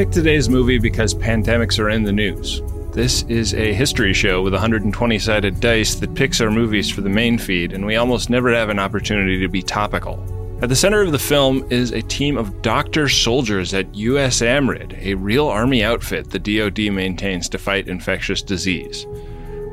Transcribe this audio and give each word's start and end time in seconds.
Picked 0.00 0.14
today's 0.14 0.48
movie 0.48 0.78
because 0.78 1.14
pandemics 1.14 1.78
are 1.78 1.90
in 1.90 2.04
the 2.04 2.10
news. 2.10 2.62
This 2.94 3.22
is 3.24 3.52
a 3.52 3.74
history 3.74 4.14
show 4.14 4.40
with 4.40 4.54
120 4.54 5.18
sided 5.18 5.60
dice 5.60 5.94
that 5.96 6.14
picks 6.14 6.40
our 6.40 6.50
movies 6.50 6.88
for 6.88 7.02
the 7.02 7.10
main 7.10 7.36
feed, 7.36 7.74
and 7.74 7.84
we 7.84 7.96
almost 7.96 8.30
never 8.30 8.50
have 8.54 8.70
an 8.70 8.78
opportunity 8.78 9.38
to 9.40 9.46
be 9.46 9.60
topical. 9.60 10.18
At 10.62 10.70
the 10.70 10.74
center 10.74 11.02
of 11.02 11.12
the 11.12 11.18
film 11.18 11.66
is 11.68 11.90
a 11.90 12.00
team 12.00 12.38
of 12.38 12.62
doctor 12.62 13.10
soldiers 13.10 13.74
at 13.74 13.92
USAMRIID, 13.92 15.04
a 15.04 15.16
real 15.16 15.48
army 15.48 15.84
outfit 15.84 16.30
the 16.30 16.38
DoD 16.38 16.90
maintains 16.90 17.50
to 17.50 17.58
fight 17.58 17.86
infectious 17.86 18.40
disease. 18.40 19.06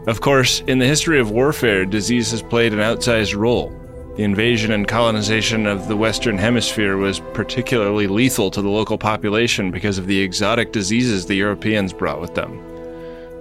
Of 0.07 0.19
course, 0.19 0.59
in 0.67 0.77
the 0.77 0.87
history 0.87 1.21
of 1.21 1.31
warfare, 1.31 1.85
disease 1.85 2.31
has 2.31 2.41
played 2.41 2.73
an 2.73 2.79
outsized 2.79 3.33
role. 3.33 3.73
The 4.17 4.23
invasion 4.23 4.71
and 4.71 4.87
colonization 4.87 5.67
of 5.67 5.87
the 5.87 5.95
Western 5.95 6.39
Hemisphere 6.39 6.97
was 6.97 7.19
particularly 7.35 8.07
lethal 8.07 8.49
to 8.49 8.63
the 8.63 8.67
local 8.67 8.97
population 8.97 9.69
because 9.69 9.99
of 9.99 10.07
the 10.07 10.19
exotic 10.19 10.71
diseases 10.71 11.27
the 11.27 11.35
Europeans 11.35 11.93
brought 11.93 12.19
with 12.19 12.33
them. 12.33 12.57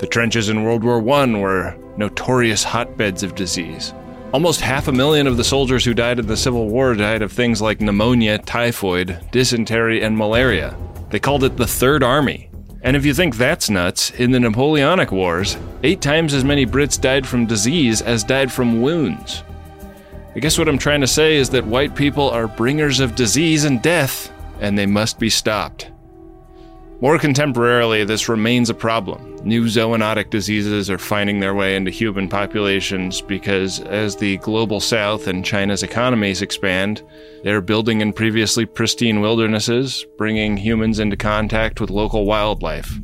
The 0.00 0.06
trenches 0.06 0.50
in 0.50 0.64
World 0.64 0.84
War 0.84 0.98
I 0.98 1.26
were 1.34 1.74
notorious 1.96 2.62
hotbeds 2.62 3.22
of 3.22 3.34
disease. 3.34 3.94
Almost 4.34 4.60
half 4.60 4.86
a 4.86 4.92
million 4.92 5.26
of 5.26 5.38
the 5.38 5.44
soldiers 5.44 5.82
who 5.82 5.94
died 5.94 6.18
in 6.18 6.26
the 6.26 6.36
Civil 6.36 6.68
War 6.68 6.94
died 6.94 7.22
of 7.22 7.32
things 7.32 7.62
like 7.62 7.80
pneumonia, 7.80 8.36
typhoid, 8.36 9.18
dysentery, 9.30 10.02
and 10.02 10.14
malaria. 10.14 10.76
They 11.08 11.18
called 11.18 11.44
it 11.44 11.56
the 11.56 11.66
Third 11.66 12.02
Army. 12.02 12.50
And 12.82 12.94
if 12.96 13.06
you 13.06 13.14
think 13.14 13.36
that's 13.36 13.70
nuts, 13.70 14.10
in 14.10 14.30
the 14.30 14.40
Napoleonic 14.40 15.10
Wars, 15.10 15.56
eight 15.82 16.02
times 16.02 16.34
as 16.34 16.44
many 16.44 16.66
Brits 16.66 17.00
died 17.00 17.26
from 17.26 17.46
disease 17.46 18.02
as 18.02 18.22
died 18.22 18.52
from 18.52 18.82
wounds. 18.82 19.42
I 20.36 20.38
guess 20.38 20.58
what 20.58 20.68
I'm 20.68 20.76
trying 20.76 21.00
to 21.00 21.06
say 21.06 21.36
is 21.36 21.48
that 21.50 21.64
white 21.64 21.96
people 21.96 22.28
are 22.28 22.46
bringers 22.46 23.00
of 23.00 23.14
disease 23.14 23.64
and 23.64 23.80
death, 23.80 24.30
and 24.60 24.76
they 24.76 24.84
must 24.84 25.18
be 25.18 25.30
stopped. 25.30 25.90
More 27.00 27.16
contemporarily, 27.18 28.06
this 28.06 28.28
remains 28.28 28.68
a 28.68 28.74
problem. 28.74 29.36
New 29.44 29.64
zoonotic 29.64 30.28
diseases 30.28 30.90
are 30.90 30.98
finding 30.98 31.40
their 31.40 31.54
way 31.54 31.74
into 31.74 31.90
human 31.90 32.28
populations 32.28 33.22
because 33.22 33.80
as 33.80 34.16
the 34.16 34.36
global 34.38 34.78
south 34.78 35.26
and 35.26 35.42
China's 35.42 35.82
economies 35.82 36.42
expand, 36.42 37.02
they're 37.42 37.62
building 37.62 38.02
in 38.02 38.12
previously 38.12 38.66
pristine 38.66 39.22
wildernesses, 39.22 40.04
bringing 40.18 40.58
humans 40.58 40.98
into 40.98 41.16
contact 41.16 41.80
with 41.80 41.88
local 41.88 42.26
wildlife. 42.26 42.98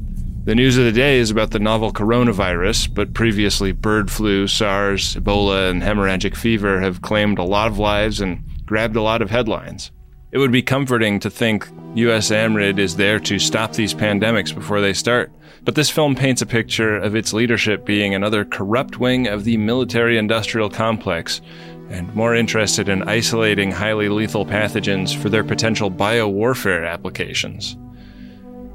The 0.45 0.57
news 0.57 0.77
of 0.77 0.85
the 0.85 0.91
day 0.91 1.19
is 1.19 1.31
about 1.31 1.53
the 1.53 1.61
novel 1.61 1.93
coronavirus, 1.93 2.93
but 2.93 3.15
previously 3.15 3.71
bird 3.71 4.11
flu, 4.11 4.49
SARS, 4.49 5.15
Ebola, 5.15 5.71
and 5.71 5.81
hemorrhagic 5.81 6.35
fever 6.35 6.81
have 6.81 7.01
claimed 7.01 7.39
a 7.39 7.45
lot 7.45 7.69
of 7.69 7.79
lives 7.79 8.21
and 8.21 8.43
grabbed 8.67 8.97
a 8.97 9.03
lot 9.03 9.23
of 9.23 9.31
headlines. 9.31 9.93
It 10.33 10.39
would 10.39 10.51
be 10.51 10.61
comforting 10.61 11.21
to 11.21 11.31
think 11.31 11.69
USAMRIID 11.95 12.81
is 12.81 12.97
there 12.97 13.21
to 13.21 13.39
stop 13.39 13.75
these 13.75 13.95
pandemics 13.95 14.53
before 14.53 14.81
they 14.81 14.95
start, 14.95 15.31
but 15.63 15.77
this 15.77 15.91
film 15.91 16.17
paints 16.17 16.43
a 16.43 16.47
picture 16.47 16.97
of 16.97 17.15
its 17.15 17.33
leadership 17.33 17.85
being 17.85 18.13
another 18.13 18.45
corrupt 18.45 18.99
wing 18.99 19.29
of 19.29 19.45
the 19.45 19.59
military 19.59 20.19
industrial 20.19 20.69
complex 20.69 21.41
and 21.89 22.13
more 22.17 22.35
interested 22.35 22.89
in 22.89 23.09
isolating 23.09 23.71
highly 23.71 24.09
lethal 24.09 24.45
pathogens 24.45 25.15
for 25.15 25.29
their 25.29 25.45
potential 25.45 25.89
biowarfare 25.89 26.91
applications. 26.91 27.77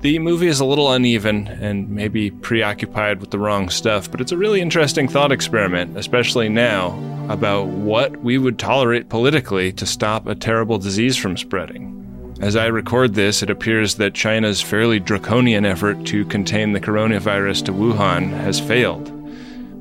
The 0.01 0.19
movie 0.19 0.47
is 0.47 0.59
a 0.59 0.65
little 0.65 0.91
uneven 0.91 1.47
and 1.47 1.89
maybe 1.89 2.29
preoccupied 2.29 3.19
with 3.19 3.31
the 3.31 3.39
wrong 3.39 3.67
stuff, 3.69 4.11
but 4.11 4.21
it's 4.21 4.31
a 4.31 4.37
really 4.37 4.61
interesting 4.61 5.07
thought 5.07 5.31
experiment, 5.31 5.97
especially 5.97 6.49
now, 6.49 6.89
about 7.30 7.65
what 7.65 8.15
we 8.17 8.37
would 8.37 8.59
tolerate 8.59 9.09
politically 9.09 9.71
to 9.73 9.87
stop 9.87 10.27
a 10.27 10.36
terrible 10.36 10.77
disease 10.77 11.17
from 11.17 11.36
spreading. 11.36 11.95
As 12.41 12.55
I 12.55 12.67
record 12.67 13.15
this, 13.15 13.41
it 13.41 13.49
appears 13.49 13.95
that 13.95 14.13
China's 14.13 14.61
fairly 14.61 14.99
draconian 14.99 15.65
effort 15.65 16.05
to 16.05 16.25
contain 16.25 16.73
the 16.73 16.80
coronavirus 16.80 17.65
to 17.65 17.73
Wuhan 17.73 18.30
has 18.30 18.59
failed, 18.59 19.09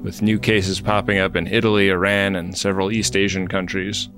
with 0.02 0.22
new 0.22 0.38
cases 0.38 0.80
popping 0.80 1.18
up 1.18 1.36
in 1.36 1.46
Italy, 1.46 1.90
Iran, 1.90 2.36
and 2.36 2.56
several 2.56 2.90
East 2.90 3.16
Asian 3.16 3.48
countries. 3.48 4.08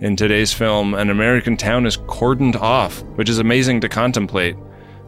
In 0.00 0.16
today's 0.16 0.54
film, 0.54 0.94
an 0.94 1.10
American 1.10 1.58
town 1.58 1.84
is 1.84 1.98
cordoned 1.98 2.56
off, 2.56 3.02
which 3.16 3.28
is 3.28 3.38
amazing 3.38 3.82
to 3.82 3.90
contemplate 3.90 4.56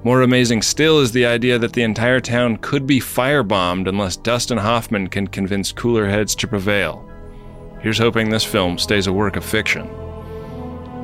more 0.04 0.20
amazing 0.20 0.60
still 0.60 1.00
is 1.00 1.12
the 1.12 1.25
idea 1.25 1.59
that 1.59 1.72
the 1.72 1.82
entire 1.82 2.20
town 2.20 2.59
could 2.59 2.87
be 2.87 3.00
firebombed 3.00 3.88
unless 3.88 4.16
Dustin 4.16 4.59
Hoffman 4.59 5.09
can 5.09 5.26
convince 5.26 5.72
cooler 5.72 6.06
heads 6.06 6.34
to 6.37 6.47
prevail. 6.47 7.09
Here's 7.81 7.98
hoping 7.98 8.28
this 8.28 8.44
film 8.44 8.78
stays 8.78 9.06
a 9.06 9.12
work 9.12 9.37
of 9.37 9.44
fiction. 9.44 9.88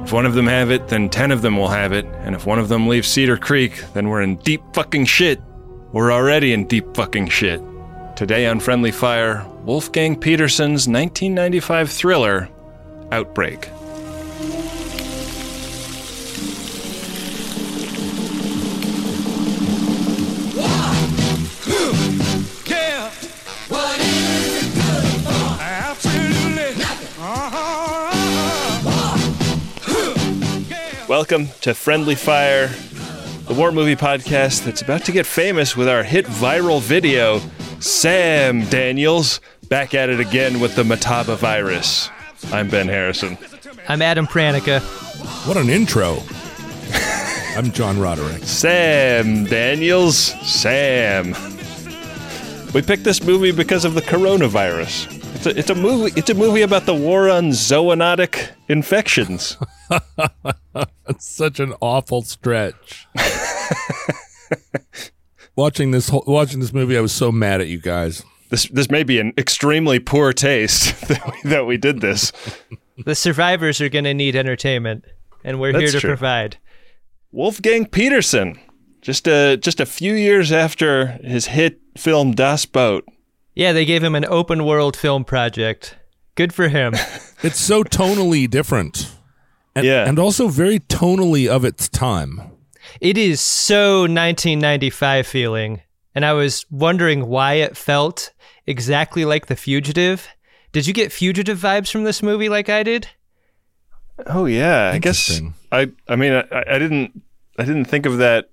If 0.04 0.12
one 0.12 0.26
of 0.26 0.34
them 0.34 0.46
have 0.46 0.70
it, 0.70 0.88
then 0.88 1.08
ten 1.08 1.30
of 1.30 1.40
them 1.40 1.56
will 1.56 1.68
have 1.68 1.92
it, 1.92 2.04
and 2.20 2.34
if 2.34 2.44
one 2.44 2.58
of 2.58 2.68
them 2.68 2.88
leaves 2.88 3.08
Cedar 3.08 3.38
Creek, 3.38 3.84
then 3.94 4.08
we're 4.08 4.22
in 4.22 4.36
deep 4.36 4.62
fucking 4.74 5.06
shit. 5.06 5.40
We're 5.92 6.12
already 6.12 6.52
in 6.52 6.66
deep 6.66 6.94
fucking 6.94 7.28
shit. 7.28 7.62
Today 8.16 8.46
on 8.46 8.60
Friendly 8.60 8.90
Fire, 8.90 9.46
Wolfgang 9.64 10.14
Petersen's 10.14 10.86
1995 10.86 11.90
thriller, 11.90 12.48
Outbreak. 13.12 13.68
Welcome 31.20 31.48
to 31.60 31.74
Friendly 31.74 32.14
Fire, 32.14 32.68
the 33.46 33.52
war 33.52 33.72
movie 33.72 33.94
podcast 33.94 34.64
that's 34.64 34.80
about 34.80 35.04
to 35.04 35.12
get 35.12 35.26
famous 35.26 35.76
with 35.76 35.86
our 35.86 36.02
hit 36.02 36.24
viral 36.24 36.80
video, 36.80 37.42
Sam 37.78 38.64
Daniels, 38.70 39.42
back 39.68 39.92
at 39.92 40.08
it 40.08 40.18
again 40.18 40.60
with 40.60 40.76
the 40.76 40.82
Motaba 40.82 41.36
virus. 41.36 42.08
I'm 42.50 42.70
Ben 42.70 42.88
Harrison. 42.88 43.36
I'm 43.86 44.00
Adam 44.00 44.26
Pranica. 44.26 44.80
What 45.46 45.58
an 45.58 45.68
intro. 45.68 46.22
I'm 47.54 47.70
John 47.70 48.00
Roderick. 48.00 48.42
Sam 48.44 49.44
Daniels, 49.44 50.16
Sam. 50.16 51.34
We 52.72 52.80
picked 52.80 53.04
this 53.04 53.22
movie 53.22 53.52
because 53.52 53.84
of 53.84 53.92
the 53.92 54.00
coronavirus. 54.00 55.20
It's 55.34 55.44
a, 55.44 55.58
it's 55.58 55.70
a 55.70 55.74
movie. 55.74 56.18
It's 56.18 56.30
a 56.30 56.34
movie 56.34 56.62
about 56.62 56.86
the 56.86 56.94
war 56.94 57.28
on 57.28 57.50
zoonotic 57.50 58.52
infections. 58.68 59.58
That's 60.72 61.28
such 61.28 61.60
an 61.60 61.74
awful 61.80 62.22
stretch. 62.22 63.06
watching 65.56 65.90
this 65.90 66.08
whole, 66.08 66.24
watching 66.26 66.60
this 66.60 66.72
movie, 66.72 66.96
I 66.96 67.00
was 67.00 67.12
so 67.12 67.32
mad 67.32 67.60
at 67.60 67.68
you 67.68 67.78
guys. 67.78 68.24
This 68.50 68.68
this 68.68 68.90
may 68.90 69.04
be 69.04 69.18
an 69.20 69.32
extremely 69.38 69.98
poor 69.98 70.32
taste 70.32 71.00
that 71.08 71.22
we, 71.26 71.50
that 71.50 71.66
we 71.66 71.76
did 71.76 72.00
this. 72.00 72.32
the 73.04 73.14
survivors 73.14 73.80
are 73.80 73.88
going 73.88 74.04
to 74.04 74.14
need 74.14 74.36
entertainment, 74.36 75.04
and 75.44 75.60
we're 75.60 75.72
That's 75.72 75.82
here 75.82 75.92
to 75.92 76.00
true. 76.00 76.10
provide. 76.10 76.58
Wolfgang 77.32 77.86
Petersen, 77.86 78.58
just 79.00 79.28
a 79.28 79.56
just 79.56 79.80
a 79.80 79.86
few 79.86 80.14
years 80.14 80.50
after 80.50 81.06
his 81.22 81.46
hit 81.46 81.80
film 81.96 82.32
Das 82.32 82.66
Boot. 82.66 83.04
Yeah, 83.54 83.72
they 83.72 83.84
gave 83.84 84.02
him 84.02 84.14
an 84.14 84.24
open 84.26 84.64
world 84.64 84.96
film 84.96 85.24
project. 85.24 85.96
Good 86.34 86.52
for 86.52 86.68
him. 86.68 86.94
it's 87.42 87.60
so 87.60 87.84
tonally 87.84 88.48
different. 88.48 89.12
And, 89.74 89.86
yeah. 89.86 90.08
And 90.08 90.18
also 90.18 90.48
very 90.48 90.80
tonally 90.80 91.48
of 91.48 91.64
its 91.64 91.88
time. 91.88 92.40
It 93.00 93.16
is 93.16 93.40
so 93.40 94.00
1995 94.02 95.26
feeling. 95.26 95.82
And 96.14 96.24
I 96.24 96.32
was 96.32 96.66
wondering 96.70 97.28
why 97.28 97.54
it 97.54 97.76
felt 97.76 98.32
exactly 98.66 99.24
like 99.24 99.46
The 99.46 99.56
Fugitive. 99.56 100.28
Did 100.72 100.86
you 100.86 100.92
get 100.92 101.12
fugitive 101.12 101.58
vibes 101.58 101.90
from 101.90 102.04
this 102.04 102.22
movie 102.22 102.48
like 102.48 102.68
I 102.68 102.82
did? 102.82 103.08
Oh 104.26 104.44
yeah, 104.44 104.90
I 104.92 104.98
guess 104.98 105.40
I 105.72 105.90
I 106.06 106.16
mean 106.16 106.32
I, 106.32 106.44
I 106.52 106.78
didn't 106.78 107.22
I 107.58 107.64
didn't 107.64 107.86
think 107.86 108.06
of 108.06 108.18
that 108.18 108.49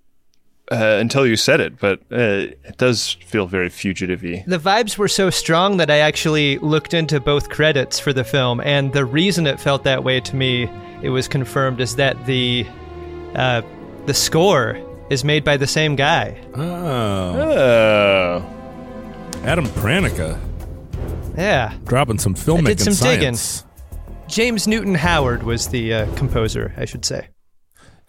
uh, 0.72 0.98
until 1.00 1.26
you 1.26 1.36
said 1.36 1.60
it, 1.60 1.80
but 1.80 2.00
uh, 2.12 2.52
it 2.64 2.78
does 2.78 3.18
feel 3.26 3.48
very 3.48 3.70
fugitive-y. 3.70 4.44
The 4.48 4.60
vibes 4.60 4.98
were 4.98 5.08
so 5.08 5.30
strong 5.30 5.78
that 5.78 5.90
I 5.90 6.00
actually 6.00 6.58
looked 6.60 6.94
into 6.94 7.20
both 7.20 7.50
credits 7.50 8.00
for 8.00 8.14
the 8.14 8.24
film, 8.24 8.60
and 8.62 8.92
the 8.94 9.06
reason 9.06 9.48
it 9.48 9.60
felt 9.60 9.84
that 9.84 10.04
way 10.04 10.20
to 10.22 10.36
me, 10.36 10.70
it 11.02 11.10
was 11.10 11.28
confirmed, 11.28 11.80
is 11.80 11.96
that 11.96 12.26
the 12.26 12.66
uh, 13.36 13.62
the 14.06 14.14
score 14.14 14.78
is 15.10 15.24
made 15.24 15.44
by 15.44 15.58
the 15.58 15.68
same 15.68 15.96
guy. 15.96 16.40
Oh, 16.56 16.62
oh. 16.62 18.46
Adam 19.44 19.66
Pranica. 19.68 20.40
Yeah, 21.38 21.74
dropping 21.86 22.20
some 22.20 22.34
filmmaking 22.34 22.68
I 22.68 22.74
did 22.74 22.80
some 22.82 22.94
science. 22.94 23.62
digging. 23.62 24.28
James 24.28 24.68
Newton 24.68 24.96
Howard 24.96 25.44
was 25.44 25.70
the 25.70 25.94
uh, 25.94 26.16
composer, 26.16 26.74
I 26.76 26.86
should 26.86 27.06
say. 27.06 27.30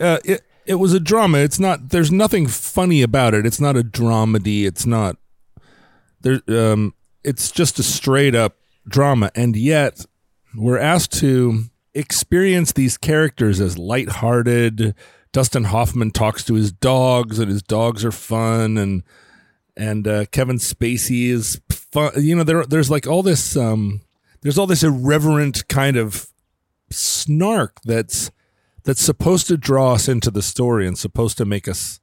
Uh, 0.01 0.19
it, 0.25 0.43
it 0.69 0.75
was 0.75 0.93
a 0.93 1.01
drama. 1.01 1.39
It's 1.39 1.59
not. 1.59 1.89
There's 1.89 2.13
nothing 2.13 2.47
funny 2.47 3.03
about 3.03 3.35
it. 3.35 3.47
It's 3.47 3.61
not 3.61 3.77
a 3.77 3.83
dramedy. 3.83 4.67
It's 4.67 4.87
not. 4.87 5.17
There. 6.21 6.41
Um. 6.49 6.95
It's 7.25 7.51
just 7.51 7.79
a 7.79 7.83
straight 7.83 8.35
up 8.35 8.57
drama, 8.87 9.31
and 9.35 9.57
yet 9.57 10.07
we're 10.55 10.79
asked 10.79 11.13
to 11.19 11.65
experience 11.95 12.73
these 12.73 12.97
characters 12.97 13.61
as 13.61 13.77
lighthearted, 13.77 14.95
Dustin 15.33 15.65
Hoffman 15.65 16.11
talks 16.11 16.45
to 16.45 16.55
his 16.55 16.73
dogs, 16.73 17.39
and 17.39 17.51
his 17.51 17.63
dogs 17.63 18.05
are 18.05 18.13
fun, 18.13 18.79
and 18.79 19.03
and 19.77 20.07
uh, 20.07 20.27
Kevin 20.27 20.59
Spacey 20.59 21.29
is 21.29 21.61
fun. 21.71 22.13
You 22.17 22.37
know, 22.37 22.45
there 22.45 22.65
there's 22.65 22.91
like 22.91 23.07
all 23.07 23.23
this 23.23 23.57
um, 23.57 24.03
there's 24.43 24.59
all 24.59 24.67
this 24.67 24.83
irreverent 24.83 25.69
kind 25.69 25.97
of 25.97 26.29
snark 26.91 27.81
that's 27.85 28.31
that's 28.89 29.05
supposed 29.05 29.47
to 29.47 29.59
draw 29.59 29.93
us 29.93 30.09
into 30.09 30.31
the 30.31 30.41
story 30.41 30.87
and 30.89 30.97
supposed 30.97 31.37
to 31.37 31.45
make 31.45 31.69
us 31.69 32.01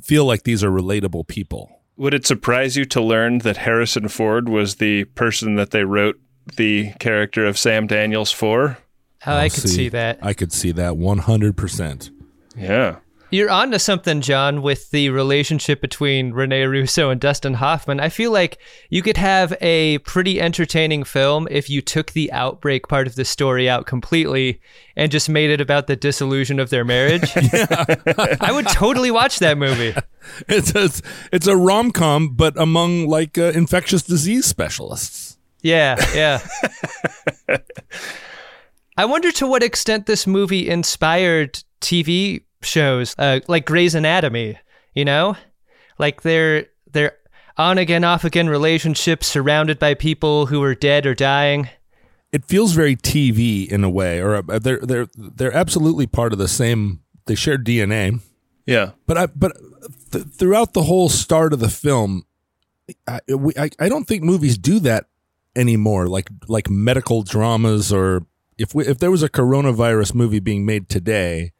feel 0.00 0.24
like 0.24 0.44
these 0.44 0.62
are 0.62 0.70
relatable 0.70 1.26
people. 1.26 1.68
Would 1.96 2.14
it 2.14 2.24
surprise 2.24 2.76
you 2.76 2.84
to 2.84 3.00
learn 3.00 3.38
that 3.38 3.56
Harrison 3.56 4.06
Ford 4.06 4.48
was 4.48 4.76
the 4.76 5.02
person 5.06 5.56
that 5.56 5.72
they 5.72 5.82
wrote 5.82 6.14
the 6.54 6.92
character 7.00 7.44
of 7.44 7.58
Sam 7.58 7.88
Daniels 7.88 8.30
for? 8.30 8.78
Oh, 9.26 9.34
I 9.34 9.48
could 9.48 9.68
see, 9.68 9.88
that. 9.88 10.20
I 10.22 10.32
could 10.32 10.52
see 10.52 10.70
that 10.70 10.92
100%. 10.92 12.10
Yeah. 12.56 12.98
You're 13.32 13.50
on 13.50 13.70
to 13.70 13.78
something, 13.78 14.22
John, 14.22 14.60
with 14.60 14.90
the 14.90 15.10
relationship 15.10 15.80
between 15.80 16.32
Rene 16.32 16.64
Russo 16.64 17.10
and 17.10 17.20
Dustin 17.20 17.54
Hoffman. 17.54 18.00
I 18.00 18.08
feel 18.08 18.32
like 18.32 18.58
you 18.88 19.02
could 19.02 19.18
have 19.18 19.56
a 19.60 19.98
pretty 19.98 20.40
entertaining 20.40 21.04
film 21.04 21.46
if 21.48 21.70
you 21.70 21.80
took 21.80 22.10
the 22.10 22.32
outbreak 22.32 22.88
part 22.88 23.06
of 23.06 23.14
the 23.14 23.24
story 23.24 23.70
out 23.70 23.86
completely 23.86 24.60
and 24.96 25.12
just 25.12 25.28
made 25.28 25.50
it 25.50 25.60
about 25.60 25.86
the 25.86 25.94
dissolution 25.94 26.58
of 26.58 26.70
their 26.70 26.84
marriage. 26.84 27.30
I 27.36 28.50
would 28.50 28.66
totally 28.66 29.12
watch 29.12 29.38
that 29.38 29.56
movie. 29.58 29.94
It's 30.48 30.74
a, 30.74 30.90
it's 31.32 31.46
a 31.46 31.56
rom 31.56 31.92
com, 31.92 32.34
but 32.34 32.56
among 32.60 33.08
like 33.08 33.38
uh, 33.38 33.52
infectious 33.54 34.02
disease 34.02 34.44
specialists. 34.44 35.38
Yeah, 35.62 35.96
yeah. 36.14 37.58
I 38.98 39.06
wonder 39.06 39.32
to 39.32 39.46
what 39.46 39.62
extent 39.62 40.04
this 40.04 40.26
movie 40.26 40.68
inspired 40.68 41.64
TV 41.80 42.42
shows 42.62 43.14
uh, 43.18 43.40
like 43.48 43.66
Grey's 43.66 43.94
Anatomy, 43.94 44.58
you 44.94 45.04
know? 45.04 45.36
Like 45.98 46.22
they're 46.22 46.66
they're 46.90 47.16
on 47.56 47.78
again 47.78 48.04
off 48.04 48.24
again 48.24 48.48
relationships 48.48 49.26
surrounded 49.26 49.78
by 49.78 49.94
people 49.94 50.46
who 50.46 50.62
are 50.62 50.74
dead 50.74 51.06
or 51.06 51.14
dying. 51.14 51.68
It 52.32 52.44
feels 52.44 52.72
very 52.72 52.96
TV 52.96 53.68
in 53.68 53.84
a 53.84 53.90
way 53.90 54.20
or 54.20 54.36
uh, 54.36 54.58
they're 54.58 54.78
they're 54.78 55.08
they're 55.14 55.54
absolutely 55.54 56.06
part 56.06 56.32
of 56.32 56.38
the 56.38 56.48
same 56.48 57.00
they 57.26 57.34
share 57.34 57.58
DNA. 57.58 58.20
Yeah. 58.66 58.92
But 59.06 59.18
I 59.18 59.26
but 59.26 59.56
th- 60.12 60.24
throughout 60.26 60.72
the 60.72 60.84
whole 60.84 61.08
start 61.08 61.52
of 61.52 61.60
the 61.60 61.68
film 61.68 62.24
I, 63.06 63.20
we, 63.28 63.52
I 63.58 63.70
I 63.78 63.88
don't 63.88 64.06
think 64.06 64.22
movies 64.22 64.56
do 64.56 64.80
that 64.80 65.06
anymore 65.56 66.06
like 66.06 66.30
like 66.48 66.70
medical 66.70 67.22
dramas 67.22 67.92
or 67.92 68.24
if 68.56 68.74
we 68.74 68.86
if 68.86 68.98
there 68.98 69.10
was 69.10 69.22
a 69.22 69.28
coronavirus 69.28 70.14
movie 70.14 70.38
being 70.38 70.64
made 70.64 70.88
today 70.88 71.52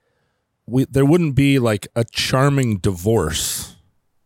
we 0.70 0.84
there 0.86 1.04
wouldn't 1.04 1.34
be 1.34 1.58
like 1.58 1.88
a 1.96 2.04
charming 2.04 2.78
divorce 2.78 3.76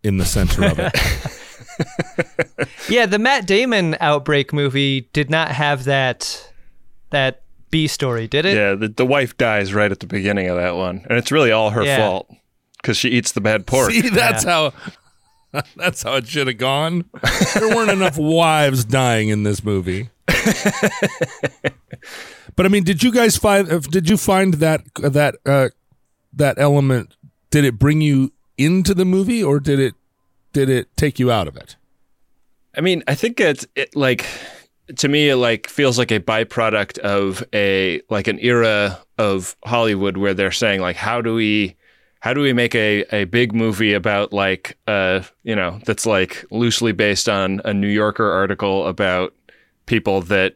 in 0.02 0.18
the 0.18 0.24
center 0.24 0.64
of 0.66 0.78
it. 0.78 0.92
yeah, 2.88 3.06
the 3.06 3.18
Matt 3.18 3.46
Damon 3.46 3.96
outbreak 4.00 4.52
movie 4.52 5.08
did 5.12 5.30
not 5.30 5.48
have 5.50 5.84
that 5.84 6.52
that 7.10 7.42
B 7.70 7.86
story, 7.88 8.28
did 8.28 8.44
it? 8.46 8.54
Yeah, 8.56 8.74
the, 8.74 8.88
the 8.88 9.06
wife 9.06 9.36
dies 9.36 9.74
right 9.74 9.90
at 9.90 9.98
the 10.00 10.06
beginning 10.06 10.48
of 10.48 10.56
that 10.56 10.76
one, 10.76 11.04
and 11.08 11.18
it's 11.18 11.32
really 11.32 11.50
all 11.50 11.70
her 11.70 11.82
Yeah. 11.82 11.96
fault 11.96 12.28
because 12.80 12.96
she 12.96 13.08
eats 13.08 13.32
the 13.32 13.40
bad 13.40 13.66
pork. 13.66 13.90
See, 13.90 14.08
that's 14.08 14.44
how 14.44 14.72
that's 15.76 16.02
how 16.04 16.14
it 16.16 16.28
should 16.28 16.46
have 16.46 16.58
gone. 16.58 17.04
There 17.54 17.68
weren't 17.74 17.90
enough 17.90 18.16
wives 18.18 18.84
dying 18.84 19.30
in 19.30 19.42
this 19.42 19.64
movie. 19.64 20.10
but 22.56 22.66
I 22.66 22.68
mean, 22.68 22.84
did 22.84 23.02
you 23.02 23.10
guys 23.12 23.36
find? 23.36 23.70
uh, 23.70 23.78
Did 23.80 24.08
you 24.08 24.16
find 24.16 24.54
that 24.54 24.82
that 24.96 25.36
uh, 25.46 25.68
that 26.38 26.58
element? 26.58 27.16
Did 27.50 27.64
it 27.64 27.78
bring 27.78 28.00
you 28.00 28.32
into 28.56 28.94
the 28.94 29.04
movie, 29.04 29.42
or 29.42 29.60
did 29.60 29.78
it 29.78 29.94
did 30.52 30.68
it 30.68 30.96
take 30.96 31.18
you 31.18 31.30
out 31.30 31.48
of 31.48 31.56
it? 31.56 31.76
I 32.76 32.80
mean, 32.80 33.02
I 33.06 33.14
think 33.14 33.40
it's 33.40 33.66
it, 33.74 33.94
like 33.94 34.26
to 34.96 35.08
me, 35.08 35.30
it 35.30 35.36
like 35.36 35.68
feels 35.68 35.98
like 35.98 36.10
a 36.10 36.20
byproduct 36.20 36.98
of 36.98 37.44
a 37.52 38.02
like 38.10 38.28
an 38.28 38.38
era 38.40 39.00
of 39.18 39.56
Hollywood 39.64 40.16
where 40.16 40.34
they're 40.34 40.52
saying 40.52 40.80
like, 40.80 40.96
how 40.96 41.20
do 41.20 41.34
we 41.34 41.76
how 42.20 42.32
do 42.32 42.40
we 42.40 42.52
make 42.52 42.74
a, 42.74 43.04
a 43.14 43.24
big 43.24 43.54
movie 43.54 43.92
about 43.92 44.32
like 44.32 44.78
uh 44.86 45.20
you 45.42 45.54
know 45.54 45.78
that's 45.84 46.06
like 46.06 46.44
loosely 46.50 46.92
based 46.92 47.28
on 47.28 47.60
a 47.64 47.74
New 47.74 47.88
Yorker 47.88 48.30
article 48.30 48.86
about 48.86 49.34
people 49.86 50.22
that 50.22 50.54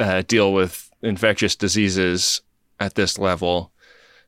uh, 0.00 0.22
deal 0.26 0.52
with 0.52 0.90
infectious 1.02 1.54
diseases 1.54 2.42
at 2.80 2.96
this 2.96 3.18
level 3.18 3.72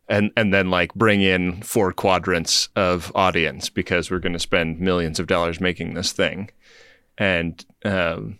and 0.08 0.30
and 0.36 0.52
then 0.52 0.70
like 0.70 0.94
bring 0.94 1.22
in 1.22 1.60
four 1.62 1.92
quadrants 1.92 2.68
of 2.76 3.12
audience 3.14 3.68
because 3.68 4.10
we're 4.10 4.18
going 4.18 4.32
to 4.32 4.38
spend 4.38 4.80
millions 4.80 5.20
of 5.20 5.26
dollars 5.26 5.60
making 5.60 5.94
this 5.94 6.12
thing. 6.12 6.50
And 7.16 7.64
um 7.84 8.38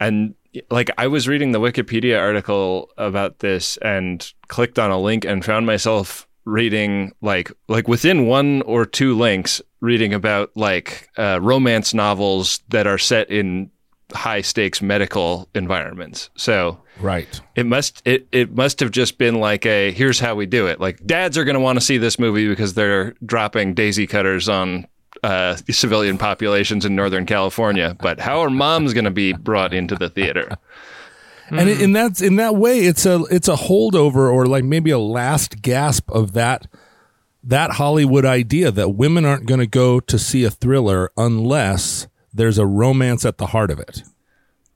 and 0.00 0.34
like 0.70 0.90
I 0.98 1.06
was 1.06 1.28
reading 1.28 1.52
the 1.52 1.60
Wikipedia 1.60 2.18
article 2.18 2.90
about 2.96 3.40
this 3.40 3.76
and 3.78 4.32
clicked 4.48 4.78
on 4.78 4.90
a 4.90 5.00
link 5.00 5.24
and 5.24 5.44
found 5.44 5.66
myself 5.66 6.28
reading 6.44 7.12
like 7.22 7.50
like 7.68 7.88
within 7.88 8.26
one 8.26 8.62
or 8.62 8.84
two 8.84 9.16
links 9.16 9.62
reading 9.80 10.12
about 10.12 10.50
like 10.54 11.08
uh, 11.16 11.38
romance 11.40 11.94
novels 11.94 12.60
that 12.68 12.86
are 12.86 12.98
set 12.98 13.30
in 13.30 13.70
high 14.14 14.40
stakes 14.40 14.80
medical 14.80 15.48
environments. 15.54 16.30
So 16.36 16.78
Right. 17.00 17.40
it 17.56 17.66
must 17.66 18.00
it, 18.04 18.28
it 18.30 18.54
must 18.54 18.80
have 18.80 18.90
just 18.90 19.18
been 19.18 19.40
like 19.40 19.66
a 19.66 19.90
here's 19.90 20.20
how 20.20 20.34
we 20.34 20.46
do 20.46 20.66
it. 20.68 20.80
Like 20.80 21.04
dads 21.04 21.36
are 21.36 21.44
going 21.44 21.54
to 21.54 21.60
want 21.60 21.78
to 21.78 21.84
see 21.84 21.98
this 21.98 22.18
movie 22.18 22.48
because 22.48 22.74
they're 22.74 23.14
dropping 23.26 23.74
daisy 23.74 24.06
cutters 24.06 24.48
on 24.48 24.86
uh, 25.22 25.56
civilian 25.70 26.18
populations 26.18 26.84
in 26.84 26.94
Northern 26.94 27.26
California. 27.26 27.96
But 28.00 28.20
how 28.20 28.40
are 28.40 28.50
moms 28.50 28.92
going 28.94 29.04
to 29.04 29.10
be 29.10 29.32
brought 29.32 29.74
into 29.74 29.94
the 29.96 30.08
theater? 30.08 30.56
and 31.50 31.68
in 31.68 31.92
that 31.92 32.22
in 32.22 32.36
that 32.36 32.56
way 32.56 32.80
it's 32.80 33.04
a 33.04 33.22
it's 33.30 33.48
a 33.48 33.54
holdover 33.54 34.32
or 34.32 34.46
like 34.46 34.64
maybe 34.64 34.90
a 34.90 34.98
last 34.98 35.60
gasp 35.60 36.10
of 36.10 36.32
that 36.32 36.66
that 37.42 37.72
Hollywood 37.72 38.24
idea 38.24 38.70
that 38.70 38.90
women 38.90 39.26
aren't 39.26 39.44
going 39.46 39.60
to 39.60 39.66
go 39.66 40.00
to 40.00 40.18
see 40.18 40.44
a 40.44 40.50
thriller 40.50 41.10
unless 41.18 42.06
there's 42.34 42.58
a 42.58 42.66
romance 42.66 43.24
at 43.24 43.38
the 43.38 43.46
heart 43.46 43.70
of 43.70 43.78
it. 43.78 44.02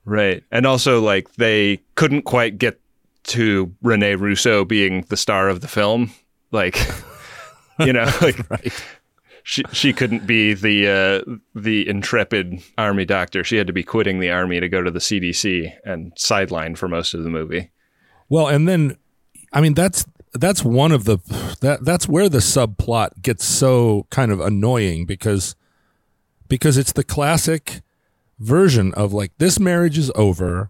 Right. 0.05 0.43
And 0.51 0.65
also, 0.65 1.01
like, 1.01 1.33
they 1.35 1.81
couldn't 1.95 2.23
quite 2.23 2.57
get 2.57 2.79
to 3.23 3.73
Rene 3.81 4.15
Russo 4.15 4.65
being 4.65 5.01
the 5.09 5.17
star 5.17 5.49
of 5.49 5.61
the 5.61 5.67
film. 5.67 6.11
Like, 6.51 6.77
you 7.79 7.93
know, 7.93 8.09
like 8.21 8.73
she 9.43 9.63
she 9.71 9.93
couldn't 9.93 10.25
be 10.25 10.53
the 10.53 10.87
uh, 11.27 11.37
the 11.55 11.87
intrepid 11.87 12.61
army 12.77 13.05
doctor. 13.05 13.43
She 13.43 13.57
had 13.57 13.67
to 13.67 13.73
be 13.73 13.83
quitting 13.83 14.19
the 14.19 14.31
army 14.31 14.59
to 14.59 14.69
go 14.69 14.81
to 14.81 14.91
the 14.91 14.99
CDC 14.99 15.71
and 15.83 16.13
sidelined 16.15 16.77
for 16.77 16.87
most 16.87 17.13
of 17.13 17.23
the 17.23 17.29
movie. 17.29 17.71
Well, 18.29 18.47
and 18.47 18.67
then 18.67 18.97
I 19.53 19.61
mean 19.61 19.73
that's 19.73 20.05
that's 20.33 20.63
one 20.63 20.91
of 20.91 21.05
the 21.05 21.17
that 21.61 21.83
that's 21.83 22.07
where 22.07 22.29
the 22.29 22.39
subplot 22.39 23.21
gets 23.21 23.45
so 23.45 24.05
kind 24.09 24.31
of 24.31 24.39
annoying 24.39 25.05
because 25.05 25.55
because 26.49 26.77
it's 26.77 26.91
the 26.91 27.03
classic 27.03 27.81
version 28.39 28.93
of 28.95 29.13
like 29.13 29.31
this 29.37 29.59
marriage 29.59 29.97
is 29.97 30.11
over. 30.15 30.69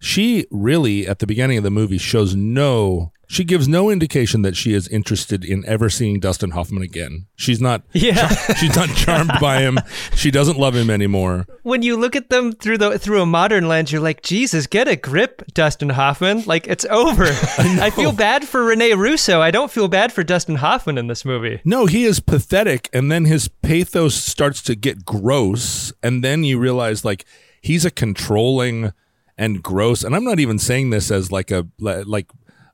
She 0.00 0.46
really 0.50 1.06
at 1.06 1.20
the 1.20 1.26
beginning 1.26 1.56
of 1.56 1.64
the 1.64 1.70
movie 1.70 1.96
shows 1.96 2.34
no 2.34 3.12
she 3.26 3.44
gives 3.44 3.66
no 3.68 3.90
indication 3.90 4.42
that 4.42 4.56
she 4.56 4.72
is 4.74 4.88
interested 4.88 5.44
in 5.44 5.64
ever 5.66 5.88
seeing 5.90 6.20
Dustin 6.20 6.50
Hoffman 6.50 6.82
again. 6.82 7.26
She's 7.36 7.60
not 7.60 7.82
Yeah. 7.92 8.28
she's 8.54 8.74
not 8.76 8.88
charmed 8.90 9.32
by 9.40 9.60
him. 9.60 9.78
She 10.14 10.30
doesn't 10.30 10.58
love 10.58 10.74
him 10.74 10.90
anymore. 10.90 11.46
when 11.62 11.82
you 11.82 11.96
look 11.96 12.16
at 12.16 12.30
them 12.30 12.52
through 12.52 12.78
the 12.78 12.98
through 12.98 13.22
a 13.22 13.26
modern 13.26 13.68
lens, 13.68 13.92
you're 13.92 14.00
like, 14.02 14.22
Jesus, 14.22 14.66
get 14.66 14.88
a 14.88 14.96
grip, 14.96 15.42
Dustin 15.54 15.90
Hoffman. 15.90 16.44
Like 16.46 16.66
it's 16.66 16.84
over. 16.86 17.24
I, 17.58 17.90
feel 17.90 18.12
bad 18.12 18.46
for 18.46 18.64
Rene 18.64 18.92
Russo. 18.94 19.40
I 19.40 19.50
don't 19.50 19.70
feel 19.70 19.88
bad 19.88 20.12
for 20.12 20.22
Dustin 20.22 20.56
Hoffman 20.56 20.98
in 20.98 21.06
this 21.06 21.24
movie. 21.24 21.60
No, 21.64 21.86
he 21.86 22.04
is 22.04 22.20
pathetic, 22.20 22.88
and 22.92 23.10
then 23.10 23.24
his 23.24 23.48
pathos 23.48 24.14
starts 24.14 24.62
to 24.62 24.74
get 24.74 25.04
gross, 25.04 25.92
and 26.02 26.22
then 26.24 26.44
you 26.44 26.58
realize 26.58 27.04
like 27.04 27.24
he's 27.60 27.84
a 27.84 27.90
controlling 27.90 28.92
and 29.36 29.62
gross. 29.62 30.04
And 30.04 30.14
I'm 30.14 30.24
not 30.24 30.38
even 30.40 30.58
saying 30.58 30.90
this 30.90 31.10
as 31.10 31.32
like 31.32 31.50
a 31.50 31.66
like 31.78 32.26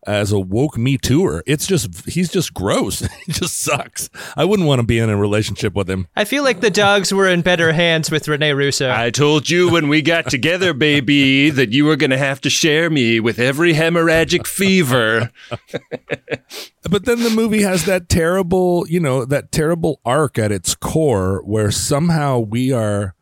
as 0.07 0.33
a 0.33 0.39
woke 0.39 0.77
me 0.79 0.97
tooer. 0.99 1.43
It's 1.47 1.67
just 1.67 2.09
he's 2.09 2.31
just 2.31 2.55
gross. 2.55 3.01
he 3.27 3.33
just 3.33 3.59
sucks. 3.59 4.11
I 4.37 4.45
wouldn't 4.45 4.69
want 4.69 4.81
to 4.81 4.87
be 4.87 4.99
in 4.99 5.11
a 5.11 5.17
relationship 5.17 5.75
with 5.75 5.89
him. 5.89 6.07
I 6.17 6.25
feel 6.25 6.43
like 6.45 6.61
the 6.61 6.71
dogs 6.71 7.13
were 7.13 7.29
in 7.29 7.43
better 7.43 7.73
hands 7.73 8.11
with 8.11 8.29
Rene 8.29 8.53
Russo. 8.53 8.91
I 8.91 9.11
told 9.11 9.51
you 9.51 9.71
when 9.71 9.89
we 9.89 10.03
got 10.03 10.27
together, 10.31 10.73
baby, 10.73 11.51
that 11.51 11.73
you 11.73 11.85
were 11.85 11.97
going 11.97 12.11
to 12.11 12.19
have 12.19 12.41
to 12.43 12.51
share 12.51 12.91
me 12.91 13.21
with 13.21 13.39
every 13.39 13.75
hemorrhagic 13.75 14.47
fever. 14.47 15.31
But 16.89 17.05
then 17.05 17.23
the 17.23 17.31
movie 17.31 17.63
has 17.63 17.85
that 17.85 18.09
terrible, 18.09 18.87
you 18.89 19.01
know, 19.01 19.25
that 19.25 19.53
terrible 19.53 20.01
arc 20.05 20.39
at 20.39 20.51
its 20.51 20.75
core 20.75 21.43
where 21.45 21.71
somehow 21.71 22.39
we 22.39 22.73
are 22.73 23.15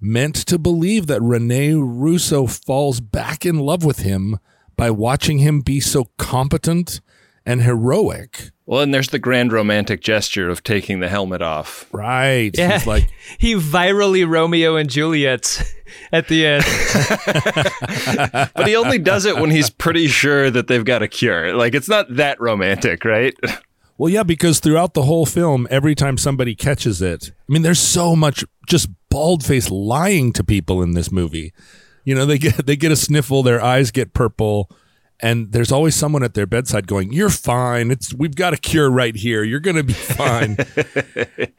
meant 0.00 0.34
to 0.34 0.58
believe 0.58 1.06
that 1.06 1.22
Rene 1.22 1.74
Russo 1.74 2.46
falls 2.46 3.00
back 3.00 3.46
in 3.46 3.58
love 3.58 3.84
with 3.84 4.00
him 4.00 4.38
by 4.76 4.90
watching 4.90 5.38
him 5.38 5.60
be 5.60 5.80
so 5.80 6.06
competent 6.18 7.00
and 7.46 7.62
heroic. 7.62 8.50
Well, 8.66 8.80
and 8.80 8.94
there's 8.94 9.10
the 9.10 9.18
grand 9.18 9.52
romantic 9.52 10.00
gesture 10.00 10.48
of 10.48 10.62
taking 10.62 11.00
the 11.00 11.08
helmet 11.08 11.42
off. 11.42 11.86
Right. 11.92 12.50
Yeah. 12.54 12.78
He's 12.78 12.86
like, 12.86 13.10
he 13.38 13.54
virally 13.54 14.26
Romeo 14.26 14.76
and 14.76 14.88
Juliet's 14.88 15.62
at 16.12 16.28
the 16.28 16.46
end. 16.46 16.64
But 18.54 18.68
he 18.68 18.76
only 18.76 18.98
does 18.98 19.24
it 19.26 19.36
when 19.36 19.50
he's 19.50 19.68
pretty 19.68 20.06
sure 20.06 20.50
that 20.50 20.68
they've 20.68 20.84
got 20.84 21.02
a 21.02 21.08
cure. 21.08 21.54
Like, 21.54 21.74
it's 21.74 21.88
not 21.88 22.06
that 22.16 22.40
romantic, 22.40 23.04
right? 23.04 23.34
well, 23.98 24.08
yeah, 24.08 24.22
because 24.22 24.60
throughout 24.60 24.94
the 24.94 25.02
whole 25.02 25.26
film, 25.26 25.66
every 25.70 25.94
time 25.94 26.16
somebody 26.16 26.54
catches 26.54 27.02
it, 27.02 27.32
I 27.32 27.52
mean, 27.52 27.62
there's 27.62 27.80
so 27.80 28.16
much 28.16 28.44
just 28.66 28.88
bald 29.10 29.44
face 29.44 29.70
lying 29.70 30.32
to 30.32 30.44
people 30.44 30.82
in 30.82 30.92
this 30.92 31.12
movie. 31.12 31.52
You 32.04 32.14
know, 32.14 32.26
they 32.26 32.38
get 32.38 32.54
they 32.66 32.76
get 32.76 32.92
a 32.92 32.96
sniffle, 32.96 33.42
their 33.42 33.62
eyes 33.62 33.90
get 33.90 34.12
purple, 34.14 34.70
and 35.20 35.52
there's 35.52 35.72
always 35.72 35.94
someone 35.94 36.22
at 36.22 36.34
their 36.34 36.46
bedside 36.46 36.86
going, 36.86 37.12
"You're 37.12 37.30
fine. 37.30 37.90
It's 37.90 38.14
we've 38.14 38.34
got 38.34 38.52
a 38.54 38.56
cure 38.56 38.90
right 38.90 39.14
here. 39.14 39.42
You're 39.42 39.60
going 39.60 39.76
to 39.76 39.84
be 39.84 39.92
fine." 39.92 40.56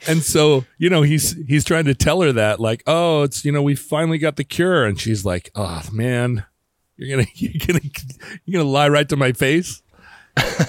and 0.07 0.23
so, 0.23 0.65
you 0.77 0.89
know, 0.89 1.01
he's 1.01 1.35
he's 1.47 1.63
trying 1.63 1.85
to 1.85 1.95
tell 1.95 2.21
her 2.21 2.31
that 2.31 2.59
like, 2.59 2.83
"Oh, 2.87 3.23
it's, 3.23 3.43
you 3.45 3.51
know, 3.51 3.61
we 3.61 3.75
finally 3.75 4.17
got 4.17 4.35
the 4.35 4.43
cure." 4.43 4.85
And 4.85 4.99
she's 4.99 5.25
like, 5.25 5.51
"Oh, 5.55 5.83
man, 5.91 6.45
you're 6.97 7.15
going 7.15 7.25
to 7.27 7.31
you're 7.35 7.65
going 7.65 7.79
to 7.79 8.03
you're 8.45 8.53
going 8.53 8.65
to 8.65 8.71
lie 8.71 8.89
right 8.89 9.09
to 9.09 9.15
my 9.15 9.31
face?" 9.31 9.81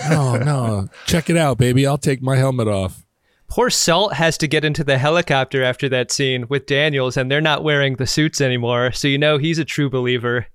no, 0.08 0.36
no. 0.36 0.88
Check 1.06 1.28
it 1.28 1.36
out, 1.36 1.58
baby. 1.58 1.86
I'll 1.86 1.98
take 1.98 2.22
my 2.22 2.36
helmet 2.36 2.68
off. 2.68 3.05
Poor 3.48 3.70
Salt 3.70 4.14
has 4.14 4.36
to 4.38 4.48
get 4.48 4.64
into 4.64 4.82
the 4.82 4.98
helicopter 4.98 5.62
after 5.62 5.88
that 5.88 6.10
scene 6.10 6.46
with 6.48 6.66
Daniels, 6.66 7.16
and 7.16 7.30
they're 7.30 7.40
not 7.40 7.62
wearing 7.62 7.96
the 7.96 8.06
suits 8.06 8.40
anymore. 8.40 8.92
So 8.92 9.08
you 9.08 9.18
know 9.18 9.38
he's 9.38 9.58
a 9.58 9.64
true 9.64 9.88
believer 9.88 10.46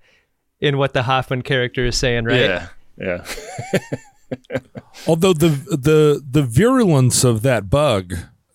in 0.60 0.78
what 0.78 0.94
the 0.94 1.04
Hoffman 1.04 1.42
character 1.42 1.86
is 1.86 1.98
saying, 1.98 2.26
right? 2.26 2.42
Yeah. 2.42 2.68
Yeah. 2.98 3.26
Although 5.08 5.34
the 5.34 5.50
the 5.50 6.24
the 6.30 6.44
virulence 6.44 7.24
of 7.24 7.42
that 7.42 7.70
bug 7.70 8.14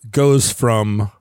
goes 0.09 0.51
from 0.51 1.11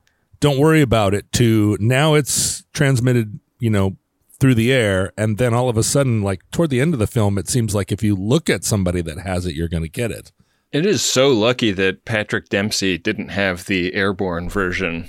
don't 0.41 0.59
worry 0.59 0.81
about 0.81 1.15
it 1.15 1.31
to 1.33 1.77
now 1.81 2.15
it's 2.15 2.65
transmitted, 2.73 3.41
you 3.59 3.71
know, 3.71 3.97
through 4.39 4.55
the 4.55 4.73
air 4.73 5.13
and 5.17 5.39
then 5.39 5.55
all 5.55 5.69
of 5.69 5.77
a 5.77 5.83
sudden 5.83 6.23
like 6.23 6.43
toward 6.51 6.71
the 6.71 6.81
end 6.81 6.93
of 6.93 7.01
the 7.01 7.07
film 7.07 7.39
it 7.39 7.49
seems 7.49 7.75
like 7.75 7.91
if 7.91 8.03
you 8.03 8.15
look 8.15 8.51
at 8.51 8.65
somebody 8.65 9.01
that 9.01 9.19
has 9.19 9.47
it 9.47 9.55
you're 9.55 9.69
going 9.69 9.83
to 9.83 9.89
get 9.89 10.11
it. 10.11 10.31
It 10.73 10.85
is 10.85 11.03
so 11.03 11.29
lucky 11.29 11.71
that 11.73 12.05
Patrick 12.05 12.49
Dempsey 12.49 12.99
didn't 12.99 13.29
have 13.29 13.67
the 13.67 13.95
airborne 13.95 14.49
version 14.49 15.09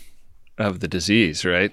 of 0.57 0.79
the 0.79 0.87
disease, 0.87 1.43
right? 1.43 1.71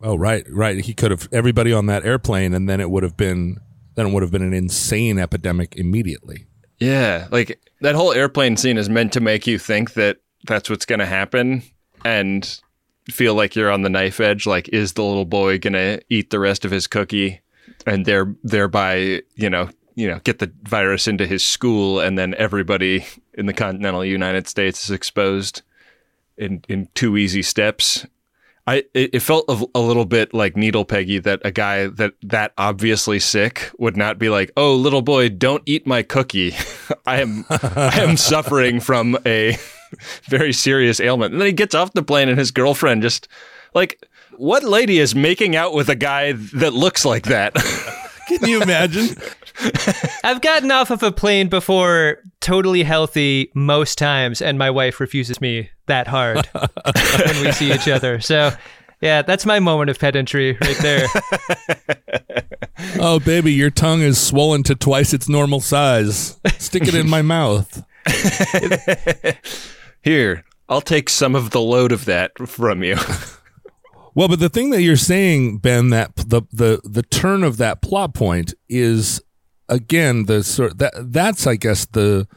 Oh, 0.00 0.16
right, 0.16 0.44
right. 0.50 0.84
He 0.84 0.94
could 0.94 1.10
have 1.10 1.28
everybody 1.32 1.72
on 1.72 1.86
that 1.86 2.04
airplane 2.04 2.54
and 2.54 2.68
then 2.68 2.80
it 2.80 2.90
would 2.90 3.02
have 3.02 3.16
been 3.16 3.58
then 3.94 4.08
it 4.08 4.12
would 4.12 4.22
have 4.22 4.32
been 4.32 4.42
an 4.42 4.52
insane 4.52 5.18
epidemic 5.18 5.76
immediately. 5.76 6.46
Yeah, 6.78 7.28
like 7.30 7.60
that 7.80 7.94
whole 7.94 8.12
airplane 8.12 8.56
scene 8.56 8.76
is 8.76 8.88
meant 8.88 9.12
to 9.12 9.20
make 9.20 9.46
you 9.46 9.58
think 9.58 9.94
that 9.94 10.18
that's 10.46 10.68
what's 10.68 10.84
going 10.84 10.98
to 10.98 11.06
happen 11.06 11.62
and 12.04 12.60
feel 13.08 13.34
like 13.34 13.54
you're 13.54 13.70
on 13.70 13.82
the 13.82 13.90
knife 13.90 14.18
edge 14.18 14.46
like 14.46 14.68
is 14.70 14.94
the 14.94 15.04
little 15.04 15.24
boy 15.24 15.58
going 15.58 15.74
to 15.74 16.00
eat 16.08 16.30
the 16.30 16.40
rest 16.40 16.64
of 16.64 16.70
his 16.70 16.86
cookie 16.86 17.40
and 17.86 18.04
there 18.06 18.34
thereby, 18.42 19.22
you 19.36 19.48
know, 19.48 19.68
you 19.94 20.08
know, 20.08 20.20
get 20.24 20.38
the 20.38 20.52
virus 20.62 21.06
into 21.06 21.26
his 21.26 21.46
school 21.46 22.00
and 22.00 22.18
then 22.18 22.34
everybody 22.36 23.06
in 23.34 23.46
the 23.46 23.52
continental 23.52 24.04
United 24.04 24.48
States 24.48 24.84
is 24.84 24.90
exposed 24.90 25.62
in 26.36 26.62
in 26.68 26.88
two 26.94 27.16
easy 27.16 27.42
steps. 27.42 28.06
I 28.66 28.84
it, 28.94 29.20
felt 29.20 29.44
a, 29.48 29.62
a 29.74 29.80
little 29.80 30.06
bit 30.06 30.32
like 30.32 30.56
needle 30.56 30.86
peggy 30.86 31.18
that 31.18 31.40
a 31.44 31.50
guy 31.50 31.86
that 31.88 32.14
that 32.22 32.54
obviously 32.56 33.20
sick 33.20 33.70
would 33.78 33.96
not 33.96 34.18
be 34.18 34.30
like, 34.30 34.50
"Oh, 34.56 34.74
little 34.74 35.02
boy, 35.02 35.28
don't 35.28 35.62
eat 35.66 35.86
my 35.86 36.02
cookie. 36.02 36.54
I 37.06 37.20
am 37.20 37.44
I 37.50 38.00
am 38.00 38.16
suffering 38.16 38.80
from 38.80 39.18
a 39.26 39.58
very 40.24 40.52
serious 40.52 40.98
ailment." 40.98 41.32
And 41.32 41.40
then 41.40 41.46
he 41.46 41.52
gets 41.52 41.74
off 41.74 41.92
the 41.92 42.02
plane 42.02 42.28
and 42.28 42.38
his 42.38 42.50
girlfriend 42.50 43.02
just 43.02 43.28
like 43.74 44.02
what 44.36 44.64
lady 44.64 44.98
is 44.98 45.14
making 45.14 45.54
out 45.54 45.74
with 45.74 45.88
a 45.88 45.94
guy 45.94 46.32
that 46.32 46.72
looks 46.72 47.04
like 47.04 47.24
that? 47.24 47.54
Can 48.28 48.48
you 48.48 48.62
imagine? 48.62 49.16
I've 50.24 50.40
gotten 50.40 50.70
off 50.70 50.90
of 50.90 51.02
a 51.02 51.12
plane 51.12 51.48
before 51.48 52.18
totally 52.40 52.82
healthy 52.82 53.50
most 53.54 53.98
times, 53.98 54.42
and 54.42 54.58
my 54.58 54.70
wife 54.70 55.00
refuses 55.00 55.40
me 55.40 55.70
that 55.86 56.06
hard 56.06 56.46
when 56.54 57.44
we 57.44 57.52
see 57.52 57.72
each 57.72 57.88
other. 57.88 58.20
So, 58.20 58.50
yeah, 59.00 59.22
that's 59.22 59.46
my 59.46 59.60
moment 59.60 59.90
of 59.90 59.98
pedantry 59.98 60.56
right 60.60 60.78
there. 60.78 61.06
oh, 62.98 63.20
baby, 63.20 63.52
your 63.52 63.70
tongue 63.70 64.00
is 64.00 64.20
swollen 64.20 64.62
to 64.64 64.74
twice 64.74 65.12
its 65.12 65.28
normal 65.28 65.60
size. 65.60 66.38
Stick 66.58 66.88
it 66.88 66.94
in 66.94 67.08
my 67.08 67.22
mouth. 67.22 67.84
Here, 70.02 70.44
I'll 70.68 70.80
take 70.80 71.08
some 71.08 71.34
of 71.34 71.50
the 71.50 71.60
load 71.60 71.92
of 71.92 72.06
that 72.06 72.32
from 72.48 72.82
you. 72.82 72.96
Well, 74.14 74.28
but 74.28 74.38
the 74.38 74.48
thing 74.48 74.70
that 74.70 74.82
you're 74.82 74.96
saying, 74.96 75.58
Ben, 75.58 75.90
that 75.90 76.14
the 76.16 76.42
the 76.52 76.80
the 76.84 77.02
turn 77.02 77.42
of 77.42 77.56
that 77.56 77.82
plot 77.82 78.14
point 78.14 78.54
is 78.68 79.20
again 79.68 80.26
the 80.26 80.44
sort 80.44 80.78
that 80.78 80.92
that's 81.12 81.46
I 81.46 81.56
guess 81.56 81.84
the 81.84 82.28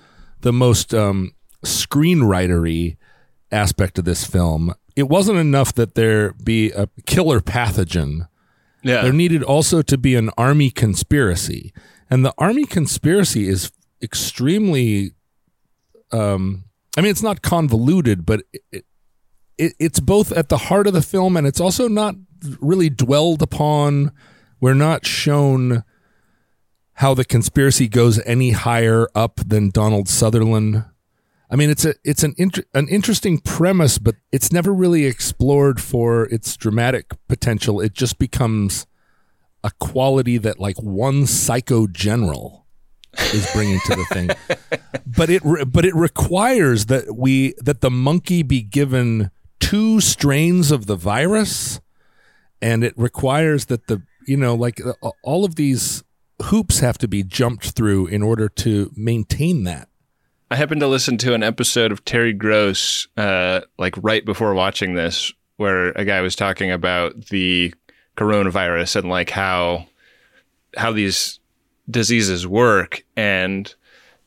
the 0.41 0.53
most 0.53 0.93
um, 0.93 1.33
screenwritery 1.63 2.97
aspect 3.51 3.99
of 3.99 4.05
this 4.05 4.25
film. 4.25 4.73
It 4.95 5.07
wasn't 5.07 5.37
enough 5.37 5.73
that 5.75 5.93
there 5.93 6.33
be 6.33 6.71
a 6.71 6.89
killer 7.05 7.39
pathogen. 7.39 8.27
Yeah. 8.83 9.03
There 9.03 9.13
needed 9.13 9.43
also 9.43 9.81
to 9.83 9.97
be 9.97 10.15
an 10.15 10.31
army 10.37 10.71
conspiracy, 10.71 11.73
and 12.09 12.25
the 12.25 12.33
army 12.37 12.65
conspiracy 12.65 13.47
is 13.47 13.71
extremely. 14.01 15.11
Um, 16.11 16.63
I 16.97 17.01
mean, 17.01 17.11
it's 17.11 17.21
not 17.21 17.43
convoluted, 17.43 18.25
but 18.25 18.41
it, 18.71 18.85
it, 19.57 19.73
it's 19.79 19.99
both 19.99 20.31
at 20.31 20.49
the 20.49 20.57
heart 20.57 20.87
of 20.87 20.93
the 20.93 21.01
film 21.01 21.37
and 21.37 21.47
it's 21.47 21.59
also 21.59 21.87
not 21.87 22.15
really 22.59 22.89
dwelled 22.89 23.41
upon. 23.41 24.11
We're 24.59 24.73
not 24.73 25.05
shown 25.05 25.83
how 26.93 27.13
the 27.13 27.25
conspiracy 27.25 27.87
goes 27.87 28.19
any 28.25 28.51
higher 28.51 29.07
up 29.13 29.39
than 29.45 29.69
Donald 29.69 30.09
Sutherland. 30.09 30.83
I 31.49 31.55
mean, 31.55 31.69
it's 31.69 31.85
a 31.85 31.93
it's 32.03 32.23
an 32.23 32.33
inter- 32.37 32.65
an 32.73 32.87
interesting 32.89 33.37
premise, 33.37 33.99
but 33.99 34.15
it's 34.31 34.51
never 34.51 34.73
really 34.73 35.05
explored 35.05 35.79
for 35.79 36.25
its 36.25 36.57
dramatic 36.57 37.13
potential. 37.27 37.79
It 37.79 37.93
just 37.93 38.19
becomes 38.19 38.85
a 39.63 39.71
quality 39.79 40.37
that 40.39 40.59
like 40.59 40.77
one 40.77 41.25
psycho 41.25 41.87
general 41.87 42.65
is 43.33 43.47
bringing 43.53 43.79
to 43.85 43.95
the 43.95 44.05
thing. 44.05 44.29
but 45.05 45.29
it 45.29 45.41
re- 45.45 45.63
but 45.63 45.85
it 45.85 45.95
requires 45.95 46.87
that 46.87 47.15
we 47.15 47.53
that 47.59 47.81
the 47.81 47.91
monkey 47.91 48.43
be 48.43 48.61
given 48.61 49.31
two 49.59 49.99
strains 49.99 50.71
of 50.71 50.85
the 50.85 50.95
virus 50.95 51.79
and 52.61 52.83
it 52.83 52.93
requires 52.97 53.65
that 53.65 53.87
the 53.87 54.01
you 54.25 54.37
know 54.37 54.55
like 54.55 54.79
uh, 54.85 55.11
all 55.23 55.45
of 55.45 55.55
these 55.55 56.03
hoops 56.43 56.79
have 56.79 56.97
to 56.97 57.07
be 57.07 57.23
jumped 57.23 57.71
through 57.71 58.07
in 58.07 58.21
order 58.21 58.47
to 58.47 58.91
maintain 58.95 59.63
that 59.63 59.89
I 60.49 60.55
happened 60.55 60.79
to 60.79 60.87
listen 60.87 61.17
to 61.19 61.33
an 61.33 61.43
episode 61.43 61.91
of 61.91 62.05
Terry 62.05 62.31
Gross, 62.31 63.09
uh, 63.17 63.61
like 63.77 63.95
right 63.97 64.23
before 64.23 64.53
watching 64.53 64.93
this, 64.93 65.33
where 65.57 65.89
a 65.89 66.05
guy 66.05 66.21
was 66.21 66.37
talking 66.37 66.71
about 66.71 67.25
the 67.25 67.73
coronavirus 68.15 68.95
and 68.95 69.09
like 69.09 69.29
how 69.29 69.87
how 70.77 70.93
these 70.93 71.39
diseases 71.89 72.47
work. 72.47 73.03
And 73.17 73.73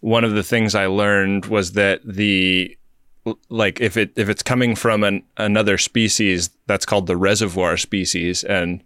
one 0.01 0.25
of 0.25 0.33
the 0.33 0.43
things 0.43 0.75
I 0.75 0.87
learned 0.87 1.47
was 1.47 1.73
that 1.73 2.03
the 2.05 2.77
like 3.49 3.81
if 3.81 3.97
it 3.97 4.12
if 4.17 4.29
it's 4.29 4.43
coming 4.43 4.75
from 4.75 5.05
an, 5.05 5.23
another 5.37 5.79
species, 5.79 6.50
that's 6.67 6.87
called 6.87 7.07
the 7.07 7.17
reservoir 7.17 7.77
species, 7.77 8.45
and 8.45 8.83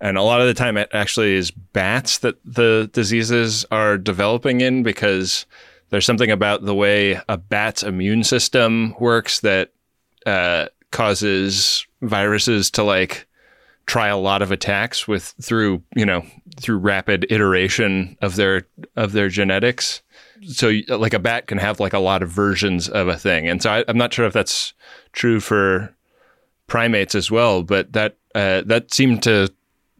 and 0.00 0.18
a 0.18 0.22
lot 0.22 0.40
of 0.40 0.46
the 0.46 0.54
time 0.54 0.76
it 0.76 0.90
actually 0.92 1.34
is 1.34 1.50
bats 1.50 2.18
that 2.18 2.36
the 2.44 2.90
diseases 2.92 3.64
are 3.70 3.96
developing 3.96 4.60
in 4.60 4.82
because 4.82 5.46
there's 5.90 6.06
something 6.06 6.30
about 6.30 6.64
the 6.64 6.74
way 6.74 7.20
a 7.28 7.36
bat's 7.36 7.82
immune 7.82 8.24
system 8.24 8.94
works 8.98 9.40
that 9.40 9.72
uh, 10.26 10.66
causes 10.90 11.86
viruses 12.02 12.70
to 12.72 12.82
like 12.82 13.26
try 13.86 14.08
a 14.08 14.16
lot 14.16 14.42
of 14.42 14.50
attacks 14.50 15.06
with 15.06 15.34
through 15.42 15.82
you 15.94 16.06
know 16.06 16.24
through 16.58 16.78
rapid 16.78 17.26
iteration 17.30 18.16
of 18.22 18.36
their 18.36 18.66
of 18.96 19.12
their 19.12 19.28
genetics 19.28 20.02
so 20.46 20.72
like 20.88 21.14
a 21.14 21.18
bat 21.18 21.46
can 21.46 21.58
have 21.58 21.80
like 21.80 21.92
a 21.92 21.98
lot 21.98 22.22
of 22.22 22.30
versions 22.30 22.88
of 22.88 23.08
a 23.08 23.16
thing. 23.16 23.48
And 23.48 23.62
so 23.62 23.70
I, 23.70 23.84
i'm 23.88 23.98
not 23.98 24.12
sure 24.12 24.26
if 24.26 24.32
that's 24.32 24.72
true 25.12 25.40
for 25.40 25.94
primates 26.66 27.14
as 27.14 27.30
well 27.30 27.62
but 27.62 27.92
that 27.92 28.16
uh, 28.34 28.62
that 28.66 28.92
seemed 28.92 29.22
to 29.22 29.52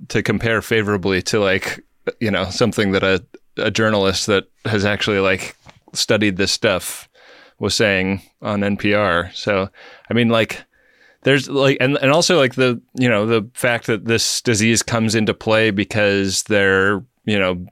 to 0.09 0.23
compare 0.23 0.61
favorably 0.61 1.23
to 1.23 1.39
like 1.39 1.85
you 2.21 2.31
know 2.31 2.45
something 2.51 2.93
that 2.93 3.03
a, 3.03 3.25
a 3.57 3.71
journalist 3.71 4.27
that 4.27 4.45
has 4.65 4.85
actually 4.85 5.21
like 5.21 5.57
studied 5.93 6.37
this 6.37 6.51
stuff 6.51 7.09
was 7.59 7.75
saying 7.75 8.21
on 8.43 8.61
npr 8.61 9.33
so 9.33 9.69
i 10.11 10.15
mean 10.15 10.29
like 10.29 10.65
there's 11.23 11.49
like 11.49 11.77
and, 11.81 11.97
and 11.99 12.11
also 12.11 12.37
like 12.37 12.55
the 12.55 12.81
you 12.95 13.09
know 13.09 13.27
the 13.27 13.49
fact 13.55 13.87
that 13.87 14.05
this 14.05 14.41
disease 14.41 14.83
comes 14.83 15.15
into 15.15 15.33
play 15.33 15.71
because 15.71 16.43
they're 16.45 17.05
you 17.25 17.39
know 17.39 17.65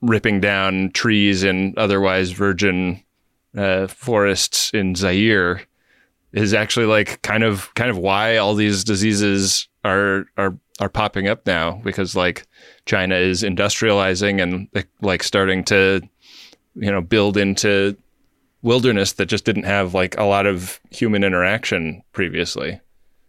ripping 0.00 0.40
down 0.40 0.90
trees 0.92 1.42
and 1.42 1.76
otherwise 1.76 2.30
virgin 2.30 3.02
uh, 3.56 3.86
forests 3.88 4.70
in 4.72 4.94
Zaire 4.94 5.62
is 6.32 6.54
actually 6.54 6.86
like 6.86 7.20
kind 7.22 7.42
of 7.42 7.72
kind 7.74 7.90
of 7.90 7.98
why 7.98 8.36
all 8.36 8.54
these 8.54 8.84
diseases 8.84 9.68
are 9.84 10.26
are 10.36 10.56
are 10.80 10.88
popping 10.88 11.26
up 11.26 11.46
now 11.46 11.80
because 11.84 12.14
like 12.14 12.46
China 12.86 13.16
is 13.16 13.42
industrializing 13.42 14.40
and 14.42 14.68
like 15.00 15.22
starting 15.22 15.64
to 15.64 16.00
you 16.74 16.90
know 16.90 17.00
build 17.00 17.36
into 17.36 17.96
wilderness 18.62 19.14
that 19.14 19.26
just 19.26 19.44
didn't 19.44 19.64
have 19.64 19.94
like 19.94 20.16
a 20.18 20.24
lot 20.24 20.46
of 20.46 20.80
human 20.90 21.24
interaction 21.24 22.02
previously. 22.12 22.80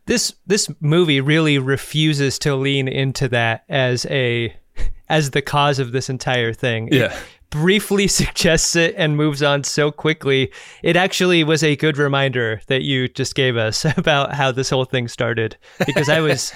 This 0.06 0.34
this 0.48 0.70
movie 0.80 1.22
really 1.22 1.60
refuses 1.60 2.40
to 2.40 2.56
lean 2.56 2.88
into 2.88 3.28
that 3.30 3.64
as 3.70 4.06
a 4.08 4.56
as 5.10 5.32
the 5.32 5.42
cause 5.42 5.80
of 5.80 5.92
this 5.92 6.10
entire 6.10 6.54
thing. 6.54 6.90
Yeah. 6.92 7.14
It 7.14 7.18
briefly 7.50 8.08
suggests 8.20 8.76
it 8.76 8.96
and 8.98 9.18
moves 9.18 9.42
on 9.42 9.64
so 9.64 9.92
quickly. 9.92 10.52
It 10.84 10.96
actually 10.96 11.44
was 11.44 11.64
a 11.64 11.76
good 11.76 11.98
reminder 11.98 12.62
that 12.68 12.84
you 12.84 13.08
just 13.08 13.36
gave 13.36 13.58
us 13.58 13.86
about 13.98 14.34
how 14.34 14.52
this 14.52 14.70
whole 14.70 14.86
thing 14.86 15.08
started 15.08 15.58
because 15.86 16.10
I 16.10 16.20
was 16.20 16.54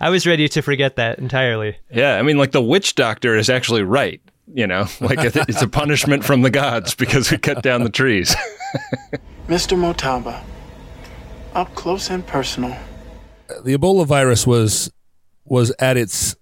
I 0.00 0.10
was 0.10 0.26
ready 0.26 0.48
to 0.48 0.62
forget 0.62 0.96
that 0.96 1.18
entirely. 1.18 1.76
Yeah, 1.90 2.16
I 2.16 2.22
mean 2.22 2.36
like 2.36 2.52
the 2.52 2.62
witch 2.62 2.94
doctor 2.94 3.36
is 3.36 3.48
actually 3.48 3.82
right, 3.82 4.20
you 4.52 4.66
know, 4.66 4.86
like 5.00 5.18
it's 5.22 5.62
a 5.62 5.68
punishment 5.68 6.24
from 6.24 6.42
the 6.42 6.50
gods 6.50 6.94
because 6.94 7.30
we 7.30 7.38
cut 7.38 7.62
down 7.62 7.84
the 7.84 7.90
trees. 7.90 8.34
Mr. 9.46 9.78
Motaba, 9.78 10.42
up 11.54 11.74
close 11.74 12.10
and 12.10 12.26
personal. 12.26 12.76
The 13.62 13.76
Ebola 13.76 14.06
virus 14.06 14.46
was 14.46 14.90
was 15.44 15.72
at 15.78 15.96
its 15.96 16.34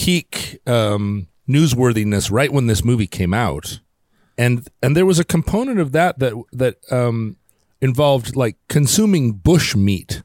peak 0.00 0.58
um, 0.66 1.28
newsworthiness 1.46 2.32
right 2.32 2.50
when 2.50 2.66
this 2.66 2.82
movie 2.82 3.06
came 3.06 3.34
out, 3.34 3.80
and 4.38 4.66
and 4.82 4.96
there 4.96 5.04
was 5.04 5.18
a 5.18 5.24
component 5.24 5.78
of 5.78 5.92
that 5.92 6.18
that 6.18 6.32
that 6.52 6.76
um, 6.90 7.36
involved 7.82 8.34
like 8.34 8.56
consuming 8.68 9.32
bush 9.32 9.76
meat. 9.76 10.22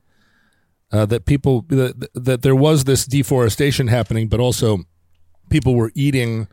Uh, 0.91 1.05
that 1.05 1.25
people 1.25 1.65
that, 1.67 2.09
that 2.13 2.41
there 2.41 2.55
was 2.55 2.85
this 2.85 3.05
deforestation 3.05 3.87
happening, 3.87 4.29
but 4.29 4.39
also 4.39 4.79
people 5.49 5.75
were 5.75 5.91
eating 5.93 6.47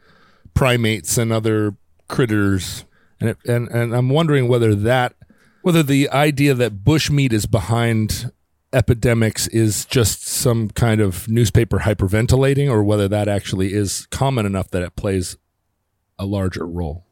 primates 0.54 1.16
and 1.16 1.32
other 1.32 1.76
critters, 2.08 2.84
and 3.20 3.30
it, 3.30 3.38
and 3.46 3.68
and 3.68 3.94
I'm 3.94 4.08
wondering 4.08 4.48
whether 4.48 4.74
that 4.74 5.14
whether 5.60 5.84
the 5.84 6.10
idea 6.10 6.54
that 6.54 6.82
bush 6.82 7.08
meat 7.08 7.32
is 7.32 7.46
behind 7.46 8.32
epidemics 8.72 9.46
is 9.48 9.84
just 9.84 10.26
some 10.26 10.70
kind 10.70 11.00
of 11.00 11.28
newspaper 11.28 11.80
hyperventilating 11.80 12.70
or 12.70 12.82
whether 12.82 13.08
that 13.08 13.28
actually 13.28 13.72
is 13.72 14.06
common 14.06 14.46
enough 14.46 14.70
that 14.70 14.82
it 14.82 14.96
plays 14.96 15.36
a 16.18 16.26
larger 16.26 16.66
role. 16.66 17.04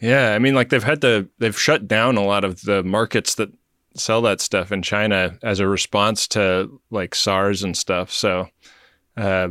Yeah, 0.00 0.34
I 0.34 0.38
mean 0.38 0.54
like 0.54 0.68
they've 0.68 0.82
had 0.82 1.00
to 1.00 1.28
they've 1.38 1.58
shut 1.58 1.88
down 1.88 2.16
a 2.16 2.24
lot 2.24 2.44
of 2.44 2.62
the 2.62 2.82
markets 2.82 3.34
that 3.36 3.50
sell 3.94 4.22
that 4.22 4.40
stuff 4.40 4.70
in 4.70 4.82
China 4.82 5.36
as 5.42 5.60
a 5.60 5.66
response 5.66 6.28
to 6.28 6.80
like 6.90 7.14
SARS 7.14 7.62
and 7.62 7.76
stuff. 7.76 8.12
So 8.12 8.48
uh, 9.16 9.48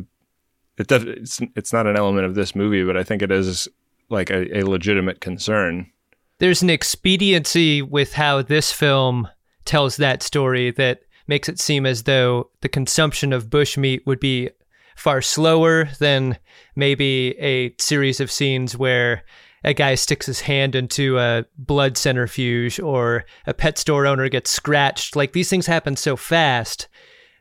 it 0.78 0.88
does, 0.88 1.04
it's 1.04 1.40
it's 1.56 1.74
not 1.74 1.88
an 1.88 1.98
element 1.98 2.26
of 2.26 2.36
this 2.36 2.56
movie, 2.56 2.84
but 2.84 2.96
I 2.96 3.04
think 3.04 3.22
it 3.22 3.32
is 3.32 3.68
like 4.10 4.30
a, 4.30 4.60
a 4.60 4.64
legitimate 4.64 5.20
concern. 5.20 5.92
There's 6.40 6.62
an 6.62 6.70
expediency 6.70 7.82
with 7.82 8.14
how 8.14 8.42
this 8.42 8.72
film 8.72 9.28
tells 9.66 9.98
that 9.98 10.24
story 10.24 10.72
that 10.72 11.02
makes 11.28 11.50
it 11.50 11.60
seem 11.60 11.86
as 11.86 12.04
though 12.04 12.50
the 12.62 12.70
consumption 12.70 13.34
of 13.34 13.50
bushmeat 13.50 14.06
would 14.06 14.20
be 14.20 14.50
far 14.96 15.22
slower 15.22 15.90
than 16.00 16.38
maybe 16.76 17.38
a 17.40 17.74
series 17.80 18.20
of 18.20 18.32
scenes 18.32 18.78
where 18.78 19.24
a 19.64 19.74
guy 19.74 19.96
sticks 19.96 20.26
his 20.26 20.42
hand 20.42 20.76
into 20.76 21.18
a 21.20 21.46
blood 21.58 21.98
centrifuge 21.98 22.80
or 22.80 23.26
a 23.46 23.54
pet 23.54 23.78
store 23.78 24.06
owner 24.06 24.30
gets 24.30 24.50
scratched. 24.50 25.16
Like 25.16 25.34
these 25.34 25.50
things 25.50 25.66
happen 25.66 25.96
so 25.96 26.16
fast 26.16 26.88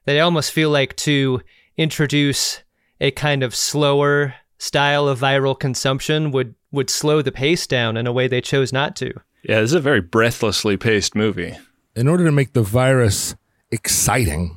that 0.04 0.16
I 0.16 0.20
almost 0.20 0.52
feel 0.52 0.70
like 0.70 0.96
to 0.96 1.40
introduce 1.76 2.62
a 3.00 3.10
kind 3.10 3.42
of 3.42 3.54
slower 3.54 4.34
style 4.58 5.06
of 5.06 5.20
viral 5.20 5.58
consumption 5.58 6.30
would 6.30 6.54
would 6.72 6.90
slow 6.90 7.22
the 7.22 7.32
pace 7.32 7.66
down 7.66 7.96
in 7.96 8.06
a 8.06 8.12
way 8.12 8.28
they 8.28 8.40
chose 8.40 8.72
not 8.72 8.96
to. 8.96 9.12
Yeah, 9.44 9.60
this 9.60 9.70
is 9.70 9.74
a 9.74 9.80
very 9.80 10.00
breathlessly 10.00 10.76
paced 10.76 11.14
movie. 11.14 11.56
In 11.94 12.08
order 12.08 12.24
to 12.24 12.32
make 12.32 12.52
the 12.52 12.62
virus 12.62 13.34
exciting. 13.70 14.56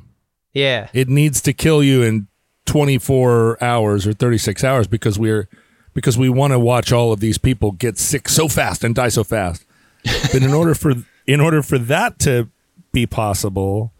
Yeah. 0.52 0.88
It 0.92 1.08
needs 1.08 1.40
to 1.42 1.52
kill 1.52 1.82
you 1.82 2.02
in 2.02 2.28
24 2.66 3.62
hours 3.62 4.06
or 4.06 4.12
36 4.12 4.62
hours 4.64 4.86
because 4.86 5.18
we're 5.18 5.48
because 5.92 6.16
we 6.16 6.28
want 6.28 6.52
to 6.52 6.58
watch 6.58 6.92
all 6.92 7.12
of 7.12 7.20
these 7.20 7.38
people 7.38 7.72
get 7.72 7.98
sick 7.98 8.28
so 8.28 8.48
fast 8.48 8.84
and 8.84 8.94
die 8.94 9.08
so 9.08 9.24
fast. 9.24 9.64
but 10.32 10.42
in 10.42 10.52
order 10.52 10.74
for 10.74 10.94
in 11.26 11.40
order 11.40 11.62
for 11.62 11.78
that 11.78 12.18
to 12.20 12.48
be 12.92 13.06
possible, 13.06 13.92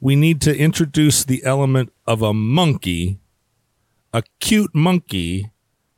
we 0.00 0.16
need 0.16 0.40
to 0.42 0.56
introduce 0.56 1.24
the 1.24 1.44
element 1.44 1.92
of 2.06 2.22
a 2.22 2.32
monkey, 2.32 3.18
a 4.12 4.22
cute 4.40 4.74
monkey 4.74 5.50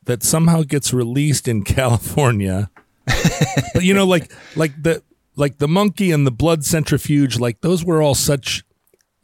that 0.03 0.23
somehow 0.23 0.63
gets 0.63 0.93
released 0.93 1.47
in 1.47 1.63
California. 1.77 2.69
but 3.73 3.83
you 3.83 3.93
know 3.93 4.05
like 4.05 4.31
like 4.55 4.71
the 4.81 5.03
like 5.35 5.57
the 5.57 5.67
monkey 5.67 6.11
and 6.11 6.25
the 6.25 6.31
blood 6.31 6.65
centrifuge, 6.65 7.39
like 7.39 7.61
those 7.61 7.83
were 7.83 8.01
all 8.01 8.15
such 8.15 8.63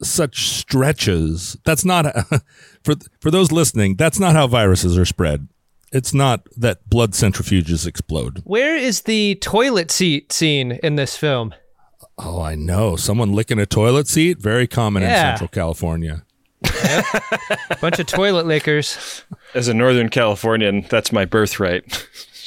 such 0.02 0.48
stretches. 0.48 1.56
That's 1.64 1.84
not 1.84 2.06
for 2.84 2.94
for 3.20 3.30
those 3.30 3.52
listening. 3.52 3.96
That's 3.96 4.18
not 4.18 4.34
how 4.34 4.46
viruses 4.46 4.96
are 4.98 5.04
spread. 5.04 5.48
It's 5.90 6.12
not 6.12 6.46
that 6.56 6.88
blood 6.88 7.12
centrifuges 7.12 7.86
explode. 7.86 8.42
Where 8.44 8.76
is 8.76 9.02
the 9.02 9.36
toilet 9.36 9.90
seat 9.90 10.32
scene 10.32 10.72
in 10.82 10.96
this 10.96 11.16
film? 11.16 11.54
Oh, 12.18 12.42
I 12.42 12.56
know. 12.56 12.96
Someone 12.96 13.32
licking 13.32 13.58
a 13.58 13.66
toilet 13.66 14.06
seat, 14.06 14.38
very 14.38 14.66
common 14.66 15.02
yeah. 15.02 15.30
in 15.32 15.38
Central 15.38 15.48
California. 15.48 16.24
Yep. 16.62 17.04
Bunch 17.80 17.98
of 18.00 18.06
toilet 18.06 18.46
lickers. 18.46 19.24
As 19.54 19.68
a 19.68 19.74
Northern 19.74 20.08
Californian, 20.08 20.84
that's 20.88 21.12
my 21.12 21.24
birthright. 21.24 21.84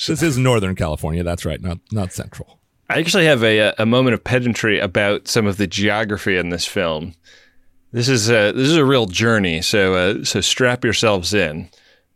this 0.08 0.21
is 0.21 0.38
Northern 0.38 0.76
California. 0.76 1.24
That's 1.24 1.45
right, 1.45 1.62
not 1.62 1.80
not 1.91 2.12
Central. 2.12 2.60
I 2.92 3.00
actually 3.00 3.26
have 3.26 3.44
a, 3.44 3.74
a 3.78 3.86
moment 3.86 4.14
of 4.14 4.24
pedantry 4.24 4.80
about 4.80 5.28
some 5.28 5.48
of 5.48 5.58
the 5.58 5.68
geography 5.68 6.38
in 6.38 6.50
this 6.50 6.66
film. 6.66 7.14
This 7.92 8.10
is 8.10 8.30
a, 8.30 8.52
this 8.52 8.68
is 8.68 8.78
a 8.78 8.86
real 8.86 9.06
journey, 9.06 9.62
so 9.62 9.94
uh, 9.94 10.24
so 10.24 10.42
strap 10.42 10.84
yourselves 10.84 11.34
in. 11.34 11.70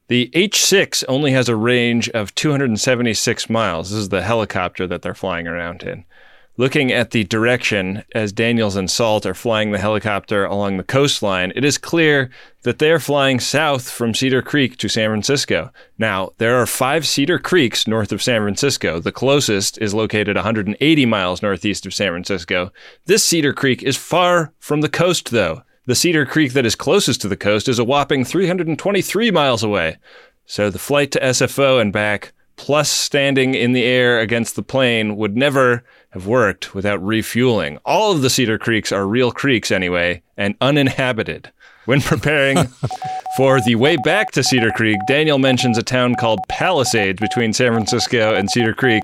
The 0.07 0.29
H6 0.35 1.03
only 1.07 1.31
has 1.31 1.49
a 1.49 1.55
range 1.55 2.09
of 2.09 2.35
276 2.35 3.49
miles. 3.49 3.89
This 3.89 3.99
is 3.99 4.09
the 4.09 4.21
helicopter 4.21 4.85
that 4.85 5.01
they're 5.01 5.15
flying 5.15 5.47
around 5.47 5.81
in. 5.83 6.05
Looking 6.57 6.89
at 6.89 7.11
the 7.11 7.25
direction 7.25 8.05
as 8.13 8.31
Daniels 8.31 8.77
and 8.77 8.89
Salt 8.89 9.25
are 9.25 9.33
flying 9.33 9.71
the 9.71 9.77
helicopter 9.77 10.45
along 10.45 10.77
the 10.77 10.85
coastline, 10.85 11.51
it 11.53 11.65
is 11.65 11.77
clear 11.77 12.29
that 12.63 12.79
they 12.79 12.91
are 12.91 12.99
flying 12.99 13.41
south 13.41 13.89
from 13.89 14.13
Cedar 14.13 14.41
Creek 14.41 14.77
to 14.77 14.87
San 14.87 15.09
Francisco. 15.09 15.69
Now, 15.97 16.29
there 16.37 16.55
are 16.55 16.65
five 16.65 17.05
Cedar 17.05 17.39
Creeks 17.39 17.87
north 17.87 18.13
of 18.13 18.23
San 18.23 18.41
Francisco. 18.41 19.01
The 19.01 19.11
closest 19.11 19.77
is 19.79 19.93
located 19.93 20.37
180 20.37 21.05
miles 21.05 21.41
northeast 21.41 21.85
of 21.85 21.93
San 21.93 22.11
Francisco. 22.11 22.71
This 23.05 23.25
Cedar 23.25 23.51
Creek 23.51 23.83
is 23.83 23.97
far 23.97 24.53
from 24.59 24.79
the 24.79 24.89
coast, 24.89 25.31
though. 25.31 25.61
The 25.87 25.95
Cedar 25.95 26.25
Creek 26.25 26.53
that 26.53 26.65
is 26.65 26.75
closest 26.75 27.19
to 27.21 27.27
the 27.27 27.35
coast 27.35 27.67
is 27.67 27.79
a 27.79 27.83
whopping 27.83 28.23
323 28.23 29.29
miles 29.29 29.61
away. 29.61 29.97
So 30.45 30.69
the 30.69 30.79
flight 30.79 31.11
to 31.11 31.19
SFO 31.19 31.81
and 31.81 31.91
back, 31.91 32.31
plus 32.55 32.89
standing 32.89 33.55
in 33.55 33.73
the 33.73 33.83
air 33.83 34.19
against 34.19 34.55
the 34.55 34.63
plane, 34.63 35.17
would 35.17 35.35
never 35.35 35.83
have 36.15 36.25
worked 36.25 36.73
without 36.73 37.05
refueling. 37.05 37.77
All 37.85 38.13
of 38.13 38.21
the 38.21 38.29
Cedar 38.29 38.57
Creeks 38.57 38.93
are 38.93 39.05
real 39.05 39.31
creeks 39.31 39.69
anyway, 39.69 40.23
and 40.37 40.55
uninhabited. 40.61 41.51
When 41.83 41.99
preparing 41.99 42.57
for 43.37 43.59
the 43.59 43.75
way 43.75 43.97
back 43.97 44.31
to 44.31 44.43
Cedar 44.43 44.71
Creek, 44.71 44.97
Daniel 45.09 45.37
mentions 45.37 45.77
a 45.77 45.83
town 45.83 46.15
called 46.15 46.39
Palisades 46.47 47.19
between 47.19 47.51
San 47.51 47.73
Francisco 47.73 48.33
and 48.33 48.49
Cedar 48.49 48.73
Creek. 48.73 49.03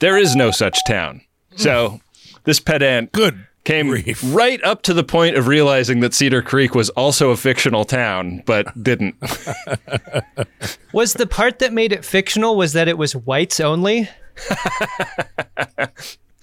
There 0.00 0.18
is 0.18 0.36
no 0.36 0.50
such 0.50 0.78
town. 0.86 1.22
So 1.56 1.98
this 2.44 2.60
pedant 2.60 3.10
good 3.12 3.46
came 3.64 3.88
grief. 3.88 4.20
right 4.26 4.62
up 4.62 4.82
to 4.82 4.92
the 4.92 5.02
point 5.02 5.38
of 5.38 5.46
realizing 5.46 6.00
that 6.00 6.12
Cedar 6.12 6.42
Creek 6.42 6.74
was 6.74 6.90
also 6.90 7.30
a 7.30 7.38
fictional 7.38 7.86
town, 7.86 8.42
but 8.44 8.82
didn't. 8.82 9.14
was 10.92 11.14
the 11.14 11.26
part 11.26 11.58
that 11.60 11.72
made 11.72 11.92
it 11.92 12.04
fictional 12.04 12.54
was 12.54 12.74
that 12.74 12.86
it 12.86 12.98
was 12.98 13.16
whites 13.16 13.60
only? 13.60 14.10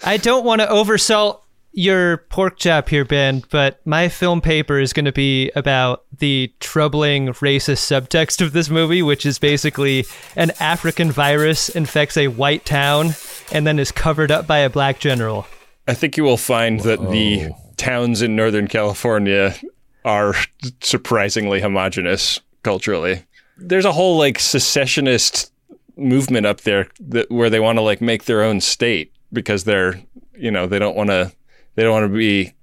I 0.03 0.17
don't 0.17 0.45
want 0.45 0.61
to 0.61 0.67
oversell 0.67 1.41
your 1.71 2.17
pork 2.29 2.57
chop 2.57 2.89
here, 2.89 3.05
Ben, 3.05 3.43
but 3.51 3.85
my 3.85 4.09
film 4.09 4.41
paper 4.41 4.79
is 4.79 4.93
going 4.93 5.05
to 5.05 5.11
be 5.11 5.51
about 5.55 6.05
the 6.17 6.51
troubling 6.59 7.27
racist 7.27 7.85
subtext 7.85 8.41
of 8.41 8.51
this 8.51 8.69
movie, 8.69 9.03
which 9.03 9.27
is 9.27 9.37
basically 9.37 10.05
an 10.35 10.51
African 10.59 11.11
virus 11.11 11.69
infects 11.69 12.17
a 12.17 12.29
white 12.29 12.65
town 12.65 13.11
and 13.51 13.67
then 13.67 13.77
is 13.77 13.91
covered 13.91 14.31
up 14.31 14.47
by 14.47 14.57
a 14.59 14.69
black 14.69 14.99
general. 14.99 15.47
I 15.87 15.93
think 15.93 16.17
you 16.17 16.23
will 16.23 16.37
find 16.37 16.81
Whoa. 16.81 16.95
that 16.95 17.11
the 17.11 17.49
towns 17.77 18.23
in 18.23 18.35
Northern 18.35 18.67
California 18.67 19.55
are 20.03 20.33
surprisingly 20.81 21.61
homogenous 21.61 22.39
culturally. 22.63 23.23
There's 23.57 23.85
a 23.85 23.91
whole 23.91 24.17
like 24.17 24.39
secessionist 24.39 25.51
movement 25.95 26.45
up 26.45 26.61
there 26.61 26.87
that, 26.99 27.29
where 27.29 27.49
they 27.49 27.59
want 27.59 27.77
to 27.77 27.81
like 27.81 28.01
make 28.01 28.25
their 28.25 28.41
own 28.41 28.61
state 28.61 29.11
because 29.31 29.63
they're 29.63 30.01
you 30.37 30.51
know 30.51 30.67
they 30.67 30.79
don't 30.79 30.95
want 30.95 31.09
to 31.09 31.31
they 31.75 31.83
don't 31.83 31.93
want 31.93 32.11
to 32.11 32.17
be 32.17 32.53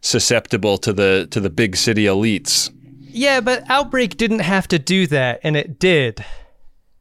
susceptible 0.00 0.78
to 0.78 0.92
the 0.92 1.28
to 1.30 1.40
the 1.40 1.50
big 1.50 1.76
city 1.76 2.04
elites. 2.04 2.72
Yeah, 3.10 3.40
but 3.40 3.64
Outbreak 3.68 4.16
didn't 4.16 4.40
have 4.40 4.68
to 4.68 4.78
do 4.78 5.06
that, 5.08 5.40
and 5.42 5.56
it 5.56 5.78
did. 5.78 6.24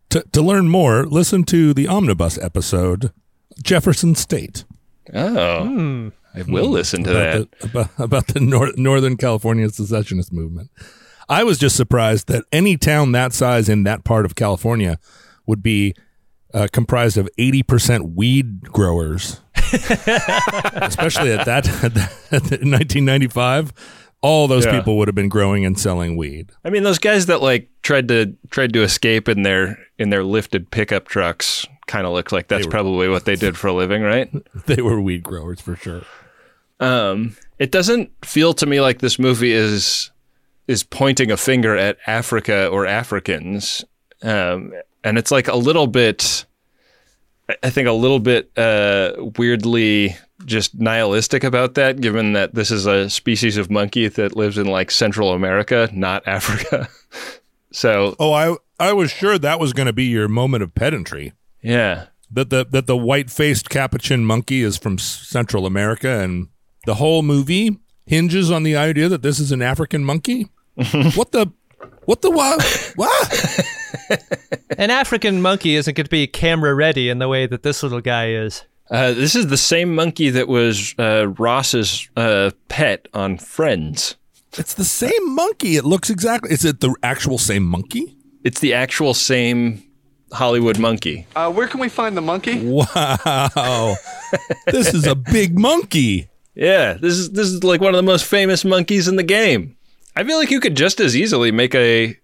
To, 0.09 0.23
to 0.31 0.41
learn 0.41 0.69
more, 0.69 1.05
listen 1.05 1.43
to 1.45 1.73
the 1.73 1.87
Omnibus 1.87 2.37
episode, 2.37 3.11
Jefferson 3.61 4.15
State. 4.15 4.63
Oh, 5.13 5.65
hmm. 5.65 6.09
I 6.33 6.43
will 6.43 6.69
listen 6.69 7.03
to 7.03 7.11
about 7.11 7.49
that. 7.49 7.59
The, 7.59 7.67
about, 7.67 7.89
about 7.97 8.27
the 8.27 8.39
nor- 8.39 8.73
Northern 8.77 9.17
California 9.17 9.69
secessionist 9.69 10.31
movement. 10.31 10.71
I 11.29 11.43
was 11.43 11.57
just 11.57 11.75
surprised 11.75 12.27
that 12.27 12.45
any 12.51 12.77
town 12.77 13.11
that 13.11 13.33
size 13.33 13.67
in 13.67 13.83
that 13.83 14.05
part 14.05 14.25
of 14.25 14.35
California 14.35 14.97
would 15.45 15.61
be 15.61 15.93
uh, 16.53 16.67
comprised 16.71 17.17
of 17.17 17.29
80% 17.37 18.15
weed 18.15 18.61
growers. 18.71 19.41
Especially 19.55 21.31
at 21.31 21.45
that, 21.45 21.67
at 21.83 21.93
that 21.93 22.11
at 22.31 22.51
in 22.61 22.71
1995, 22.71 23.73
all 24.21 24.47
those 24.47 24.65
Yeah. 24.65 24.79
people 24.79 24.97
would 24.97 25.07
have 25.07 25.15
been 25.15 25.29
growing 25.29 25.65
and 25.65 25.79
selling 25.79 26.15
weed. 26.17 26.51
I 26.63 26.69
mean, 26.69 26.83
those 26.83 26.99
guys 26.99 27.25
that 27.27 27.41
like 27.41 27.69
tried 27.83 28.07
to 28.09 28.33
tried 28.49 28.73
to 28.73 28.81
escape 28.83 29.27
in 29.29 29.43
their 29.43 29.77
in 29.97 30.09
their 30.09 30.23
lifted 30.23 30.71
pickup 30.71 31.07
trucks 31.07 31.65
kind 31.87 32.05
of 32.07 32.13
look 32.13 32.31
like 32.31 32.47
that's 32.47 32.65
were- 32.65 32.71
probably 32.71 33.07
what 33.09 33.25
they 33.25 33.35
did 33.35 33.57
for 33.57 33.67
a 33.67 33.73
living, 33.73 34.01
right? 34.01 34.29
They 34.65 34.81
were 34.81 34.99
weed 35.01 35.23
growers 35.23 35.61
for 35.61 35.75
sure. 35.75 36.03
Um, 36.79 37.35
it 37.59 37.71
doesn't 37.71 38.11
feel 38.25 38.53
to 38.55 38.65
me 38.65 38.81
like 38.81 38.99
this 38.99 39.17
movie 39.19 39.51
is 39.51 40.11
is 40.67 40.83
pointing 40.83 41.31
a 41.31 41.37
finger 41.37 41.75
at 41.77 41.97
Africa 42.07 42.67
or 42.67 42.85
Africans, 42.85 43.85
um, 44.21 44.73
and 45.07 45.17
it's 45.17 45.31
like 45.31 45.47
a 45.47 45.55
little 45.55 45.87
bit. 45.87 46.45
I- 47.63 47.69
think 47.69 47.87
a 47.87 47.93
little 47.93 48.19
bit 48.19 48.51
uh, 48.57 49.13
weirdly 49.37 50.15
just 50.45 50.75
nihilistic 50.79 51.43
about 51.45 51.75
that, 51.75 52.01
given 52.01 52.33
that 52.33 52.53
this 52.55 52.71
is 52.71 52.85
a 52.85 53.09
species 53.09 53.55
of 53.57 53.71
monkey 53.71 54.07
that 54.09 54.35
lives 54.35 54.57
in 54.57 54.67
like 54.67 54.91
Central 54.91 55.31
America, 55.31 55.89
not 55.93 56.27
Africa. 56.27 56.89
so 57.71 58.15
Oh, 58.19 58.33
I 58.33 58.57
I 58.79 58.91
was 58.93 59.11
sure 59.11 59.37
that 59.39 59.59
was 59.59 59.71
going 59.73 59.87
to 59.87 59.93
be 59.93 60.05
your 60.05 60.27
moment 60.27 60.61
of 60.63 60.75
pedantry. 60.75 61.33
yeah, 61.61 62.07
that 62.29 62.49
the 62.49 62.65
that 62.71 62.85
the 62.85 62.97
white 62.97 63.29
faced 63.31 63.69
capuchin 63.69 64.25
monkey 64.25 64.61
is 64.61 64.77
from 64.77 64.97
Central 64.99 65.65
America, 65.65 66.09
and 66.19 66.49
the 66.85 66.95
whole 66.95 67.21
movie 67.23 67.77
hinges 68.05 68.51
on 68.51 68.63
the 68.63 68.75
idea 68.75 69.07
that 69.09 69.21
this 69.21 69.39
is 69.39 69.51
an 69.53 69.61
African 69.61 70.03
monkey. 70.03 70.47
what 71.15 71.31
the 71.31 71.47
what 72.05 72.21
the 72.21 72.29
what 72.29 72.61
what? 72.97 73.61
An 74.77 74.89
African 74.91 75.41
monkey 75.41 75.75
isn't 75.75 75.95
going 75.95 76.05
to 76.05 76.09
be 76.09 76.27
camera 76.27 76.73
ready 76.75 77.09
in 77.09 77.19
the 77.19 77.27
way 77.27 77.45
that 77.47 77.63
this 77.63 77.83
little 77.83 78.01
guy 78.01 78.29
is. 78.31 78.63
uh, 78.91 79.13
this 79.13 79.35
is 79.35 79.47
the 79.47 79.57
same 79.57 79.93
monkey 79.95 80.29
that 80.29 80.47
was 80.47 80.95
uh, 80.99 81.27
Ross's 81.37 82.09
uh, 82.15 82.51
pet 82.69 83.07
on 83.13 83.37
Friends. 83.37 84.15
It's 84.57 84.73
the 84.73 84.85
same 84.85 85.35
monkey. 85.35 85.75
It 85.75 85.85
looks 85.85 86.09
exactly. 86.09 86.51
Is 86.51 86.65
it 86.65 86.79
the 86.79 86.95
actual 87.03 87.37
same 87.37 87.63
monkey? 87.63 88.17
It's 88.43 88.59
the 88.59 88.73
actual 88.73 89.13
same 89.13 89.83
Hollywood 90.31 90.79
monkey. 90.79 91.27
Uh, 91.35 91.51
where 91.51 91.67
can 91.67 91.79
we 91.79 91.89
find 91.89 92.15
the 92.17 92.21
monkey? 92.21 92.59
Wow, 92.65 93.95
this 94.67 94.93
is 94.93 95.05
a 95.05 95.15
big 95.15 95.57
monkey. 95.59 96.29
Yeah, 96.55 96.93
this 96.93 97.13
is 97.13 97.31
this 97.31 97.47
is 97.47 97.63
like 97.63 97.81
one 97.81 97.93
of 97.93 97.97
the 97.97 98.03
most 98.11 98.25
famous 98.25 98.65
monkeys 98.65 99.07
in 99.07 99.15
the 99.15 99.23
game. 99.23 99.75
I 100.15 100.23
feel 100.23 100.37
like 100.37 100.49
you 100.49 100.59
could 100.59 100.75
just 100.75 100.99
as 100.99 101.15
easily 101.15 101.51
make 101.51 101.75
a 101.75 102.17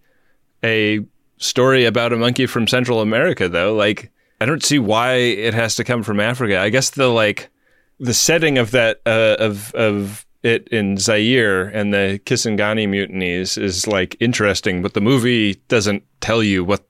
a 0.64 1.00
story 1.44 1.86
about 1.86 2.14
a 2.14 2.18
monkey 2.18 2.46
from 2.46 2.68
Central 2.68 3.02
America 3.02 3.50
though. 3.50 3.74
Like 3.76 4.12
I 4.42 4.46
don't 4.46 4.64
see 4.64 4.80
why 4.80 5.16
it 5.16 5.54
has 5.54 5.76
to 5.76 5.84
come 5.84 6.04
from 6.04 6.20
Africa. 6.20 6.60
I 6.60 6.70
guess 6.70 6.90
the 6.92 7.08
like 7.08 7.50
the 8.00 8.14
setting 8.14 8.58
of 8.58 8.72
that 8.72 9.02
uh, 9.06 9.36
of 9.40 9.74
of 9.76 10.26
it 10.42 10.68
in 10.70 10.98
Zaire 10.98 11.64
and 11.66 11.94
the 11.94 12.20
Kisangani 12.26 12.88
mutinies 12.88 13.58
is 13.58 13.88
like 13.88 14.18
interesting, 14.20 14.82
but 14.82 14.94
the 14.94 15.00
movie 15.02 15.56
doesn't 15.70 16.04
tell 16.20 16.44
you 16.44 16.64
what 16.66 16.86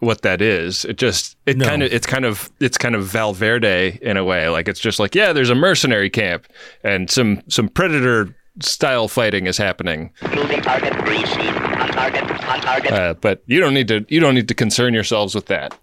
what 0.00 0.22
that 0.22 0.40
is. 0.40 0.84
It 0.86 0.96
just 0.96 1.36
it 1.46 1.56
No. 1.58 1.66
kind 1.66 1.82
of 1.82 1.92
it's 1.92 2.06
kind 2.06 2.24
of 2.24 2.50
it's 2.58 2.78
kind 2.78 2.94
of 2.94 3.04
Val 3.04 3.32
Verde 3.32 3.98
in 4.02 4.16
a 4.16 4.24
way. 4.24 4.48
Like 4.48 4.66
it's 4.66 4.80
just 4.80 4.98
like 4.98 5.14
yeah, 5.14 5.32
there's 5.32 5.50
a 5.50 5.54
mercenary 5.54 6.10
camp 6.10 6.46
and 6.82 7.10
some 7.10 7.42
some 7.48 7.68
predator 7.68 8.34
style 8.62 9.08
fighting 9.08 9.46
is 9.46 9.58
happening. 9.58 10.12
Moving 10.34 10.60
target, 10.62 10.94
receive, 11.08 11.56
on 11.56 11.88
target, 11.88 12.22
on 12.44 12.60
target. 12.60 12.92
Uh, 12.92 13.14
but 13.14 13.42
you 13.46 13.60
don't 13.60 13.74
need 13.74 13.88
to 13.88 14.04
you 14.08 14.20
don't 14.20 14.34
need 14.34 14.48
to 14.48 14.54
concern 14.54 14.94
yourselves 14.94 15.34
with 15.34 15.46
that. 15.46 15.78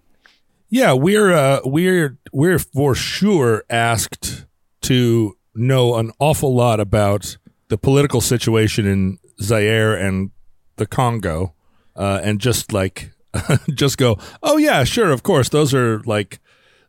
Yeah, 0.70 0.94
we're 0.94 1.32
uh, 1.32 1.62
we're 1.64 2.18
we're 2.32 2.60
for 2.60 2.96
sure 2.96 3.64
asked 3.70 4.46
to 4.82 5.38
know 5.56 5.96
an 5.96 6.12
awful 6.20 6.54
lot 6.54 6.80
about 6.80 7.38
the 7.70 7.78
political 7.78 8.22
situation 8.22 8.86
in 8.86 9.18
Zaire 9.42 9.96
and 9.96 10.32
the 10.76 10.86
Congo, 10.86 11.54
uh, 11.96 12.20
and 12.24 12.40
just 12.40 12.74
like 12.74 13.12
just 13.74 13.98
go, 13.98 14.18
oh 14.44 14.58
yeah, 14.58 14.84
sure, 14.84 15.12
of 15.12 15.24
course, 15.24 15.50
those 15.50 15.74
are 15.74 16.00
like 16.02 16.40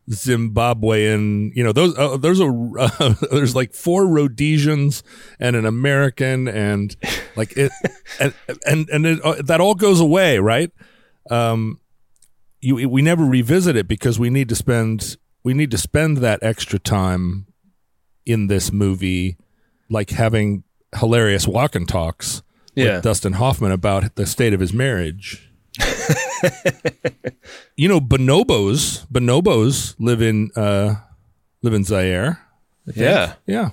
Zimbabwean, 0.09 1.51
you 1.55 1.62
know, 1.64 1.73
those 1.73 1.97
uh, 1.99 2.16
there's 2.16 2.40
a 2.40 2.47
uh, 2.79 3.14
there's 3.31 3.55
like 3.55 3.75
four 3.75 4.07
Rhodesians 4.07 5.03
and 5.38 5.57
an 5.57 5.66
American, 5.66 6.49
and 6.49 6.94
like 7.37 7.57
it, 7.57 7.71
and 8.21 8.35
and 8.66 8.88
and 8.88 9.07
it, 9.07 9.25
uh, 9.25 9.42
that 9.42 9.61
all 9.61 9.75
goes 9.75 10.01
away, 10.01 10.38
right? 10.38 10.71
Um, 11.31 11.81
you 12.61 12.88
we 12.88 13.03
never 13.03 13.25
revisit 13.25 13.77
it 13.77 13.87
because 13.88 14.18
we 14.18 14.31
need 14.31 14.49
to 14.49 14.55
spend 14.57 15.16
we 15.44 15.55
need 15.55 15.71
to 15.71 15.79
spend 15.79 16.18
that 16.18 16.42
extra 16.42 16.79
time 16.79 17.47
in 18.27 18.47
this 18.49 18.73
movie 18.73 19.37
like 19.88 20.11
having 20.11 20.64
hilarious 20.99 21.47
walk 21.47 21.75
and 21.75 21.88
talks 21.88 22.42
Yeah. 22.75 22.97
with 22.97 23.05
Dustin 23.05 23.35
Hoffman 23.35 23.73
about 23.73 24.14
the 24.16 24.27
state 24.27 24.53
of 24.53 24.61
his 24.61 24.73
marriage. 24.73 25.47
you 27.77 27.88
know, 27.88 28.01
bonobos 28.01 29.07
bonobos 29.09 29.94
live 29.99 30.23
in 30.23 30.51
uh 30.57 30.94
live 31.62 31.75
in 31.75 31.85
Zaire. 31.85 32.40
Yeah. 32.94 33.35
Yeah. 33.47 33.71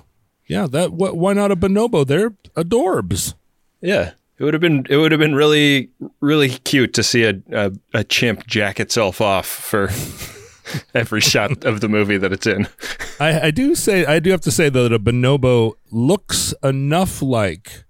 Yeah, 0.48 0.66
that 0.68 0.90
wh- 0.90 1.16
why 1.16 1.32
not 1.32 1.50
a 1.50 1.56
bonobo? 1.56 2.06
They're 2.06 2.30
adorbs. 2.56 3.34
Yeah. 3.80 4.12
It 4.38 4.44
would 4.44 4.54
have 4.54 4.60
been 4.60 4.86
it 4.90 4.96
would 4.96 5.12
have 5.12 5.18
been 5.18 5.34
really 5.34 5.90
really 6.20 6.50
cute 6.50 6.92
to 6.94 7.02
see 7.02 7.24
a 7.24 7.40
a, 7.52 7.72
a 7.94 8.04
chimp 8.04 8.46
jack 8.46 8.78
itself 8.78 9.20
off 9.20 9.46
for 9.46 9.84
every 10.94 11.20
shot 11.20 11.64
of 11.64 11.80
the 11.80 11.88
movie 11.88 12.18
that 12.18 12.32
it's 12.32 12.46
in. 12.46 12.68
I, 13.20 13.46
I 13.46 13.50
do 13.50 13.74
say 13.74 14.04
I 14.04 14.18
do 14.18 14.30
have 14.30 14.42
to 14.42 14.50
say 14.50 14.68
though 14.68 14.84
that 14.88 14.92
a 14.92 14.98
bonobo 14.98 15.72
looks 15.90 16.52
enough 16.62 17.22
like 17.22 17.84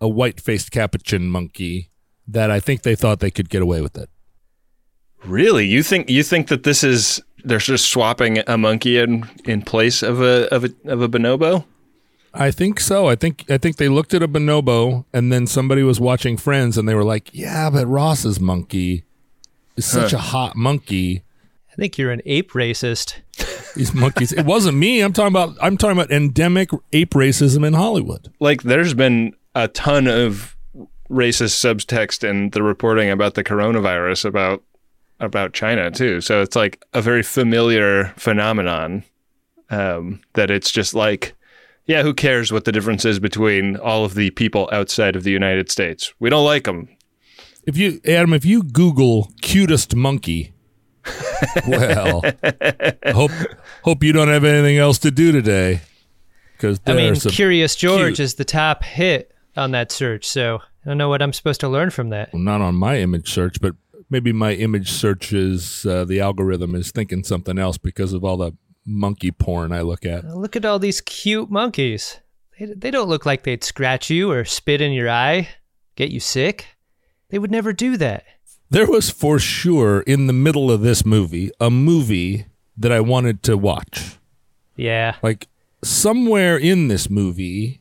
a 0.00 0.08
white-faced 0.08 0.70
capuchin 0.70 1.28
monkey 1.28 1.90
that 2.32 2.50
I 2.50 2.60
think 2.60 2.82
they 2.82 2.94
thought 2.94 3.20
they 3.20 3.30
could 3.30 3.48
get 3.48 3.62
away 3.62 3.80
with 3.80 3.96
it. 3.96 4.08
Really? 5.24 5.66
You 5.66 5.82
think 5.82 6.08
you 6.08 6.22
think 6.22 6.48
that 6.48 6.62
this 6.62 6.82
is 6.82 7.22
they're 7.44 7.58
just 7.58 7.90
swapping 7.90 8.42
a 8.46 8.56
monkey 8.56 8.98
in 8.98 9.28
in 9.44 9.62
place 9.62 10.02
of 10.02 10.20
a 10.20 10.52
of 10.54 10.64
a 10.64 10.70
of 10.86 11.02
a 11.02 11.08
bonobo? 11.08 11.64
I 12.32 12.50
think 12.50 12.80
so. 12.80 13.08
I 13.08 13.16
think 13.16 13.44
I 13.50 13.58
think 13.58 13.76
they 13.76 13.88
looked 13.88 14.14
at 14.14 14.22
a 14.22 14.28
bonobo 14.28 15.04
and 15.12 15.32
then 15.32 15.46
somebody 15.46 15.82
was 15.82 16.00
watching 16.00 16.36
Friends 16.36 16.78
and 16.78 16.88
they 16.88 16.94
were 16.94 17.04
like, 17.04 17.30
"Yeah, 17.32 17.70
but 17.70 17.86
Ross's 17.86 18.40
monkey 18.40 19.04
is 19.76 19.84
such 19.84 20.12
a 20.12 20.18
hot 20.18 20.56
monkey." 20.56 21.22
I 21.70 21.74
think 21.76 21.98
you're 21.98 22.12
an 22.12 22.22
ape 22.26 22.52
racist. 22.52 23.16
These 23.74 23.94
monkeys. 23.94 24.32
it 24.32 24.44
wasn't 24.44 24.76
me. 24.76 25.00
I'm 25.00 25.12
talking 25.12 25.32
about 25.32 25.56
I'm 25.60 25.76
talking 25.76 25.98
about 25.98 26.10
endemic 26.10 26.70
ape 26.92 27.10
racism 27.10 27.66
in 27.66 27.74
Hollywood. 27.74 28.32
Like 28.40 28.62
there's 28.62 28.94
been 28.94 29.34
a 29.54 29.68
ton 29.68 30.06
of 30.06 30.56
racist 31.10 31.58
subtext 31.58 32.28
in 32.28 32.50
the 32.50 32.62
reporting 32.62 33.10
about 33.10 33.34
the 33.34 33.44
coronavirus 33.44 34.24
about 34.24 34.62
about 35.18 35.52
China 35.52 35.90
too. 35.90 36.20
So 36.20 36.40
it's 36.40 36.56
like 36.56 36.82
a 36.94 37.02
very 37.02 37.22
familiar 37.22 38.14
phenomenon 38.16 39.04
um, 39.68 40.20
that 40.34 40.50
it's 40.50 40.70
just 40.70 40.94
like 40.94 41.34
yeah, 41.86 42.02
who 42.02 42.14
cares 42.14 42.52
what 42.52 42.66
the 42.66 42.72
difference 42.72 43.04
is 43.04 43.18
between 43.18 43.76
all 43.76 44.04
of 44.04 44.14
the 44.14 44.30
people 44.30 44.68
outside 44.72 45.16
of 45.16 45.24
the 45.24 45.32
United 45.32 45.72
States? 45.72 46.14
We 46.20 46.30
don't 46.30 46.44
like 46.44 46.64
them. 46.64 46.88
If 47.66 47.76
you 47.76 48.00
Adam, 48.06 48.32
if 48.32 48.44
you 48.44 48.62
Google 48.62 49.32
cutest 49.42 49.96
monkey, 49.96 50.52
well, 51.66 52.22
hope 53.06 53.32
hope 53.82 54.04
you 54.04 54.12
don't 54.12 54.28
have 54.28 54.44
anything 54.44 54.78
else 54.78 54.98
to 54.98 55.10
do 55.10 55.32
today. 55.32 55.80
Because 56.52 56.80
I 56.86 56.92
mean, 56.92 57.16
Curious 57.16 57.74
George 57.74 58.16
cute- 58.16 58.20
is 58.20 58.34
the 58.34 58.44
top 58.44 58.84
hit 58.84 59.34
on 59.56 59.72
that 59.72 59.90
search, 59.90 60.26
so 60.26 60.60
I 60.84 60.88
don't 60.88 60.98
know 60.98 61.08
what 61.08 61.22
I'm 61.22 61.32
supposed 61.32 61.60
to 61.60 61.68
learn 61.68 61.90
from 61.90 62.08
that. 62.10 62.32
not 62.34 62.60
on 62.60 62.74
my 62.74 62.98
image 62.98 63.30
search, 63.30 63.60
but 63.60 63.74
maybe 64.08 64.32
my 64.32 64.52
image 64.52 64.90
search 64.90 65.32
is 65.32 65.84
uh, 65.86 66.04
the 66.04 66.20
algorithm 66.20 66.74
is 66.74 66.90
thinking 66.90 67.22
something 67.22 67.58
else 67.58 67.78
because 67.78 68.12
of 68.12 68.24
all 68.24 68.36
the 68.36 68.52
monkey 68.86 69.30
porn 69.30 69.72
I 69.72 69.82
look 69.82 70.06
at. 70.06 70.24
Look 70.24 70.56
at 70.56 70.64
all 70.64 70.78
these 70.78 71.00
cute 71.00 71.50
monkeys. 71.50 72.20
They, 72.58 72.66
they 72.66 72.90
don't 72.90 73.08
look 73.08 73.26
like 73.26 73.42
they'd 73.42 73.64
scratch 73.64 74.10
you 74.10 74.30
or 74.30 74.44
spit 74.44 74.80
in 74.80 74.92
your 74.92 75.10
eye, 75.10 75.48
get 75.96 76.10
you 76.10 76.20
sick. 76.20 76.66
They 77.28 77.38
would 77.38 77.50
never 77.50 77.72
do 77.72 77.96
that. 77.98 78.24
There 78.70 78.86
was 78.86 79.10
for 79.10 79.38
sure 79.38 80.00
in 80.02 80.26
the 80.26 80.32
middle 80.32 80.70
of 80.70 80.80
this 80.80 81.04
movie 81.04 81.50
a 81.60 81.70
movie 81.70 82.46
that 82.76 82.92
I 82.92 83.00
wanted 83.00 83.42
to 83.44 83.56
watch. 83.56 84.16
Yeah. 84.76 85.16
Like 85.22 85.48
somewhere 85.82 86.56
in 86.56 86.88
this 86.88 87.10
movie, 87.10 87.79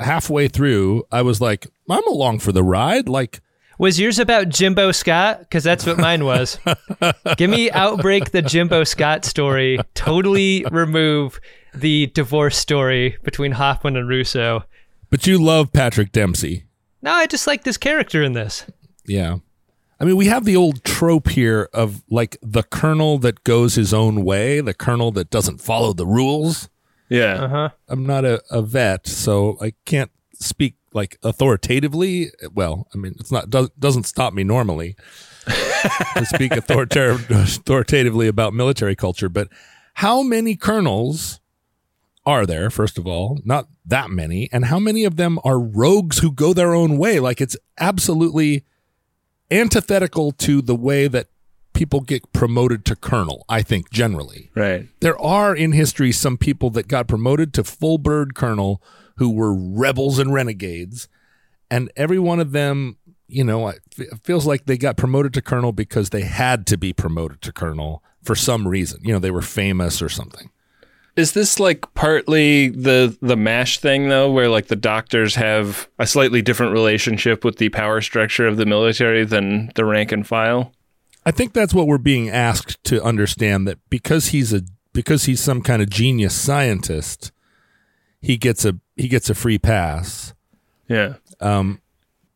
halfway 0.00 0.48
through, 0.48 1.04
I 1.10 1.22
was 1.22 1.40
like, 1.40 1.66
I'm 1.90 2.06
along 2.06 2.38
for 2.40 2.52
the 2.52 2.62
ride. 2.62 3.08
Like, 3.08 3.40
Was 3.78 3.98
yours 4.00 4.18
about 4.18 4.48
Jimbo 4.48 4.92
Scott? 4.92 5.40
Because 5.40 5.64
that's 5.64 5.84
what 5.86 5.98
mine 5.98 6.24
was. 6.24 6.58
Give 7.36 7.50
me 7.50 7.70
Outbreak, 7.70 8.30
the 8.30 8.42
Jimbo 8.42 8.84
Scott 8.84 9.24
story. 9.24 9.78
Totally 9.94 10.64
remove 10.70 11.40
the 11.74 12.06
divorce 12.14 12.56
story 12.56 13.16
between 13.22 13.52
Hoffman 13.52 13.96
and 13.96 14.08
Russo. 14.08 14.64
but 15.10 15.26
you 15.26 15.42
love 15.42 15.72
Patrick 15.72 16.12
Dempsey. 16.12 16.64
No, 17.02 17.12
I 17.12 17.26
just 17.26 17.46
like 17.46 17.64
this 17.64 17.76
character 17.76 18.22
in 18.22 18.32
this. 18.34 18.64
Yeah. 19.06 19.38
I 19.98 20.04
mean, 20.04 20.16
we 20.16 20.26
have 20.26 20.44
the 20.44 20.56
old 20.56 20.84
trope 20.84 21.28
here 21.28 21.68
of 21.72 22.02
like 22.10 22.36
the 22.42 22.62
colonel 22.62 23.18
that 23.18 23.44
goes 23.44 23.74
his 23.76 23.92
own 23.94 24.24
way, 24.24 24.60
the 24.60 24.74
colonel 24.74 25.10
that 25.12 25.30
doesn't 25.30 25.60
follow 25.60 25.92
the 25.92 26.06
rules. 26.06 26.68
Yeah. 27.12 27.34
Uh 27.44 27.48
huh. 27.48 27.68
I'm 27.88 28.06
not 28.06 28.24
a, 28.24 28.42
a 28.50 28.62
vet, 28.62 29.06
so 29.06 29.58
I 29.60 29.74
can't 29.84 30.10
speak 30.34 30.76
like 30.94 31.18
authoritatively. 31.22 32.30
Well, 32.52 32.88
I 32.94 32.98
mean, 32.98 33.14
it's 33.20 33.30
not 33.30 33.50
does, 33.50 33.70
doesn't 33.78 34.04
stop 34.04 34.32
me 34.32 34.44
normally 34.44 34.96
to 35.46 36.24
speak 36.24 36.52
authorita- 36.52 37.30
authoritatively 37.30 38.28
about 38.28 38.54
military 38.54 38.96
culture. 38.96 39.28
But 39.28 39.48
how 39.94 40.22
many 40.22 40.56
colonels 40.56 41.40
are 42.24 42.46
there? 42.46 42.70
First 42.70 42.96
of 42.96 43.06
all, 43.06 43.40
not 43.44 43.68
that 43.84 44.10
many, 44.10 44.48
and 44.50 44.66
how 44.66 44.78
many 44.78 45.04
of 45.04 45.16
them 45.16 45.38
are 45.44 45.60
rogues 45.60 46.18
who 46.18 46.32
go 46.32 46.54
their 46.54 46.74
own 46.74 46.96
way? 46.96 47.20
Like 47.20 47.40
it's 47.40 47.56
absolutely 47.78 48.64
antithetical 49.50 50.32
to 50.32 50.62
the 50.62 50.76
way 50.76 51.08
that 51.08 51.26
people 51.82 52.00
get 52.00 52.32
promoted 52.32 52.84
to 52.84 52.94
colonel. 52.94 53.44
I 53.48 53.62
think 53.62 53.90
generally 53.90 54.50
Right. 54.54 54.88
there 55.00 55.18
are 55.20 55.52
in 55.56 55.72
history 55.72 56.12
some 56.12 56.36
people 56.36 56.70
that 56.70 56.86
got 56.86 57.08
promoted 57.08 57.52
to 57.54 57.64
full 57.64 57.98
bird 57.98 58.36
colonel 58.36 58.80
who 59.16 59.28
were 59.30 59.52
rebels 59.52 60.20
and 60.20 60.32
renegades 60.32 61.08
and 61.70 61.90
every 61.96 62.20
one 62.20 62.38
of 62.38 62.52
them 62.52 62.96
you 63.26 63.42
know 63.42 63.66
it 63.68 63.80
feels 64.22 64.46
like 64.46 64.66
they 64.66 64.76
got 64.78 64.96
promoted 64.96 65.34
to 65.34 65.42
colonel 65.42 65.72
because 65.72 66.10
they 66.10 66.22
had 66.22 66.66
to 66.68 66.76
be 66.78 66.92
promoted 66.92 67.40
to 67.42 67.52
colonel 67.52 68.00
for 68.22 68.36
some 68.36 68.68
reason 68.68 69.00
you 69.02 69.12
know 69.12 69.18
they 69.18 69.30
were 69.32 69.42
famous 69.42 70.00
or 70.00 70.08
something 70.08 70.50
Is 71.16 71.32
this 71.32 71.58
like 71.58 71.80
partly 71.94 72.68
the 72.68 73.16
the 73.20 73.36
mash 73.36 73.78
thing 73.80 74.08
though, 74.08 74.30
where 74.30 74.48
like 74.48 74.68
the 74.68 74.76
doctors 74.92 75.34
have 75.34 75.88
a 75.98 76.06
slightly 76.06 76.42
different 76.42 76.72
relationship 76.72 77.44
with 77.44 77.56
the 77.58 77.68
power 77.70 78.00
structure 78.00 78.46
of 78.48 78.56
the 78.56 78.66
military 78.66 79.24
than 79.26 79.70
the 79.74 79.84
rank 79.84 80.12
and 80.12 80.24
file? 80.26 80.72
I 81.26 81.30
think 81.30 81.52
that's 81.52 81.74
what 81.74 81.86
we're 81.86 81.98
being 81.98 82.28
asked 82.28 82.82
to 82.84 83.02
understand 83.02 83.66
that 83.66 83.78
because 83.90 84.28
he's 84.28 84.52
a 84.52 84.62
because 84.92 85.24
he's 85.24 85.40
some 85.40 85.62
kind 85.62 85.80
of 85.82 85.88
genius 85.90 86.34
scientist 86.34 87.32
he 88.20 88.36
gets 88.36 88.64
a 88.64 88.78
he 88.96 89.08
gets 89.08 89.30
a 89.30 89.34
free 89.34 89.58
pass 89.58 90.34
Yeah. 90.88 91.14
Um 91.40 91.80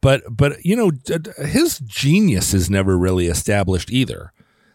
but 0.00 0.22
but 0.30 0.64
you 0.64 0.76
know 0.76 0.90
his 1.44 1.78
genius 1.80 2.54
is 2.54 2.70
never 2.70 2.96
really 2.96 3.26
established 3.26 3.90
either 3.90 4.32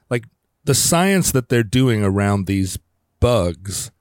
like 0.09 0.25
the 0.65 0.75
science 0.75 1.31
that 1.31 1.49
they're 1.49 1.63
doing 1.63 2.03
around 2.03 2.47
these 2.47 2.77
bugs 3.19 3.91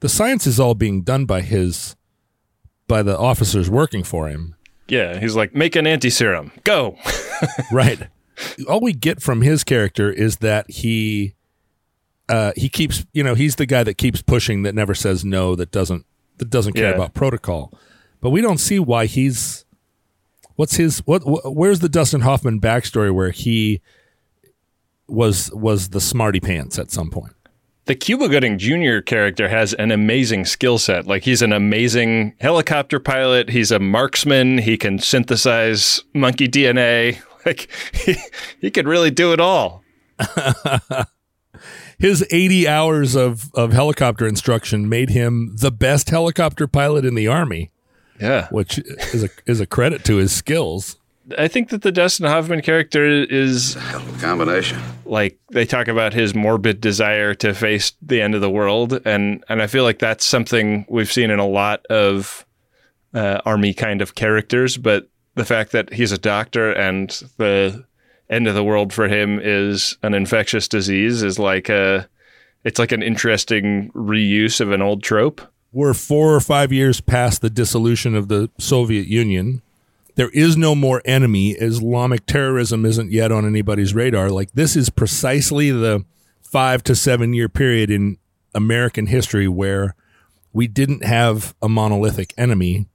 the 0.00 0.08
science 0.08 0.46
is 0.46 0.58
all 0.58 0.74
being 0.74 1.02
done 1.02 1.26
by 1.26 1.40
his 1.42 1.96
by 2.88 3.02
the 3.02 3.16
officers 3.16 3.70
working 3.70 4.02
for 4.04 4.28
him 4.28 4.54
Yeah. 4.88 5.20
He's 5.20 5.36
like, 5.36 5.54
make 5.54 5.76
an 5.76 5.86
anti 5.86 6.10
serum. 6.10 6.50
Go. 6.64 6.96
right 7.72 8.08
all 8.68 8.80
we 8.80 8.92
get 8.92 9.20
from 9.22 9.42
his 9.42 9.64
character 9.64 10.10
is 10.10 10.36
that 10.38 10.70
he 10.70 11.34
uh 12.28 12.52
he 12.56 12.68
keeps 12.68 13.04
you 13.12 13.22
know 13.24 13.34
he's 13.34 13.56
the 13.56 13.66
guy 13.66 13.82
that 13.82 13.94
keeps 13.98 14.22
pushing 14.22 14.62
that 14.62 14.74
never 14.74 14.94
says 14.94 15.24
no 15.24 15.54
that 15.54 15.70
doesn't 15.70 16.04
that 16.38 16.50
doesn't 16.50 16.72
care 16.74 16.90
Yeah. 16.90 16.94
about 16.96 17.14
protocol 17.14 17.72
but 18.20 18.30
we 18.30 18.40
don't 18.40 18.58
see 18.58 18.78
why 18.78 19.06
he's 19.06 19.64
what's 20.56 20.76
his 20.76 21.00
what 21.00 21.22
wh- 21.22 21.54
where's 21.56 21.80
the 21.80 21.88
Dustin 21.88 22.20
Hoffman 22.20 22.60
backstory 22.60 23.12
where 23.14 23.30
he 23.30 23.80
was 25.08 25.50
was 25.52 25.88
the 25.90 26.00
smarty 26.00 26.40
pants 26.40 26.78
at 26.78 26.90
some 26.90 27.10
point 27.10 27.32
The 27.86 27.94
Cuba 27.96 28.28
Gooding 28.28 28.58
Jr. 28.58 29.00
character 29.00 29.48
has 29.48 29.74
an 29.74 29.90
amazing 29.90 30.44
skill 30.44 30.78
set. 30.78 31.06
Like 31.08 31.24
he's 31.24 31.42
an 31.42 31.52
amazing 31.52 32.34
helicopter 32.40 33.00
pilot. 33.00 33.48
He's 33.50 33.72
a 33.72 33.80
marksman. 33.80 34.58
He 34.58 34.76
can 34.76 35.00
synthesize 35.00 36.04
monkey 36.14 36.46
DNA. 36.46 37.20
Like 37.46 37.68
he, 37.92 38.16
he 38.60 38.70
could 38.70 38.86
really 38.86 39.10
do 39.10 39.32
it 39.32 39.40
all. 39.40 39.82
his 41.98 42.26
80 42.30 42.68
hours 42.68 43.14
of 43.14 43.50
of 43.54 43.72
helicopter 43.72 44.26
instruction 44.26 44.88
made 44.88 45.10
him 45.10 45.54
the 45.58 45.70
best 45.70 46.10
helicopter 46.10 46.66
pilot 46.66 47.04
in 47.04 47.14
the 47.14 47.26
army 47.28 47.70
Yeah. 48.20 48.48
which 48.50 48.78
is 48.78 49.24
a 49.24 49.28
is 49.46 49.60
a 49.60 49.66
credit 49.66 50.04
to 50.04 50.16
his 50.16 50.32
skills 50.32 50.96
I 51.38 51.46
think 51.48 51.68
that 51.68 51.82
the 51.82 51.92
Dustin 51.92 52.26
Hoffman 52.26 52.60
character 52.60 53.04
is 53.06 53.74
hell 53.74 54.00
of 54.00 54.18
a 54.18 54.20
Combination. 54.20 54.80
like 55.04 55.38
they 55.52 55.64
talk 55.64 55.86
about 55.86 56.12
his 56.12 56.34
morbid 56.34 56.80
desire 56.80 57.34
to 57.34 57.54
face 57.54 57.92
the 58.02 58.20
end 58.20 58.34
of 58.34 58.40
the 58.40 58.50
world, 58.50 59.00
and 59.04 59.44
and 59.48 59.62
I 59.62 59.68
feel 59.68 59.84
like 59.84 60.00
that's 60.00 60.24
something 60.24 60.86
we've 60.88 61.12
seen 61.12 61.30
in 61.30 61.38
a 61.38 61.46
lot 61.46 61.86
of 61.86 62.44
uh, 63.14 63.40
army 63.44 63.74
kind 63.74 64.02
of 64.02 64.16
characters. 64.16 64.76
But 64.76 65.08
the 65.40 65.46
fact 65.46 65.72
that 65.72 65.90
he's 65.90 66.12
a 66.12 66.18
doctor 66.18 66.70
and 66.70 67.08
the 67.38 67.82
end 68.28 68.46
of 68.46 68.54
the 68.54 68.62
world 68.62 68.92
for 68.92 69.08
him 69.08 69.40
is 69.42 69.96
an 70.02 70.12
infectious 70.12 70.68
disease 70.68 71.22
is 71.22 71.38
like 71.38 71.70
a 71.70 72.06
it's 72.62 72.78
like 72.78 72.92
an 72.92 73.02
interesting 73.02 73.90
reuse 73.92 74.60
of 74.60 74.70
an 74.70 74.82
old 74.82 75.02
trope. 75.02 75.40
we're 75.72 75.94
four 75.94 76.34
or 76.34 76.40
five 76.40 76.72
years 76.72 77.00
past 77.00 77.40
the 77.40 77.48
dissolution 77.48 78.14
of 78.14 78.28
the 78.28 78.50
Soviet 78.58 79.06
Union. 79.06 79.62
There 80.16 80.28
is 80.34 80.58
no 80.58 80.74
more 80.74 81.00
enemy. 81.06 81.52
Islamic 81.52 82.26
terrorism 82.26 82.84
isn't 82.84 83.10
yet 83.10 83.32
on 83.32 83.46
anybody's 83.46 83.94
radar. 83.94 84.28
Like 84.28 84.52
this 84.52 84.76
is 84.76 84.90
precisely 84.90 85.70
the 85.70 86.04
five 86.42 86.84
to 86.84 86.94
seven 86.94 87.32
year 87.32 87.48
period 87.48 87.90
in 87.90 88.18
American 88.54 89.06
history 89.06 89.48
where 89.48 89.94
we 90.52 90.68
didn't 90.68 91.02
have 91.02 91.54
a 91.62 91.68
monolithic 91.68 92.34
enemy. 92.36 92.89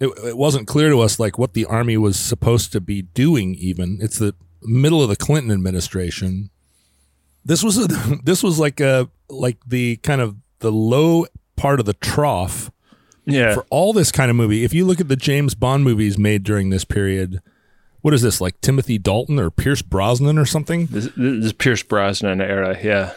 It, 0.00 0.08
it 0.24 0.36
wasn't 0.36 0.66
clear 0.66 0.88
to 0.88 1.00
us 1.00 1.20
like 1.20 1.38
what 1.38 1.52
the 1.52 1.66
army 1.66 1.96
was 1.96 2.18
supposed 2.18 2.72
to 2.72 2.80
be 2.80 3.02
doing. 3.02 3.54
Even 3.56 3.98
it's 4.00 4.18
the 4.18 4.34
middle 4.62 5.02
of 5.02 5.08
the 5.08 5.16
Clinton 5.16 5.52
administration. 5.52 6.50
This 7.44 7.62
was 7.62 7.78
a, 7.78 7.86
this 8.24 8.42
was 8.42 8.58
like 8.58 8.80
a 8.80 9.08
like 9.28 9.58
the 9.66 9.96
kind 9.98 10.20
of 10.20 10.36
the 10.60 10.72
low 10.72 11.26
part 11.56 11.80
of 11.80 11.86
the 11.86 11.94
trough 11.94 12.70
Yeah, 13.24 13.54
for 13.54 13.66
all 13.70 13.92
this 13.92 14.10
kind 14.10 14.30
of 14.30 14.36
movie. 14.36 14.64
If 14.64 14.72
you 14.72 14.84
look 14.86 15.00
at 15.00 15.08
the 15.08 15.16
James 15.16 15.54
Bond 15.54 15.84
movies 15.84 16.18
made 16.18 16.42
during 16.42 16.70
this 16.70 16.84
period, 16.84 17.40
what 18.00 18.14
is 18.14 18.22
this 18.22 18.40
like 18.40 18.60
Timothy 18.60 18.98
Dalton 18.98 19.38
or 19.38 19.50
Pierce 19.50 19.82
Brosnan 19.82 20.38
or 20.38 20.46
something? 20.46 20.86
this, 20.86 21.04
this 21.16 21.44
is 21.44 21.52
Pierce 21.52 21.82
Brosnan 21.82 22.40
era. 22.40 22.78
Yeah. 22.82 23.12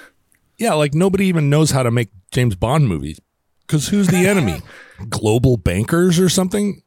Yeah, 0.58 0.74
like 0.74 0.94
nobody 0.94 1.26
even 1.26 1.50
knows 1.50 1.72
how 1.72 1.84
to 1.84 1.92
make 1.92 2.10
James 2.32 2.56
Bond 2.56 2.88
movies 2.88 3.20
because 3.66 3.88
who's 3.88 4.08
the 4.08 4.28
enemy? 4.28 4.62
Global 5.10 5.58
bankers 5.58 6.20
or 6.20 6.30
something? 6.30 6.82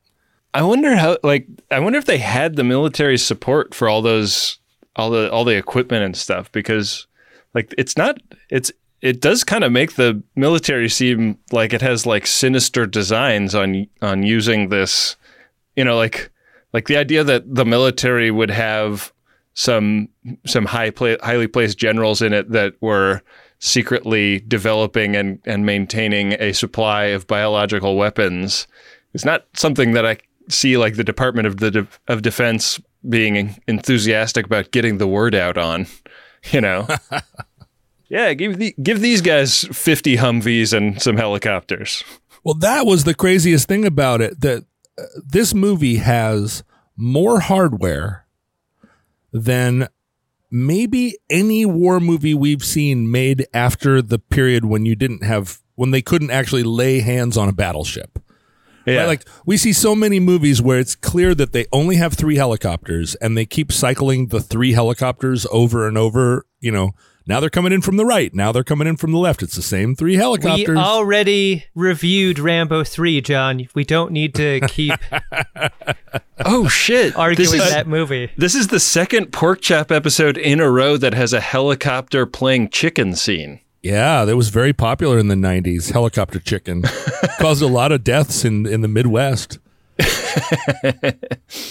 I 0.54 0.62
wonder 0.62 0.96
how 0.96 1.18
like 1.22 1.46
I 1.70 1.80
wonder 1.80 1.98
if 1.98 2.06
they 2.06 2.18
had 2.18 2.56
the 2.56 2.64
military 2.64 3.18
support 3.18 3.74
for 3.74 3.88
all 3.88 4.02
those 4.02 4.58
all 4.96 5.10
the 5.10 5.30
all 5.30 5.44
the 5.44 5.56
equipment 5.56 6.02
and 6.02 6.16
stuff 6.16 6.50
because 6.50 7.06
like 7.54 7.74
it's 7.76 7.96
not 7.96 8.18
it's 8.50 8.72
it 9.02 9.20
does 9.20 9.44
kind 9.44 9.64
of 9.64 9.72
make 9.72 9.94
the 9.94 10.22
military 10.34 10.88
seem 10.88 11.38
like 11.52 11.72
it 11.72 11.82
has 11.82 12.06
like 12.06 12.26
sinister 12.26 12.86
designs 12.86 13.54
on 13.54 13.86
on 14.00 14.22
using 14.22 14.70
this 14.70 15.16
you 15.76 15.84
know 15.84 15.96
like 15.96 16.30
like 16.72 16.86
the 16.86 16.96
idea 16.96 17.22
that 17.22 17.54
the 17.54 17.64
military 17.64 18.30
would 18.30 18.50
have 18.50 19.12
some 19.54 20.08
some 20.46 20.66
high 20.66 20.90
pla- 20.90 21.16
highly 21.22 21.46
placed 21.46 21.78
generals 21.78 22.22
in 22.22 22.32
it 22.32 22.50
that 22.50 22.74
were 22.80 23.22
secretly 23.58 24.40
developing 24.40 25.16
and, 25.16 25.40
and 25.44 25.64
maintaining 25.64 26.34
a 26.34 26.52
supply 26.52 27.04
of 27.06 27.26
biological 27.26 27.96
weapons 27.96 28.66
is 29.14 29.24
not 29.24 29.46
something 29.54 29.92
that 29.92 30.06
I 30.06 30.18
see 30.48 30.76
like 30.76 30.96
the 30.96 31.04
Department 31.04 31.46
of 31.46 31.58
the 31.58 31.70
De- 31.70 31.88
of 32.08 32.22
Defense 32.22 32.80
being 33.08 33.56
enthusiastic 33.66 34.46
about 34.46 34.70
getting 34.70 34.98
the 34.98 35.06
word 35.06 35.34
out 35.34 35.56
on, 35.56 35.86
you 36.52 36.60
know. 36.60 36.86
yeah, 38.08 38.34
give 38.34 38.58
the, 38.58 38.74
give 38.82 39.00
these 39.00 39.20
guys 39.20 39.64
50 39.72 40.16
Humvees 40.16 40.76
and 40.76 41.00
some 41.00 41.16
helicopters. 41.16 42.04
Well, 42.44 42.54
that 42.54 42.86
was 42.86 43.04
the 43.04 43.14
craziest 43.14 43.66
thing 43.66 43.84
about 43.84 44.20
it 44.20 44.40
that 44.40 44.64
uh, 44.98 45.02
this 45.24 45.52
movie 45.52 45.96
has 45.96 46.62
more 46.96 47.40
hardware 47.40 48.26
than 49.32 49.88
maybe 50.50 51.16
any 51.28 51.66
war 51.66 52.00
movie 52.00 52.34
we've 52.34 52.64
seen 52.64 53.10
made 53.10 53.46
after 53.52 54.00
the 54.00 54.18
period 54.18 54.64
when 54.64 54.86
you 54.86 54.94
didn't 54.94 55.24
have 55.24 55.58
when 55.74 55.90
they 55.90 56.02
couldn't 56.02 56.30
actually 56.30 56.62
lay 56.62 57.00
hands 57.00 57.36
on 57.36 57.48
a 57.48 57.52
battleship. 57.52 58.18
Yeah. 58.86 59.00
Right? 59.00 59.06
Like 59.06 59.28
we 59.44 59.56
see 59.56 59.72
so 59.72 59.94
many 59.94 60.20
movies 60.20 60.62
where 60.62 60.78
it's 60.78 60.94
clear 60.94 61.34
that 61.34 61.52
they 61.52 61.66
only 61.72 61.96
have 61.96 62.14
three 62.14 62.36
helicopters 62.36 63.14
and 63.16 63.36
they 63.36 63.44
keep 63.44 63.72
cycling 63.72 64.28
the 64.28 64.40
three 64.40 64.72
helicopters 64.72 65.46
over 65.50 65.86
and 65.88 65.98
over. 65.98 66.46
You 66.60 66.72
know, 66.72 66.92
now 67.26 67.40
they're 67.40 67.50
coming 67.50 67.72
in 67.72 67.80
from 67.82 67.96
the 67.96 68.04
right. 68.04 68.32
Now 68.34 68.52
they're 68.52 68.62
coming 68.64 68.86
in 68.86 68.96
from 68.96 69.12
the 69.12 69.18
left. 69.18 69.42
It's 69.42 69.56
the 69.56 69.62
same 69.62 69.94
three 69.96 70.14
helicopters. 70.14 70.58
We 70.58 70.64
helicopters. 70.64 70.78
already 70.96 71.64
reviewed 71.74 72.38
Rambo 72.38 72.84
3, 72.84 73.20
John. 73.20 73.68
We 73.74 73.84
don't 73.84 74.12
need 74.12 74.34
to 74.36 74.60
keep 74.68 74.92
Oh 76.44 76.68
shit! 76.68 77.16
arguing 77.16 77.50
this 77.50 77.60
is, 77.60 77.70
that 77.70 77.86
movie. 77.86 78.30
This 78.36 78.54
is 78.54 78.68
the 78.68 78.78
second 78.80 79.32
pork 79.32 79.60
chop 79.60 79.90
episode 79.90 80.36
in 80.36 80.60
a 80.60 80.70
row 80.70 80.96
that 80.96 81.14
has 81.14 81.32
a 81.32 81.40
helicopter 81.40 82.26
playing 82.26 82.68
chicken 82.70 83.14
scene. 83.16 83.60
yeah, 83.82 84.24
that 84.24 84.36
was 84.36 84.50
very 84.50 84.72
popular 84.72 85.18
in 85.18 85.28
the 85.28 85.34
'90s. 85.34 85.92
Helicopter 85.92 86.38
chicken 86.38 86.82
caused 87.40 87.62
a 87.62 87.66
lot 87.66 87.90
of 87.90 88.04
deaths 88.04 88.44
in 88.44 88.66
in 88.66 88.82
the 88.82 88.88
Midwest. 88.88 89.58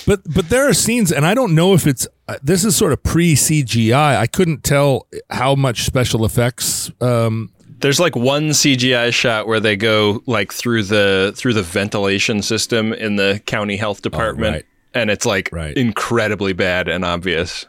but 0.05 0.21
but 0.33 0.49
there 0.49 0.67
are 0.67 0.73
scenes, 0.73 1.11
and 1.11 1.25
I 1.25 1.33
don't 1.35 1.53
know 1.55 1.73
if 1.75 1.85
it's 1.85 2.07
uh, 2.27 2.37
this 2.43 2.65
is 2.65 2.75
sort 2.75 2.91
of 2.93 3.03
pre 3.03 3.35
CGI. 3.35 4.17
I 4.17 4.27
couldn't 4.27 4.63
tell 4.63 5.07
how 5.29 5.55
much 5.55 5.83
special 5.85 6.25
effects. 6.25 6.91
Um, 7.01 7.51
There's 7.79 7.99
like 7.99 8.15
one 8.15 8.49
CGI 8.49 9.13
shot 9.13 9.47
where 9.47 9.59
they 9.59 9.75
go 9.75 10.21
like 10.25 10.51
through 10.53 10.83
the 10.83 11.33
through 11.35 11.53
the 11.53 11.61
ventilation 11.63 12.41
system 12.41 12.93
in 12.93 13.15
the 13.15 13.41
county 13.45 13.77
health 13.77 14.01
department, 14.01 14.53
right. 14.53 14.65
and 14.93 15.09
it's 15.11 15.25
like 15.25 15.49
Right. 15.51 15.75
incredibly 15.77 16.53
bad 16.53 16.87
and 16.87 17.05
obvious. 17.05 17.65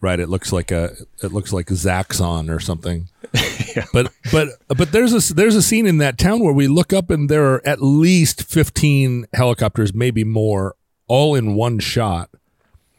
right, 0.00 0.18
it 0.20 0.28
looks 0.28 0.52
like 0.52 0.70
a 0.70 0.94
it 1.22 1.32
looks 1.32 1.52
like 1.52 1.66
Zaxxon 1.66 2.54
or 2.54 2.60
something. 2.60 3.08
But 3.94 4.12
but 4.30 4.48
but 4.68 4.92
there's 4.92 5.30
a 5.30 5.34
there's 5.34 5.56
a 5.56 5.62
scene 5.62 5.86
in 5.86 5.96
that 5.96 6.18
town 6.18 6.40
where 6.44 6.52
we 6.52 6.68
look 6.68 6.92
up 6.92 7.08
and 7.08 7.30
there 7.30 7.46
are 7.54 7.66
at 7.66 7.80
least 7.82 8.42
15 8.42 9.24
helicopters, 9.32 9.94
maybe 9.94 10.24
more, 10.24 10.76
all 11.08 11.34
in 11.34 11.54
one 11.54 11.78
shot. 11.78 12.28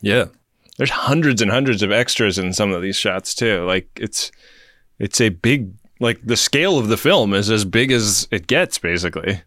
Yeah. 0.02 0.26
There's 0.78 0.90
hundreds 0.90 1.42
and 1.42 1.52
hundreds 1.52 1.84
of 1.84 1.92
extras 1.92 2.40
in 2.40 2.54
some 2.54 2.72
of 2.72 2.82
these 2.82 2.96
shots 2.96 3.36
too. 3.36 3.66
Like 3.66 3.90
it's 4.00 4.32
it's 5.00 5.22
a 5.22 5.30
big 5.30 5.74
like 6.00 6.20
the 6.24 6.38
scale 6.38 6.78
of 6.78 6.88
the 6.88 6.98
film 6.98 7.34
is 7.34 7.50
as 7.50 7.66
big 7.66 7.92
as 7.92 8.28
it 8.32 8.48
gets 8.48 8.78
basically. 8.78 9.42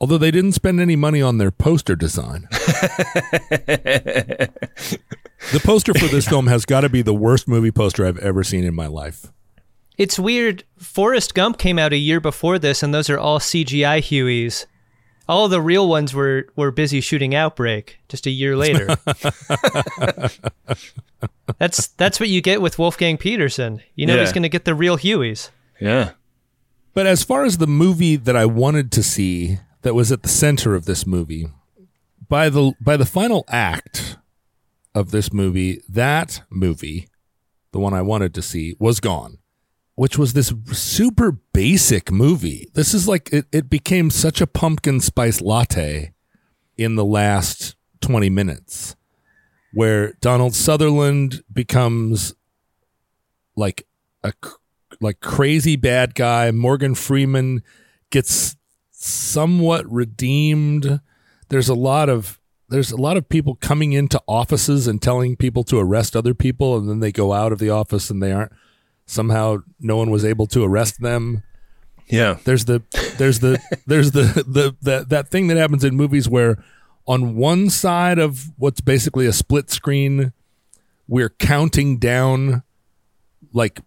Although 0.00 0.18
they 0.18 0.32
didn't 0.32 0.52
spend 0.52 0.80
any 0.80 0.96
money 0.96 1.22
on 1.22 1.38
their 1.38 1.52
poster 1.52 1.94
design. 1.94 2.48
the 2.50 4.50
poster 5.62 5.94
for 5.94 6.06
this 6.06 6.26
film 6.26 6.48
has 6.48 6.64
got 6.64 6.80
to 6.80 6.88
be 6.88 7.02
the 7.02 7.14
worst 7.14 7.46
movie 7.46 7.70
poster 7.70 8.04
I've 8.04 8.18
ever 8.18 8.42
seen 8.42 8.64
in 8.64 8.74
my 8.74 8.88
life. 8.88 9.26
It's 9.96 10.18
weird. 10.18 10.64
Forrest 10.76 11.34
Gump 11.34 11.58
came 11.58 11.78
out 11.78 11.92
a 11.92 11.96
year 11.96 12.18
before 12.18 12.58
this, 12.58 12.82
and 12.82 12.92
those 12.92 13.08
are 13.08 13.18
all 13.18 13.38
CGI 13.38 13.98
Hueys. 13.98 14.66
All 15.32 15.48
the 15.48 15.60
real 15.62 15.88
ones 15.88 16.12
were, 16.14 16.46
were 16.56 16.70
busy 16.70 17.00
shooting 17.00 17.34
Outbreak 17.34 17.98
just 18.08 18.26
a 18.26 18.30
year 18.30 18.54
later. 18.56 18.86
that's 21.58 21.88
that's 21.88 22.20
what 22.20 22.28
you 22.28 22.40
get 22.40 22.60
with 22.60 22.78
Wolfgang 22.78 23.16
Petersen. 23.16 23.82
You 23.94 24.06
know 24.06 24.14
Yeah. 24.14 24.20
he's 24.20 24.32
going 24.32 24.42
to 24.42 24.48
get 24.48 24.64
the 24.64 24.74
real 24.74 24.98
Hueys. 24.98 25.50
Yeah. 25.80 26.10
But 26.94 27.06
as 27.06 27.22
far 27.24 27.44
as 27.44 27.58
the 27.58 27.66
movie 27.66 28.16
that 28.16 28.36
I 28.36 28.44
wanted 28.46 28.92
to 28.92 29.02
see 29.02 29.58
that 29.82 29.94
was 29.94 30.12
at 30.12 30.22
the 30.22 30.28
center 30.28 30.74
of 30.74 30.84
this 30.84 31.06
movie, 31.06 31.48
by 32.28 32.48
the 32.48 32.74
by 32.80 32.96
the 32.96 33.06
final 33.06 33.44
act 33.48 34.18
of 34.94 35.10
this 35.10 35.32
movie, 35.32 35.80
that 35.88 36.42
movie, 36.50 37.08
the 37.72 37.78
one 37.78 37.94
I 37.94 38.02
wanted 38.02 38.34
to 38.34 38.42
see, 38.42 38.74
was 38.78 39.00
gone. 39.00 39.38
Which 39.94 40.16
was 40.16 40.32
this 40.32 40.52
super 40.72 41.32
basic 41.52 42.10
movie. 42.10 42.68
This 42.74 42.94
is 42.94 43.06
like 43.06 43.32
it, 43.32 43.46
it 43.52 43.68
became 43.68 44.10
such 44.10 44.40
a 44.40 44.46
pumpkin 44.46 45.00
spice 45.00 45.40
latte 45.40 46.12
in 46.76 46.96
the 46.96 47.04
last 47.04 47.76
20 48.00 48.30
minutes 48.30 48.96
where 49.72 50.12
Donald 50.20 50.54
Sutherland 50.54 51.42
becomes 51.52 52.34
like 53.56 53.86
a 54.22 54.32
like 55.00 55.20
crazy 55.20 55.76
bad 55.76 56.14
guy. 56.14 56.50
Morgan 56.50 56.94
Freeman 56.94 57.62
gets 58.10 58.56
somewhat 58.90 59.90
redeemed. 59.90 61.00
There's 61.48 61.68
a 61.68 61.74
lot 61.74 62.08
of 62.08 62.38
there's 62.68 62.92
a 62.92 62.96
lot 62.96 63.16
of 63.16 63.28
people 63.28 63.56
coming 63.56 63.92
into 63.92 64.20
offices 64.26 64.86
and 64.86 65.00
telling 65.02 65.36
people 65.36 65.64
to 65.64 65.78
arrest 65.78 66.16
other 66.16 66.34
people, 66.34 66.76
and 66.76 66.88
then 66.88 67.00
they 67.00 67.12
go 67.12 67.32
out 67.32 67.52
of 67.52 67.58
the 67.58 67.70
office 67.70 68.10
and 68.10 68.22
they 68.22 68.32
aren't. 68.32 68.52
Somehow, 69.06 69.58
no 69.80 69.96
one 69.96 70.10
was 70.10 70.24
able 70.24 70.46
to 70.48 70.64
arrest 70.64 71.00
them. 71.00 71.42
Yeah. 72.06 72.38
There's 72.44 72.64
the 72.66 72.82
there's 73.18 73.40
the 73.40 73.58
there's 73.86 74.12
the 74.12 74.44
the 74.46 74.76
that 74.82 75.08
that 75.08 75.28
thing 75.28 75.48
that 75.48 75.56
happens 75.56 75.84
in 75.84 75.94
movies 75.96 76.28
where 76.28 76.62
on 77.06 77.34
one 77.36 77.68
side 77.70 78.18
of 78.18 78.50
what's 78.58 78.80
basically 78.80 79.26
a 79.26 79.32
split 79.32 79.70
screen, 79.70 80.32
we're 81.08 81.30
counting 81.30 81.98
down 81.98 82.62
like 83.52 83.80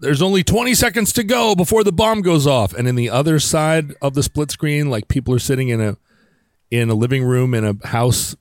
there's 0.00 0.22
only 0.22 0.42
20 0.42 0.74
seconds 0.74 1.12
to 1.12 1.22
go 1.22 1.54
before 1.54 1.84
the 1.84 1.92
bomb 1.92 2.22
goes 2.22 2.46
off 2.46 2.74
and 2.74 2.88
in 2.88 2.96
the 2.96 3.08
other 3.08 3.38
side 3.38 3.94
of 4.02 4.14
the 4.14 4.22
split 4.22 4.50
screen 4.50 4.90
like 4.90 5.06
people 5.06 5.32
are 5.32 5.38
sitting 5.38 5.68
in 5.68 5.80
a 5.80 5.96
in 6.70 6.90
a 6.90 6.94
living 6.94 7.22
room 7.22 7.54
in 7.54 7.64
a 7.64 7.86
house 7.86 8.34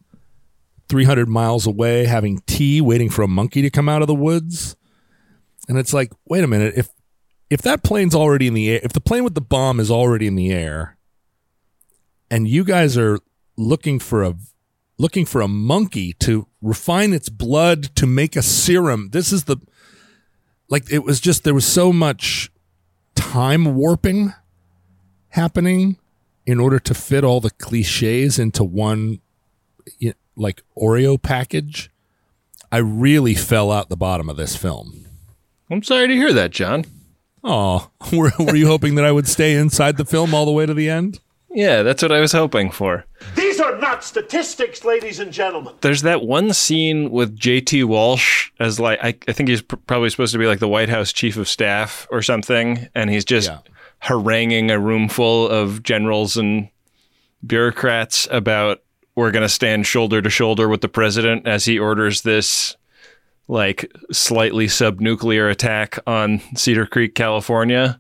300 0.90 1.28
miles 1.30 1.68
away 1.68 2.06
having 2.06 2.40
tea 2.48 2.82
waiting 2.82 3.10
for 3.10 3.22
a 3.22 3.28
monkey 3.28 3.62
to 3.62 3.70
come 3.70 3.88
out 3.88 4.02
of 4.02 4.08
the 4.08 4.16
woods 4.16 4.76
and 5.72 5.80
it's 5.80 5.94
like 5.94 6.12
wait 6.26 6.44
a 6.44 6.48
minute 6.48 6.74
if 6.76 6.90
if 7.50 7.62
that 7.62 7.82
plane's 7.82 8.14
already 8.14 8.48
in 8.48 8.54
the 8.54 8.70
air 8.70 8.82
if 8.84 8.92
the 8.92 9.00
plane 9.00 9.24
with 9.24 9.36
the 9.36 9.42
bomb 9.42 9.80
is 9.80 9.90
already 9.90 10.28
in 10.28 10.36
the 10.36 10.52
air 10.52 10.98
and 12.30 12.46
you 12.46 12.66
guys 12.66 12.98
are 12.98 13.20
looking 13.56 13.98
for 13.98 14.22
a 14.22 14.36
looking 14.98 15.26
for 15.26 15.40
a 15.40 15.48
monkey 15.48 16.12
to 16.14 16.46
refine 16.62 17.14
its 17.14 17.30
blood 17.30 17.96
to 17.96 18.06
make 18.06 18.36
a 18.36 18.42
serum 18.42 19.10
this 19.12 19.32
is 19.32 19.46
the 19.46 19.56
like 20.68 20.92
it 20.92 21.06
was 21.06 21.22
just 21.22 21.46
there 21.46 21.54
was 21.54 21.66
so 21.66 21.94
much 21.94 22.52
time 23.16 23.74
warping 23.74 24.34
happening 25.30 25.98
in 26.46 26.60
order 26.60 26.80
to 26.80 26.94
fit 26.94 27.24
all 27.24 27.40
the 27.40 27.50
cliches 27.52 28.38
into 28.38 28.64
one 28.64 29.22
like 30.36 30.64
Oreo 30.78 31.22
package. 31.22 31.90
I 32.72 32.78
really 32.78 33.36
fell 33.36 33.72
out 33.72 33.90
the 33.90 33.98
bottom 33.98 34.30
of 34.30 34.38
this 34.38 34.56
film. 34.56 35.06
I'm 35.72 35.84
sorry 35.84 36.08
to 36.08 36.14
hear 36.16 36.34
that, 36.34 36.52
John. 36.52 36.86
Oh, 37.44 37.90
were, 38.14 38.32
were 38.40 38.56
you 38.56 38.68
hoping 38.68 38.96
that 38.96 39.06
I 39.06 39.12
would 39.12 39.28
stay 39.28 39.56
inside 39.56 39.98
the 39.98 40.06
film 40.06 40.34
all 40.34 40.46
the 40.46 40.52
way 40.52 40.66
to 40.66 40.74
the 40.74 40.90
end? 40.90 41.20
Yeah, 41.54 41.84
that's 41.84 42.02
what 42.02 42.12
I 42.14 42.22
was 42.22 42.32
hoping 42.32 42.72
for. 42.72 43.04
These 43.36 43.60
are 43.60 43.78
not 43.78 44.04
statistics, 44.06 44.86
ladies 44.86 45.20
and 45.20 45.34
gentlemen. 45.34 45.74
There's 45.82 46.04
that 46.04 46.22
one 46.22 46.54
scene 46.54 47.12
with 47.12 47.38
JT 47.38 47.84
Walsh 47.86 48.52
as 48.60 48.80
like 48.80 49.00
I, 49.04 49.16
I 49.28 49.34
think 49.34 49.50
he's 49.50 49.62
pr- 49.62 49.76
probably 49.76 50.10
supposed 50.10 50.32
to 50.32 50.40
be 50.40 50.48
like 50.48 50.60
the 50.60 50.68
White 50.70 50.88
House 50.88 51.12
chief 51.12 51.36
of 51.36 51.50
staff 51.50 52.08
or 52.10 52.22
something, 52.22 52.88
and 52.96 53.10
he's 53.10 53.26
just 53.26 53.50
Yeah. 53.50 53.60
haranguing 54.00 54.72
a 54.72 54.80
room 54.80 55.10
full 55.10 55.50
of 55.50 55.84
generals 55.84 56.38
and 56.38 56.70
bureaucrats 57.46 58.28
about 58.32 58.82
we're 59.16 59.32
going 59.32 59.42
to 59.44 59.50
stand 59.50 59.86
shoulder 59.86 60.22
to 60.22 60.30
shoulder 60.30 60.70
with 60.70 60.82
the 60.82 60.88
president 60.88 61.48
as 61.48 61.66
he 61.66 61.78
orders 61.78 62.22
this 62.22 62.78
like 63.52 63.92
slightly 64.14 64.66
subnuclear 64.68 65.52
attack 65.52 66.00
on 66.08 66.40
Cedar 66.56 66.86
Creek, 66.86 67.16
California. 67.16 68.00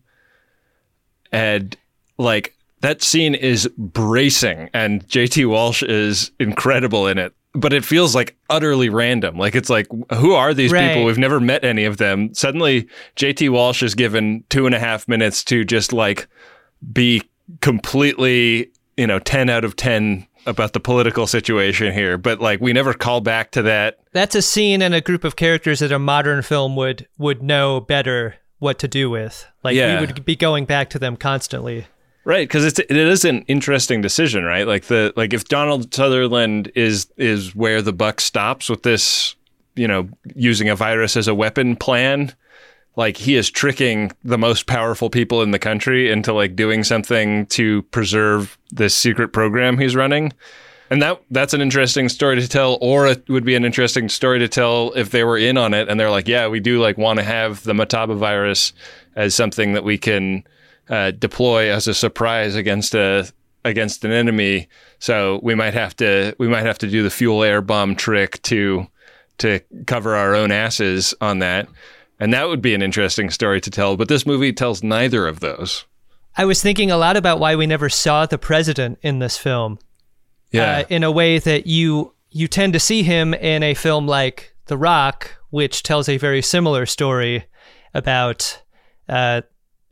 And 1.32 1.76
like 2.18 2.56
that 2.80 3.02
scene 3.02 3.36
is 3.36 3.68
bracing 3.78 4.70
and 4.74 5.06
JT 5.10 5.46
Walsh 5.50 5.84
is 5.84 6.32
incredible 6.40 7.06
in 7.06 7.18
it. 7.18 7.34
But 7.54 7.74
it 7.74 7.84
feels 7.84 8.16
like 8.16 8.38
utterly 8.50 8.88
random. 8.88 9.38
Like 9.38 9.54
it's 9.56 9.70
like, 9.70 9.88
who 10.14 10.32
are 10.34 10.54
these 10.54 10.72
Right. 10.72 10.88
people? 10.88 11.04
We've 11.04 11.18
never 11.18 11.42
met 11.42 11.66
any 11.66 11.84
of 11.84 11.98
them. 11.98 12.34
Suddenly, 12.34 12.88
JT 13.18 13.50
Walsh 13.50 13.84
is 13.84 13.94
given 13.94 14.46
two 14.50 14.66
and 14.66 14.74
a 14.74 14.80
half 14.80 15.06
minutes 15.10 15.44
to 15.46 15.66
just 15.66 15.92
like 15.92 16.28
be 16.94 17.24
completely, 17.60 18.72
you 18.96 19.06
know, 19.06 19.20
10 19.20 19.50
out 19.50 19.66
of 19.66 19.76
10 19.76 20.26
about 20.46 20.74
the 20.74 20.80
political 20.80 21.28
situation 21.28 21.94
here. 21.94 22.18
But 22.18 22.40
like, 22.42 22.60
we 22.62 22.74
never 22.74 22.94
call 22.94 23.22
back 23.22 23.52
to 23.52 23.62
that. 23.64 24.00
That's 24.12 24.36
a 24.36 24.42
scene 24.42 24.82
and 24.82 24.94
a 24.94 25.02
group 25.02 25.24
of 25.24 25.36
characters 25.36 25.80
that 25.80 25.92
a 25.92 26.00
modern 26.00 26.42
film 26.42 26.76
would 26.76 27.08
would 27.18 27.42
know 27.44 27.80
better 27.80 28.36
what 28.60 28.80
to 28.80 28.88
do 28.88 29.10
with. 29.10 29.46
Like 29.64 29.76
Yeah. 29.76 30.00
we 30.00 30.06
would 30.06 30.26
be 30.26 30.36
going 30.36 30.66
back 30.66 30.90
to 30.92 31.00
them 31.00 31.16
constantly. 31.18 31.88
Right, 32.24 32.48
because 32.48 32.64
it's 32.66 32.78
it 32.78 32.92
is 32.92 33.26
an 33.26 33.42
interesting 33.48 34.02
decision, 34.02 34.44
right? 34.44 34.68
Like 34.68 34.86
the 34.86 35.12
like 35.16 35.34
if 35.34 35.46
Donald 35.46 35.94
Sutherland 35.94 36.72
is 36.76 37.08
is 37.18 37.56
where 37.56 37.82
the 37.82 37.94
buck 37.94 38.22
stops 38.22 38.70
with 38.70 38.84
this, 38.84 39.36
you 39.76 39.88
know, 39.88 40.08
using 40.36 40.70
a 40.70 40.76
virus 40.76 41.18
as 41.18 41.28
a 41.28 41.34
weapon 41.34 41.76
plan, 41.76 42.34
like 42.96 43.18
he 43.18 43.36
is 43.36 43.50
tricking 43.50 44.12
the 44.24 44.38
most 44.38 44.68
powerful 44.68 45.10
people 45.10 45.42
in 45.42 45.52
the 45.52 45.60
country 45.60 46.12
into 46.12 46.34
like 46.34 46.56
doing 46.56 46.84
something 46.84 47.46
to 47.48 47.84
preserve 47.84 48.58
this 48.72 48.94
secret 48.96 49.30
program 49.30 49.78
he's 49.78 49.96
running. 49.96 50.34
And 50.90 51.02
that 51.02 51.22
that's 51.32 51.54
an 51.54 51.62
interesting 51.62 52.10
story 52.10 52.40
to 52.42 52.48
tell, 52.50 52.78
or 52.82 53.08
it 53.08 53.30
would 53.30 53.46
be 53.46 53.56
an 53.56 53.64
interesting 53.64 54.10
story 54.10 54.40
to 54.40 54.50
tell 54.50 54.92
if 54.92 55.12
they 55.12 55.24
were 55.24 55.38
in 55.38 55.58
on 55.58 55.74
it 55.74 55.88
and 55.88 55.98
they're 55.98 56.12
like, 56.12 56.28
yeah, 56.28 56.50
we 56.50 56.60
do 56.60 56.82
like 56.82 56.98
want 56.98 57.20
to 57.20 57.24
have 57.24 57.64
the 57.64 57.72
Motaba 57.72 58.18
virus 58.18 58.74
as 59.16 59.34
something 59.34 59.72
that 59.74 59.86
we 59.86 59.98
can 59.98 60.44
uh, 60.90 61.12
deploy 61.12 61.72
as 61.72 61.88
a 61.88 61.94
surprise 61.94 62.56
against 62.56 62.94
a 62.94 63.32
against 63.64 64.04
an 64.04 64.12
enemy. 64.12 64.68
So 65.00 65.40
we 65.42 65.56
might 65.56 65.74
have 65.74 65.96
to 65.98 66.36
we 66.38 66.50
might 66.50 66.66
have 66.66 66.78
to 66.80 66.88
do 66.88 67.04
the 67.04 67.10
fuel 67.10 67.42
air 67.42 67.62
bomb 67.62 67.96
trick 67.96 68.42
to 68.44 68.86
to 69.38 69.62
cover 69.88 70.16
our 70.16 70.36
own 70.36 70.52
asses 70.52 71.14
on 71.22 71.40
that. 71.40 71.70
And 72.22 72.32
that 72.34 72.48
would 72.48 72.62
be 72.62 72.76
an 72.76 72.84
interesting 72.84 73.32
story 73.32 73.60
to 73.60 73.72
tell. 73.72 73.98
But 73.98 74.08
this 74.08 74.26
movie 74.26 74.54
tells 74.54 74.84
neither 74.84 75.28
of 75.28 75.40
those. 75.40 75.86
I 76.38 76.46
was 76.46 76.62
thinking 76.62 76.92
a 76.92 76.98
lot 76.98 77.18
about 77.18 77.40
why 77.40 77.56
we 77.56 77.66
never 77.66 77.90
saw 77.90 78.26
the 78.26 78.38
president 78.38 79.00
in 79.02 79.20
this 79.20 79.38
film. 79.38 79.80
Yeah. 80.52 80.78
Uh, 80.78 80.84
in 80.90 81.04
a 81.04 81.12
way 81.12 81.40
that 81.40 81.66
you 81.66 82.14
you 82.30 82.48
tend 82.48 82.74
to 82.74 82.80
see 82.80 83.04
him 83.04 83.34
in 83.34 83.64
a 83.64 83.74
film 83.74 84.08
like 84.08 84.56
The 84.68 84.78
Rock, 84.78 85.36
which 85.50 85.84
tells 85.84 86.08
a 86.08 86.18
very 86.18 86.42
similar 86.42 86.86
story 86.86 87.46
about 87.94 88.62
uh, 89.10 89.42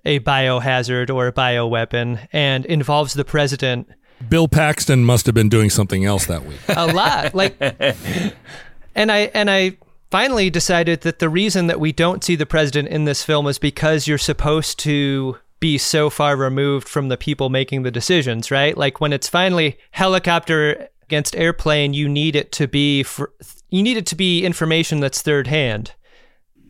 a 0.06 0.20
biohazard 0.20 1.14
or 1.14 1.28
a 1.28 1.34
bioweapon 1.34 2.28
and 2.32 2.66
involves 2.66 3.14
the 3.14 3.26
president 3.26 3.90
Bill 4.28 4.48
Paxton 4.48 5.06
must 5.06 5.26
have 5.26 5.36
been 5.36 5.50
doing 5.50 5.70
something 5.70 6.04
else 6.04 6.26
that 6.26 6.46
week. 6.46 6.60
a 6.68 6.88
lot. 6.88 7.34
like, 7.34 7.56
and 8.96 9.12
I 9.12 9.32
and 9.34 9.50
I 9.50 9.78
finally 10.10 10.50
decided 10.50 11.02
that 11.02 11.20
the 11.20 11.30
reason 11.30 11.68
that 11.68 11.80
we 11.80 11.92
don't 11.92 12.24
see 12.24 12.36
the 12.36 12.46
president 12.46 12.90
in 12.90 13.06
this 13.06 13.24
film 13.24 13.48
is 13.48 13.60
because 13.60 14.08
you're 14.08 14.18
supposed 14.18 14.80
to 14.80 15.38
be 15.60 15.78
so 15.78 16.10
far 16.10 16.36
removed 16.36 16.88
from 16.88 17.10
the 17.10 17.18
people 17.18 17.50
making 17.50 17.84
the 17.84 17.92
decisions, 17.92 18.50
right? 18.50 18.78
Like 18.78 19.02
when 19.02 19.14
it's 19.14 19.28
finally 19.28 19.78
helicopter 19.92 20.88
against 21.04 21.36
airplane, 21.36 21.94
you 21.94 22.08
need 22.08 22.36
it 22.36 22.52
to 22.54 22.68
be 22.68 23.04
for, 23.04 23.34
you 23.70 23.84
need 23.84 23.98
it 23.98 24.06
to 24.08 24.16
be 24.16 24.46
information 24.46 25.00
that's 25.00 25.22
third 25.22 25.48
hand. 25.48 25.94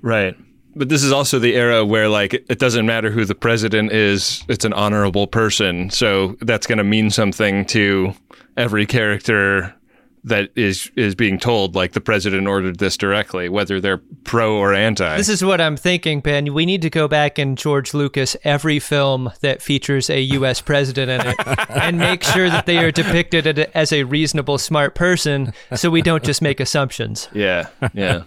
Right. 0.02 0.36
But 0.76 0.90
this 0.90 1.04
is 1.04 1.12
also 1.12 1.40
the 1.40 1.56
era 1.56 1.86
where 1.86 2.10
like 2.10 2.34
it 2.34 2.60
doesn't 2.60 2.86
matter 2.86 3.12
who 3.12 3.26
the 3.26 3.36
president 3.36 3.92
is, 3.92 4.44
it's 4.48 4.66
an 4.66 4.74
honorable 4.74 5.28
person. 5.28 5.90
So 5.90 6.38
that's 6.42 6.68
going 6.68 6.78
to 6.78 6.84
mean 6.84 7.10
something 7.10 7.66
to 7.66 8.14
every 8.58 8.86
character 8.86 9.76
that 10.24 10.50
is 10.56 10.92
is 10.96 11.16
being 11.16 11.40
told 11.40 11.76
like 11.76 11.94
the 11.94 12.02
president 12.02 12.48
ordered 12.48 12.80
this 12.80 12.98
directly, 12.98 13.50
whether 13.50 13.80
they're 13.80 14.02
pro 14.24 14.56
or 14.58 14.74
anti. 14.74 15.18
This 15.18 15.30
is 15.30 15.44
what 15.44 15.62
I'm 15.62 15.78
thinking, 15.78 16.20
Ben. 16.20 16.54
We 16.54 16.66
need 16.66 16.82
to 16.82 16.90
go 16.90 17.08
back 17.08 17.38
and 17.40 17.58
George 17.58 17.94
Lucas 17.94 18.36
every 18.44 18.80
film 18.80 19.32
that 19.42 19.62
features 19.62 20.10
a 20.10 20.20
U.S. 20.22 20.62
president 20.70 21.10
in 21.10 21.28
it 21.32 21.36
and 21.70 21.98
make 21.98 22.24
sure 22.24 22.50
that 22.50 22.66
they 22.66 22.78
are 22.80 22.92
depicted 22.92 23.48
as 23.74 23.94
a 23.94 24.04
reasonable, 24.04 24.58
smart 24.58 24.96
person 24.96 25.54
so 25.76 25.90
we 25.90 26.02
don't 26.02 26.24
just 26.24 26.42
make 26.42 26.60
assumptions. 26.60 27.28
yeah. 27.34 27.68
Yeah. 27.94 28.24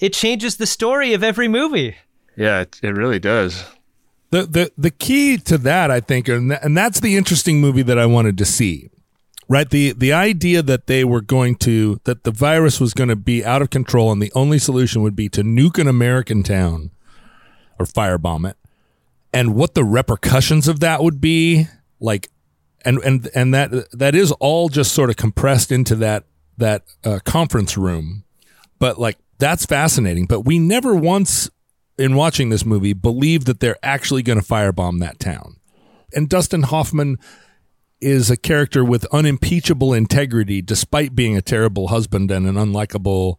It 0.00 0.12
changes 0.12 0.56
the 0.56 0.66
story 0.66 1.12
of 1.14 1.22
every 1.22 1.48
movie. 1.48 1.96
yeah, 2.36 2.60
it, 2.62 2.80
it 2.82 2.90
really 2.94 3.18
does. 3.18 3.64
the 4.30 4.42
the 4.42 4.72
the 4.76 4.90
key 4.90 5.36
to 5.38 5.56
that 5.58 5.90
I 5.90 6.00
think 6.00 6.28
and 6.28 6.50
th- 6.50 6.60
and 6.62 6.76
that's 6.76 7.00
the 7.00 7.16
interesting 7.16 7.60
movie 7.60 7.82
that 7.82 7.98
I 7.98 8.06
wanted 8.06 8.36
to 8.38 8.44
see. 8.44 8.90
Right? 9.48 9.68
The 9.68 9.92
the 9.92 10.12
idea 10.12 10.62
that 10.62 10.86
they 10.86 11.04
were 11.04 11.20
going 11.20 11.56
to 11.56 12.00
that 12.04 12.24
the 12.24 12.30
virus 12.30 12.80
was 12.80 12.94
going 12.94 13.10
to 13.10 13.16
be 13.16 13.44
out 13.44 13.62
of 13.62 13.70
control 13.70 14.10
and 14.10 14.22
the 14.22 14.32
only 14.34 14.58
solution 14.58 15.02
would 15.02 15.14
be 15.14 15.28
to 15.30 15.42
nuke 15.42 15.78
an 15.78 15.86
American 15.86 16.42
town 16.42 16.90
or 17.78 17.84
firebomb 17.84 18.48
it. 18.48 18.56
And 19.32 19.54
what 19.54 19.74
the 19.74 19.84
repercussions 19.84 20.68
of 20.68 20.80
that 20.80 21.02
would 21.02 21.20
be 21.20 21.66
like 22.00 22.30
and 22.84 22.98
and 22.98 23.28
and 23.34 23.52
that 23.52 23.70
that 23.92 24.14
is 24.14 24.32
all 24.32 24.68
just 24.68 24.94
sort 24.94 25.10
of 25.10 25.16
compressed 25.16 25.72
into 25.72 25.94
that 25.96 26.24
that 26.56 26.84
uh, 27.04 27.18
conference 27.24 27.76
room. 27.76 28.24
But 28.78 28.98
like 28.98 29.18
that's 29.38 29.66
fascinating, 29.66 30.26
but 30.26 30.42
we 30.42 30.58
never 30.58 30.94
once 30.94 31.50
in 31.98 32.14
watching 32.14 32.48
this 32.48 32.64
movie 32.64 32.92
believe 32.92 33.44
that 33.44 33.60
they're 33.60 33.78
actually 33.82 34.22
going 34.22 34.40
to 34.40 34.44
firebomb 34.44 35.00
that 35.00 35.18
town. 35.18 35.56
And 36.12 36.28
Dustin 36.28 36.62
Hoffman 36.62 37.18
is 38.04 38.30
a 38.30 38.36
character 38.36 38.84
with 38.84 39.06
unimpeachable 39.06 39.92
integrity, 39.92 40.62
despite 40.62 41.14
being 41.14 41.36
a 41.36 41.42
terrible 41.42 41.88
husband 41.88 42.30
and 42.30 42.46
an 42.46 42.54
unlikable 42.54 43.38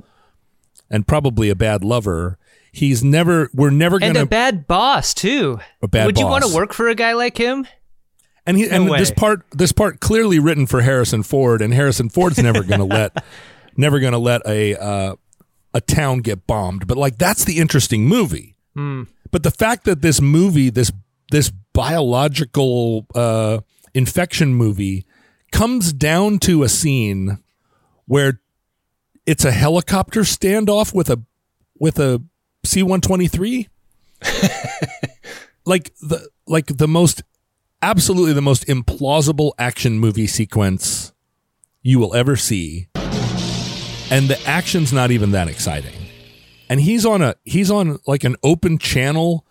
and 0.90 1.08
probably 1.08 1.50
a 1.50 1.56
bad 1.56 1.84
lover. 1.84 2.38
He's 2.72 3.04
never, 3.04 3.50
we're 3.54 3.70
never 3.70 4.00
going 4.00 4.14
to. 4.16 4.20
And 4.20 4.28
a 4.28 4.30
bad 4.30 4.68
boss, 4.68 5.14
too. 5.14 5.60
A 5.82 5.88
bad 5.88 6.08
Would 6.08 6.20
you 6.20 6.26
want 6.26 6.44
to 6.44 6.54
work 6.54 6.74
for 6.74 6.90
a 6.90 6.96
guy 6.96 7.14
like 7.14 7.38
him? 7.38 7.68
and 8.48 8.58
he, 8.58 8.70
and 8.70 8.90
way. 8.90 9.00
this 9.00 9.12
part, 9.12 9.46
this 9.52 9.72
part 9.72 10.00
clearly 10.00 10.40
written 10.40 10.68
for 10.68 10.82
Harrison 10.82 11.24
Ford, 11.24 11.62
and 11.62 11.74
Harrison 11.74 12.10
Ford's 12.10 12.38
never 12.38 12.64
going 12.64 12.80
to 12.80 12.86
let, 12.86 13.24
never 13.78 14.00
going 14.00 14.12
to 14.12 14.20
let 14.20 14.42
a, 14.46 14.76
uh, 14.76 15.16
a 15.74 15.82
town 15.82 16.20
get 16.20 16.46
bombed. 16.46 16.86
But 16.86 16.98
like, 16.98 17.18
that's 17.18 17.44
the 17.46 17.60
interesting 17.60 18.06
movie. 18.06 18.56
But 19.32 19.44
the 19.44 19.52
fact 19.52 19.86
that 19.86 20.02
this 20.02 20.22
movie, 20.22 20.70
this 20.70 20.92
this 21.32 21.52
biological 21.74 23.06
uh, 23.16 23.60
infection 23.96 24.54
movie, 24.54 25.06
comes 25.52 25.94
down 25.94 26.38
to 26.40 26.64
a 26.64 26.70
scene 26.70 27.40
where 28.06 28.42
it's 29.26 29.46
a 29.46 29.52
helicopter 29.52 30.22
standoff 30.22 30.94
with 30.94 31.10
a 31.10 31.24
with 31.80 31.98
a 31.98 32.22
C 32.64 32.84
one 32.84 33.02
twenty 33.02 33.28
three, 33.28 33.70
like 35.66 35.96
the 36.02 36.30
like 36.46 36.68
the 36.78 36.88
most 36.88 37.24
absolutely 37.82 38.34
the 38.34 38.42
most 38.42 38.68
implausible 38.68 39.54
action 39.58 39.98
movie 39.98 40.28
sequence 40.28 41.14
you 41.82 42.00
will 42.00 42.14
ever 42.14 42.36
see, 42.36 42.88
and 44.12 44.28
the 44.28 44.40
action's 44.46 44.92
not 44.94 45.12
even 45.12 45.32
that 45.32 45.48
exciting. 45.48 45.94
And 46.70 46.82
he's 46.82 47.06
on 47.06 47.22
a 47.22 47.36
he's 47.44 47.72
on 47.72 48.00
like 48.06 48.24
an 48.24 48.36
open 48.44 48.78
channel 48.78 49.46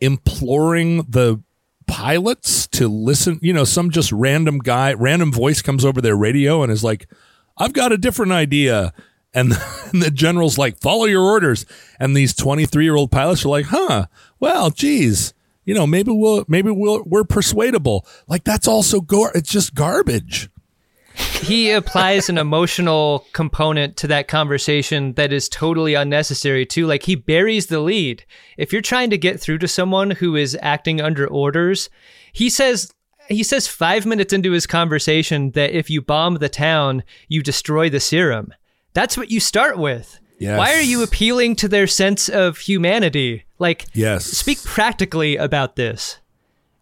imploring 0.00 0.98
the 1.08 1.42
pilots 1.88 2.66
to 2.68 2.86
listen 2.86 3.38
you 3.42 3.52
know 3.52 3.64
some 3.64 3.90
just 3.90 4.12
random 4.12 4.58
guy 4.58 4.92
random 4.92 5.32
voice 5.32 5.62
comes 5.62 5.84
over 5.84 6.00
their 6.00 6.16
radio 6.16 6.62
and 6.62 6.70
is 6.70 6.84
like 6.84 7.08
i've 7.56 7.72
got 7.72 7.92
a 7.92 7.98
different 7.98 8.32
idea. 8.32 8.92
And, 9.34 9.52
and 9.92 10.02
the 10.02 10.10
general's 10.10 10.56
like 10.56 10.80
follow 10.80 11.04
your 11.04 11.22
orders. 11.22 11.66
And 12.00 12.16
these 12.16 12.34
23 12.34 12.84
year 12.84 12.96
old 12.96 13.10
pilots 13.10 13.44
are 13.44 13.48
like 13.48 13.66
huh 13.66 14.06
well 14.40 14.70
geez 14.70 15.34
you 15.64 15.74
know 15.74 15.86
maybe 15.86 16.10
we'll 16.10 16.44
maybe 16.48 16.70
we'll 16.70 17.02
we're 17.04 17.24
persuadable. 17.24 18.06
Like 18.26 18.44
that's 18.44 18.66
also 18.68 19.00
gar- 19.00 19.32
it's 19.34 19.50
just 19.50 19.74
garbage 19.74 20.48
he 21.42 21.70
applies 21.70 22.28
an 22.28 22.38
emotional 22.38 23.26
component 23.32 23.96
to 23.98 24.06
that 24.08 24.28
conversation 24.28 25.14
that 25.14 25.32
is 25.32 25.48
totally 25.48 25.94
unnecessary 25.94 26.66
too. 26.66 26.86
Like 26.86 27.04
he 27.04 27.14
buries 27.14 27.66
the 27.66 27.80
lead. 27.80 28.24
If 28.56 28.72
you're 28.72 28.82
trying 28.82 29.10
to 29.10 29.18
get 29.18 29.40
through 29.40 29.58
to 29.58 29.68
someone 29.68 30.10
who 30.12 30.36
is 30.36 30.58
acting 30.60 31.00
under 31.00 31.26
orders 31.26 31.88
he 32.32 32.50
says 32.50 32.92
he 33.28 33.42
says 33.42 33.66
5 33.66 34.06
minutes 34.06 34.32
into 34.32 34.52
his 34.52 34.66
conversation 34.66 35.50
that 35.50 35.70
if 35.70 35.90
you 35.90 36.00
bomb 36.00 36.34
the 36.34 36.48
town 36.48 37.02
you 37.28 37.42
destroy 37.42 37.88
the 37.88 38.00
serum. 38.00 38.52
That's 38.94 39.16
what 39.16 39.30
you 39.30 39.40
start 39.40 39.78
with. 39.78 40.18
Yes. 40.40 40.56
why 40.56 40.74
are 40.74 40.80
you 40.80 41.02
appealing 41.02 41.56
to 41.56 41.68
their 41.68 41.88
sense 41.88 42.28
of 42.28 42.58
humanity? 42.58 43.44
Like 43.58 43.86
yes. 43.92 44.24
speak 44.24 44.62
practically 44.62 45.36
about 45.36 45.74
this. 45.74 46.18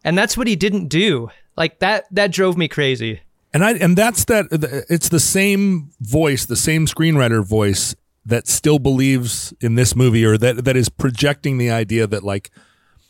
And 0.04 0.16
that's 0.16 0.36
what 0.36 0.46
he 0.46 0.56
didn't 0.56 0.88
do. 0.88 1.30
Like 1.56 1.78
that 1.78 2.04
that 2.10 2.32
drove 2.32 2.56
me 2.56 2.68
crazy 2.68 3.22
And 3.56 3.64
I 3.64 3.72
and 3.72 3.96
that's 3.96 4.26
that 4.26 4.48
it's 4.90 5.08
the 5.08 5.18
same 5.18 5.90
voice, 5.98 6.44
the 6.44 6.56
same 6.56 6.84
screenwriter 6.84 7.42
voice 7.42 7.96
that 8.26 8.46
still 8.46 8.78
believes 8.78 9.54
in 9.62 9.76
this 9.76 9.96
movie 9.96 10.26
or 10.26 10.36
that 10.36 10.66
that 10.66 10.76
is 10.76 10.90
projecting 10.90 11.56
the 11.56 11.70
idea 11.70 12.06
that 12.06 12.22
like 12.22 12.50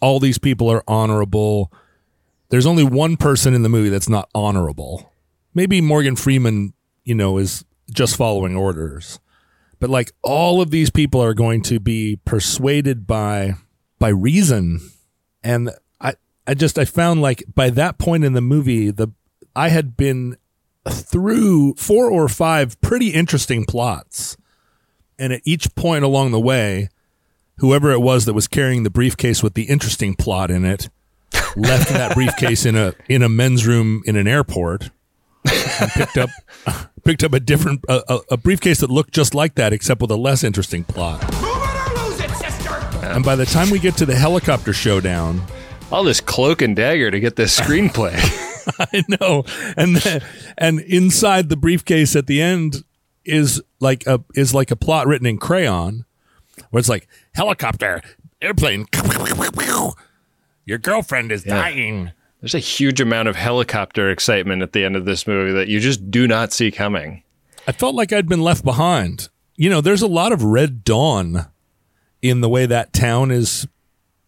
all 0.00 0.20
these 0.20 0.38
people 0.38 0.70
are 0.70 0.84
honorable. 0.86 1.72
There's 2.50 2.64
only 2.64 2.84
one 2.84 3.16
person 3.16 3.54
in 3.54 3.64
the 3.64 3.68
movie 3.68 3.88
that's 3.88 4.08
not 4.08 4.30
honorable. 4.36 5.12
Maybe 5.52 5.80
Morgan 5.80 6.14
Freeman, 6.14 6.74
you 7.02 7.16
know, 7.16 7.38
is 7.38 7.64
just 7.90 8.14
following 8.14 8.54
orders. 8.54 9.18
But 9.80 9.90
like 9.90 10.12
all 10.22 10.60
of 10.60 10.70
these 10.70 10.90
people 10.90 11.20
are 11.20 11.34
going 11.34 11.60
to 11.62 11.80
be 11.80 12.20
persuaded 12.24 13.04
by 13.04 13.54
by 13.98 14.10
reason. 14.10 14.78
And 15.42 15.70
I 16.00 16.14
I 16.46 16.54
just 16.54 16.78
I 16.78 16.84
found 16.84 17.20
like 17.20 17.42
by 17.52 17.68
that 17.70 17.98
point 17.98 18.22
in 18.22 18.34
the 18.34 18.40
movie 18.40 18.92
the 18.92 19.08
I 19.56 19.70
had 19.70 19.96
been 19.96 20.36
through 20.88 21.74
four 21.74 22.10
or 22.10 22.28
five 22.28 22.80
pretty 22.82 23.08
interesting 23.08 23.64
plots. 23.64 24.36
And 25.18 25.32
at 25.32 25.40
each 25.44 25.74
point 25.74 26.04
along 26.04 26.30
the 26.30 26.40
way, 26.40 26.90
whoever 27.56 27.90
it 27.90 28.00
was 28.00 28.26
that 28.26 28.34
was 28.34 28.46
carrying 28.46 28.82
the 28.82 28.90
briefcase 28.90 29.42
with 29.42 29.54
the 29.54 29.64
interesting 29.64 30.14
plot 30.14 30.50
in 30.50 30.66
it 30.66 30.90
left 31.56 31.88
that 31.88 32.14
briefcase 32.14 32.66
in 32.66 32.76
a 32.76 32.94
in 33.08 33.22
a 33.22 33.28
men's 33.30 33.66
room 33.66 34.02
in 34.04 34.14
an 34.14 34.28
airport 34.28 34.90
and 35.80 35.90
picked 35.92 36.18
up 36.18 36.28
picked 37.04 37.24
up 37.24 37.32
a 37.32 37.40
different 37.40 37.80
a, 37.88 38.02
a, 38.08 38.20
a 38.32 38.36
briefcase 38.36 38.80
that 38.80 38.90
looked 38.90 39.14
just 39.14 39.34
like 39.34 39.54
that 39.54 39.72
except 39.72 40.02
with 40.02 40.10
a 40.10 40.16
less 40.16 40.44
interesting 40.44 40.84
plot. 40.84 41.22
And 43.02 43.24
by 43.24 43.36
the 43.36 43.46
time 43.46 43.70
we 43.70 43.78
get 43.78 43.96
to 43.96 44.06
the 44.06 44.14
helicopter 44.14 44.74
showdown, 44.74 45.40
All 45.90 46.04
this 46.04 46.20
cloak 46.20 46.60
and 46.60 46.76
dagger 46.76 47.10
to 47.10 47.18
get 47.18 47.36
this 47.36 47.58
screenplay. 47.60 48.45
I 48.78 49.04
know. 49.20 49.44
And 49.76 49.96
then, 49.96 50.22
and 50.58 50.80
inside 50.80 51.48
the 51.48 51.56
briefcase 51.56 52.16
at 52.16 52.26
the 52.26 52.40
end 52.40 52.84
is 53.24 53.60
like 53.80 54.06
a 54.06 54.22
is 54.34 54.54
like 54.54 54.70
a 54.70 54.76
plot 54.76 55.06
written 55.06 55.26
in 55.26 55.38
crayon 55.38 56.04
where 56.70 56.78
it's 56.78 56.88
like 56.88 57.08
helicopter, 57.34 58.00
airplane, 58.40 58.86
your 60.64 60.78
girlfriend 60.78 61.32
is 61.32 61.44
dying. 61.44 62.12
There's 62.40 62.54
a 62.54 62.58
huge 62.58 63.00
amount 63.00 63.28
of 63.28 63.36
helicopter 63.36 64.10
excitement 64.10 64.62
at 64.62 64.72
the 64.72 64.84
end 64.84 64.94
of 64.94 65.04
this 65.04 65.26
movie 65.26 65.52
that 65.52 65.68
you 65.68 65.80
just 65.80 66.10
do 66.10 66.28
not 66.28 66.52
see 66.52 66.70
coming. 66.70 67.22
I 67.66 67.72
felt 67.72 67.94
like 67.94 68.12
I'd 68.12 68.28
been 68.28 68.42
left 68.42 68.64
behind. 68.64 69.28
You 69.56 69.70
know, 69.70 69.80
there's 69.80 70.02
a 70.02 70.06
lot 70.06 70.32
of 70.32 70.44
Red 70.44 70.84
Dawn 70.84 71.46
in 72.22 72.40
the 72.40 72.48
way 72.48 72.66
that 72.66 72.92
town 72.92 73.30
is. 73.30 73.66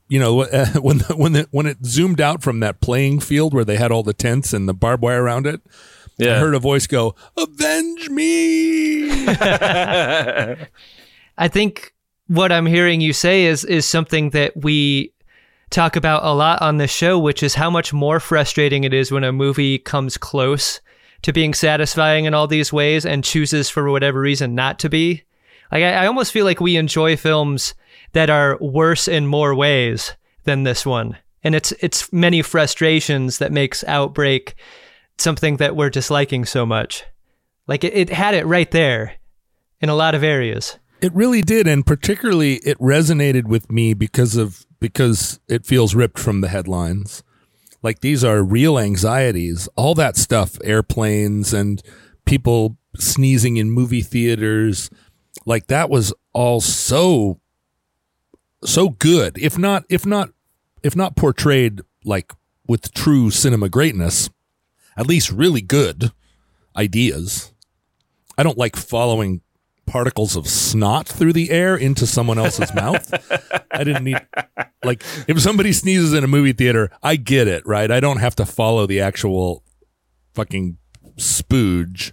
You 0.09 0.19
know, 0.19 0.35
when 0.81 0.99
the, 0.99 1.15
when 1.17 1.33
the, 1.33 1.49
when 1.51 1.67
it 1.67 1.85
zoomed 1.85 2.21
out 2.21 2.43
from 2.43 2.61
that 2.61 2.81
playing 2.81 3.21
field 3.21 3.53
where 3.55 3.65
they 3.65 3.77
had 3.77 3.93
all 3.93 4.03
the 4.03 4.15
tents 4.15 4.53
and 4.53 4.69
the 4.69 4.75
barbed 4.75 5.03
wire 5.03 5.23
around 5.23 5.47
it, 5.47 5.61
Yeah. 6.17 6.37
I 6.37 6.39
heard 6.39 6.55
a 6.55 6.59
voice 6.59 6.87
go, 6.87 7.15
"Avenge 7.37 8.09
me!" 8.11 9.09
I 11.39 11.49
think 11.49 11.93
what 12.27 12.51
I'm 12.53 12.67
hearing 12.67 13.01
you 13.01 13.13
say 13.13 13.45
is 13.45 13.65
is 13.65 13.87
something 13.87 14.31
that 14.31 14.57
we 14.57 15.13
talk 15.71 15.97
about 15.97 16.25
a 16.25 16.33
lot 16.35 16.63
on 16.63 16.79
this 16.79 16.91
show, 16.91 17.19
which 17.19 17.43
is 17.43 17.55
how 17.55 17.71
much 17.71 17.93
more 17.93 18.21
frustrating 18.21 18.85
it 18.85 18.95
is 18.95 19.13
when 19.13 19.25
a 19.25 19.33
movie 19.33 19.79
comes 19.79 20.17
close 20.17 20.81
to 21.23 21.33
being 21.33 21.53
satisfying 21.53 22.25
in 22.25 22.33
all 22.35 22.47
these 22.47 22.73
ways 22.73 23.05
and 23.05 23.23
chooses 23.25 23.69
for 23.69 23.91
whatever 23.91 24.21
reason 24.21 24.55
not 24.55 24.79
to 24.79 24.89
be. 24.89 25.25
Like 25.71 25.83
I, 25.83 25.93
I 26.05 26.07
almost 26.07 26.33
feel 26.33 26.45
like 26.47 26.61
we 26.61 26.77
enjoy 26.77 27.17
films 27.17 27.75
that 28.13 28.31
are 28.31 28.59
worse 28.61 29.09
in 29.09 29.27
more 29.27 29.55
ways 29.55 30.15
than 30.45 30.63
this 30.63 30.87
one. 30.87 31.17
And 31.43 31.55
it's 31.55 31.73
it's 31.81 32.13
many 32.13 32.43
frustrations 32.43 33.39
that 33.39 33.53
makes 33.53 33.85
Outbreak 33.85 34.55
something 35.19 35.57
that 35.59 35.77
we're 35.77 35.91
disliking 35.91 36.45
so 36.45 36.67
much. 36.67 37.05
Like 37.67 37.85
it, 37.85 37.95
it 37.95 38.11
had 38.11 38.35
it 38.35 38.47
right 38.47 38.71
there 38.71 39.15
in 39.81 39.89
a 39.89 39.95
lot 39.95 40.15
of 40.15 40.25
areas. 40.25 40.79
It 41.01 41.15
really 41.15 41.43
did, 41.43 41.69
and 41.69 41.87
particularly 41.87 42.55
it 42.57 42.79
resonated 42.79 43.45
with 43.45 43.71
me 43.71 43.95
because 43.95 44.37
of 44.37 44.67
because 44.81 45.39
it 45.49 45.65
feels 45.65 45.95
ripped 45.95 46.19
from 46.19 46.41
the 46.41 46.49
headlines. 46.49 47.23
Like 47.83 48.01
these 48.01 48.25
are 48.25 48.43
real 48.43 48.79
anxieties, 48.79 49.69
all 49.77 49.95
that 49.95 50.17
stuff, 50.17 50.59
airplanes 50.65 51.53
and 51.53 51.81
people 52.25 52.77
sneezing 52.97 53.57
in 53.57 53.71
movie 53.71 54.03
theaters. 54.03 54.91
Like 55.47 55.69
that 55.69 55.89
was 55.89 56.13
all 56.33 56.61
so 56.61 57.41
so 58.65 58.91
good. 58.91 59.39
If 59.39 59.59
not 59.59 59.85
if 59.89 60.05
not 60.07 60.31
if 60.83 60.97
not 60.97 61.17
portrayed 61.17 61.81
like 62.05 62.33
with 62.67 62.93
true 62.95 63.31
cinema 63.31 63.69
greatness, 63.69 64.31
at 64.97 65.07
least 65.07 65.31
really 65.31 65.61
good 65.61 66.13
ideas. 66.77 67.53
I 68.37 68.43
don't 68.43 68.59
like 68.59 68.77
following 68.77 69.41
particles 69.87 70.37
of 70.37 70.47
snot 70.47 71.09
through 71.09 71.33
the 71.33 71.51
air 71.51 71.75
into 71.75 72.07
someone 72.07 72.39
else's 72.39 72.73
mouth. 72.75 73.13
I 73.73 73.85
didn't 73.85 74.05
need 74.05 74.21
like 74.85 75.03
if 75.27 75.41
somebody 75.41 75.73
sneezes 75.73 76.13
in 76.13 76.25
a 76.25 76.29
movie 76.29 76.53
theater, 76.53 76.91
I 77.03 77.17
get 77.17 77.49
it, 77.49 77.67
right? 77.67 77.91
I 77.91 78.01
don't 78.01 78.19
have 78.19 78.37
to 78.37 78.47
follow 78.47 78.87
the 78.87 79.01
actual 79.01 79.65
fucking 80.35 80.79
spooge. 81.17 82.13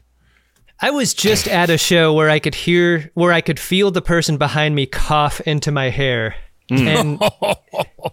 I 0.81 0.91
was 0.91 1.13
just 1.13 1.47
at 1.47 1.69
a 1.69 1.77
show 1.77 2.13
where 2.13 2.29
I 2.29 2.39
could 2.39 2.55
hear, 2.55 3.11
where 3.13 3.31
I 3.31 3.41
could 3.41 3.59
feel 3.59 3.91
the 3.91 4.01
person 4.01 4.37
behind 4.37 4.75
me 4.75 4.85
cough 4.85 5.39
into 5.41 5.71
my 5.71 5.89
hair. 5.89 6.35
Mm. 6.69 6.87
And 6.87 7.17
oh, 7.41 8.11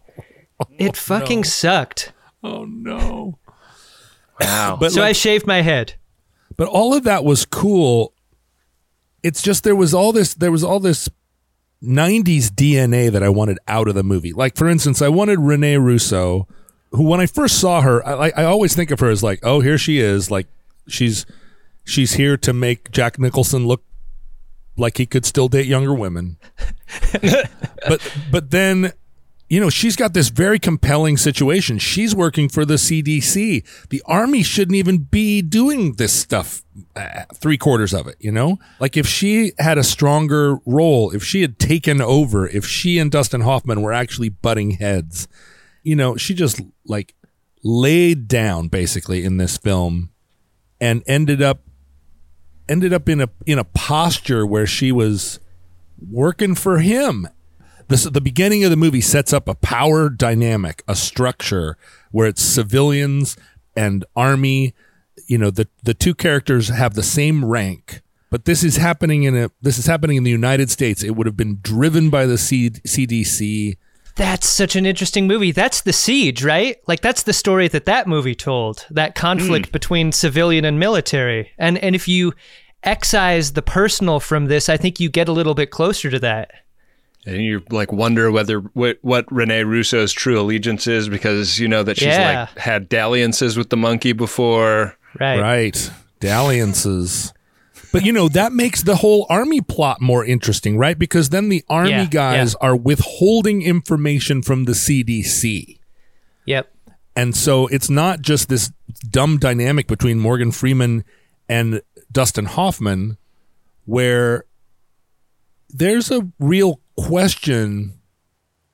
it 0.78 0.96
fucking 0.96 1.44
sucked. 1.44 2.12
Oh 2.44 2.64
no. 2.64 3.38
Wow. 4.40 4.76
But 4.78 4.92
So 4.92 5.02
I 5.02 5.12
shaved 5.12 5.46
my 5.46 5.62
head. 5.62 5.94
but 6.56 6.68
all 6.68 6.94
of 6.94 7.04
that 7.04 7.24
was 7.24 7.44
cool. 7.44 8.12
It's 9.22 9.42
just 9.42 9.64
there 9.64 9.76
was 9.76 9.94
all 9.94 10.12
this 10.12 10.34
there 10.34 10.52
was 10.52 10.64
all 10.64 10.80
this 10.80 11.08
90s 11.82 12.46
DNA 12.48 13.10
that 13.10 13.22
I 13.22 13.28
wanted 13.28 13.58
out 13.68 13.88
of 13.88 13.94
the 13.94 14.02
movie. 14.02 14.32
Like 14.32 14.56
for 14.56 14.68
instance, 14.68 15.02
I 15.02 15.08
wanted 15.08 15.38
Renee 15.40 15.78
Russo, 15.78 16.46
who 16.90 17.04
when 17.04 17.20
I 17.20 17.26
first 17.26 17.60
saw 17.60 17.80
her, 17.80 18.06
I 18.06 18.32
I 18.36 18.44
always 18.44 18.74
think 18.74 18.90
of 18.90 19.00
her 19.00 19.10
as 19.10 19.22
like, 19.22 19.40
oh, 19.42 19.60
here 19.60 19.78
she 19.78 19.98
is, 19.98 20.30
like 20.30 20.46
she's 20.88 21.24
she's 21.84 22.14
here 22.14 22.36
to 22.38 22.52
make 22.52 22.90
Jack 22.90 23.18
Nicholson 23.18 23.66
look 23.66 23.84
like 24.76 24.98
he 24.98 25.06
could 25.06 25.26
still 25.26 25.48
date 25.48 25.66
younger 25.66 25.94
women. 25.94 26.38
but 27.86 28.16
but 28.30 28.50
then 28.50 28.92
you 29.52 29.60
know, 29.60 29.68
she's 29.68 29.96
got 29.96 30.14
this 30.14 30.30
very 30.30 30.58
compelling 30.58 31.18
situation. 31.18 31.76
She's 31.76 32.14
working 32.14 32.48
for 32.48 32.64
the 32.64 32.76
CDC. 32.76 33.88
The 33.90 34.02
army 34.06 34.42
shouldn't 34.42 34.76
even 34.76 35.00
be 35.00 35.42
doing 35.42 35.96
this 35.96 36.14
stuff, 36.14 36.62
uh, 36.96 37.24
three 37.34 37.58
quarters 37.58 37.92
of 37.92 38.06
it, 38.06 38.16
you 38.18 38.32
know? 38.32 38.56
Like 38.80 38.96
if 38.96 39.06
she 39.06 39.52
had 39.58 39.76
a 39.76 39.84
stronger 39.84 40.56
role, 40.64 41.10
if 41.10 41.22
she 41.22 41.42
had 41.42 41.58
taken 41.58 42.00
over, 42.00 42.48
if 42.48 42.64
she 42.64 42.98
and 42.98 43.10
Dustin 43.10 43.42
Hoffman 43.42 43.82
were 43.82 43.92
actually 43.92 44.30
butting 44.30 44.70
heads, 44.70 45.28
you 45.82 45.96
know, 45.96 46.16
she 46.16 46.32
just 46.32 46.62
like 46.86 47.14
laid 47.62 48.28
down 48.28 48.68
basically 48.68 49.22
in 49.22 49.36
this 49.36 49.58
film 49.58 50.12
and 50.80 51.02
ended 51.06 51.42
up 51.42 51.60
ended 52.68 52.92
up 52.92 53.08
in 53.08 53.20
a 53.20 53.28
in 53.46 53.58
a 53.58 53.64
posture 53.64 54.46
where 54.46 54.66
she 54.66 54.92
was 54.92 55.40
working 56.10 56.54
for 56.54 56.78
him 56.78 57.28
this 57.92 58.04
the 58.04 58.20
beginning 58.20 58.64
of 58.64 58.70
the 58.70 58.76
movie 58.76 59.00
sets 59.00 59.32
up 59.32 59.46
a 59.48 59.54
power 59.54 60.08
dynamic, 60.08 60.82
a 60.88 60.96
structure 60.96 61.76
where 62.10 62.26
it's 62.26 62.42
civilians 62.42 63.36
and 63.76 64.04
army. 64.16 64.74
You 65.26 65.38
know, 65.38 65.50
the 65.50 65.68
the 65.82 65.94
two 65.94 66.14
characters 66.14 66.68
have 66.68 66.94
the 66.94 67.02
same 67.02 67.44
rank, 67.44 68.00
but 68.30 68.46
this 68.46 68.64
is 68.64 68.76
happening 68.76 69.24
in 69.24 69.36
a 69.36 69.50
this 69.60 69.78
is 69.78 69.86
happening 69.86 70.16
in 70.16 70.24
the 70.24 70.30
United 70.30 70.70
States. 70.70 71.02
It 71.02 71.16
would 71.16 71.26
have 71.26 71.36
been 71.36 71.58
driven 71.60 72.08
by 72.08 72.24
the 72.24 72.38
C, 72.38 72.70
CDC. 72.70 73.76
That's 74.16 74.48
such 74.48 74.76
an 74.76 74.84
interesting 74.84 75.26
movie. 75.26 75.52
That's 75.52 75.82
the 75.82 75.92
siege, 75.92 76.44
right? 76.44 76.76
Like 76.86 77.00
that's 77.00 77.22
the 77.22 77.32
story 77.32 77.68
that 77.68 77.86
that 77.86 78.06
movie 78.06 78.34
told. 78.34 78.86
That 78.90 79.14
conflict 79.14 79.66
hmm. 79.66 79.72
between 79.72 80.12
civilian 80.12 80.64
and 80.64 80.78
military. 80.78 81.50
And 81.58 81.78
and 81.78 81.94
if 81.94 82.08
you 82.08 82.34
excise 82.82 83.52
the 83.52 83.62
personal 83.62 84.20
from 84.20 84.46
this, 84.46 84.68
I 84.68 84.76
think 84.76 85.00
you 85.00 85.08
get 85.08 85.28
a 85.28 85.32
little 85.32 85.54
bit 85.54 85.70
closer 85.70 86.10
to 86.10 86.18
that. 86.20 86.50
And 87.24 87.42
you 87.42 87.62
like 87.70 87.92
wonder 87.92 88.32
whether 88.32 88.58
what, 88.58 88.98
what 89.02 89.30
Renee 89.30 89.62
Russo's 89.62 90.12
true 90.12 90.40
allegiance 90.40 90.86
is 90.86 91.08
because 91.08 91.58
you 91.58 91.68
know 91.68 91.84
that 91.84 91.96
she's 91.96 92.08
Yeah. 92.08 92.48
like 92.50 92.58
had 92.58 92.88
dalliances 92.88 93.56
with 93.56 93.70
the 93.70 93.76
monkey 93.76 94.12
before. 94.12 94.96
Right. 95.20 95.40
Right. 95.40 95.90
Dalliances. 96.20 97.32
But 97.92 98.04
you 98.04 98.12
know, 98.12 98.28
that 98.28 98.52
makes 98.52 98.82
the 98.82 98.96
whole 98.96 99.26
army 99.28 99.60
plot 99.60 100.00
more 100.00 100.24
interesting, 100.24 100.78
right? 100.78 100.98
Because 100.98 101.28
then 101.28 101.48
the 101.50 101.62
army 101.68 101.90
Yeah, 101.90 102.06
guys 102.06 102.56
yeah. 102.60 102.66
are 102.68 102.76
withholding 102.76 103.62
information 103.62 104.42
from 104.42 104.64
the 104.64 104.72
CDC. 104.72 105.78
Yep. 106.46 106.72
And 107.14 107.36
so 107.36 107.66
it's 107.66 107.90
not 107.90 108.22
just 108.22 108.48
this 108.48 108.72
dumb 109.10 109.38
dynamic 109.38 109.86
between 109.86 110.18
Morgan 110.18 110.50
Freeman 110.52 111.04
and 111.48 111.82
Dustin 112.10 112.46
Hoffman 112.46 113.18
where 113.84 114.44
there's 115.68 116.10
a 116.10 116.28
real 116.38 116.80
question 116.96 117.98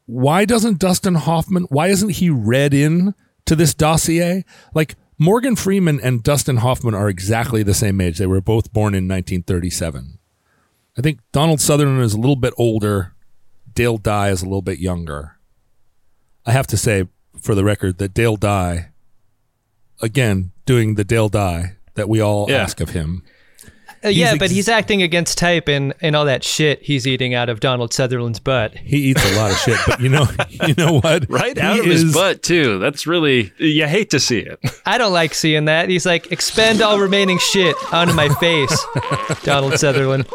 why 0.07 0.45
doesn't 0.45 0.79
Dustin 0.79 1.15
Hoffman 1.17 1.65
why 1.65 1.89
isn't 1.89 2.11
he 2.11 2.31
read 2.31 2.73
in 2.73 3.15
to 3.47 3.55
this 3.57 3.75
dossier? 3.75 4.45
Like 4.75 4.97
Morgan 5.19 5.57
Freeman 5.57 6.01
and 6.01 6.23
Dustin 6.23 6.59
Hoffman 6.59 6.95
are 6.95 7.09
exactly 7.09 7.63
the 7.63 7.75
same 7.75 8.01
age. 8.01 8.19
They 8.19 8.27
were 8.27 8.41
both 8.41 8.73
born 8.73 8.95
in 8.95 9.09
1937. 9.09 10.19
I 10.97 11.03
think 11.03 11.21
Donald 11.33 11.61
Sutherland 11.61 12.03
is 12.03 12.15
a 12.15 12.19
little 12.21 12.37
bit 12.37 12.55
older. 12.57 13.15
Dale 13.75 13.99
Dye 13.99 14.31
is 14.31 14.43
a 14.43 14.47
little 14.47 14.63
bit 14.63 14.79
younger. 14.79 15.37
I 16.47 16.53
have 16.53 16.67
to 16.69 16.77
say, 16.77 17.09
for 17.41 17.55
the 17.55 17.65
record, 17.65 17.99
that 17.99 18.15
Dale 18.15 18.37
Dye, 18.37 18.91
again, 20.01 20.53
doing 20.67 20.95
the 20.95 21.05
Dale 21.05 21.29
Dye 21.29 21.77
that 21.95 22.09
we 22.09 22.21
all 22.21 22.47
Yeah. 22.49 22.59
ask 22.63 22.81
of 22.81 22.91
him. 22.91 23.23
Uh, 24.05 24.09
yeah, 24.09 24.31
ex- 24.31 24.39
but 24.39 24.51
he's 24.51 24.69
acting 24.69 25.03
against 25.03 25.39
type 25.39 25.67
and, 25.69 25.93
and 26.01 26.15
all 26.15 26.25
that 26.25 26.45
shit 26.45 26.83
he's 26.83 27.07
eating 27.07 27.35
out 27.35 27.49
of 27.49 27.61
Donald 27.61 27.93
Sutherland's 27.93 28.39
butt. 28.41 28.77
He 28.77 28.97
eats 29.11 29.25
a 29.33 29.37
lot 29.37 29.51
of 29.51 29.57
shit, 29.59 29.79
but 29.87 30.01
you 30.01 30.09
know, 30.09 30.27
you 30.67 30.75
know 30.77 31.01
what? 31.01 31.29
Right 31.29 31.57
He 31.57 31.63
out 31.63 31.81
of 31.81 31.87
is- 31.87 32.03
his 32.03 32.15
butt 32.15 32.43
too. 32.43 32.79
That's 32.79 33.07
really 33.07 33.53
you 33.59 33.87
hate 33.87 34.11
to 34.11 34.21
see 34.21 34.39
it. 34.39 34.59
I 34.87 34.99
don't 34.99 35.13
like 35.13 35.35
seeing 35.35 35.65
that. 35.67 35.89
He's 35.89 36.07
like, 36.07 36.31
expend 36.33 36.81
all 36.83 36.99
remaining 37.01 37.39
shit 37.39 37.75
onto 37.93 38.13
my 38.15 38.29
face, 38.37 38.87
Donald 39.43 39.79
Sutherland. 39.79 40.27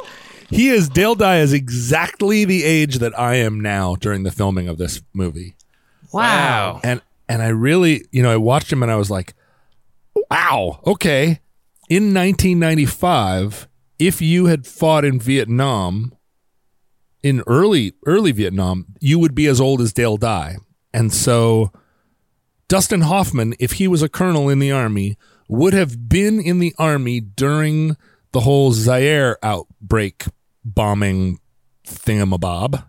He 0.50 0.68
is 0.70 0.90
Dale 0.90 1.16
Dye 1.16 1.40
is 1.40 1.52
exactly 1.54 2.46
the 2.46 2.64
age 2.64 3.00
that 3.00 3.18
I 3.18 3.36
am 3.36 3.60
now 3.60 3.96
during 3.96 4.24
the 4.24 4.32
filming 4.32 4.68
of 4.68 4.78
this 4.78 5.02
movie. 5.14 5.56
Wow. 6.12 6.80
and 6.84 7.02
and 7.30 7.42
I 7.42 7.48
really, 7.48 8.06
you 8.12 8.22
know, 8.22 8.30
I 8.32 8.38
watched 8.38 8.72
him 8.72 8.84
and 8.84 8.92
I 8.92 8.96
was 8.98 9.10
like, 9.10 9.34
wow, 10.30 10.80
okay. 10.86 11.40
In 11.94 12.06
1995, 12.06 13.68
if 14.00 14.20
you 14.20 14.48
had 14.48 14.66
fought 14.66 15.06
in 15.06 15.20
Vietnam, 15.20 16.12
in 17.22 17.44
early 17.46 17.94
early 18.08 18.32
Vietnam, 18.32 18.88
you 19.00 19.20
would 19.20 19.36
be 19.36 19.46
as 19.46 19.62
old 19.62 19.80
as 19.80 19.94
Dale 19.94 20.18
Dye, 20.18 20.56
and 20.92 21.14
so 21.14 21.72
Dustin 22.68 23.02
Hoffman, 23.02 23.54
if 23.60 23.74
he 23.74 23.88
was 23.88 24.02
a 24.02 24.10
colonel 24.10 24.50
in 24.50 24.58
the 24.58 24.72
army, 24.72 25.20
would 25.48 25.74
have 25.74 26.10
been 26.10 26.42
in 26.42 26.58
the 26.58 26.74
army 26.80 27.20
during 27.20 27.96
the 28.32 28.40
whole 28.40 28.72
Zaire 28.72 29.38
outbreak 29.44 30.26
bombing 30.66 31.38
thingamabob 31.86 32.88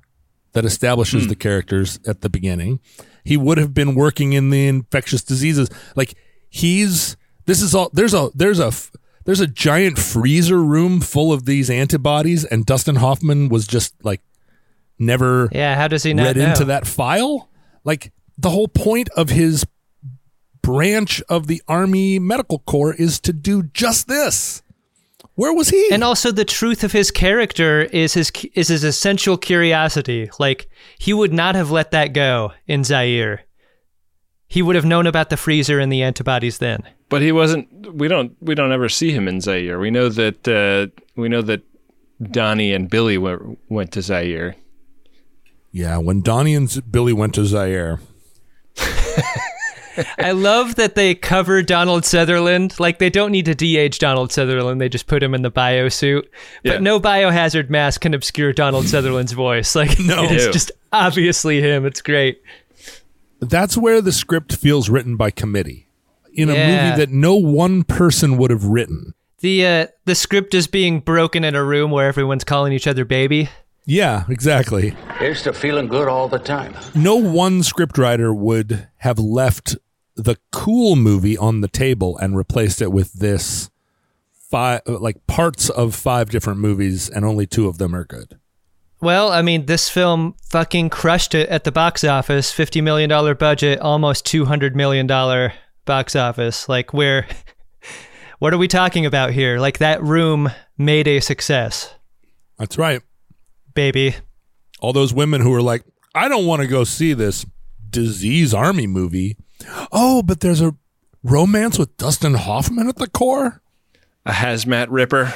that 0.53 0.65
establishes 0.65 1.25
hmm. 1.25 1.29
the 1.29 1.37
characters 1.37 2.01
at 2.07 2.23
the 2.23 2.31
beginning. 2.31 2.81
He 3.23 3.37
would 3.37 3.59
have 3.59 3.75
been 3.75 3.95
working 3.95 4.33
in 4.33 4.49
the 4.49 4.67
infectious 4.67 5.23
diseases. 5.23 5.69
Like 5.95 6.15
he's 6.49 7.19
this 7.47 7.63
is 7.63 7.75
all 7.75 7.91
there's 7.93 8.15
a 8.15 8.31
there's 8.35 8.61
a 8.61 8.73
there's 9.25 9.41
a 9.41 9.47
giant 9.47 9.99
freezer 9.99 10.63
room 10.63 11.01
full 11.01 11.33
of 11.33 11.45
these 11.47 11.71
antibodies 11.71 12.45
and 12.45 12.67
Dustin 12.67 12.97
Hoffman 12.97 13.49
was 13.49 13.67
just 13.67 13.95
like 14.05 14.21
never 14.99 15.49
Yeah, 15.53 15.75
how 15.77 15.89
does 15.89 16.03
he 16.03 16.15
not 16.15 16.25
read 16.25 16.37
know? 16.37 16.51
into 16.51 16.65
that 16.67 16.87
file. 16.87 17.49
Like 17.85 18.13
the 18.39 18.51
whole 18.51 18.69
point 18.69 19.09
of 19.17 19.31
his 19.31 19.65
branch 20.63 21.23
of 21.29 21.47
the 21.47 21.63
Army 21.69 22.19
Medical 22.19 22.61
Corps 22.61 22.95
is 22.95 23.21
to 23.21 23.33
do 23.33 23.65
just 23.65 24.09
this. 24.09 24.63
Where 25.37 25.53
was 25.53 25.69
he? 25.71 25.89
And 25.91 26.05
also, 26.05 26.31
the 26.31 26.45
truth 26.45 26.85
of 26.85 26.93
his 26.93 27.11
character 27.11 27.83
is 27.83 28.15
his 28.15 28.31
is 28.55 28.69
his 28.69 28.85
essential 28.85 29.37
curiosity. 29.37 30.31
Like 30.39 30.69
he 30.99 31.13
would 31.13 31.33
not 31.33 31.57
have 31.57 31.73
let 31.73 31.91
that 31.91 32.13
go 32.13 32.53
in 32.69 32.85
Zaire. 32.85 33.43
He 34.55 34.63
would 34.63 34.77
have 34.77 34.85
known 34.85 35.09
about 35.09 35.31
the 35.31 35.37
freezer 35.37 35.81
and 35.81 35.91
the 35.91 36.03
antibodies 36.05 36.59
then. 36.59 36.85
But 37.09 37.23
he 37.23 37.33
wasn't. 37.33 37.93
We 37.93 38.07
don't. 38.07 38.37
We 38.41 38.55
don't 38.55 38.71
ever 38.71 38.89
see 38.89 39.11
him 39.11 39.27
in 39.27 39.41
Zaire. 39.41 39.81
We 39.81 39.91
know 39.91 40.09
that. 40.11 40.47
Uh, 40.47 40.95
we 41.17 41.29
know 41.29 41.43
that 41.43 41.63
Donnie 42.23 42.73
and 42.73 42.89
Billy 42.89 43.19
went 43.19 43.59
went 43.69 43.91
to 43.95 44.01
Zaire. 44.01 44.55
yeah, 45.73 45.97
when 45.99 46.21
Donnie 46.23 46.55
and 46.55 46.71
Billy 46.93 47.13
went 47.13 47.35
to 47.35 47.45
Zaire. 47.45 47.99
I 50.19 50.33
love 50.33 50.75
that 50.77 50.95
they 50.97 51.15
cover 51.15 51.61
Donald 51.63 52.05
Sutherland. 52.05 52.79
Like 52.81 52.99
they 53.01 53.11
don't 53.11 53.31
need 53.33 53.45
to 53.47 53.55
de-age 53.55 53.99
Donald 54.01 54.33
Sutherland. 54.33 54.81
They 54.81 54.89
just 54.89 55.07
put 55.07 55.23
him 55.23 55.35
in 55.35 55.43
the 55.43 55.51
bio 55.51 55.89
suit. 55.89 56.29
But 56.65 56.73
Yeah. 56.75 56.79
no 56.79 56.99
biohazard 57.01 57.71
mask 57.71 58.01
can 58.01 58.13
obscure 58.15 58.53
Donald 58.53 58.87
Sutherland's 58.89 59.33
voice. 59.33 59.75
Like 59.77 59.99
No. 60.01 60.25
it's 60.25 60.47
just 60.53 60.71
obviously 60.93 61.61
him. 61.61 61.87
It's 61.87 62.03
great. 62.03 62.41
That's 63.45 63.77
where 63.77 64.01
the 64.01 64.13
script 64.13 64.55
feels 64.57 64.89
written 64.89 65.17
by 65.17 65.31
committee. 65.31 65.89
In 66.33 66.51
a 66.51 66.55
movie 66.55 66.97
that 66.97 67.11
no 67.11 67.37
one 67.37 67.85
person 67.85 68.37
would 68.39 68.51
have 68.51 68.65
written. 68.65 69.15
The 69.39 69.67
uh, 69.67 69.87
the 70.05 70.17
script 70.17 70.53
is 70.55 70.67
being 70.67 70.99
broken 71.01 71.45
in 71.45 71.55
a 71.55 71.63
room 71.63 71.91
where 71.93 72.09
everyone's 72.09 72.45
calling 72.45 72.73
each 72.73 72.87
other 72.89 73.05
baby. 73.05 73.51
Yeah, 73.87 74.25
exactly. 74.29 74.97
Here's 75.19 75.43
to 75.43 75.53
feeling 75.53 75.89
good 75.89 76.09
all 76.09 76.29
the 76.29 76.39
time. 76.39 76.75
No 76.95 77.17
one 77.17 77.61
scriptwriter 77.61 78.35
would 78.35 78.89
have 78.99 79.19
left 79.19 79.77
the 80.17 80.37
cool 80.51 80.97
movie 80.97 81.37
on 81.37 81.61
the 81.61 81.69
table 81.69 82.17
and 82.19 82.37
replaced 82.37 82.81
it 82.81 82.91
with 82.91 83.13
this 83.15 83.71
five 84.33 84.81
like 84.87 85.27
parts 85.27 85.69
of 85.69 85.95
five 85.95 86.31
different 86.31 86.61
movies 86.61 87.09
and 87.09 87.25
only 87.25 87.47
two 87.47 87.69
of 87.69 87.79
them 87.79 87.95
are 87.95 88.05
good. 88.05 88.39
Well, 89.05 89.31
I 89.31 89.43
mean, 89.43 89.67
this 89.67 89.91
film 89.91 90.35
fucking 90.49 90.89
crushed 90.89 91.35
it 91.35 91.51
at 91.51 91.65
the 91.65 91.71
box 91.71 92.05
office. 92.05 92.51
$50 92.51 92.83
million 92.83 93.37
budget, 93.37 93.79
almost 93.81 94.25
$200 94.25 94.75
million 94.75 95.07
box 95.85 96.17
office. 96.17 96.71
Like, 96.71 96.95
where, 96.95 97.27
what 98.39 98.55
are 98.55 98.57
we 98.59 98.67
talking 98.67 99.05
about 99.05 99.33
here? 99.33 99.59
Like, 99.59 99.77
that 99.77 100.03
room 100.03 100.51
made 100.79 101.07
a 101.07 101.21
success, 101.21 101.95
That's 102.59 102.79
right. 102.79 103.03
baby. 103.75 104.15
All 104.81 104.95
those 104.95 105.13
women 105.13 105.43
who 105.43 105.53
are 105.53 105.61
like, 105.61 105.85
I 106.15 106.31
don't 106.31 106.47
want 106.47 106.63
to 106.63 106.67
go 106.67 106.85
see 106.85 107.13
this 107.13 107.45
disease 107.91 108.55
army 108.55 108.87
movie. 108.87 109.37
Oh, 109.93 110.23
but 110.23 110.41
there's 110.41 110.63
a 110.63 110.75
romance 111.23 111.79
with 111.79 111.95
Dustin 111.99 112.35
Hoffman 112.35 112.89
at 112.89 112.97
the 112.97 113.09
core. 113.09 113.61
A 114.25 114.33
hazmat 114.33 114.87
ripper. 114.89 115.31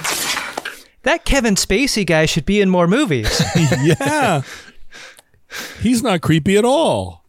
That 1.09 1.25
Kevin 1.25 1.55
Spacey 1.55 2.05
guy 2.05 2.27
should 2.27 2.45
be 2.45 2.61
in 2.61 2.69
more 2.69 2.87
movies. 2.87 3.43
yeah. 3.83 4.43
He's 5.81 6.03
not 6.03 6.21
creepy 6.21 6.59
at 6.59 6.67
all. 6.67 7.25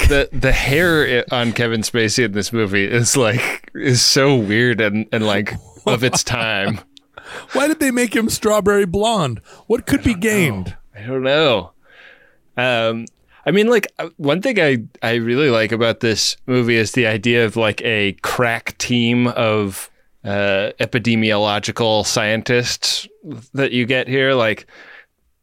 the 0.00 0.28
the 0.30 0.52
hair 0.52 1.24
on 1.30 1.54
Kevin 1.54 1.80
Spacey 1.80 2.26
in 2.26 2.32
this 2.32 2.52
movie 2.52 2.84
is 2.84 3.16
like 3.16 3.70
is 3.74 4.02
so 4.02 4.36
weird 4.36 4.82
and 4.82 5.06
and 5.12 5.24
like 5.24 5.54
of 5.86 6.04
its 6.04 6.22
time. 6.22 6.80
Why 7.54 7.68
did 7.68 7.80
they 7.80 7.90
make 7.90 8.14
him 8.14 8.28
strawberry 8.28 8.84
blonde? 8.84 9.40
What 9.66 9.86
could 9.86 10.04
be 10.04 10.12
gained? 10.12 10.76
I 10.94 11.06
don't 11.06 11.22
know. 11.22 11.72
Um, 12.58 13.06
I 13.46 13.50
mean, 13.50 13.68
like 13.68 13.90
uh, 13.98 14.10
one 14.18 14.42
thing 14.42 14.60
I 14.60 14.84
I 15.02 15.14
really 15.14 15.48
like 15.48 15.72
about 15.72 16.00
this 16.00 16.36
movie 16.46 16.76
is 16.76 16.92
the 16.92 17.06
idea 17.06 17.46
of 17.46 17.56
like 17.56 17.80
a 17.80 18.12
crack 18.20 18.76
team 18.76 19.28
of 19.28 19.88
uh, 20.24 20.72
epidemiological 20.80 22.06
scientists 22.06 23.06
that 23.52 23.72
you 23.72 23.86
get 23.86 24.08
here. 24.08 24.34
Like, 24.34 24.66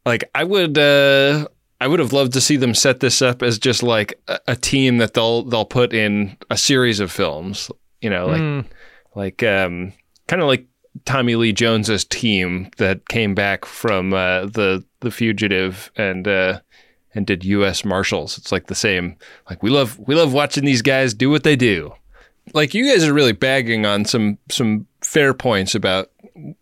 like 0.04 0.28
I 0.34 0.44
would 0.44 0.76
uh, 0.76 1.46
I 1.80 1.86
would 1.88 2.00
have 2.00 2.12
loved 2.12 2.32
to 2.34 2.40
see 2.40 2.56
them 2.56 2.74
set 2.74 3.00
this 3.00 3.22
up 3.22 3.42
as 3.42 3.58
just 3.58 3.82
like 3.82 4.20
a, 4.28 4.38
a 4.48 4.56
team 4.56 4.98
that 4.98 5.14
they'll 5.14 5.42
they'll 5.44 5.64
put 5.64 5.92
in 5.92 6.36
a 6.50 6.56
series 6.56 7.00
of 7.00 7.10
films. 7.12 7.70
You 8.00 8.10
know, 8.10 8.26
like 8.26 8.66
like 9.14 9.42
um, 9.42 9.92
kind 10.26 10.42
of 10.42 10.48
like 10.48 10.66
Tommy 11.04 11.36
Lee 11.36 11.52
Jones's 11.52 12.04
team 12.04 12.70
that 12.78 13.08
came 13.08 13.34
back 13.34 13.64
from 13.64 14.12
uh, 14.12 14.46
the 14.46 14.84
the 15.00 15.10
fugitive 15.10 15.90
and 15.96 16.26
uh, 16.26 16.60
and 17.14 17.26
did 17.26 17.44
U.S. 17.44 17.84
Marshals. 17.84 18.38
It's 18.38 18.52
like 18.52 18.66
the 18.66 18.74
same. 18.74 19.16
Like 19.48 19.62
we 19.62 19.70
love 19.70 19.98
we 19.98 20.14
love 20.14 20.32
watching 20.32 20.64
these 20.64 20.82
guys 20.82 21.14
do 21.14 21.30
what 21.30 21.44
they 21.44 21.56
do. 21.56 21.92
Like 22.52 22.74
you 22.74 22.90
guys 22.90 23.04
are 23.04 23.12
really 23.14 23.32
bagging 23.32 23.86
on 23.86 24.04
some 24.04 24.38
some 24.50 24.86
fair 25.00 25.32
points 25.34 25.74
about 25.74 26.10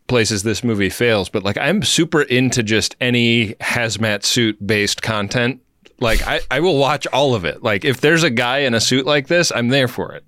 places 0.09 0.43
this 0.43 0.63
movie 0.63 0.91
fails, 0.91 1.29
but 1.29 1.43
like 1.43 1.57
I'm 1.59 1.83
super 1.83 2.23
into 2.23 2.63
just 2.63 2.97
any 3.01 3.55
hazmat 3.55 4.25
suit 4.25 4.65
based 4.65 5.03
content. 5.03 5.61
Like 5.99 6.27
I, 6.27 6.41
I 6.51 6.61
will 6.61 6.79
watch 6.79 7.07
all 7.13 7.35
of 7.35 7.45
it. 7.45 7.63
Like 7.63 7.85
if 7.85 8.01
there's 8.01 8.23
a 8.23 8.31
guy 8.31 8.59
in 8.59 8.75
a 8.75 8.81
suit 8.81 9.07
like 9.07 9.29
this, 9.29 9.53
I'm 9.55 9.69
there 9.69 9.89
for 9.89 10.13
it. 10.13 10.25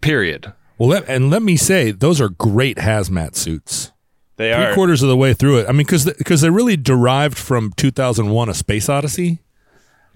Period. 0.00 0.52
Well, 0.76 0.88
let, 0.88 1.08
and 1.08 1.30
let 1.30 1.42
me 1.42 1.56
say, 1.56 1.92
those 1.92 2.20
are 2.20 2.28
great 2.28 2.78
hazmat 2.78 3.36
suits. 3.36 3.92
They 4.36 4.52
are 4.52 4.56
Three 4.56 4.64
are. 4.72 4.74
quarters 4.74 5.02
of 5.02 5.08
the 5.08 5.16
way 5.16 5.32
through 5.32 5.58
it. 5.58 5.68
I 5.68 5.72
mean, 5.72 5.86
because 5.86 6.04
because 6.04 6.40
they're 6.40 6.50
really 6.50 6.76
derived 6.76 7.38
from 7.38 7.72
2001: 7.76 8.48
A 8.48 8.54
Space 8.54 8.88
Odyssey. 8.88 9.38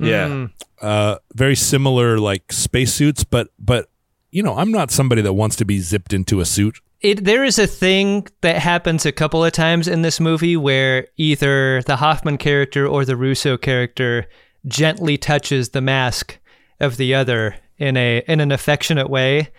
Yeah. 0.01 0.49
Uh, 0.81 1.17
very 1.35 1.55
similar, 1.55 2.19
like 2.19 2.53
spacesuits, 2.53 3.23
but 3.25 3.49
but 3.59 3.89
you 4.31 4.43
know, 4.43 4.57
I'm 4.57 4.71
not 4.71 4.91
somebody 4.91 5.23
that 5.23 5.33
wants 5.33 5.57
to 5.57 5.65
be 5.65 5.81
zipped 5.81 6.13
into 6.13 6.41
a 6.41 6.45
suit. 6.45 6.79
it 7.01 7.25
there 7.25 7.45
is 7.45 7.59
a 7.59 7.67
thing 7.67 8.27
that 8.41 8.59
happens 8.59 9.07
a 9.07 9.13
couple 9.13 9.45
of 9.45 9.53
times 9.53 9.89
in 9.89 10.03
this 10.03 10.21
movie 10.21 10.57
where 10.57 11.07
either 11.17 11.83
the 11.83 11.97
Hoffman 11.97 12.39
character 12.39 12.87
or 12.87 13.05
the 13.05 13.17
Russo 13.17 13.57
character 13.57 14.27
gently 14.67 15.17
touches 15.17 15.71
the 15.71 15.81
mask 15.81 16.39
of 16.81 16.97
the 16.97 17.15
other 17.15 17.57
in 17.79 17.97
a 17.97 18.23
in 18.27 18.41
an 18.41 18.53
affectionate 18.53 19.09
way. 19.09 19.51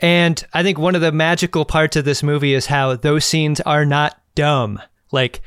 And 0.00 0.42
I 0.52 0.62
think 0.62 0.78
one 0.78 0.94
of 0.94 1.02
the 1.02 1.12
magical 1.12 1.64
parts 1.64 1.96
of 1.96 2.04
this 2.04 2.22
movie 2.22 2.54
is 2.54 2.66
how 2.66 2.96
those 2.96 3.24
scenes 3.24 3.60
are 3.60 3.84
not 3.84 4.20
dumb. 4.34 4.80
Like 5.12 5.40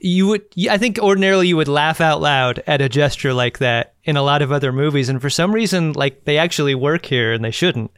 you 0.00 0.26
would 0.28 0.42
I 0.70 0.78
think 0.78 0.98
ordinarily 0.98 1.48
you 1.48 1.56
would 1.56 1.68
laugh 1.68 2.00
out 2.00 2.20
loud 2.20 2.62
at 2.66 2.82
a 2.82 2.88
gesture 2.88 3.32
like 3.32 3.58
that 3.58 3.94
in 4.04 4.16
a 4.16 4.22
lot 4.22 4.42
of 4.42 4.52
other 4.52 4.72
movies 4.72 5.08
and 5.08 5.20
for 5.20 5.30
some 5.30 5.54
reason 5.54 5.92
like 5.92 6.24
they 6.24 6.38
actually 6.38 6.74
work 6.74 7.06
here 7.06 7.32
and 7.32 7.44
they 7.44 7.50
shouldn't. 7.50 7.90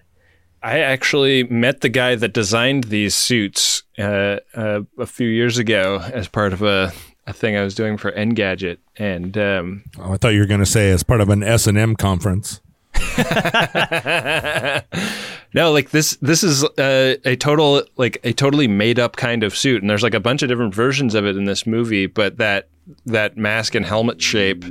I 0.62 0.80
actually 0.80 1.44
met 1.44 1.80
the 1.80 1.88
guy 1.88 2.14
that 2.16 2.32
designed 2.32 2.84
these 2.84 3.14
suits 3.14 3.82
uh, 3.98 4.38
uh, 4.54 4.80
a 4.98 5.06
few 5.06 5.28
years 5.28 5.58
ago 5.58 6.00
as 6.12 6.28
part 6.28 6.52
of 6.52 6.62
a, 6.62 6.92
a 7.26 7.32
thing 7.32 7.56
I 7.56 7.62
was 7.62 7.74
doing 7.74 7.96
for 7.96 8.10
Engadget, 8.12 8.78
and 8.96 9.36
um, 9.38 9.84
Oh, 9.98 10.12
I 10.12 10.16
thought 10.16 10.30
you 10.34 10.40
were 10.40 10.46
going 10.46 10.60
to 10.60 10.66
say 10.66 10.90
as 10.90 11.02
part 11.02 11.20
of 11.20 11.28
an 11.28 11.42
S 11.42 11.66
and 11.66 11.78
M 11.78 11.94
conference. 11.94 12.60
no, 15.54 15.70
like 15.70 15.90
this 15.90 16.16
this 16.22 16.42
is 16.42 16.64
uh, 16.64 17.16
a 17.24 17.36
total 17.36 17.82
like 17.96 18.18
a 18.24 18.32
totally 18.32 18.68
made 18.68 18.98
up 18.98 19.16
kind 19.16 19.42
of 19.42 19.56
suit, 19.56 19.82
and 19.82 19.90
there's 19.90 20.02
like 20.02 20.14
a 20.14 20.20
bunch 20.20 20.42
of 20.42 20.48
different 20.48 20.74
versions 20.74 21.14
of 21.14 21.26
it 21.26 21.36
in 21.36 21.44
this 21.44 21.66
movie, 21.66 22.06
but 22.06 22.38
that 22.38 22.68
that 23.04 23.36
mask 23.36 23.74
and 23.74 23.84
helmet 23.84 24.22
shape, 24.22 24.64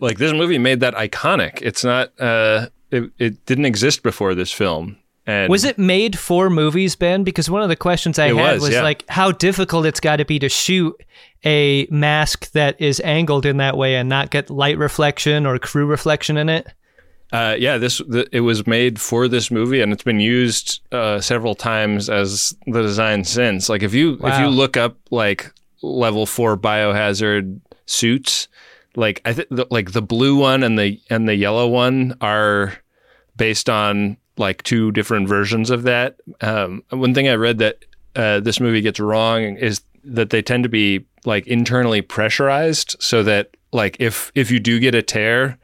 like 0.00 0.18
this 0.18 0.32
movie 0.32 0.58
made 0.58 0.78
that 0.80 0.94
iconic. 0.94 1.60
It's 1.62 1.82
not 1.82 2.12
uh, 2.20 2.68
it, 2.90 3.10
it 3.18 3.44
didn't 3.46 3.64
exist 3.66 4.02
before 4.02 4.34
this 4.34 4.52
film. 4.52 4.96
And 5.26 5.50
Was 5.50 5.64
it 5.64 5.78
made 5.78 6.18
for 6.18 6.50
movies, 6.50 6.96
Ben? 6.96 7.22
Because 7.22 7.48
one 7.48 7.62
of 7.62 7.68
the 7.68 7.76
questions 7.76 8.18
I 8.18 8.28
had 8.28 8.54
was, 8.54 8.62
was, 8.62 8.70
yeah. 8.72 8.82
like 8.82 9.04
how 9.08 9.30
difficult 9.30 9.86
it's 9.86 10.00
got 10.00 10.16
to 10.16 10.24
be 10.24 10.38
to 10.40 10.48
shoot 10.48 11.00
a 11.44 11.86
mask 11.90 12.50
that 12.52 12.80
is 12.80 13.00
angled 13.04 13.46
in 13.46 13.58
that 13.58 13.76
way 13.76 13.96
and 13.96 14.08
not 14.08 14.30
get 14.30 14.50
light 14.50 14.78
reflection 14.78 15.46
or 15.46 15.58
crew 15.58 15.86
reflection 15.86 16.36
in 16.36 16.48
it. 16.48 16.66
Uh, 17.32 17.56
yeah, 17.58 17.78
this 17.78 17.98
the, 18.08 18.28
it 18.30 18.40
was 18.40 18.66
made 18.66 19.00
for 19.00 19.26
this 19.26 19.50
movie, 19.50 19.80
and 19.80 19.90
it's 19.90 20.02
been 20.02 20.20
used 20.20 20.80
uh, 20.92 21.18
several 21.18 21.54
times 21.54 22.10
as 22.10 22.54
the 22.66 22.82
design 22.82 23.24
since. 23.24 23.70
Like 23.70 23.82
if 23.82 23.94
you 23.94 24.18
if 24.22 24.38
you 24.38 24.48
look 24.48 24.76
up 24.76 24.98
like 25.10 25.50
level 25.82 26.26
four 26.26 26.58
biohazard 26.58 27.58
suits, 27.86 28.48
like 28.96 29.22
I 29.24 29.32
think 29.32 29.48
like 29.70 29.92
the 29.92 30.02
blue 30.02 30.36
one 30.36 30.62
and 30.62 30.78
the 30.78 31.00
and 31.08 31.26
the 31.26 31.34
yellow 31.34 31.68
one 31.68 32.18
are 32.20 32.74
based 33.34 33.70
on 33.70 34.18
like 34.42 34.62
two 34.64 34.90
different 34.90 35.28
versions 35.28 35.70
of 35.70 35.84
that. 35.84 36.16
Um, 36.40 36.82
one 36.90 37.14
thing 37.14 37.28
I 37.28 37.34
read 37.34 37.58
that 37.58 37.84
uh, 38.16 38.40
this 38.40 38.60
movie 38.60 38.82
gets 38.82 39.00
wrong 39.00 39.56
is 39.56 39.80
that 40.04 40.30
they 40.30 40.42
tend 40.42 40.64
to 40.64 40.68
be 40.68 41.06
like 41.24 41.46
internally 41.46 42.02
pressurized, 42.02 42.96
so 42.98 43.22
that 43.22 43.56
like 43.72 43.96
if 44.00 44.30
if 44.34 44.50
you 44.50 44.60
do 44.60 44.80
get 44.80 44.94
a 44.94 45.02
tear, 45.02 45.56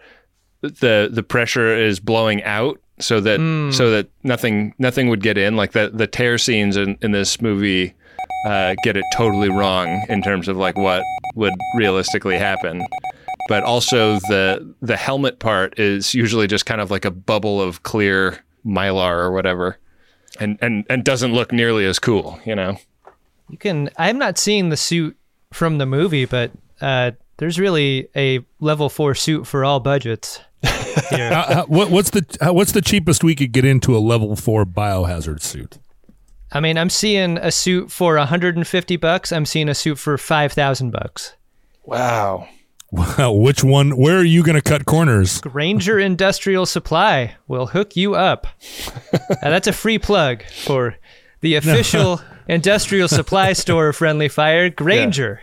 the 0.63 1.11
the 1.13 1.23
pressure 1.23 1.77
is 1.77 2.01
blowing 2.01 2.43
out 2.45 2.81
so 3.01 3.21
that 3.21 3.39
so 3.73 3.91
that 3.91 4.09
nothing 4.23 4.75
nothing 4.79 5.09
would 5.09 5.23
get 5.23 5.37
in. 5.37 5.57
Like 5.57 5.73
the 5.73 5.91
the 5.93 6.07
tear 6.07 6.39
scenes 6.39 6.77
in, 6.77 6.97
in 7.03 7.11
this 7.11 7.41
movie 7.41 7.95
uh, 8.47 8.75
get 8.85 8.97
it 8.97 9.05
totally 9.13 9.51
wrong 9.51 10.05
in 10.09 10.23
terms 10.23 10.49
of 10.49 10.57
like 10.57 10.77
what 10.77 11.03
would 11.35 11.55
realistically 11.77 12.39
happen. 12.39 12.87
But 13.49 13.63
also 13.65 14.15
the 14.29 14.75
the 14.83 14.97
helmet 14.97 15.39
part 15.39 15.79
is 15.79 16.15
usually 16.15 16.47
just 16.47 16.67
kind 16.67 16.81
of 16.81 16.91
like 16.91 17.05
a 17.05 17.11
bubble 17.11 17.61
of 17.61 17.83
clear 17.83 18.45
mylar 18.67 19.19
or 19.19 19.31
whatever, 19.33 19.79
and 20.41 20.59
and 20.61 20.85
and 20.91 21.05
doesn't 21.05 21.33
look 21.33 21.53
nearly 21.53 21.85
as 21.85 21.99
cool. 21.99 22.41
You 22.45 22.55
know. 22.55 22.79
You 23.49 23.59
can. 23.59 23.91
I'm 23.97 24.19
not 24.19 24.39
seeing 24.39 24.69
the 24.69 24.77
suit 24.77 25.17
from 25.53 25.79
the 25.79 25.87
movie, 25.87 26.27
but 26.27 26.51
uh, 26.81 27.13
there's 27.39 27.59
really 27.59 28.09
a 28.15 28.41
level 28.61 28.89
four 28.89 29.15
suit 29.15 29.47
for 29.47 29.65
all 29.65 29.81
budgets. 29.81 30.41
Here. 31.11 31.31
Uh, 31.33 31.55
how- 31.55 31.67
what, 31.67 31.91
what's 31.91 32.11
the 32.11 32.25
how, 32.41 32.53
what's 32.53 32.73
the 32.73 32.83
cheapest 32.83 33.25
we 33.25 33.35
could 33.35 33.53
get 33.53 33.65
into 33.65 33.97
a 33.97 34.01
level 34.01 34.37
four 34.37 34.65
biohazard 34.67 35.41
suit? 35.41 35.79
I 36.53 36.61
mean, 36.61 36.79
I'm 36.79 36.89
seeing 36.91 37.37
a 37.39 37.51
suit 37.53 37.91
for 37.93 38.17
150 38.17 38.97
bucks. 38.97 39.33
I'm 39.33 39.45
seeing 39.45 39.69
a 39.69 39.75
suit 39.75 39.99
for 39.99 40.17
5,000 40.17 40.91
bucks. 40.91 41.35
Wow. 41.85 42.49
Well, 42.91 43.37
which 43.39 43.63
one? 43.65 43.97
Where 43.97 44.19
are 44.19 44.25
you 44.25 44.43
going 44.43 44.57
to 44.57 44.63
cut 44.63 44.85
corners? 44.87 45.41
Grainger 45.41 45.99
Industrial 45.99 46.67
Supply 46.67 47.35
will 47.47 47.67
hook 47.69 47.97
you 47.97 48.15
up. 48.15 48.47
Uh, 49.31 49.51
that's 49.51 49.67
a 49.69 49.73
free 49.73 49.99
plug 49.99 50.43
for 50.65 50.97
the 51.43 51.55
official 51.55 52.21
industrial 52.49 53.09
supply 53.09 53.53
store 53.53 53.89
of 53.89 53.97
Friendly 53.97 54.29
Fire, 54.29 54.69
Grainger. 54.71 55.41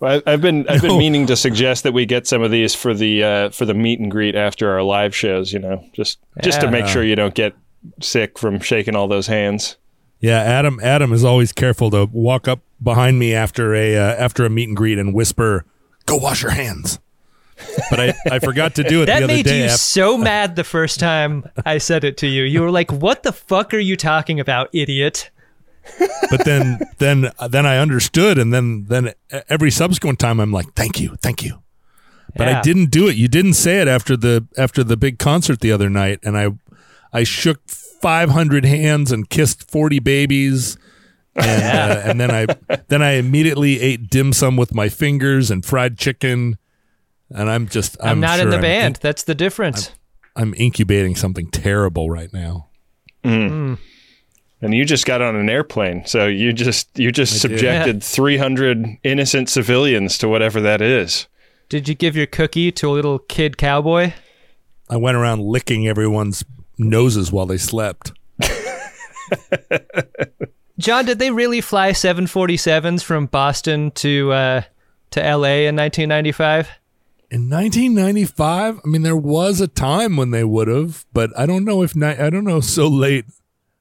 Well, 0.00 0.22
I- 0.26 0.32
I've 0.32 0.40
been 0.40 0.66
I've 0.68 0.80
been 0.80 0.90
No. 0.92 0.98
meaning 0.98 1.26
to 1.26 1.36
suggest 1.36 1.82
that 1.82 1.92
we 1.92 2.06
get 2.06 2.26
some 2.26 2.40
of 2.42 2.50
these 2.50 2.74
for 2.74 2.94
the 2.94 3.22
uh, 3.22 3.50
for 3.50 3.64
the 3.64 3.74
meet 3.74 3.98
and 4.00 4.10
greet 4.10 4.34
after 4.36 4.70
our 4.70 4.82
live 4.82 5.14
shows. 5.14 5.52
You 5.52 5.58
know, 5.58 5.84
just 5.92 6.18
just 6.42 6.60
to 6.62 6.70
make 6.70 6.86
sure 6.86 7.02
you 7.02 7.16
don't 7.16 7.34
get 7.34 7.54
sick 8.00 8.38
from 8.38 8.60
shaking 8.60 8.94
all 8.96 9.08
those 9.08 9.26
hands. 9.26 9.76
Yeah, 10.20 10.40
Adam. 10.40 10.78
Adam 10.82 11.12
is 11.12 11.24
always 11.24 11.52
careful 11.52 11.90
to 11.90 12.06
walk 12.06 12.48
up 12.48 12.60
behind 12.82 13.18
me 13.18 13.34
after 13.34 13.74
a 13.74 13.96
uh, 13.96 14.14
after 14.14 14.44
a 14.44 14.50
meet 14.50 14.68
and 14.68 14.76
greet 14.76 14.98
and 14.98 15.12
whisper, 15.14 15.64
"Go 16.06 16.16
wash 16.16 16.42
your 16.42 16.52
hands." 16.52 16.98
But 17.90 18.00
I, 18.00 18.14
I 18.30 18.38
forgot 18.38 18.74
to 18.74 18.84
do 18.84 19.02
it 19.02 19.06
That 19.06 19.20
the 19.20 19.24
other 19.24 19.32
made 19.34 19.46
day. 19.46 19.60
you 19.60 19.64
af- 19.66 19.70
so 19.72 20.18
mad 20.18 20.56
the 20.56 20.64
first 20.64 21.00
time 21.00 21.44
I 21.64 21.78
said 21.78 22.04
it 22.04 22.18
to 22.18 22.26
you. 22.26 22.42
You 22.44 22.60
were 22.62 22.70
like, 22.70 22.92
"What 22.92 23.22
the 23.22 23.32
fuck 23.32 23.72
are 23.72 23.78
you 23.78 23.96
talking 23.96 24.40
about, 24.40 24.68
idiot?" 24.74 25.30
but 26.30 26.44
then 26.44 26.80
then 26.98 27.30
then 27.48 27.64
I 27.64 27.78
understood, 27.78 28.38
and 28.38 28.52
then 28.52 28.86
then 28.88 29.12
every 29.48 29.70
subsequent 29.70 30.18
time 30.18 30.40
I'm 30.40 30.52
like, 30.52 30.74
"Thank 30.74 31.00
you, 31.00 31.16
thank 31.22 31.42
you." 31.42 31.62
But 32.36 32.48
I 32.48 32.60
didn't 32.60 32.90
do 32.90 33.08
it. 33.08 33.16
You 33.16 33.28
didn't 33.28 33.54
say 33.54 33.80
it 33.80 33.88
after 33.88 34.16
the 34.16 34.46
after 34.58 34.84
the 34.84 34.96
big 34.96 35.18
concert 35.18 35.60
the 35.60 35.72
other 35.72 35.88
night, 35.88 36.18
and 36.22 36.36
I 36.36 36.48
I 37.12 37.22
shook 37.24 37.66
500 37.68 38.66
hands 38.66 39.10
and 39.10 39.30
kissed 39.30 39.70
40 39.70 40.00
babies. 40.00 40.76
And, 41.36 41.92
uh, 41.92 42.02
and 42.04 42.20
then 42.20 42.30
I 42.30 42.46
then 42.88 43.02
I 43.02 43.12
immediately 43.12 43.80
ate 43.80 44.08
dim 44.10 44.32
sum 44.32 44.56
with 44.56 44.74
my 44.74 44.88
fingers 44.88 45.50
and 45.50 45.64
fried 45.64 45.98
chicken, 45.98 46.58
and 47.30 47.50
I'm 47.50 47.68
just 47.68 47.96
I'm, 48.00 48.08
I'm, 48.08 48.20
not 48.20 48.40
in 48.40 48.50
the 48.50 48.56
I'm 48.56 48.62
band. 48.62 48.98
That's 49.02 49.22
the 49.24 49.34
difference. 49.34 49.92
I'm 50.34 50.54
incubating 50.54 51.16
something 51.16 51.50
terrible 51.50 52.10
right 52.10 52.32
now. 52.32 52.68
And 54.62 54.74
you 54.74 54.84
just 54.84 55.04
got 55.04 55.20
on 55.20 55.36
an 55.36 55.48
airplane, 55.48 56.06
so 56.06 56.26
you 56.26 56.52
just 56.52 56.98
you 56.98 57.12
just 57.12 57.44
I 57.44 57.48
did. 57.48 57.58
subjected 57.58 58.02
300 58.02 58.98
innocent 59.02 59.48
civilians 59.48 60.16
to 60.18 60.28
whatever 60.28 60.60
that 60.60 60.80
is. 60.80 61.26
Did 61.68 61.88
you 61.88 61.94
give 61.94 62.16
your 62.16 62.26
cookie 62.26 62.72
to 62.72 62.88
a 62.88 62.92
little 62.92 63.18
kid 63.18 63.58
cowboy? 63.58 64.12
I 64.88 64.96
went 64.96 65.16
around 65.16 65.42
licking 65.42 65.86
everyone's 65.88 66.44
noses 66.78 67.32
while 67.32 67.46
they 67.46 67.58
slept. 67.58 68.12
John, 70.78 71.06
did 71.06 71.18
they 71.18 71.30
really 71.30 71.60
fly 71.60 71.92
747s 71.92 73.02
from 73.02 73.26
Boston 73.26 73.90
to 73.92 74.32
uh, 74.32 74.62
to 75.10 75.20
LA 75.20 75.64
in 75.68 75.76
1995? 75.76 76.68
In 77.30 77.50
1995, 77.50 78.80
I 78.84 78.88
mean, 78.88 79.02
there 79.02 79.16
was 79.16 79.60
a 79.60 79.66
time 79.66 80.16
when 80.16 80.30
they 80.30 80.44
would 80.44 80.68
have, 80.68 81.06
but 81.12 81.36
I 81.36 81.46
don't 81.46 81.64
know 81.64 81.82
if 81.82 81.96
ni- 81.96 82.06
I 82.06 82.30
don't 82.30 82.44
know 82.44 82.60
so 82.60 82.88
late. 82.88 83.24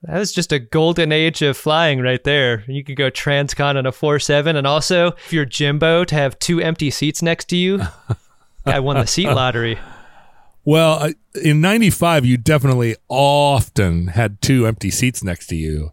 That 0.03 0.19
was 0.19 0.31
just 0.31 0.51
a 0.51 0.59
golden 0.59 1.11
age 1.11 1.41
of 1.41 1.57
flying 1.57 1.99
right 1.99 2.23
there. 2.23 2.63
You 2.67 2.83
could 2.83 2.95
go 2.95 3.09
transcon 3.09 3.75
on 3.75 3.85
a 3.85 3.91
4-7, 3.91 4.55
and 4.55 4.67
also 4.67 5.07
if 5.25 5.33
you're 5.33 5.45
Jimbo 5.45 6.05
to 6.05 6.15
have 6.15 6.37
two 6.37 6.61
empty 6.61 6.91
seats 6.91 7.21
next 7.21 7.45
to 7.49 7.57
you, 7.57 7.81
I 8.65 8.79
won 8.79 8.97
the 8.97 9.07
seat 9.07 9.27
lottery. 9.27 9.79
Well, 10.63 11.11
in 11.43 11.61
95, 11.61 12.25
you 12.25 12.37
definitely 12.37 12.95
often 13.09 14.07
had 14.07 14.41
two 14.41 14.65
empty 14.65 14.91
seats 14.91 15.23
next 15.23 15.47
to 15.47 15.55
you 15.55 15.91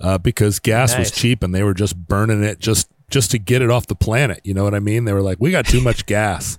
uh, 0.00 0.18
because 0.18 0.58
gas 0.58 0.96
was 0.98 1.10
cheap 1.10 1.42
and 1.42 1.54
they 1.54 1.62
were 1.62 1.74
just 1.74 1.96
burning 1.96 2.42
it 2.42 2.58
just 2.58 2.88
just 3.08 3.30
to 3.30 3.38
get 3.38 3.62
it 3.62 3.70
off 3.70 3.86
the 3.86 3.94
planet. 3.94 4.40
You 4.44 4.54
know 4.54 4.64
what 4.64 4.74
I 4.74 4.80
mean? 4.80 5.04
They 5.04 5.12
were 5.12 5.22
like, 5.22 5.38
"We 5.40 5.50
got 5.50 5.66
too 5.66 5.80
much 5.80 6.06
gas. 6.06 6.58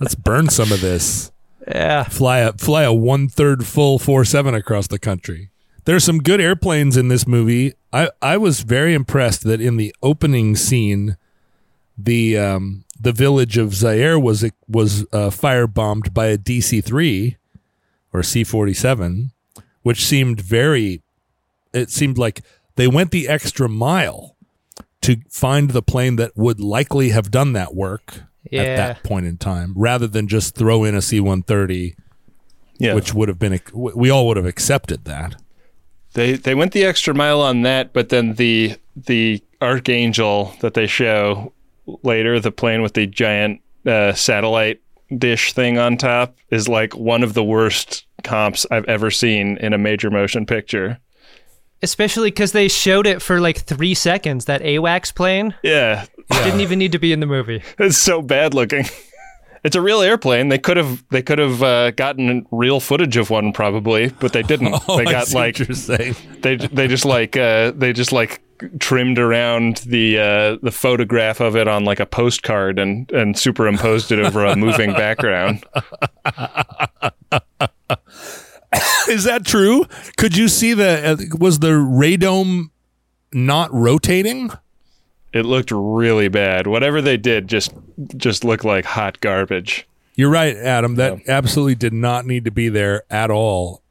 Let's 0.00 0.14
burn 0.14 0.48
some 0.48 0.72
of 0.72 0.80
this." 0.80 1.32
Yeah. 1.66 2.04
fly 2.04 2.38
a 2.38 2.52
fly 2.54 2.84
a 2.84 2.92
one 2.92 3.28
third 3.28 3.66
full 3.66 3.98
four 3.98 4.24
seven 4.24 4.54
across 4.54 4.86
the 4.86 4.98
country. 4.98 5.50
There's 5.84 6.04
some 6.04 6.18
good 6.18 6.40
airplanes 6.40 6.96
in 6.96 7.08
this 7.08 7.26
movie. 7.26 7.74
I, 7.92 8.10
I 8.20 8.36
was 8.36 8.60
very 8.60 8.94
impressed 8.94 9.44
that 9.44 9.60
in 9.60 9.76
the 9.76 9.94
opening 10.02 10.54
scene, 10.56 11.16
the 11.96 12.38
um, 12.38 12.84
the 13.00 13.12
village 13.12 13.56
of 13.56 13.74
Zaire 13.74 14.18
was 14.18 14.44
was 14.66 15.02
uh, 15.12 15.30
firebombed 15.30 16.12
by 16.14 16.26
a 16.26 16.38
DC 16.38 16.84
three 16.84 17.36
or 18.12 18.22
C 18.22 18.44
forty 18.44 18.74
seven, 18.74 19.32
which 19.82 20.04
seemed 20.06 20.40
very. 20.40 21.02
It 21.74 21.90
seemed 21.90 22.16
like 22.16 22.42
they 22.78 22.88
went 22.88 23.10
the 23.10 23.28
extra 23.28 23.68
mile 23.68 24.34
to 25.02 25.16
find 25.30 25.70
the 25.70 25.82
plane 25.82 26.16
that 26.16 26.32
would 26.36 26.58
likely 26.60 27.10
have 27.10 27.30
done 27.30 27.52
that 27.52 27.74
work 27.74 28.22
Yeah. 28.50 28.62
at 28.62 28.76
that 28.76 29.02
point 29.02 29.26
in 29.26 29.36
time, 29.36 29.74
rather 29.76 30.06
than 30.06 30.26
just 30.28 30.54
throw 30.54 30.84
in 30.84 30.94
a 30.94 31.02
C 31.02 31.20
one 31.20 31.42
thirty 31.42 31.94
Yeah, 32.78 32.94
which 32.94 33.12
would 33.12 33.28
have 33.28 33.38
been 33.38 33.60
we 33.74 34.08
all 34.10 34.26
would 34.28 34.36
have 34.38 34.46
accepted 34.46 35.04
that. 35.04 35.36
they 36.14 36.32
they 36.34 36.54
went 36.54 36.72
the 36.72 36.84
extra 36.84 37.14
mile 37.14 37.40
on 37.42 37.62
that, 37.62 37.92
but 37.92 38.08
then 38.08 38.34
the 38.34 38.76
the 38.96 39.42
Archangel 39.60 40.54
that 40.60 40.74
they 40.74 40.86
show 40.86 41.52
later, 42.02 42.38
the 42.40 42.52
plane 42.52 42.82
with 42.82 42.94
the 42.94 43.06
giant 43.06 43.60
uh, 43.86 44.12
satellite 44.12 44.80
dish 45.16 45.52
thing 45.52 45.78
on 45.78 45.96
top, 45.96 46.36
is 46.50 46.68
like 46.68 46.94
one 46.96 47.22
of 47.22 47.34
the 47.34 47.44
worst 47.44 48.04
comps 48.24 48.66
I've 48.70 48.84
ever 48.86 49.10
seen 49.10 49.56
in 49.58 49.72
a 49.72 49.78
major 49.78 50.10
motion 50.10 50.44
picture. 50.46 50.98
Especially 51.82 52.30
because 52.30 52.52
they 52.52 52.68
showed 52.68 53.06
it 53.06 53.22
for 53.22 53.40
like 53.40 53.58
three 53.58 53.94
seconds. 53.94 54.46
That 54.46 54.62
AWACS 54.62 55.14
plane 55.14 55.54
Yeah, 55.62 56.06
didn't 56.30 56.60
even 56.60 56.78
need 56.78 56.92
to 56.92 56.98
be 56.98 57.12
in 57.12 57.20
the 57.20 57.26
movie. 57.26 57.62
it's 57.78 57.98
so 57.98 58.22
bad 58.22 58.54
looking. 58.54 58.84
It's 59.64 59.74
a 59.74 59.80
real 59.80 60.00
airplane. 60.02 60.50
They 60.50 60.58
could 60.58 60.76
have 60.76 61.02
they 61.10 61.20
could 61.20 61.40
have 61.40 61.62
uh, 61.64 61.90
gotten 61.90 62.46
real 62.52 62.78
footage 62.78 63.16
of 63.16 63.28
one 63.28 63.52
probably, 63.52 64.08
but 64.20 64.32
they 64.32 64.44
didn't. 64.44 64.70
they 64.70 64.78
Oh, 64.88 64.98
I 64.98 65.04
got 65.04 65.26
see 65.26 65.34
what 65.34 65.40
like 65.40 65.58
you're 65.58 65.74
saying. 65.74 66.14
they 66.42 66.54
they 66.54 66.86
just 66.86 67.04
like 67.04 67.36
uh, 67.36 67.72
they 67.72 67.92
just 67.92 68.12
like 68.12 68.40
trimmed 68.78 69.18
around 69.18 69.78
the 69.78 70.16
uh, 70.20 70.56
the 70.62 70.70
photograph 70.70 71.40
of 71.40 71.56
it 71.56 71.66
on 71.66 71.84
like 71.84 71.98
a 71.98 72.06
postcard 72.06 72.78
and 72.78 73.10
and 73.10 73.36
superimposed 73.36 74.12
it 74.12 74.20
over 74.20 74.44
a 74.44 74.54
moving 74.54 74.92
background. 74.92 75.64
Is 79.08 79.24
that 79.24 79.44
true? 79.44 79.84
Could 80.16 80.36
you 80.36 80.48
see 80.48 80.74
the 80.74 81.10
uh, 81.12 81.36
was 81.38 81.60
the 81.60 81.68
radome 81.70 82.70
not 83.32 83.72
rotating? 83.72 84.50
It 85.32 85.44
looked 85.44 85.70
really 85.70 86.28
bad. 86.28 86.66
Whatever 86.66 87.00
they 87.00 87.16
did 87.16 87.48
just 87.48 87.72
just 88.16 88.44
looked 88.44 88.64
like 88.64 88.84
hot 88.84 89.20
garbage. 89.20 89.86
You're 90.14 90.30
right, 90.30 90.56
Adam. 90.56 90.96
That 90.96 91.28
absolutely 91.28 91.76
did 91.76 91.92
not 91.92 92.26
need 92.26 92.44
to 92.44 92.50
be 92.50 92.68
there 92.68 93.02
at 93.10 93.30
all. 93.30 93.82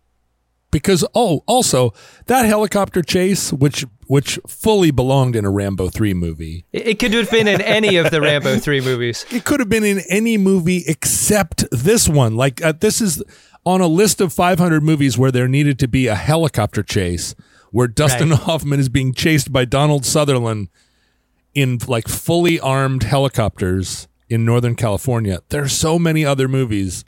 Because 0.69 1.05
oh, 1.15 1.43
also 1.47 1.93
that 2.25 2.45
helicopter 2.45 3.01
chase, 3.01 3.53
which 3.53 3.85
which 4.07 4.37
fully 4.45 4.91
belonged 4.91 5.35
in 5.35 5.45
a 5.45 5.49
Rambo 5.49 5.89
three 5.89 6.13
movie, 6.13 6.65
It, 6.73 6.87
it 6.87 6.99
could 6.99 7.13
have 7.13 7.31
been 7.31 7.47
in 7.47 7.61
any 7.61 7.95
of 7.97 8.11
the 8.11 8.19
Rambo 8.21 8.57
3 8.57 8.81
movies. 8.81 9.25
it 9.31 9.43
could 9.45 9.59
have 9.59 9.69
been 9.69 9.83
in 9.83 9.99
any 10.09 10.37
movie 10.37 10.83
except 10.87 11.65
this 11.71 12.07
one. 12.09 12.35
Like 12.35 12.63
uh, 12.63 12.73
this 12.73 12.99
is 13.01 13.23
on 13.67 13.81
a 13.81 13.87
list 13.87 14.21
of 14.21 14.31
500 14.31 14.81
movies 14.81 15.17
where 15.17 15.29
there 15.29 15.49
needed 15.49 15.77
to 15.79 15.89
be 15.89 16.07
a 16.07 16.15
helicopter 16.15 16.81
chase, 16.81 17.35
where 17.71 17.87
Dustin 17.87 18.29
Right. 18.29 18.39
Hoffman 18.39 18.79
is 18.79 18.87
being 18.87 19.13
chased 19.13 19.51
by 19.51 19.65
Donald 19.65 20.05
Sutherland 20.05 20.69
in 21.53 21.79
like 21.85 22.07
fully 22.07 22.61
armed 22.61 23.03
helicopters 23.03 24.07
in 24.29 24.45
Northern 24.45 24.73
California. 24.73 25.41
There 25.49 25.63
are 25.63 25.67
so 25.67 25.99
many 25.99 26.23
other 26.23 26.47
movies 26.47 27.03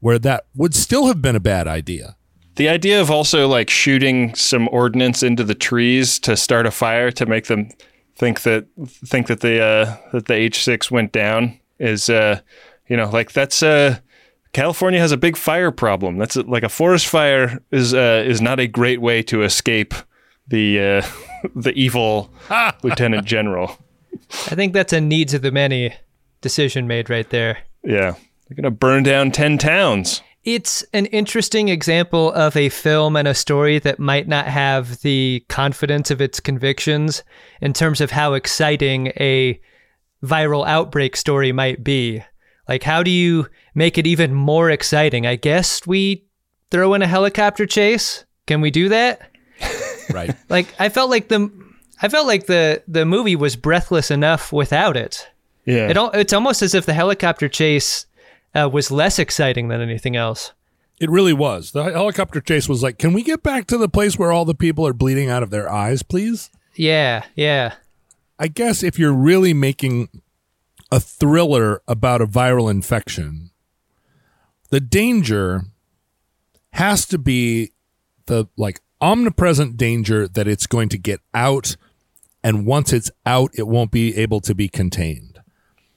where 0.00 0.18
that 0.18 0.46
would 0.52 0.74
still 0.74 1.06
have 1.06 1.22
been 1.22 1.36
a 1.36 1.40
bad 1.40 1.68
idea. 1.68 2.16
The 2.56 2.68
idea 2.68 3.00
of 3.00 3.08
also 3.08 3.46
like 3.46 3.70
shooting 3.70 4.34
some 4.34 4.68
ordnance 4.72 5.22
into 5.22 5.44
the 5.44 5.54
trees 5.54 6.18
to 6.20 6.36
start 6.36 6.66
a 6.66 6.72
fire 6.72 7.12
to 7.12 7.24
make 7.24 7.46
them 7.46 7.68
think 8.16 8.42
that 8.42 8.66
think 9.06 9.28
that 9.28 9.40
the 9.40 9.62
uh, 9.62 9.96
that 10.12 10.26
the 10.26 10.34
H 10.34 10.64
six 10.64 10.90
went 10.90 11.12
down 11.12 11.60
is 11.78 12.10
uh, 12.10 12.40
you 12.88 12.96
know 12.96 13.08
like 13.08 13.30
that's 13.30 13.62
uh, 13.62 13.98
California 14.52 15.00
has 15.00 15.12
a 15.12 15.16
big 15.16 15.36
fire 15.36 15.70
problem. 15.70 16.18
That's 16.18 16.36
a, 16.36 16.42
like 16.42 16.62
a 16.62 16.68
forest 16.68 17.06
fire 17.06 17.62
is 17.70 17.94
uh, 17.94 18.24
is 18.26 18.40
not 18.40 18.58
a 18.58 18.66
great 18.66 19.00
way 19.00 19.22
to 19.24 19.42
escape 19.42 19.94
the 20.48 20.80
uh, 20.80 21.06
the 21.54 21.72
evil 21.72 22.30
lieutenant 22.82 23.26
general. 23.26 23.78
I 24.46 24.54
think 24.54 24.72
that's 24.72 24.92
a 24.92 25.00
needs 25.00 25.34
of 25.34 25.42
the 25.42 25.52
many 25.52 25.94
decision 26.40 26.86
made 26.86 27.10
right 27.10 27.28
there. 27.30 27.58
Yeah, 27.84 28.14
they're 28.48 28.56
gonna 28.56 28.70
burn 28.70 29.04
down 29.04 29.30
ten 29.30 29.58
towns. 29.58 30.22
It's 30.42 30.82
an 30.94 31.04
interesting 31.06 31.68
example 31.68 32.32
of 32.32 32.56
a 32.56 32.70
film 32.70 33.14
and 33.14 33.28
a 33.28 33.34
story 33.34 33.78
that 33.80 33.98
might 33.98 34.26
not 34.26 34.46
have 34.46 35.00
the 35.02 35.44
confidence 35.50 36.10
of 36.10 36.22
its 36.22 36.40
convictions 36.40 37.22
in 37.60 37.74
terms 37.74 38.00
of 38.00 38.10
how 38.10 38.32
exciting 38.32 39.08
a 39.18 39.60
viral 40.24 40.66
outbreak 40.66 41.14
story 41.16 41.52
might 41.52 41.84
be. 41.84 42.24
Like, 42.68 42.82
how 42.82 43.02
do 43.02 43.10
you 43.10 43.48
make 43.80 43.96
it 43.96 44.06
even 44.06 44.34
more 44.34 44.68
exciting? 44.70 45.26
I 45.26 45.36
guess 45.36 45.86
we 45.86 46.24
throw 46.70 46.92
in 46.94 47.00
a 47.02 47.06
helicopter 47.06 47.64
chase. 47.66 48.24
Can 48.46 48.60
we 48.60 48.70
do 48.70 48.88
that? 48.90 49.22
Right. 50.12 50.34
Like, 50.48 50.66
I 50.80 50.88
felt 50.88 51.08
like 51.08 51.28
the, 51.28 51.48
I 52.02 52.08
felt 52.08 52.26
like 52.26 52.46
the 52.46 52.82
the 52.88 53.04
movie 53.04 53.36
was 53.36 53.54
breathless 53.54 54.10
enough 54.10 54.52
without 54.52 54.96
it. 54.96 55.28
Yeah, 55.64 55.88
It 55.88 55.96
al- 55.96 56.10
it's 56.10 56.32
almost 56.32 56.62
as 56.62 56.74
if 56.74 56.84
the 56.84 56.94
helicopter 56.94 57.48
chase 57.48 58.06
uh, 58.52 58.68
was 58.72 58.90
less 58.90 59.20
exciting 59.20 59.68
than 59.68 59.80
anything 59.80 60.16
else. 60.16 60.50
It 60.98 61.08
really 61.10 61.32
was. 61.32 61.70
The 61.70 61.84
helicopter 61.84 62.40
chase 62.40 62.68
was 62.68 62.82
like, 62.82 62.98
can 62.98 63.12
we 63.12 63.22
get 63.22 63.44
back 63.44 63.68
to 63.68 63.78
the 63.78 63.88
place 63.88 64.18
where 64.18 64.32
all 64.32 64.44
the 64.44 64.54
people 64.66 64.84
are 64.84 64.92
bleeding 64.92 65.30
out 65.30 65.44
of 65.44 65.50
their 65.50 65.70
eyes, 65.70 66.02
please? 66.02 66.50
Yeah, 66.74 67.24
yeah. 67.36 67.74
I 68.36 68.48
guess 68.48 68.82
if 68.82 68.98
you're 68.98 69.12
really 69.14 69.54
making 69.54 70.08
a 70.90 70.98
thriller 70.98 71.82
about 71.86 72.20
a 72.20 72.26
viral 72.26 72.68
infection, 72.68 73.49
the 74.70 74.80
danger 74.80 75.64
has 76.72 77.04
to 77.06 77.18
be 77.18 77.72
the 78.26 78.46
like 78.56 78.80
omnipresent 79.00 79.76
danger 79.76 80.28
that 80.28 80.46
it's 80.46 80.66
going 80.66 80.88
to 80.88 80.98
get 80.98 81.20
out 81.34 81.76
and 82.42 82.64
once 82.64 82.92
it's 82.92 83.10
out 83.26 83.50
it 83.54 83.66
won't 83.66 83.90
be 83.90 84.16
able 84.16 84.40
to 84.40 84.54
be 84.54 84.68
contained. 84.68 85.40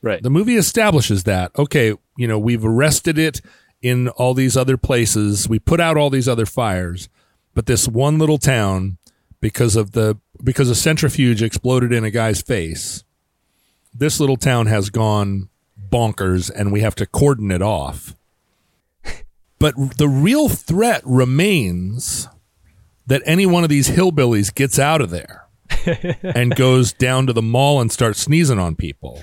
right. 0.01 0.21
The 0.21 0.29
movie 0.29 0.55
establishes 0.55 1.23
that. 1.23 1.51
Okay, 1.57 1.93
you 2.17 2.27
know, 2.27 2.39
we've 2.39 2.65
arrested 2.65 3.17
it 3.17 3.41
in 3.81 4.09
all 4.09 4.33
these 4.33 4.57
other 4.57 4.77
places. 4.77 5.47
We 5.47 5.59
put 5.59 5.79
out 5.79 5.97
all 5.97 6.09
these 6.09 6.27
other 6.27 6.45
fires, 6.45 7.09
but 7.53 7.65
this 7.65 7.87
one 7.87 8.17
little 8.17 8.37
town 8.37 8.97
because 9.41 9.75
of 9.75 9.91
the 9.91 10.17
because 10.43 10.69
a 10.69 10.75
centrifuge 10.75 11.43
exploded 11.43 11.91
in 11.91 12.03
a 12.03 12.11
guy's 12.11 12.41
face. 12.41 13.03
This 13.93 14.19
little 14.19 14.37
town 14.37 14.65
has 14.67 14.89
gone 14.89 15.49
bonkers 15.89 16.49
and 16.49 16.71
we 16.71 16.81
have 16.81 16.95
to 16.95 17.05
cordon 17.05 17.51
it 17.51 17.61
off. 17.61 18.15
But 19.63 19.97
the 19.97 20.09
real 20.09 20.49
threat 20.49 21.01
remains 21.05 22.27
that 23.07 23.21
any 23.25 23.45
one 23.45 23.63
of 23.63 23.69
these 23.69 23.87
hillbillies 23.91 24.53
gets 24.53 24.77
out 24.77 24.99
of 24.99 25.09
there 25.09 25.47
and 26.21 26.53
goes 26.53 26.91
down 26.91 27.27
to 27.27 27.33
the 27.33 27.41
mall 27.41 27.79
and 27.79 27.89
starts 27.89 28.19
sneezing 28.19 28.59
on 28.59 28.75
people. 28.75 29.21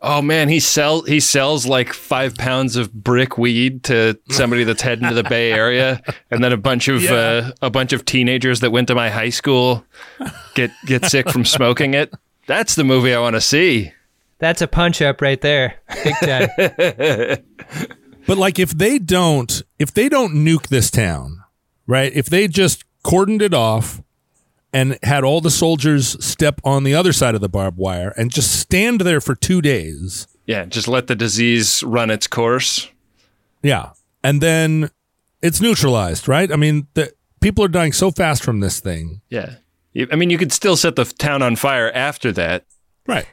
Oh 0.00 0.22
man, 0.22 0.48
he 0.48 0.60
sell 0.60 1.02
he 1.02 1.18
sells 1.18 1.66
like 1.66 1.92
five 1.92 2.36
pounds 2.36 2.76
of 2.76 2.92
brick 2.92 3.38
weed 3.38 3.82
to 3.84 4.16
somebody 4.30 4.62
that's 4.62 4.82
heading 4.82 5.08
to 5.08 5.14
the 5.14 5.24
Bay 5.24 5.50
Area, 5.50 6.00
and 6.30 6.44
then 6.44 6.52
a 6.52 6.56
bunch 6.56 6.86
of 6.86 7.02
Yeah. 7.02 7.12
uh, 7.12 7.50
a 7.62 7.70
bunch 7.70 7.92
of 7.92 8.04
teenagers 8.04 8.60
that 8.60 8.70
went 8.70 8.86
to 8.86 8.94
my 8.94 9.10
high 9.10 9.30
school 9.30 9.84
get 10.54 10.70
get 10.84 11.06
sick 11.06 11.28
from 11.28 11.44
smoking 11.44 11.94
it. 11.94 12.12
That's 12.46 12.76
the 12.76 12.84
movie 12.84 13.12
I 13.14 13.18
want 13.20 13.34
to 13.34 13.40
see. 13.40 13.92
That's 14.38 14.60
a 14.62 14.66
punch 14.66 15.00
up 15.00 15.20
right 15.20 15.40
there. 15.40 15.80
Big 16.04 16.14
time. 16.16 17.38
But 18.26 18.38
like 18.38 18.58
if 18.58 18.76
they 18.76 18.98
don't 18.98 19.62
if 19.78 19.94
they 19.94 20.08
don't 20.08 20.34
nuke 20.34 20.68
this 20.68 20.90
town, 20.90 21.44
right? 21.86 22.12
If 22.12 22.26
they 22.26 22.48
just 22.48 22.84
cordoned 23.04 23.40
it 23.40 23.54
off 23.54 24.02
and 24.72 24.98
had 25.04 25.22
all 25.22 25.40
the 25.40 25.50
soldiers 25.50 26.22
step 26.24 26.60
on 26.64 26.82
the 26.82 26.94
other 26.94 27.12
side 27.12 27.34
of 27.36 27.40
the 27.40 27.48
barbed 27.48 27.78
wire 27.78 28.12
and 28.16 28.32
just 28.32 28.58
stand 28.58 29.02
there 29.02 29.20
for 29.20 29.34
2 29.36 29.62
days. 29.62 30.26
Yeah, 30.44 30.64
just 30.64 30.88
let 30.88 31.06
the 31.06 31.14
disease 31.14 31.82
run 31.84 32.10
its 32.10 32.26
course. 32.26 32.88
Yeah. 33.62 33.90
And 34.22 34.40
then 34.40 34.90
it's 35.40 35.60
neutralized, 35.60 36.26
right? 36.26 36.50
I 36.50 36.56
mean, 36.56 36.88
the 36.94 37.12
people 37.40 37.64
are 37.64 37.68
dying 37.68 37.92
so 37.92 38.10
fast 38.10 38.42
from 38.42 38.58
this 38.60 38.80
thing. 38.80 39.20
Yeah, 39.30 39.54
I 40.10 40.16
mean, 40.16 40.30
you 40.30 40.38
could 40.38 40.52
still 40.52 40.76
set 40.76 40.96
the 40.96 41.04
town 41.04 41.42
on 41.42 41.56
fire 41.56 41.90
after 41.92 42.32
that. 42.32 42.66
Right. 43.06 43.26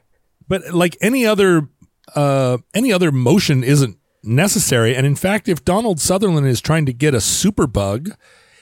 But 0.48 0.74
like 0.74 0.98
any 1.02 1.26
other 1.26 1.70
uh 2.16 2.58
any 2.74 2.92
other 2.92 3.12
motion 3.12 3.64
isn't 3.64 3.98
necessary 4.24 4.96
and 4.96 5.06
in 5.06 5.16
fact 5.16 5.50
if 5.50 5.66
Donald 5.66 6.00
Sutherland 6.00 6.48
is 6.48 6.62
trying 6.62 6.86
to 6.86 6.94
get 6.94 7.14
a 7.14 7.18
superbug, 7.18 8.16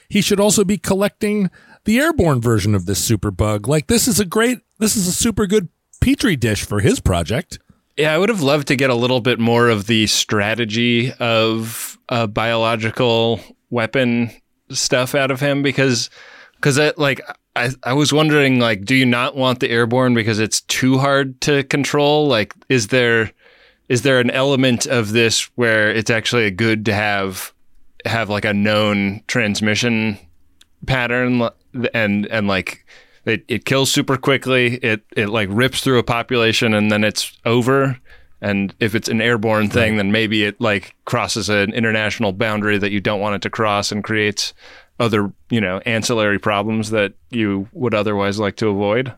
he 0.08 0.20
should 0.20 0.40
also 0.40 0.64
be 0.64 0.78
collecting 0.78 1.50
the 1.84 1.98
airborne 1.98 2.40
version 2.40 2.74
of 2.74 2.86
this 2.86 3.08
superbug. 3.08 3.66
Like 3.66 3.86
this 3.86 4.06
is 4.06 4.20
a 4.20 4.24
great 4.24 4.58
this 4.78 4.96
is 4.96 5.06
a 5.06 5.12
super 5.12 5.46
good 5.46 5.68
petri 6.00 6.36
dish 6.36 6.64
for 6.64 6.80
his 6.80 7.00
project. 7.00 7.58
Yeah, 7.96 8.14
I 8.14 8.18
would 8.18 8.30
have 8.30 8.40
loved 8.42 8.68
to 8.68 8.76
get 8.76 8.90
a 8.90 8.94
little 8.94 9.20
bit 9.20 9.38
more 9.38 9.68
of 9.68 9.86
the 9.86 10.06
strategy 10.06 11.12
of 11.12 11.98
biological 12.30 13.40
weapon 13.70 14.30
stuff 14.70 15.14
out 15.14 15.30
of 15.30 15.40
him 15.40 15.62
because 15.62 16.10
because 16.54 16.78
like 16.96 17.20
I, 17.54 17.70
I 17.82 17.92
was 17.92 18.12
wondering 18.12 18.60
like 18.60 18.84
do 18.84 18.94
you 18.94 19.06
not 19.06 19.36
want 19.36 19.60
the 19.60 19.70
airborne 19.70 20.14
because 20.14 20.38
it's 20.38 20.62
too 20.62 20.98
hard 20.98 21.40
to 21.42 21.64
control? 21.64 22.26
Like 22.26 22.54
is 22.68 22.88
there 22.88 23.32
is 23.88 24.02
there 24.02 24.20
an 24.20 24.30
element 24.30 24.86
of 24.86 25.12
this 25.12 25.50
where 25.56 25.90
it's 25.90 26.10
actually 26.10 26.50
good 26.50 26.86
to 26.86 26.94
have 26.94 27.52
have 28.06 28.30
like 28.30 28.44
a 28.44 28.54
known 28.54 29.22
transmission 29.26 30.18
pattern 30.86 31.48
and 31.92 32.26
and 32.26 32.48
like 32.48 32.86
it, 33.24 33.44
it 33.46 33.64
kills 33.64 33.92
super 33.92 34.16
quickly 34.16 34.76
it 34.76 35.04
it 35.16 35.28
like 35.28 35.48
rips 35.52 35.82
through 35.82 35.98
a 35.98 36.04
population 36.04 36.74
and 36.74 36.90
then 36.90 37.04
it's 37.04 37.36
over? 37.44 37.98
And 38.40 38.74
if 38.80 38.96
it's 38.96 39.08
an 39.08 39.20
airborne 39.20 39.68
thing 39.68 39.98
then 39.98 40.10
maybe 40.10 40.44
it 40.44 40.58
like 40.58 40.96
crosses 41.04 41.50
an 41.50 41.74
international 41.74 42.32
boundary 42.32 42.78
that 42.78 42.92
you 42.92 43.00
don't 43.00 43.20
want 43.20 43.36
it 43.36 43.42
to 43.42 43.50
cross 43.50 43.92
and 43.92 44.02
creates 44.02 44.54
other 45.00 45.32
you 45.50 45.60
know 45.60 45.78
ancillary 45.86 46.38
problems 46.38 46.90
that 46.90 47.14
you 47.30 47.68
would 47.72 47.94
otherwise 47.94 48.38
like 48.38 48.56
to 48.56 48.68
avoid 48.68 49.12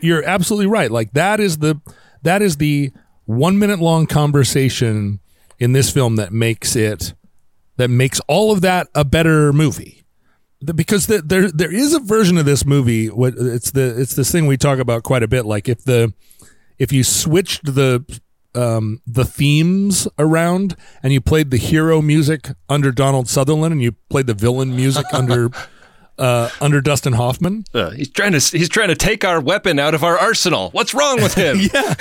You're 0.00 0.24
absolutely 0.24 0.66
right. 0.66 0.90
Like 0.90 1.12
that 1.12 1.40
is 1.40 1.58
the 1.58 1.80
that 2.22 2.42
is 2.42 2.56
the 2.56 2.92
1 3.26 3.58
minute 3.58 3.78
long 3.78 4.06
conversation 4.06 5.20
in 5.58 5.72
this 5.72 5.90
film 5.90 6.16
that 6.16 6.32
makes 6.32 6.76
it 6.76 7.14
that 7.76 7.88
makes 7.88 8.20
all 8.28 8.52
of 8.52 8.60
that 8.62 8.88
a 8.94 9.04
better 9.04 9.52
movie. 9.52 10.04
Because 10.64 11.06
the, 11.06 11.22
there 11.22 11.50
there 11.50 11.72
is 11.72 11.94
a 11.94 12.00
version 12.00 12.36
of 12.38 12.44
this 12.44 12.64
movie 12.64 13.06
what 13.06 13.34
it's 13.36 13.70
the 13.70 14.00
it's 14.00 14.14
this 14.16 14.32
thing 14.32 14.46
we 14.46 14.56
talk 14.56 14.80
about 14.80 15.04
quite 15.04 15.22
a 15.22 15.28
bit 15.28 15.46
like 15.46 15.68
if 15.68 15.84
the 15.84 16.12
if 16.78 16.90
you 16.92 17.04
switched 17.04 17.64
the 17.64 18.04
um 18.54 19.00
the 19.06 19.24
themes 19.24 20.08
around 20.18 20.74
and 21.02 21.12
you 21.12 21.20
played 21.20 21.50
the 21.50 21.56
hero 21.58 22.00
music 22.00 22.48
under 22.68 22.90
Donald 22.90 23.28
Sutherland 23.28 23.72
and 23.72 23.82
you 23.82 23.92
played 24.08 24.26
the 24.26 24.34
villain 24.34 24.74
music 24.74 25.04
under 25.12 25.50
uh 26.18 26.48
under 26.60 26.80
Dustin 26.80 27.12
Hoffman 27.12 27.64
uh, 27.74 27.90
he's 27.90 28.10
trying 28.10 28.32
to 28.32 28.38
he's 28.38 28.68
trying 28.68 28.88
to 28.88 28.96
take 28.96 29.24
our 29.24 29.40
weapon 29.40 29.78
out 29.78 29.94
of 29.94 30.02
our 30.02 30.18
arsenal 30.18 30.70
what's 30.70 30.94
wrong 30.94 31.22
with 31.22 31.34
him 31.34 31.58
yeah. 31.72 31.94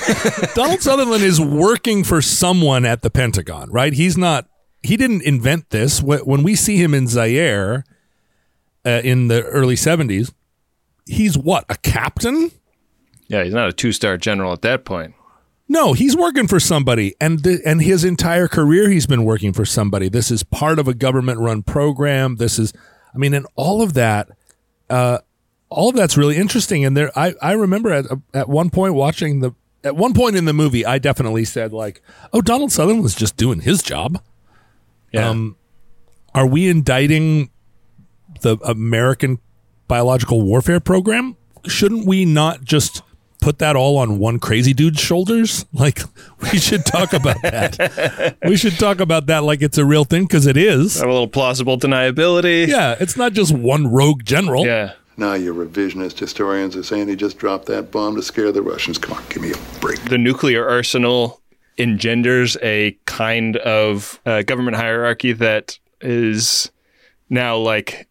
Donald 0.56 0.82
Sutherland 0.82 1.24
is 1.24 1.40
working 1.40 2.04
for 2.04 2.22
someone 2.22 2.86
at 2.86 3.02
the 3.02 3.10
Pentagon, 3.10 3.70
right? 3.70 3.94
He's 3.94 4.18
not, 4.18 4.48
he 4.82 4.98
didn't 4.98 5.22
invent 5.24 5.70
this. 5.70 6.02
When 6.02 6.42
we 6.44 6.56
see 6.56 6.78
him 6.78 6.94
in 6.94 7.08
Zaire 7.08 7.84
uh, 8.86 9.02
in 9.04 9.28
the 9.28 9.44
early 9.44 9.76
70s, 9.76 10.34
he's 11.06 11.38
what, 11.38 11.66
a 11.70 11.76
captain? 11.78 12.52
yeah 13.28 13.44
he's 13.44 13.54
not 13.54 13.68
a 13.68 13.74
two-star 13.74 14.18
general 14.18 14.54
at 14.54 14.62
that 14.62 14.86
point 14.86 15.14
No, 15.70 15.94
he's 15.94 16.16
working 16.16 16.48
for 16.48 16.60
somebody, 16.60 17.14
and 17.20 17.44
the, 17.44 17.62
and 17.66 17.82
his 17.82 18.04
entire 18.06 18.48
career 18.48 18.90
he's 18.90 19.06
been 19.06 19.26
working 19.26 19.52
for 19.52 19.66
somebody. 19.66 20.08
This 20.08 20.32
is 20.32 20.44
part 20.44 20.80
of 20.80 20.88
a 20.88 20.94
government-run 20.94 21.64
program. 21.64 22.38
This 22.38 22.58
is, 22.58 22.72
I 23.14 23.18
mean, 23.18 23.34
and 23.34 23.46
all 23.56 23.82
of 23.82 23.94
that, 23.94 24.30
uh, 24.90 25.20
all 25.70 25.90
of 25.90 25.96
that's 25.96 26.16
really 26.16 26.38
interesting. 26.38 26.86
And 26.86 26.96
there, 26.96 27.12
I 27.20 27.34
I 27.42 27.52
remember 27.52 27.92
at 27.92 28.06
at 28.34 28.48
one 28.48 28.70
point 28.70 28.94
watching 28.94 29.42
the 29.42 29.52
at 29.84 29.98
one 29.98 30.14
point 30.14 30.38
in 30.38 30.46
the 30.46 30.54
movie, 30.54 30.86
I 30.86 31.00
definitely 31.00 31.44
said 31.44 31.74
like, 31.74 32.02
"Oh, 32.32 32.42
Donald 32.42 32.72
Sutherland 32.72 33.04
was 33.04 33.16
just 33.16 33.36
doing 33.36 33.60
his 33.62 33.84
job." 33.84 34.22
yeah 35.12 35.30
Um, 35.30 35.58
Are 36.34 36.48
we 36.48 36.70
indicting 36.70 37.50
the 38.42 38.58
American 38.64 39.40
biological 39.88 40.42
warfare 40.42 40.80
program? 40.80 41.36
Shouldn't 41.66 42.06
we 42.06 42.24
not 42.24 42.64
just 42.64 43.02
put 43.42 43.60
that 43.60 43.76
all 43.76 43.98
on 43.98 44.18
one 44.20 44.40
crazy 44.40 44.74
dude's 44.74 45.00
shoulders? 45.00 45.66
Like, 45.74 46.00
we 46.52 46.58
should 46.60 46.86
talk 46.86 47.14
about 47.14 47.42
that. 47.44 48.38
we 48.46 48.58
should 48.58 48.74
talk 48.80 49.00
about 49.00 49.28
that 49.28 49.44
like 49.44 49.62
it's 49.62 49.78
a 49.78 49.86
real 49.86 50.04
thing 50.06 50.24
because 50.24 50.46
it 50.48 50.58
is. 50.58 50.96
have 51.00 51.08
a 51.10 51.12
little 51.12 51.28
plausible 51.28 51.78
deniability 51.78 52.68
Yeah, 52.68 52.96
it's 53.00 53.16
not 53.18 53.34
just 53.34 53.52
one 53.54 53.88
rogue 53.88 54.24
general. 54.24 54.66
yeah 54.66 54.94
Now 55.18 55.34
your 55.34 55.54
revisionist 55.54 56.18
historians 56.20 56.76
are 56.76 56.84
saying 56.84 57.08
he 57.10 57.16
just 57.16 57.38
dropped 57.38 57.66
that 57.68 57.92
bomb 57.92 58.16
to 58.16 58.22
scare 58.24 58.52
the 58.52 58.62
Russians. 58.62 58.98
Come 58.98 59.18
on, 59.18 59.24
give 59.30 59.42
me 59.44 59.52
a 59.52 59.80
break. 59.80 60.00
the 60.10 60.18
nuclear 60.18 60.68
arsenal 60.68 61.42
engenders 61.78 62.58
a 62.64 62.98
kind 63.06 63.58
of 63.58 64.20
uh, 64.26 64.42
government 64.44 64.78
hierarchy 64.78 65.32
that 65.34 65.78
is 66.02 66.72
now 67.30 67.56
like 67.58 68.08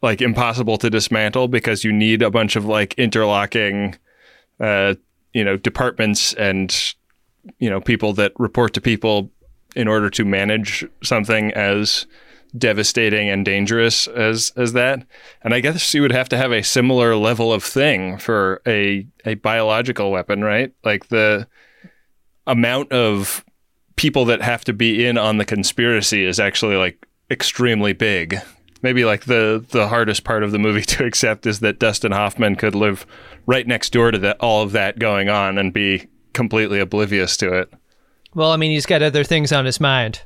like 0.00 0.22
impossible 0.22 0.78
to 0.78 0.88
dismantle 0.88 1.48
because 1.48 1.84
you 1.84 1.92
need 1.92 2.22
a 2.22 2.30
bunch 2.30 2.56
of 2.56 2.64
like 2.64 2.94
interlocking 2.94 3.94
uh 4.60 4.94
you 5.32 5.44
know 5.44 5.56
departments 5.56 6.34
and 6.34 6.94
you 7.58 7.70
know 7.70 7.80
people 7.80 8.12
that 8.14 8.32
report 8.38 8.74
to 8.74 8.80
people 8.80 9.30
in 9.76 9.88
order 9.88 10.10
to 10.10 10.24
manage 10.24 10.84
something 11.02 11.52
as 11.52 12.06
devastating 12.56 13.28
and 13.28 13.44
dangerous 13.44 14.06
as 14.08 14.52
as 14.56 14.72
that. 14.72 15.06
And 15.42 15.54
i 15.54 15.60
guess 15.60 15.92
you 15.94 16.02
would 16.02 16.12
have 16.12 16.28
to 16.30 16.36
have 16.36 16.52
a 16.52 16.62
similar 16.62 17.14
level 17.14 17.52
of 17.52 17.62
thing 17.62 18.18
for 18.18 18.62
a 18.66 19.06
a 19.24 19.34
biological 19.34 20.10
weapon 20.10 20.42
right? 20.42 20.72
Like 20.84 21.08
the 21.08 21.46
amount 22.46 22.92
of 22.92 23.44
people 23.96 24.24
that 24.24 24.40
have 24.40 24.64
to 24.64 24.72
be 24.72 25.04
in 25.04 25.18
on 25.18 25.36
the 25.36 25.44
conspiracy 25.44 26.24
is 26.24 26.40
actually 26.40 26.76
like 26.76 27.06
extremely 27.30 27.92
big 27.92 28.40
maybe 28.82 29.04
like 29.04 29.24
the 29.24 29.64
the 29.70 29.88
hardest 29.88 30.24
part 30.24 30.42
of 30.42 30.52
the 30.52 30.58
movie 30.58 30.82
to 30.96 31.04
accept 31.04 31.46
is 31.46 31.60
that 31.60 31.78
Dustin 31.78 32.12
Hoffman 32.12 32.56
could 32.56 32.74
live 32.74 33.06
right 33.46 33.66
next 33.66 33.92
door 33.92 34.10
to 34.10 34.18
that 34.18 34.38
all 34.40 34.62
of 34.62 34.72
that 34.72 34.98
going 34.98 35.28
on 35.28 35.58
and 35.58 35.72
be 35.72 36.06
completely 36.32 36.80
oblivious 36.80 37.36
to 37.38 37.52
it. 37.52 37.72
Well, 38.34 38.52
I 38.52 38.56
mean, 38.56 38.70
he's 38.70 38.86
got 38.86 39.02
other 39.02 39.24
things 39.24 39.52
on 39.52 39.64
his 39.64 39.80
mind, 39.80 40.22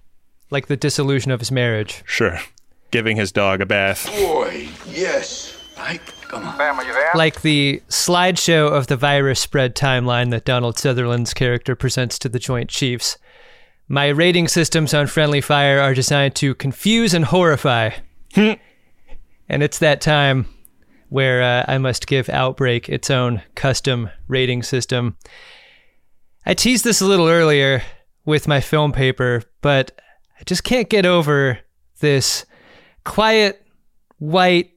like 0.50 0.66
the 0.66 0.76
dissolution 0.76 1.30
of 1.30 1.40
his 1.40 1.53
marriage. 1.53 2.03
Sure. 2.05 2.38
Giving 2.90 3.16
his 3.16 3.32
dog 3.32 3.61
a 3.61 3.66
bath. 3.66 4.07
Boy, 4.07 4.68
yes. 4.90 5.57
Mike, 5.78 6.05
come 6.28 6.44
on. 6.44 6.59
Family, 6.59 6.86
you 6.86 6.92
there? 6.92 7.11
Like 7.14 7.40
the 7.40 7.82
slideshow 7.88 8.70
of 8.70 8.88
the 8.88 8.96
virus 8.96 9.40
spread 9.40 9.74
timeline 9.74 10.30
that 10.30 10.44
Donald 10.44 10.78
Sutherland's 10.78 11.32
character 11.32 11.74
presents 11.74 12.18
to 12.18 12.28
the 12.28 12.38
Joint 12.38 12.68
Chiefs. 12.68 13.16
My 13.88 14.09
rating 14.09 14.48
systems 14.48 14.92
on 14.92 15.07
Friendly 15.07 15.40
Fire 15.40 15.80
are 15.80 15.94
designed 15.94 16.34
to 16.36 16.55
confuse 16.55 17.14
and 17.14 17.24
horrify. 17.24 17.90
and 18.37 19.62
it's 19.62 19.78
that 19.78 20.01
time 20.01 20.47
where 21.09 21.43
uh, 21.43 21.64
I 21.68 21.78
must 21.78 22.07
give 22.07 22.30
Outbreak 22.30 22.89
its 22.89 23.11
own 23.11 23.43
custom 23.55 24.09
rating 24.28 24.62
system. 24.62 25.16
I 26.47 26.55
teased 26.55 26.85
this 26.85 27.01
a 27.01 27.07
little 27.07 27.28
earlier 27.28 27.83
with 28.24 28.49
my 28.49 28.61
film 28.61 28.93
paper, 28.93 29.43
but 29.61 29.93
I 30.41 30.45
just 30.45 30.64
can't 30.64 30.89
get 30.89 31.05
over 31.05 31.59
this 32.01 32.47
quiet, 33.05 33.64
white, 34.18 34.70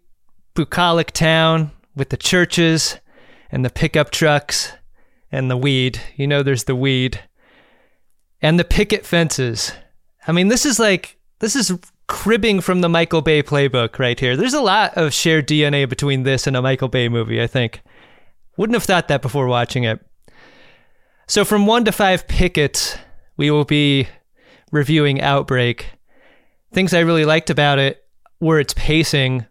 bucolic 0.53 1.11
town 1.11 1.71
with 1.95 2.09
the 2.09 2.17
churches 2.17 2.97
and 3.51 3.63
the 3.63 3.69
pickup 3.69 4.11
trucks 4.11 4.73
and 5.31 5.49
the 5.49 5.57
weed. 5.57 6.01
You 6.17 6.27
know, 6.27 6.43
there's 6.43 6.65
the 6.65 6.75
weed 6.75 7.21
and 8.41 8.59
the 8.59 8.65
picket 8.65 9.05
fences. 9.05 9.71
I 10.27 10.33
mean, 10.33 10.49
this 10.49 10.65
is 10.65 10.79
like, 10.79 11.17
this 11.39 11.55
is 11.55 11.71
cribbing 12.07 12.61
from 12.61 12.81
the 12.81 12.89
Michael 12.89 13.21
Bay 13.21 13.41
playbook 13.41 13.99
right 13.99 14.19
here. 14.19 14.37
There's 14.37 14.53
a 14.53 14.61
lot 14.61 14.95
of 14.95 15.13
shared 15.13 15.47
DNA 15.47 15.87
between 15.89 16.23
this 16.23 16.47
and 16.47 16.55
a 16.55 16.61
Michael 16.61 16.87
Bay 16.87 17.09
movie, 17.09 17.41
I 17.41 17.47
think. 17.47 17.81
Wouldn't 18.57 18.75
have 18.75 18.83
thought 18.83 19.07
that 19.07 19.21
before 19.21 19.47
watching 19.47 19.83
it. 19.83 20.05
So, 21.27 21.43
from 21.43 21.65
one 21.65 21.85
to 21.85 21.91
five 21.91 22.27
pickets, 22.27 22.97
we 23.35 23.49
will 23.49 23.65
be 23.65 24.07
reviewing 24.71 25.21
Outbreak. 25.21 25.87
Things 26.71 26.93
I 26.93 26.99
really 26.99 27.25
liked 27.25 27.49
about 27.49 27.79
it 27.79 28.05
were 28.39 28.59
its 28.59 28.73
pacing. 28.73 29.45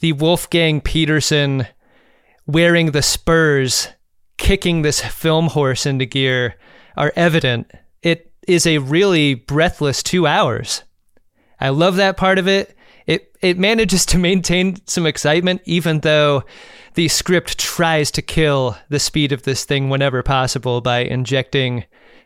The 0.00 0.12
Wolfgang 0.12 0.80
Petersen 0.80 1.66
wearing 2.46 2.90
the 2.90 3.02
spurs, 3.02 3.88
kicking 4.36 4.82
this 4.82 5.00
film 5.00 5.48
horse 5.48 5.86
into 5.86 6.06
gear 6.06 6.56
are 6.96 7.12
evident. 7.16 7.70
It 8.02 8.32
is 8.46 8.66
a 8.66 8.78
really 8.78 9.34
breathless 9.34 10.02
two 10.02 10.26
hours. 10.26 10.82
I 11.60 11.70
love 11.70 11.96
that 11.96 12.16
part 12.16 12.38
of 12.38 12.48
it. 12.48 12.76
It 13.06 13.36
it 13.40 13.58
manages 13.58 14.04
to 14.06 14.18
maintain 14.18 14.76
some 14.86 15.06
excitement 15.06 15.62
even 15.64 16.00
though 16.00 16.44
the 16.94 17.08
script 17.08 17.58
tries 17.58 18.10
to 18.12 18.22
kill 18.22 18.76
the 18.88 18.98
speed 18.98 19.32
of 19.32 19.42
this 19.42 19.64
thing 19.64 19.88
whenever 19.90 20.22
possible 20.22 20.80
by 20.80 21.00
injecting 21.00 21.84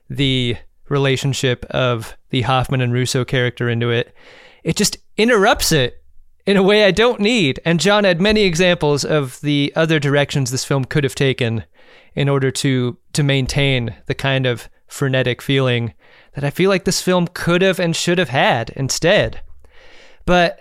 the 0.08 0.56
relationship 0.88 1.64
of 1.66 2.16
the 2.30 2.42
Hoffman 2.42 2.80
and 2.80 2.92
Russo 2.92 3.24
character 3.24 3.68
into 3.68 3.90
it. 3.90 4.14
It 4.62 4.76
just 4.76 4.98
interrupts 5.16 5.72
it 5.72 6.02
in 6.46 6.56
a 6.56 6.62
way 6.62 6.84
I 6.84 6.90
don't 6.90 7.20
need. 7.20 7.60
And 7.64 7.80
John 7.80 8.04
had 8.04 8.20
many 8.20 8.42
examples 8.42 9.04
of 9.04 9.40
the 9.40 9.72
other 9.76 9.98
directions 9.98 10.50
this 10.50 10.64
film 10.64 10.84
could 10.84 11.04
have 11.04 11.14
taken 11.14 11.64
in 12.14 12.28
order 12.28 12.50
to 12.50 12.98
to 13.12 13.22
maintain 13.22 13.94
the 14.06 14.14
kind 14.14 14.46
of 14.46 14.68
frenetic 14.86 15.40
feeling 15.40 15.94
that 16.34 16.44
I 16.44 16.50
feel 16.50 16.70
like 16.70 16.84
this 16.84 17.02
film 17.02 17.26
could 17.28 17.62
have 17.62 17.78
and 17.78 17.94
should 17.94 18.18
have 18.18 18.28
had 18.28 18.70
instead. 18.70 19.40
But 20.24 20.60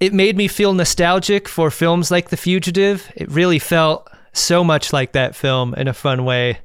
it 0.00 0.12
made 0.12 0.36
me 0.36 0.48
feel 0.48 0.72
nostalgic 0.72 1.48
for 1.48 1.70
films 1.70 2.10
like 2.10 2.28
The 2.28 2.36
Fugitive. 2.36 3.10
It 3.16 3.30
really 3.30 3.58
felt 3.58 4.10
so 4.32 4.64
much 4.64 4.92
like 4.92 5.12
that 5.12 5.36
film 5.36 5.74
in 5.74 5.88
a 5.88 5.94
fun 5.94 6.24
way. 6.24 6.58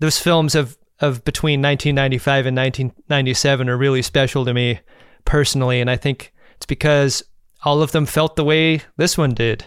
Those 0.00 0.18
films 0.18 0.54
of, 0.54 0.76
of 1.00 1.24
between 1.24 1.62
1995 1.62 2.46
and 2.46 2.56
1997 2.56 3.68
are 3.68 3.76
really 3.76 4.02
special 4.02 4.44
to 4.44 4.54
me 4.54 4.80
personally, 5.24 5.80
and 5.80 5.90
I 5.90 5.96
think 5.96 6.32
it's 6.56 6.66
because 6.66 7.22
all 7.64 7.82
of 7.82 7.92
them 7.92 8.06
felt 8.06 8.36
the 8.36 8.44
way 8.44 8.82
this 8.96 9.16
one 9.16 9.34
did. 9.34 9.66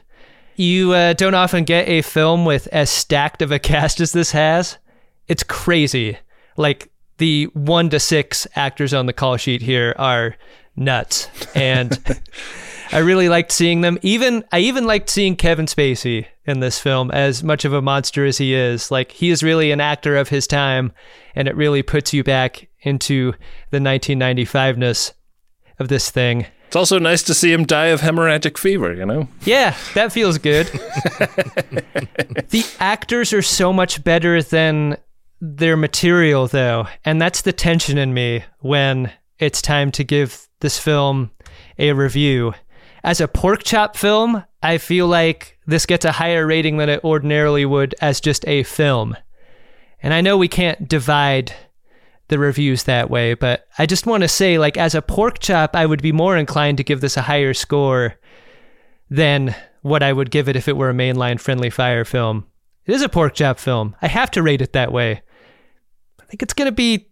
You 0.55 0.93
uh, 0.93 1.13
don't 1.13 1.33
often 1.33 1.63
get 1.63 1.87
a 1.87 2.01
film 2.01 2.45
with 2.45 2.67
as 2.67 2.89
stacked 2.89 3.41
of 3.41 3.51
a 3.51 3.59
cast 3.71 3.99
as 3.99 4.11
this 4.11 4.31
has. 4.31 4.77
It's 5.27 5.43
crazy. 5.43 6.17
Like 6.57 6.90
the 7.21 7.45
one 7.53 7.87
to 7.87 7.99
six 7.99 8.47
actors 8.55 8.95
on 8.95 9.05
the 9.05 9.13
call 9.13 9.37
sheet 9.37 9.61
here 9.61 9.93
are 9.99 10.35
nuts, 10.75 11.27
and 11.53 11.99
I 12.91 12.97
really 12.97 13.29
liked 13.29 13.51
seeing 13.51 13.81
them. 13.81 13.99
Even 14.01 14.43
I 14.51 14.57
even 14.61 14.85
liked 14.85 15.07
seeing 15.07 15.35
Kevin 15.35 15.67
Spacey 15.67 16.25
in 16.45 16.61
this 16.61 16.79
film, 16.79 17.11
as 17.11 17.43
much 17.43 17.63
of 17.63 17.73
a 17.73 17.81
monster 17.81 18.25
as 18.25 18.39
he 18.39 18.55
is. 18.55 18.89
Like 18.89 19.11
he 19.11 19.29
is 19.29 19.43
really 19.43 19.71
an 19.71 19.79
actor 19.79 20.17
of 20.17 20.29
his 20.29 20.47
time, 20.47 20.93
and 21.35 21.47
it 21.47 21.55
really 21.55 21.83
puts 21.83 22.11
you 22.11 22.23
back 22.23 22.67
into 22.81 23.33
the 23.69 23.77
1995ness 23.77 25.13
of 25.77 25.89
this 25.89 26.09
thing. 26.09 26.47
It's 26.65 26.75
also 26.75 26.97
nice 26.97 27.21
to 27.23 27.35
see 27.35 27.53
him 27.53 27.65
die 27.65 27.87
of 27.87 28.01
hemorrhagic 28.01 28.57
fever, 28.57 28.93
you 28.95 29.05
know? 29.05 29.27
Yeah, 29.43 29.75
that 29.93 30.11
feels 30.11 30.37
good. 30.37 30.65
the 32.49 32.65
actors 32.79 33.31
are 33.33 33.41
so 33.41 33.71
much 33.73 34.03
better 34.03 34.41
than 34.41 34.97
their 35.41 35.75
material, 35.75 36.47
though. 36.47 36.87
And 37.03 37.21
that's 37.21 37.41
the 37.41 37.51
tension 37.51 37.97
in 37.97 38.13
me 38.13 38.45
when 38.59 39.11
it's 39.39 39.61
time 39.61 39.91
to 39.93 40.03
give 40.03 40.47
this 40.59 40.77
film 40.77 41.31
a 41.77 41.91
review. 41.93 42.53
As 43.03 43.19
a 43.19 43.27
pork 43.27 43.63
chop 43.63 43.97
film, 43.97 44.43
I 44.61 44.77
feel 44.77 45.07
like 45.07 45.57
this 45.65 45.87
gets 45.87 46.05
a 46.05 46.11
higher 46.11 46.45
rating 46.45 46.77
than 46.77 46.89
it 46.89 47.03
ordinarily 47.03 47.65
would 47.65 47.95
as 47.99 48.21
just 48.21 48.47
a 48.47 48.61
film. 48.63 49.17
And 50.03 50.13
I 50.13 50.21
know 50.21 50.37
we 50.37 50.47
can't 50.47 50.87
divide 50.87 51.53
the 52.27 52.37
reviews 52.37 52.83
that 52.83 53.09
way, 53.09 53.33
but 53.33 53.67
I 53.77 53.87
just 53.87 54.05
want 54.05 54.21
to 54.21 54.27
say, 54.27 54.57
like, 54.57 54.77
as 54.77 54.95
a 54.95 55.01
pork 55.01 55.39
chop, 55.39 55.75
I 55.75 55.85
would 55.85 56.01
be 56.01 56.11
more 56.11 56.37
inclined 56.37 56.77
to 56.77 56.83
give 56.83 57.01
this 57.01 57.17
a 57.17 57.23
higher 57.23 57.53
score 57.53 58.15
than 59.09 59.55
what 59.81 60.03
I 60.03 60.13
would 60.13 60.31
give 60.31 60.47
it 60.47 60.55
if 60.55 60.67
it 60.67 60.77
were 60.77 60.91
a 60.91 60.93
mainline 60.93 61.39
friendly 61.39 61.69
fire 61.71 62.05
film. 62.05 62.45
It 62.85 62.93
is 62.93 63.01
a 63.01 63.09
pork 63.09 63.33
chop 63.33 63.59
film. 63.59 63.95
I 64.01 64.07
have 64.07 64.31
to 64.31 64.43
rate 64.43 64.61
it 64.61 64.73
that 64.73 64.91
way. 64.91 65.23
I 66.31 66.35
think 66.39 66.43
it's 66.43 66.53
going 66.53 66.67
to 66.67 66.71
be 66.71 67.09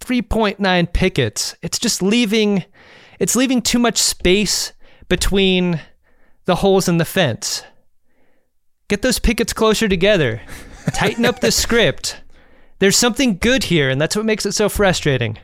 3.9 0.00 0.92
pickets. 0.94 1.54
It's 1.60 1.78
just 1.78 2.00
leaving 2.00 2.64
it's 3.18 3.36
leaving 3.36 3.60
too 3.60 3.78
much 3.78 3.98
space 3.98 4.72
between 5.10 5.82
the 6.46 6.54
holes 6.54 6.88
in 6.88 6.96
the 6.96 7.04
fence. 7.04 7.62
Get 8.88 9.02
those 9.02 9.18
pickets 9.18 9.52
closer 9.52 9.86
together. 9.86 10.40
Tighten 10.94 11.26
up 11.26 11.40
the 11.40 11.52
script. 11.52 12.22
There's 12.78 12.96
something 12.96 13.36
good 13.36 13.64
here, 13.64 13.90
and 13.90 14.00
that's 14.00 14.16
what 14.16 14.24
makes 14.24 14.46
it 14.46 14.52
so 14.52 14.70
frustrating. 14.70 15.36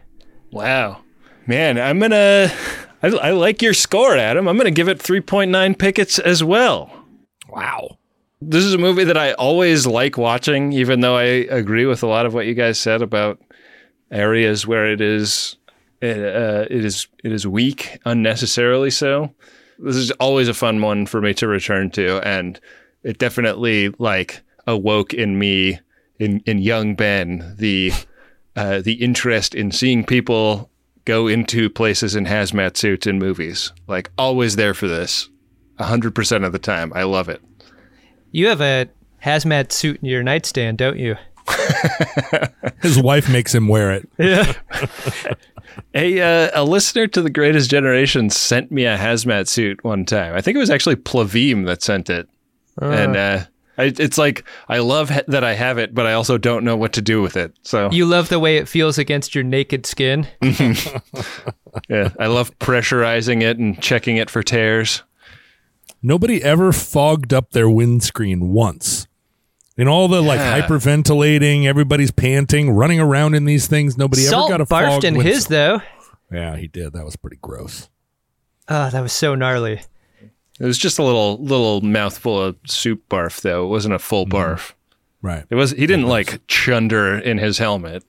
Wow. 0.51 1.03
Man, 1.47 1.79
I'm 1.79 1.99
going 1.99 2.13
to. 2.13 2.51
I, 3.03 3.09
I 3.09 3.31
like 3.33 3.61
your 3.61 3.75
score, 3.75 4.17
Adam. 4.17 4.49
I'm 4.49 4.57
going 4.57 4.65
to 4.65 4.71
give 4.71 4.89
it 4.89 4.99
3.9 4.99 5.79
pickets 5.79 6.19
as 6.19 6.43
well. 6.43 6.91
Wow. 7.51 7.99
This 8.47 8.65
is 8.65 8.75
a 8.75 8.79
movie 8.79 9.05
that 9.05 9.17
I 9.17 9.33
always 9.33 9.87
like 9.87 10.19
watching, 10.19 10.73
even 10.75 11.01
though 11.01 11.17
I 11.17 11.25
agree 11.25 11.87
with 11.87 12.03
a 12.03 12.07
lot 12.07 12.27
of 12.27 12.35
what 12.35 12.45
you 12.45 12.53
guys 12.53 12.79
said 12.79 13.01
about 13.01 13.41
areas 14.11 14.67
where 14.67 14.93
it 14.93 15.01
is 15.01 15.57
it, 16.03 16.19
uh, 16.19 16.67
it 16.71 16.85
is 16.85 17.09
it 17.23 17.33
is 17.33 17.47
weak 17.47 17.99
unnecessarily 18.05 18.91
so. 18.91 19.35
This 19.79 19.97
is 19.97 20.11
always 20.13 20.49
a 20.49 20.55
fun 20.55 20.83
one 20.83 21.07
for 21.07 21.23
me 21.23 21.33
to 21.35 21.49
return 21.49 21.91
to, 21.93 22.19
and 22.27 22.61
it 23.03 23.19
definitely 23.19 23.89
like 23.99 24.43
awoke 24.67 25.15
in 25.15 25.39
me 25.39 25.81
in 26.19 26.41
in 26.45 26.59
young 26.59 26.95
Ben 26.95 27.55
the 27.59 27.93
uh, 28.57 28.83
the 28.83 29.03
interest 29.03 29.55
in 29.55 29.73
seeing 29.73 30.05
people 30.05 30.71
go 31.07 31.27
into 31.29 31.71
places 31.71 32.15
in 32.15 32.27
hazmat 32.27 32.77
suits 32.77 33.07
in 33.07 33.19
movies. 33.19 33.73
Like 33.87 34.11
always 34.19 34.57
there 34.57 34.75
for 34.75 34.87
this, 34.87 35.31
hundred 35.79 36.15
percent 36.15 36.45
of 36.45 36.53
the 36.53 36.59
time. 36.59 36.93
I 36.95 37.05
love 37.05 37.31
it. 37.31 37.41
You 38.35 38.49
have 38.49 38.61
a 38.61 38.89
hazmat 39.25 39.71
suit 39.71 40.01
in 40.03 40.09
your 40.09 40.25
nightstand, 40.25 40.79
don't 40.79 40.99
you? 40.99 41.15
His 42.83 42.99
wife 43.01 43.31
makes 43.31 43.55
him 43.55 43.69
wear 43.69 43.93
it. 43.93 44.09
Yeah. 44.19 44.53
A 45.95 46.21
uh, 46.21 46.51
a 46.55 46.63
listener 46.65 47.09
to 47.09 47.21
the 47.23 47.31
Greatest 47.31 47.69
Generation 47.69 48.31
sent 48.31 48.71
me 48.71 48.85
a 48.85 48.97
hazmat 48.97 49.49
suit 49.49 49.83
one 49.83 50.05
time. 50.05 50.35
I 50.35 50.41
think 50.41 50.55
it 50.55 50.59
was 50.61 50.71
actually 50.71 50.95
Plavim 50.95 51.67
that 51.67 51.83
sent 51.83 52.09
it, 52.11 52.29
and 52.81 53.17
uh, 53.17 53.45
I, 53.77 53.85
it's 53.99 54.17
like 54.19 54.45
I 54.69 54.79
love 54.79 55.11
ha- 55.11 55.23
that 55.27 55.43
I 55.43 55.55
have 55.55 55.79
it, 55.79 55.93
but 55.93 56.07
I 56.07 56.13
also 56.13 56.39
don't 56.39 56.65
know 56.65 56.77
what 56.77 56.93
to 56.93 57.03
do 57.03 57.21
with 57.23 57.37
it. 57.37 57.55
So 57.63 57.91
You 57.91 58.07
love 58.07 58.29
the 58.29 58.39
way 58.39 58.57
it 58.57 58.69
feels 58.69 58.99
against 58.99 59.35
your 59.35 59.43
naked 59.43 59.85
skin. 59.85 60.29
yeah, 60.43 62.11
I 62.21 62.27
love 62.27 62.57
pressurizing 62.61 63.43
it 63.43 63.59
and 63.59 63.81
checking 63.83 64.17
it 64.17 64.31
for 64.31 64.45
tears. 64.45 65.03
Nobody 66.07 66.43
ever 66.43 66.71
fogged 66.71 67.33
up 67.33 67.53
their 67.53 67.71
windscreen 67.71 68.51
once. 68.51 69.07
In 69.75 69.89
all 69.89 70.07
the 70.07 70.23
like 70.23 70.39
Yeah. 70.39 70.61
hyperventilating, 70.61 71.65
everybody's 71.65 72.11
panting, 72.11 72.71
running 72.71 73.01
around 73.01 73.35
in 73.35 73.47
these 73.47 73.67
things. 73.67 73.97
Nobody 73.97 74.21
Salt 74.21 74.51
ever 74.51 74.59
got 74.59 74.61
a 74.61 74.67
barfed 74.67 74.93
fogged 74.93 75.05
in 75.05 75.15
his 75.15 75.47
though. 75.47 75.81
Yeah, 76.31 76.57
he 76.57 76.69
did. 76.69 76.93
That 76.93 77.07
was 77.07 77.17
pretty 77.17 77.39
gross. 77.41 77.89
Oh, 78.69 78.91
that 78.91 79.01
was 79.01 79.15
so 79.15 79.35
gnarly. 79.35 79.81
It 80.61 80.65
was 80.67 80.77
just 80.77 80.99
a 80.99 81.03
little 81.03 81.43
little 81.43 81.81
mouthful 81.81 82.39
of 82.39 82.57
soup 82.67 83.03
barf, 83.09 83.41
though. 83.41 83.65
It 83.65 83.69
wasn't 83.69 83.95
a 83.95 83.99
full 83.99 84.27
mm-hmm. 84.27 84.37
barf. 84.37 84.73
Right. 85.23 85.45
It 85.49 85.55
was. 85.55 85.71
He 85.71 85.87
didn't 85.87 86.07
like 86.07 86.47
chunder 86.49 87.19
in 87.19 87.39
his 87.39 87.57
helmet. 87.57 88.05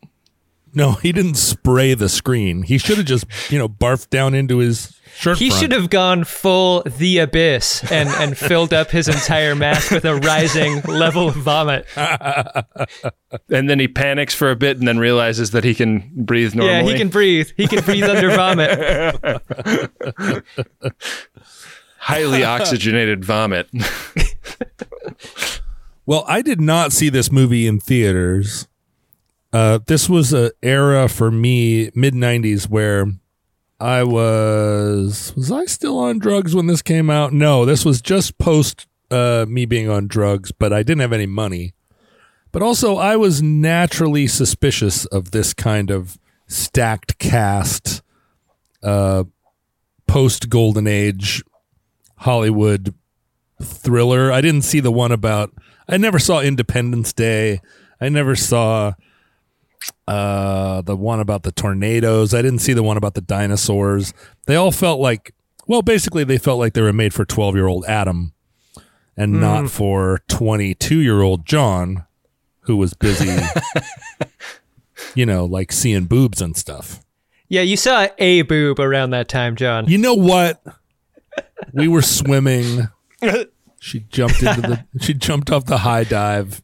No, 0.73 0.91
he 0.93 1.13
didn't 1.13 1.35
spray 1.35 1.93
the 1.93 2.09
screen. 2.09 2.63
He 2.63 2.77
should 2.77 2.97
have 2.97 3.05
just, 3.05 3.25
you 3.49 3.57
know, 3.57 3.69
barfed 3.69 4.09
down 4.09 4.33
into 4.33 4.57
his 4.57 4.94
shirt. 5.15 5.37
He 5.37 5.49
front. 5.49 5.61
should 5.61 5.71
have 5.71 5.89
gone 5.89 6.23
full 6.23 6.83
the 6.83 7.19
abyss 7.19 7.89
and, 7.91 8.09
and 8.09 8.37
filled 8.49 8.73
up 8.73 8.91
his 8.91 9.07
entire 9.07 9.55
mask 9.55 9.91
with 9.91 10.05
a 10.05 10.15
rising 10.15 10.81
level 10.81 11.29
of 11.29 11.35
vomit. 11.35 11.85
And 13.49 13.69
then 13.69 13.79
he 13.79 13.87
panics 13.89 14.33
for 14.33 14.49
a 14.49 14.55
bit, 14.55 14.77
and 14.77 14.87
then 14.87 14.97
realizes 14.97 15.51
that 15.51 15.65
he 15.65 15.75
can 15.75 16.09
breathe 16.15 16.55
normally. 16.55 16.73
Yeah, 16.73 16.83
he 16.83 16.97
can 16.97 17.09
breathe. 17.09 17.49
He 17.57 17.67
can 17.67 17.83
breathe 17.83 18.05
under 18.05 18.29
vomit. 18.29 19.23
highly 21.97 22.43
oxygenated 22.43 23.25
vomit. 23.25 23.69
Well, 26.05 26.23
I 26.27 26.41
did 26.41 26.61
not 26.61 26.93
see 26.93 27.09
this 27.09 27.31
movie 27.31 27.67
in 27.67 27.79
theaters. 27.79 28.67
Uh, 29.51 29.79
this 29.85 30.09
was 30.09 30.33
a 30.33 30.51
era 30.61 31.07
for 31.09 31.31
me, 31.31 31.91
mid 31.95 32.13
'90s, 32.13 32.69
where 32.69 33.07
I 33.79 34.03
was 34.03 35.33
was 35.35 35.51
I 35.51 35.65
still 35.65 35.97
on 35.97 36.19
drugs 36.19 36.55
when 36.55 36.67
this 36.67 36.81
came 36.81 37.09
out? 37.09 37.33
No, 37.33 37.65
this 37.65 37.83
was 37.83 38.01
just 38.01 38.37
post 38.37 38.87
uh, 39.11 39.45
me 39.47 39.65
being 39.65 39.89
on 39.89 40.07
drugs, 40.07 40.51
but 40.51 40.71
I 40.71 40.83
didn't 40.83 41.01
have 41.01 41.13
any 41.13 41.25
money. 41.25 41.73
But 42.51 42.61
also, 42.61 42.95
I 42.95 43.17
was 43.17 43.41
naturally 43.41 44.27
suspicious 44.27 45.05
of 45.07 45.31
this 45.31 45.53
kind 45.53 45.91
of 45.91 46.17
stacked 46.47 47.17
cast, 47.17 48.01
uh, 48.81 49.25
post 50.07 50.49
Golden 50.49 50.87
Age 50.87 51.43
Hollywood 52.19 52.93
thriller. 53.61 54.31
I 54.31 54.39
didn't 54.39 54.61
see 54.61 54.79
the 54.79 54.91
one 54.91 55.11
about. 55.11 55.51
I 55.87 55.97
never 55.97 56.17
saw 56.17 56.39
Independence 56.39 57.11
Day. 57.11 57.59
I 57.99 58.07
never 58.07 58.37
saw 58.37 58.93
uh, 60.07 60.81
the 60.81 60.95
one 60.95 61.19
about 61.19 61.43
the 61.43 61.51
tornadoes. 61.51 62.33
I 62.33 62.41
didn't 62.41 62.59
see 62.59 62.73
the 62.73 62.83
one 62.83 62.97
about 62.97 63.13
the 63.15 63.21
dinosaurs. 63.21 64.13
They 64.45 64.55
all 64.55 64.71
felt 64.71 64.99
like, 64.99 65.33
well, 65.67 65.81
basically, 65.81 66.23
they 66.23 66.37
felt 66.37 66.59
like 66.59 66.73
they 66.73 66.81
were 66.81 66.93
made 66.93 67.13
for 67.13 67.25
twelve-year-old 67.25 67.85
Adam, 67.85 68.33
and 69.17 69.39
not 69.39 69.69
for 69.69 70.21
twenty-two-year-old 70.27 71.45
John, 71.45 72.05
who 72.61 72.77
was 72.77 72.93
busy, 72.93 73.35
you 75.15 75.25
know, 75.25 75.45
like 75.45 75.71
seeing 75.71 76.05
boobs 76.05 76.41
and 76.41 76.55
stuff. 76.55 77.01
Yeah, 77.47 77.61
you 77.61 77.77
saw 77.77 78.07
a 78.17 78.41
boob 78.43 78.79
around 78.79 79.11
that 79.11 79.27
time, 79.27 79.55
John. 79.55 79.87
You 79.87 79.97
know 79.97 80.15
what? 80.15 80.63
We 81.73 81.87
were 81.87 82.01
swimming. 82.01 82.89
She 83.85 83.99
jumped 83.99 84.41
into 84.41 84.61
the. 84.61 84.85
She 84.99 85.13
jumped 85.13 85.51
off 85.51 85.65
the 85.65 85.77
high 85.77 86.05
dive. 86.05 86.63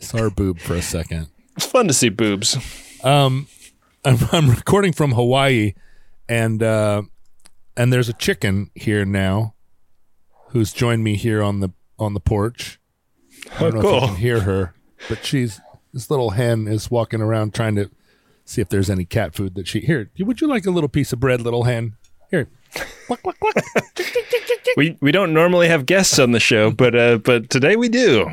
I 0.00 0.04
saw 0.04 0.18
her 0.18 0.30
boob 0.30 0.60
for 0.60 0.74
a 0.74 0.82
second. 0.82 1.26
It's 1.56 1.66
fun 1.66 1.88
to 1.88 1.94
see 1.94 2.08
boobs. 2.08 2.56
I'm, 4.04 4.18
I'm 4.32 4.50
recording 4.50 4.92
from 4.92 5.12
Hawaii, 5.12 5.74
and 6.28 6.62
uh, 6.62 7.02
and 7.76 7.92
there's 7.92 8.08
a 8.08 8.14
chicken 8.14 8.70
here 8.74 9.04
now, 9.04 9.54
who's 10.48 10.72
joined 10.72 11.04
me 11.04 11.16
here 11.16 11.42
on 11.42 11.60
the 11.60 11.70
on 11.98 12.14
the 12.14 12.20
porch. 12.20 12.80
I 13.56 13.58
don't 13.60 13.74
know 13.74 13.80
if 13.80 14.02
you 14.02 14.08
can 14.08 14.16
hear 14.16 14.40
her, 14.40 14.74
but 15.08 15.24
she's 15.24 15.60
this 15.92 16.10
little 16.10 16.30
hen 16.30 16.66
is 16.66 16.90
walking 16.90 17.20
around 17.20 17.54
trying 17.54 17.76
to 17.76 17.90
see 18.44 18.60
if 18.60 18.68
there's 18.68 18.90
any 18.90 19.04
cat 19.04 19.34
food 19.34 19.54
that 19.54 19.68
she 19.68 19.80
here. 19.80 20.10
Would 20.18 20.40
you 20.40 20.48
like 20.48 20.66
a 20.66 20.70
little 20.70 20.88
piece 20.88 21.12
of 21.12 21.20
bread, 21.20 21.40
little 21.40 21.64
hen? 21.64 21.96
Here. 22.30 22.48
We 24.76 24.96
we 25.00 25.12
don't 25.12 25.32
normally 25.32 25.68
have 25.68 25.86
guests 25.86 26.18
on 26.18 26.32
the 26.32 26.40
show, 26.40 26.70
but 26.70 26.94
uh, 26.94 27.18
but 27.18 27.50
today 27.50 27.76
we 27.76 27.88
do. 27.88 28.28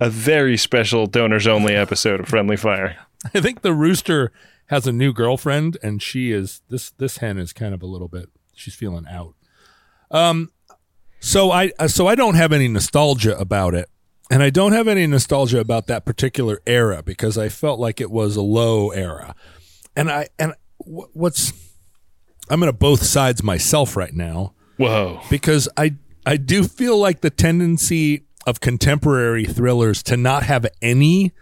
A 0.00 0.10
very 0.10 0.56
special 0.56 1.06
donors 1.06 1.46
only 1.46 1.74
episode 1.74 2.20
of 2.20 2.28
Friendly 2.28 2.56
Fire. 2.56 2.96
I 3.34 3.40
think 3.40 3.62
the 3.62 3.72
rooster 3.72 4.32
has 4.66 4.86
a 4.86 4.92
new 4.92 5.12
girlfriend, 5.12 5.78
and 5.82 6.02
she 6.02 6.32
is 6.32 6.60
this 6.68 6.90
this 6.90 7.18
hen 7.18 7.38
is 7.38 7.52
kind 7.52 7.74
of 7.74 7.82
a 7.82 7.86
little 7.86 8.08
bit. 8.08 8.28
She's 8.54 8.74
feeling 8.74 9.06
out. 9.08 9.34
Um, 10.10 10.50
so 11.20 11.50
I 11.50 11.72
uh, 11.78 11.88
so 11.88 12.06
I 12.06 12.14
don't 12.14 12.34
have 12.34 12.52
any 12.52 12.68
nostalgia 12.68 13.38
about 13.38 13.74
it, 13.74 13.88
and 14.30 14.42
I 14.42 14.50
don't 14.50 14.72
have 14.72 14.88
any 14.88 15.06
nostalgia 15.06 15.60
about 15.60 15.86
that 15.86 16.04
particular 16.04 16.60
era 16.66 17.02
because 17.02 17.38
I 17.38 17.48
felt 17.48 17.80
like 17.80 18.00
it 18.00 18.10
was 18.10 18.36
a 18.36 18.42
low 18.42 18.90
era, 18.90 19.34
and 19.94 20.10
I 20.10 20.28
and 20.38 20.54
wh- 20.78 21.14
what's 21.14 21.52
I'm 22.48 22.60
gonna 22.60 22.72
both 22.72 23.02
sides 23.02 23.42
myself 23.42 23.96
right 23.96 24.14
now. 24.14 24.54
Whoa. 24.76 25.20
because 25.30 25.68
I 25.76 25.94
I 26.26 26.36
do 26.36 26.64
feel 26.64 26.98
like 26.98 27.20
the 27.20 27.30
tendency 27.30 28.26
of 28.46 28.60
contemporary 28.60 29.44
thrillers 29.44 30.02
to 30.04 30.16
not 30.16 30.42
have 30.42 30.66
any 30.82 31.32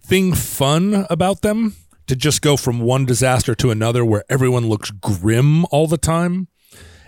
thing 0.00 0.32
fun 0.32 1.06
about 1.10 1.42
them 1.42 1.76
to 2.06 2.16
just 2.16 2.42
go 2.42 2.56
from 2.56 2.80
one 2.80 3.04
disaster 3.04 3.54
to 3.54 3.70
another 3.70 4.04
where 4.04 4.24
everyone 4.28 4.68
looks 4.68 4.90
grim 4.90 5.64
all 5.66 5.86
the 5.86 5.98
time. 5.98 6.48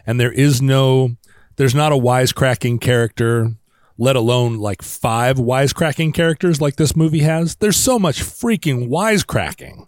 And 0.06 0.20
there 0.20 0.32
is 0.32 0.60
no 0.60 1.16
there's 1.56 1.74
not 1.74 1.92
a 1.92 1.96
wisecracking 1.96 2.80
character 2.80 3.52
let 3.98 4.16
alone 4.16 4.58
like 4.58 4.82
five 4.82 5.36
wisecracking 5.36 6.14
characters 6.14 6.60
like 6.60 6.76
this 6.76 6.96
movie 6.96 7.20
has. 7.20 7.56
There's 7.56 7.76
so 7.76 7.98
much 7.98 8.20
freaking 8.20 8.88
wisecracking 8.88 9.86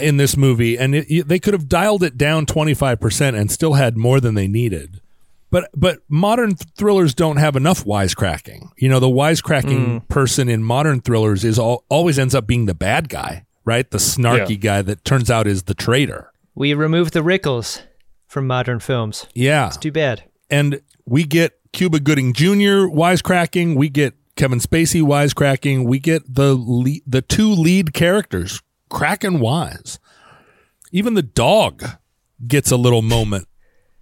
in 0.00 0.16
this 0.16 0.36
movie, 0.36 0.76
and 0.78 0.94
it, 0.94 1.06
it- 1.08 1.28
they 1.28 1.38
could 1.38 1.54
have 1.54 1.68
dialed 1.68 2.02
it 2.02 2.16
down 2.18 2.46
twenty 2.46 2.74
five 2.74 3.00
percent 3.00 3.36
and 3.36 3.50
still 3.50 3.74
had 3.74 3.96
more 3.96 4.20
than 4.20 4.34
they 4.34 4.48
needed. 4.48 5.00
But 5.50 5.70
but 5.74 6.00
modern 6.08 6.56
th- 6.56 6.68
thrillers 6.76 7.14
don't 7.14 7.36
have 7.36 7.54
enough 7.56 7.84
wisecracking. 7.84 8.70
You 8.78 8.88
know, 8.88 8.98
the 9.00 9.06
wisecracking 9.08 9.86
mm. 9.86 10.08
person 10.08 10.48
in 10.48 10.62
modern 10.64 11.00
thrillers 11.00 11.44
is 11.44 11.58
all, 11.58 11.84
always 11.88 12.18
ends 12.18 12.34
up 12.34 12.46
being 12.46 12.66
the 12.66 12.74
bad 12.74 13.08
guy, 13.08 13.44
right? 13.64 13.88
The 13.88 13.98
snarky 13.98 14.50
Yeah. 14.50 14.56
guy 14.56 14.82
that 14.82 15.04
turns 15.04 15.30
out 15.30 15.46
is 15.46 15.62
the 15.64 15.74
traitor. 15.74 16.32
We 16.56 16.74
removed 16.74 17.12
the 17.12 17.20
Rickles 17.22 17.82
from 18.26 18.46
modern 18.48 18.80
films. 18.80 19.26
Yeah, 19.34 19.68
It's 19.68 19.76
Too 19.76 19.92
bad. 19.92 20.24
and 20.50 20.80
we 21.06 21.22
get 21.24 21.52
Cuba 21.72 22.00
Gooding 22.00 22.32
Jr. 22.32 22.88
wisecracking. 22.90 23.76
We 23.76 23.88
get 23.88 24.14
Kevin 24.34 24.58
Spacey 24.58 25.00
wisecracking. 25.02 25.86
We 25.86 25.98
get 26.00 26.22
the 26.34 26.54
lead, 26.54 27.02
the 27.06 27.22
two 27.22 27.50
lead 27.50 27.92
characters 27.94 28.60
cracking 28.96 29.40
wise. 29.40 29.98
Even 30.90 31.14
the 31.14 31.22
dog 31.22 31.84
gets 32.46 32.70
a 32.70 32.76
little 32.76 33.02
moment 33.02 33.46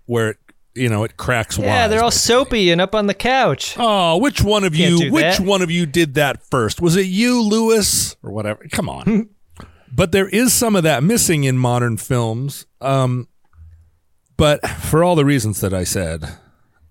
where 0.07 0.31
it, 0.31 0.37
you 0.75 0.89
know 0.89 1.05
it 1.05 1.17
cracks 1.17 1.59
wise. 1.59 1.67
Yeah, 1.67 1.89
they're 1.89 2.03
all 2.03 2.11
basically. 2.11 2.45
soapy 2.45 2.71
and 2.71 2.81
up 2.81 2.95
on 2.95 3.07
the 3.07 3.15
couch. 3.15 3.75
Oh, 3.79 4.19
which 4.19 4.43
one 4.43 4.65
of 4.65 4.75
Can't 4.75 5.01
you? 5.01 5.13
Which 5.13 5.41
one 5.41 5.63
of 5.63 5.71
you 5.71 5.87
did 5.87 6.15
that 6.15 6.43
first? 6.49 6.81
Was 6.81 6.97
it 6.97 7.07
you, 7.07 7.43
Lewis, 7.43 8.17
or 8.23 8.31
whatever? 8.31 8.65
Come 8.71 8.89
on. 8.89 9.31
but 9.93 10.13
there 10.13 10.29
is 10.29 10.53
some 10.53 10.77
of 10.77 10.85
that 10.85 11.03
missing 11.03 11.45
in 11.45 11.59
modern 11.59 11.97
films. 11.97 12.67
Um, 12.81 13.29
but 14.37 14.67
for 14.69 15.03
all 15.03 15.15
the 15.17 15.25
reasons 15.25 15.61
that 15.61 15.73
I 15.73 15.85
said, 15.85 16.39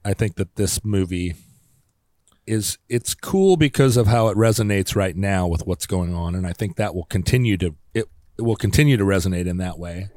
I 0.04 0.14
think 0.14 0.36
that 0.36 0.56
this 0.56 0.84
movie 0.84 1.36
is 2.46 2.78
it's 2.90 3.14
cool 3.14 3.56
because 3.56 3.96
of 3.96 4.08
how 4.08 4.28
it 4.28 4.38
resonates 4.38 4.96
right 4.96 5.16
now 5.16 5.48
with 5.48 5.66
what's 5.66 5.86
going 5.86 6.14
on, 6.14 6.36
and 6.36 6.46
I 6.46 6.52
think 6.52 6.76
that 6.76 6.96
will 6.96 7.06
continue 7.06 7.56
to 7.58 7.76
will 8.38 8.56
continue 8.56 8.98
to 8.98 9.04
resonate 9.04 9.48
in 9.48 9.58
that 9.58 9.78
way. 9.78 10.10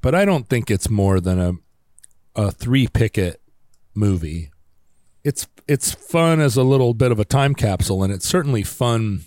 But 0.00 0.14
I 0.14 0.24
don't 0.24 0.48
think 0.48 0.70
it's 0.70 0.88
more 0.88 1.20
than 1.20 1.40
a 1.40 1.52
a 2.36 2.52
three 2.52 2.86
picket 2.86 3.40
movie 3.94 4.52
it's 5.24 5.48
it's 5.66 5.92
fun 5.92 6.38
as 6.38 6.56
a 6.56 6.62
little 6.62 6.94
bit 6.94 7.10
of 7.10 7.18
a 7.18 7.24
time 7.24 7.52
capsule 7.52 8.04
and 8.04 8.12
it's 8.12 8.28
certainly 8.28 8.62
fun 8.62 9.22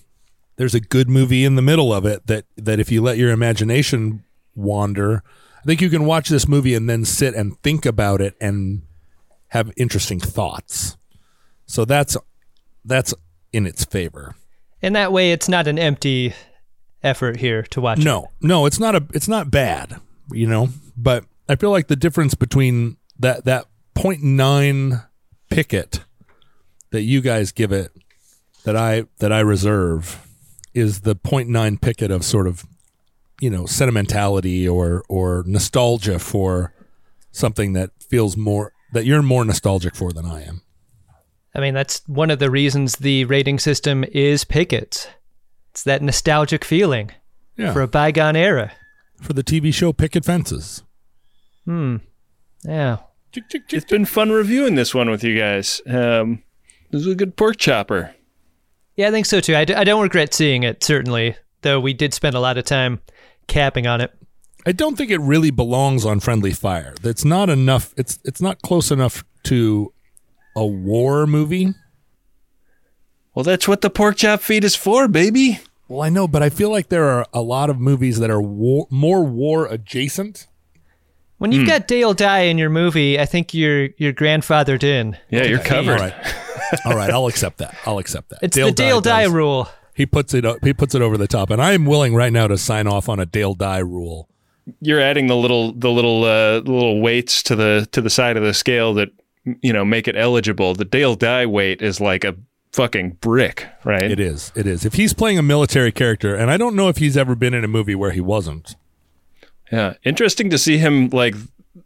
there's 0.55 0.73
a 0.73 0.79
good 0.79 1.09
movie 1.09 1.43
in 1.43 1.55
the 1.55 1.61
middle 1.61 1.93
of 1.93 2.05
it 2.05 2.25
that 2.27 2.45
that 2.55 2.79
if 2.79 2.89
you 2.89 3.01
let 3.01 3.17
your 3.17 3.31
imagination 3.31 4.23
wander 4.55 5.23
i 5.59 5.63
think 5.63 5.81
you 5.81 5.89
can 5.89 6.05
watch 6.05 6.29
this 6.29 6.47
movie 6.47 6.73
and 6.73 6.89
then 6.89 7.03
sit 7.03 7.35
and 7.35 7.61
think 7.63 7.85
about 7.85 8.21
it 8.21 8.33
and 8.39 8.83
have 9.49 9.73
interesting 9.75 10.19
thoughts 10.19 10.95
so 11.65 11.83
that's 11.83 12.15
that's 12.85 13.13
in 13.53 13.65
its 13.65 13.85
favor. 13.85 14.35
In 14.81 14.93
that 14.93 15.11
way, 15.11 15.31
it's 15.31 15.47
not 15.47 15.67
an 15.67 15.77
empty 15.77 16.33
effort 17.03 17.37
here 17.37 17.63
to 17.63 17.81
watch. 17.81 17.99
it. 17.99 18.05
No, 18.05 18.31
no, 18.41 18.65
it's 18.65 18.79
not 18.79 18.95
a 18.95 19.05
it's 19.13 19.27
not 19.27 19.51
bad, 19.51 19.99
you 20.31 20.47
know, 20.47 20.69
but 20.97 21.25
I 21.49 21.55
feel 21.55 21.71
like 21.71 21.87
the 21.87 21.95
difference 21.95 22.35
between 22.35 22.97
that 23.19 23.45
that 23.45 23.65
0.9 23.95 25.07
picket 25.49 26.03
that 26.91 27.01
you 27.01 27.21
guys 27.21 27.51
give 27.51 27.71
it 27.71 27.91
that 28.63 28.75
I 28.75 29.05
that 29.19 29.31
I 29.31 29.39
reserve 29.39 30.25
is 30.73 31.01
the 31.01 31.15
0.9 31.15 31.81
picket 31.81 32.11
of 32.11 32.23
sort 32.23 32.47
of 32.47 32.65
you 33.41 33.49
know 33.49 33.65
sentimentality 33.65 34.67
or 34.67 35.03
or 35.09 35.43
nostalgia 35.45 36.19
for 36.19 36.73
something 37.31 37.73
that 37.73 37.91
feels 37.99 38.37
more 38.37 38.73
that 38.93 39.05
you're 39.05 39.21
more 39.21 39.45
nostalgic 39.45 39.95
for 39.95 40.11
than 40.11 40.25
I 40.25 40.43
am. 40.43 40.61
I 41.53 41.59
mean, 41.59 41.73
that's 41.73 42.01
one 42.07 42.31
of 42.31 42.39
the 42.39 42.49
reasons 42.49 42.97
the 42.97 43.25
rating 43.25 43.59
system 43.59 44.05
is 44.11 44.45
pickets. 44.45 45.07
It's 45.71 45.83
that 45.83 46.01
nostalgic 46.01 46.63
feeling 46.65 47.11
Yeah. 47.57 47.73
for 47.73 47.81
a 47.81 47.87
bygone 47.87 48.35
era. 48.35 48.71
for 49.21 49.33
the 49.33 49.43
TV 49.43 49.71
show 49.73 49.93
Picket 49.93 50.25
Fences. 50.25 50.83
Hmm. 51.65 51.97
Yeah. 52.63 52.97
It's 53.33 53.85
been 53.85 54.05
fun 54.05 54.31
reviewing 54.31 54.73
this 54.75 54.93
one 54.95 55.09
with 55.11 55.23
you 55.23 55.37
guys. 55.37 55.79
Um, 55.87 56.41
this 56.89 57.05
was 57.05 57.13
a 57.13 57.15
good 57.15 57.37
pork 57.37 57.57
chopper. 57.57 58.15
Yeah, 58.95 59.07
I 59.09 59.11
think 59.11 59.25
so 59.27 59.39
too. 59.39 59.55
I, 59.55 59.63
d- 59.65 59.75
I 59.75 59.83
don't 59.83 60.01
regret 60.01 60.33
seeing 60.33 60.63
it, 60.63 60.83
certainly, 60.83 61.35
though 61.61 61.79
we 61.79 61.93
did 61.93 62.13
spend 62.15 62.35
a 62.35 62.39
lot 62.39 62.57
of 62.57 62.65
time 62.65 62.99
capping 63.47 63.85
on 63.87 64.01
it. 64.01 64.11
I 64.65 64.71
don't 64.73 64.97
think 64.97 65.11
it 65.11 65.19
really 65.21 65.51
belongs 65.51 66.03
on 66.05 66.19
Friendly 66.19 66.51
Fire. 66.51 66.93
It's 67.03 67.23
not 67.23 67.49
enough. 67.49 67.93
It's 67.97 68.19
it's 68.25 68.41
not 68.41 68.61
close 68.63 68.89
enough 68.91 69.23
to 69.43 69.93
a 70.55 70.65
war 70.65 71.25
movie. 71.25 71.73
Well, 73.33 73.43
that's 73.43 73.67
what 73.67 73.81
the 73.81 73.89
pork 73.89 74.17
chop 74.17 74.41
feed 74.41 74.63
is 74.63 74.75
for, 74.75 75.07
baby. 75.07 75.59
Well, 75.87 76.01
I 76.01 76.09
know, 76.09 76.27
but 76.27 76.41
I 76.43 76.49
feel 76.49 76.69
like 76.69 76.89
there 76.89 77.05
are 77.09 77.25
a 77.33 77.41
lot 77.41 77.69
of 77.69 77.79
movies 77.79 78.19
that 78.19 78.29
are 78.29 78.41
war, 78.41 78.87
more 78.89 79.23
war 79.23 79.65
adjacent. 79.67 80.47
When 81.37 81.51
you've 81.51 81.67
got 81.67 81.87
Dale 81.87 82.13
Dye 82.13 82.41
in 82.41 82.59
your 82.59 82.69
movie, 82.69 83.19
I 83.19 83.25
think 83.25 83.53
you're 83.53 83.89
you're 83.97 84.13
grandfathered 84.13 84.83
in. 84.83 85.17
Yeah, 85.31 85.43
you're 85.45 85.57
covered. 85.59 85.93
All 85.99 86.07
right, 86.07 86.13
all 86.85 86.95
right. 86.95 87.09
I'll 87.09 87.25
accept 87.25 87.57
that. 87.57 87.75
I'll 87.85 87.97
accept 87.97 88.29
that. 88.29 88.39
It's 88.43 88.55
the 88.55 88.71
Dale 88.71 89.01
Dye 89.01 89.23
does- 89.23 89.31
rule. 89.33 89.67
He 89.95 90.05
puts 90.05 90.33
it. 90.33 90.45
He 90.63 90.71
puts 90.73 90.93
it 90.95 91.01
over 91.01 91.17
the 91.17 91.27
top, 91.27 91.49
and 91.49 91.61
I 91.61 91.73
am 91.73 91.85
willing 91.85 92.13
right 92.15 92.31
now 92.31 92.47
to 92.47 92.57
sign 92.57 92.85
off 92.87 93.09
on 93.09 93.19
a 93.19 93.25
Dale 93.25 93.55
Dye 93.55 93.79
rule. 93.79 94.29
You're 94.81 95.01
adding 95.01 95.27
the 95.27 95.35
little 95.35 95.73
the 95.73 95.89
little 95.89 96.23
uh, 96.23 96.59
little 96.59 97.01
weights 97.01 97.41
to 97.43 97.55
the 97.55 97.87
to 97.91 98.01
the 98.01 98.09
side 98.09 98.37
of 98.37 98.43
the 98.43 98.53
scale 98.53 98.93
that 98.93 99.09
you 99.61 99.73
know 99.73 99.83
make 99.83 100.07
it 100.07 100.15
eligible. 100.15 100.75
The 100.75 100.85
Dale 100.85 101.15
Dye 101.15 101.45
weight 101.47 101.81
is 101.81 101.99
like 101.99 102.23
a 102.23 102.35
fucking 102.73 103.17
brick, 103.21 103.67
right? 103.83 104.09
It 104.11 104.19
is. 104.19 104.51
It 104.55 104.65
is. 104.67 104.85
If 104.85 104.93
he's 104.93 105.13
playing 105.13 105.37
a 105.37 105.43
military 105.43 105.91
character, 105.91 106.35
and 106.35 106.49
I 106.49 106.57
don't 106.57 106.75
know 106.75 106.89
if 106.89 106.97
he's 106.97 107.17
ever 107.17 107.35
been 107.35 107.53
in 107.53 107.63
a 107.63 107.67
movie 107.67 107.95
where 107.95 108.11
he 108.11 108.21
wasn't. 108.21 108.75
Yeah, 109.71 109.93
interesting 110.03 110.49
to 110.49 110.57
see 110.57 110.77
him 110.77 111.09
like 111.09 111.35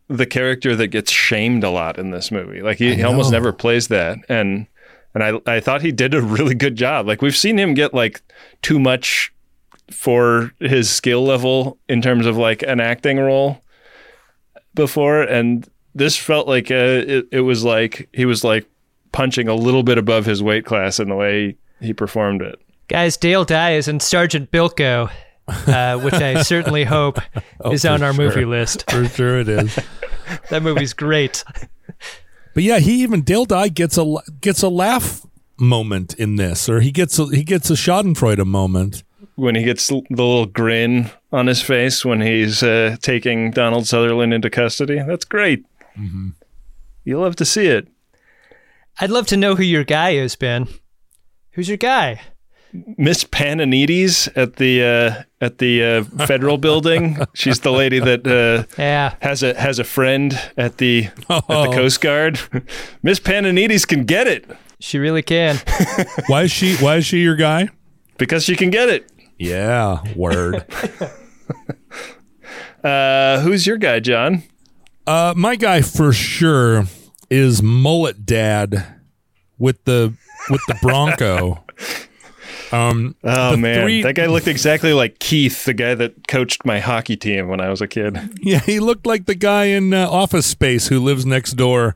the 0.07 0.26
character 0.26 0.76
that 0.76 0.88
gets 0.88 1.12
shamed 1.12 1.64
a 1.64 1.70
lot 1.70 1.98
in 1.98 2.12
this 2.12 2.32
movie. 2.32 2.62
Like 2.62 2.78
he, 2.78 2.95
he 2.95 3.03
almost 3.03 3.32
never 3.32 3.52
plays 3.52 3.88
that, 3.90 4.18
and 4.30 4.68
and 5.14 5.24
I 5.24 5.40
I 5.45 5.60
thought 5.60 5.82
he 5.82 5.91
did 5.91 6.14
a 6.14 6.22
really 6.38 6.56
good 6.56 6.76
job. 6.76 7.07
Like 7.07 7.22
we've 7.22 7.36
seen 7.36 7.57
him 7.57 7.74
get 7.74 7.94
like 7.94 8.22
too 8.62 8.80
much 8.80 9.32
for 9.91 10.52
his 10.60 10.90
skill 10.90 11.24
level 11.24 11.78
in 11.88 12.02
terms 12.02 12.26
of 12.26 12.38
like 12.38 12.64
an 12.64 12.80
acting 12.80 13.20
role 13.20 13.62
before, 14.74 15.22
and 15.22 15.68
this 15.94 16.18
felt 16.18 16.48
like 16.48 16.72
uh, 16.72 17.03
it 17.07 17.28
it 17.32 17.41
was 17.41 17.64
like 17.64 18.10
he 18.14 18.26
was 18.26 18.44
like 18.44 18.68
punching 19.16 19.48
a 19.48 19.56
little 19.56 19.82
bit 19.82 19.98
above 19.98 20.26
his 20.26 20.44
weight 20.44 20.66
class 20.66 21.00
in 21.00 21.08
the 21.10 21.16
way 21.16 21.56
he 21.82 21.94
performed 21.94 22.42
it. 22.42 22.60
Guys, 22.90 23.16
Dale 23.18 23.46
Dye 23.46 23.72
is 23.76 23.88
in 23.88 24.00
Sergeant 24.02 24.52
Bilko, 24.52 25.10
uh, 25.48 25.98
which 26.00 26.14
I 26.14 26.42
certainly 26.44 26.84
hope 26.84 27.18
is 27.72 27.86
Oh, 27.86 27.90
for 27.90 27.94
on 27.94 28.04
our 28.04 28.14
sure. 28.14 28.26
movie 28.26 28.46
list. 28.46 28.90
For 28.92 29.06
sure, 29.08 29.40
it 29.40 29.50
is. 29.50 29.80
That 30.50 30.64
movie's 30.64 30.94
great. 30.94 31.44
But 32.56 32.64
yeah, 32.64 32.80
he 32.80 33.04
even 33.04 33.22
Dale 33.22 33.46
Dye 33.46 33.68
gets 33.68 33.96
a 33.96 34.16
gets 34.42 34.64
a 34.64 34.70
laugh 34.70 35.24
moment 35.60 36.16
in 36.16 36.36
this, 36.38 36.68
or 36.68 36.80
he 36.82 36.92
gets 36.92 37.20
a, 37.20 37.28
he 37.28 37.44
gets 37.44 37.70
a 37.70 37.74
Schadenfreude 37.74 38.44
moment. 38.46 39.04
when 39.36 39.54
he 39.54 39.62
gets 39.64 39.88
the 39.88 40.02
little 40.10 40.48
grin 40.48 41.12
on 41.32 41.46
his 41.46 41.62
face 41.62 42.04
when 42.04 42.22
he's 42.22 42.64
uh, 42.64 42.96
taking 43.04 43.52
Donald 43.52 43.86
Sutherland 43.86 44.34
into 44.34 44.50
custody. 44.50 45.00
That's 45.06 45.26
great. 45.26 45.64
You'll 47.04 47.22
love 47.22 47.36
to 47.36 47.46
see 47.46 47.68
it. 47.68 47.88
I'd 49.00 49.10
love 49.10 49.28
to 49.28 49.38
know 49.38 49.56
who 49.56 49.64
your 49.64 49.84
guy 49.84 50.12
is, 50.12 50.36
Ben. 50.36 50.68
Who's 51.52 51.68
your 51.68 51.78
guy? 51.78 52.22
Miss 52.98 53.24
Pananides 53.24 54.28
at 54.36 54.58
the 54.58 54.84
uh, 54.84 55.24
at 55.40 55.60
the 55.60 55.84
uh, 55.84 56.26
federal 56.26 56.58
building. 56.58 57.18
She's 57.34 57.62
the 57.62 57.72
lady 57.72 58.00
that 58.00 58.28
uh, 58.28 58.66
Yeah. 58.78 59.16
has 59.22 59.44
a 59.44 59.54
has 59.60 59.80
a 59.80 59.86
friend 59.86 60.38
at 60.58 60.78
the 60.78 61.06
at 61.30 61.48
the 61.48 61.72
Coast 61.74 62.02
Guard. 62.02 62.40
Miss 63.04 63.20
Pananides 63.22 63.88
can 63.88 64.04
get 64.04 64.28
it 64.28 64.46
She 64.82 64.98
really 65.00 65.22
can. 65.22 65.58
Why 66.28 66.44
is 66.44 66.52
she 66.52 66.76
Why 66.78 66.98
is 66.98 67.06
she 67.06 67.20
your 67.20 67.38
guy? 67.38 67.70
because 68.18 68.44
she 68.44 68.56
can 68.58 68.70
get 68.72 68.90
it. 68.90 69.10
Yeah, 69.40 70.00
word. 70.16 70.66
Uh, 72.84 73.40
who's 73.42 73.66
your 73.66 73.78
guy, 73.78 74.00
John? 74.00 74.44
uh, 75.08 75.34
my 75.36 75.56
guy 75.56 75.82
for 75.82 76.12
sure 76.14 76.86
is 77.30 77.62
Mullet 77.64 78.26
Dad 78.26 78.86
with 79.58 79.84
the 79.86 80.14
with 80.50 80.62
the 80.68 80.78
Bronco. 80.82 81.64
Um, 82.72 83.16
Oh 83.24 83.56
man, 83.56 83.84
three- 83.84 84.02
that 84.02 84.16
guy 84.16 84.26
looked 84.26 84.48
exactly 84.48 84.92
like 84.92 85.20
Keith, 85.20 85.66
the 85.66 85.74
guy 85.74 85.94
that 85.96 86.28
coached 86.28 86.66
my 86.66 86.80
hockey 86.80 87.16
team 87.16 87.48
when 87.48 87.62
I 87.62 87.70
was 87.70 87.80
a 87.80 87.88
kid. 87.88 88.18
Yeah, 88.42 88.60
he 88.60 88.80
looked 88.80 89.06
like 89.06 89.28
the 89.28 89.36
guy 89.36 89.66
in 89.66 89.94
uh, 89.94 90.10
Office 90.10 90.48
Space 90.48 90.88
who 90.88 91.00
lives 91.00 91.26
next 91.28 91.54
door, 91.54 91.96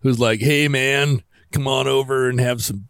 who's 0.00 0.20
like, 0.20 0.40
"Hey, 0.40 0.68
man, 0.68 1.22
come 1.52 1.66
on 1.66 1.88
over 1.88 2.28
and 2.28 2.38
have 2.40 2.62
some, 2.62 2.88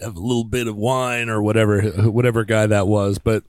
have 0.00 0.14
a 0.14 0.20
little 0.20 0.44
bit 0.44 0.68
of 0.68 0.76
wine 0.76 1.30
or 1.30 1.42
whatever, 1.42 1.80
whatever 2.10 2.44
guy 2.44 2.66
that 2.66 2.86
was." 2.86 3.18
But 3.18 3.44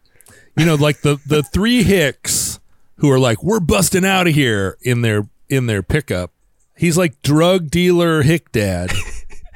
you 0.58 0.66
know, 0.66 0.76
like 0.76 1.02
the 1.02 1.20
the 1.28 1.44
three 1.44 1.84
Hicks 1.84 2.60
who 2.98 3.12
are 3.12 3.20
like, 3.20 3.44
"We're 3.44 3.60
busting 3.60 4.06
out 4.06 4.28
of 4.28 4.34
here" 4.34 4.78
in 4.82 5.02
their 5.02 5.28
in 5.50 5.68
their 5.68 5.84
pickup. 5.84 6.32
He's 6.76 6.98
like 6.98 7.22
drug 7.22 7.70
dealer 7.70 8.24
Hick 8.24 8.52
Dad, 8.52 8.92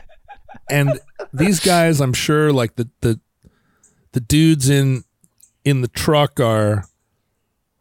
and 0.69 0.99
these 1.33 1.59
guys, 1.59 1.99
I'm 1.99 2.13
sure, 2.13 2.53
like 2.53 2.75
the 2.75 2.89
the 3.01 3.19
the 4.11 4.19
dudes 4.19 4.69
in 4.69 5.03
in 5.65 5.81
the 5.81 5.87
truck 5.87 6.39
are 6.39 6.85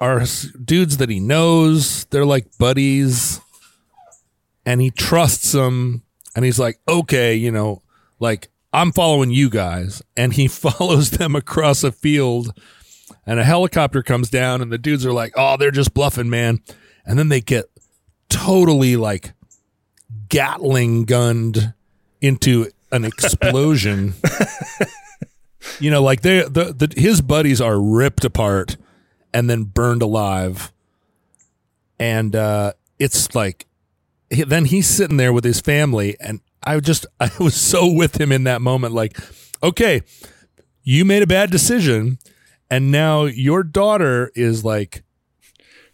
are 0.01 0.25
dudes 0.65 0.97
that 0.99 1.09
he 1.09 1.21
knows. 1.21 2.05
They're 2.07 2.27
like 2.27 2.59
buddies, 2.59 3.41
and 4.65 4.81
he 4.81 4.91
trusts 4.91 5.53
them. 5.53 6.03
And 6.35 6.45
he's 6.45 6.59
like, 6.59 6.79
okay, 6.87 7.35
you 7.35 7.51
know, 7.51 7.83
like 8.21 8.49
I'm 8.73 8.93
following 8.93 9.31
you 9.31 9.49
guys, 9.49 10.03
and 10.17 10.33
he 10.33 10.49
follows 10.49 11.11
them 11.11 11.35
across 11.35 11.85
a 11.85 11.93
field. 11.93 12.59
And 13.29 13.41
a 13.41 13.45
helicopter 13.45 14.03
comes 14.03 14.31
down, 14.31 14.63
and 14.63 14.71
the 14.71 14.79
dudes 14.79 15.05
are 15.05 15.13
like, 15.13 15.33
oh, 15.37 15.57
they're 15.57 15.71
just 15.71 15.95
bluffing, 15.95 16.31
man. 16.31 16.61
And 17.05 17.19
then 17.19 17.29
they 17.29 17.41
get 17.41 17.67
totally 18.29 18.97
like 18.97 19.33
Gatling 20.29 21.05
gunned 21.05 21.73
into 22.21 22.71
an 22.91 23.05
explosion. 23.05 24.15
you 25.81 25.91
know, 25.91 26.03
like 26.03 26.23
they 26.23 26.41
the, 26.43 26.75
the 26.77 27.01
his 27.01 27.21
buddies 27.21 27.61
are 27.61 27.81
ripped 27.81 28.25
apart 28.25 28.77
and 29.33 29.49
then 29.49 29.65
burned 29.65 30.03
alive. 30.03 30.73
And 31.99 32.35
uh 32.35 32.73
it's 32.99 33.35
like 33.35 33.67
he- 34.31 34.43
then 34.45 34.65
he's 34.65 34.89
sitting 34.89 35.17
there 35.17 35.33
with 35.33 35.45
his 35.45 35.61
family 35.61 36.17
and 36.21 36.41
I 36.63 36.81
just 36.81 37.07
I 37.21 37.31
was 37.39 37.55
so 37.55 37.91
with 37.93 38.21
him 38.21 38.33
in 38.33 38.45
that 38.45 38.61
moment 38.61 38.95
like 38.95 39.17
okay, 39.63 40.03
you 40.83 41.05
made 41.05 41.23
a 41.23 41.27
bad 41.27 41.51
decision 41.51 42.19
and 42.71 42.91
now 42.91 43.25
your 43.25 43.63
daughter 43.63 44.33
is 44.35 44.65
like 44.65 45.05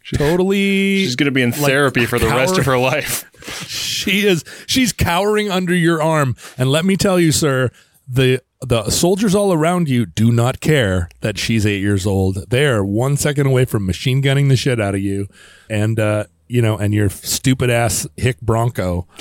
totally 0.15 1.03
She's 1.03 1.15
going 1.15 1.25
to 1.25 1.31
be 1.31 1.41
in 1.41 1.51
like, 1.51 1.61
therapy 1.61 2.05
for 2.05 2.19
the 2.19 2.27
rest 2.27 2.57
of 2.57 2.65
her 2.65 2.77
life. 2.77 3.29
she 3.67 4.25
is 4.27 4.43
she's 4.67 4.91
cowering 4.91 5.49
under 5.49 5.73
your 5.73 6.01
arm. 6.01 6.35
And 6.57 6.69
let 6.69 6.85
me 6.85 6.97
tell 6.97 7.19
you 7.19 7.31
sir 7.31 7.69
the 8.07 8.41
the 8.61 8.89
soldiers 8.89 9.35
all 9.35 9.51
around 9.53 9.89
you 9.89 10.05
do 10.05 10.31
not 10.31 10.59
care 10.61 11.09
that 11.21 11.37
she's 11.37 11.65
eight 11.65 11.81
years 11.81 12.05
old. 12.05 12.49
They 12.49 12.65
are 12.65 12.83
one 12.83 13.17
second 13.17 13.47
away 13.47 13.65
from 13.65 13.85
machine 13.85 14.21
gunning 14.21 14.47
the 14.47 14.55
shit 14.55 14.79
out 14.79 14.95
of 14.95 15.01
you. 15.01 15.27
And 15.69 15.99
uh 15.99 16.25
you 16.47 16.61
know 16.61 16.77
and 16.77 16.93
your 16.93 17.09
stupid 17.09 17.69
ass 17.69 18.07
hick 18.17 18.41
bronco. 18.41 19.07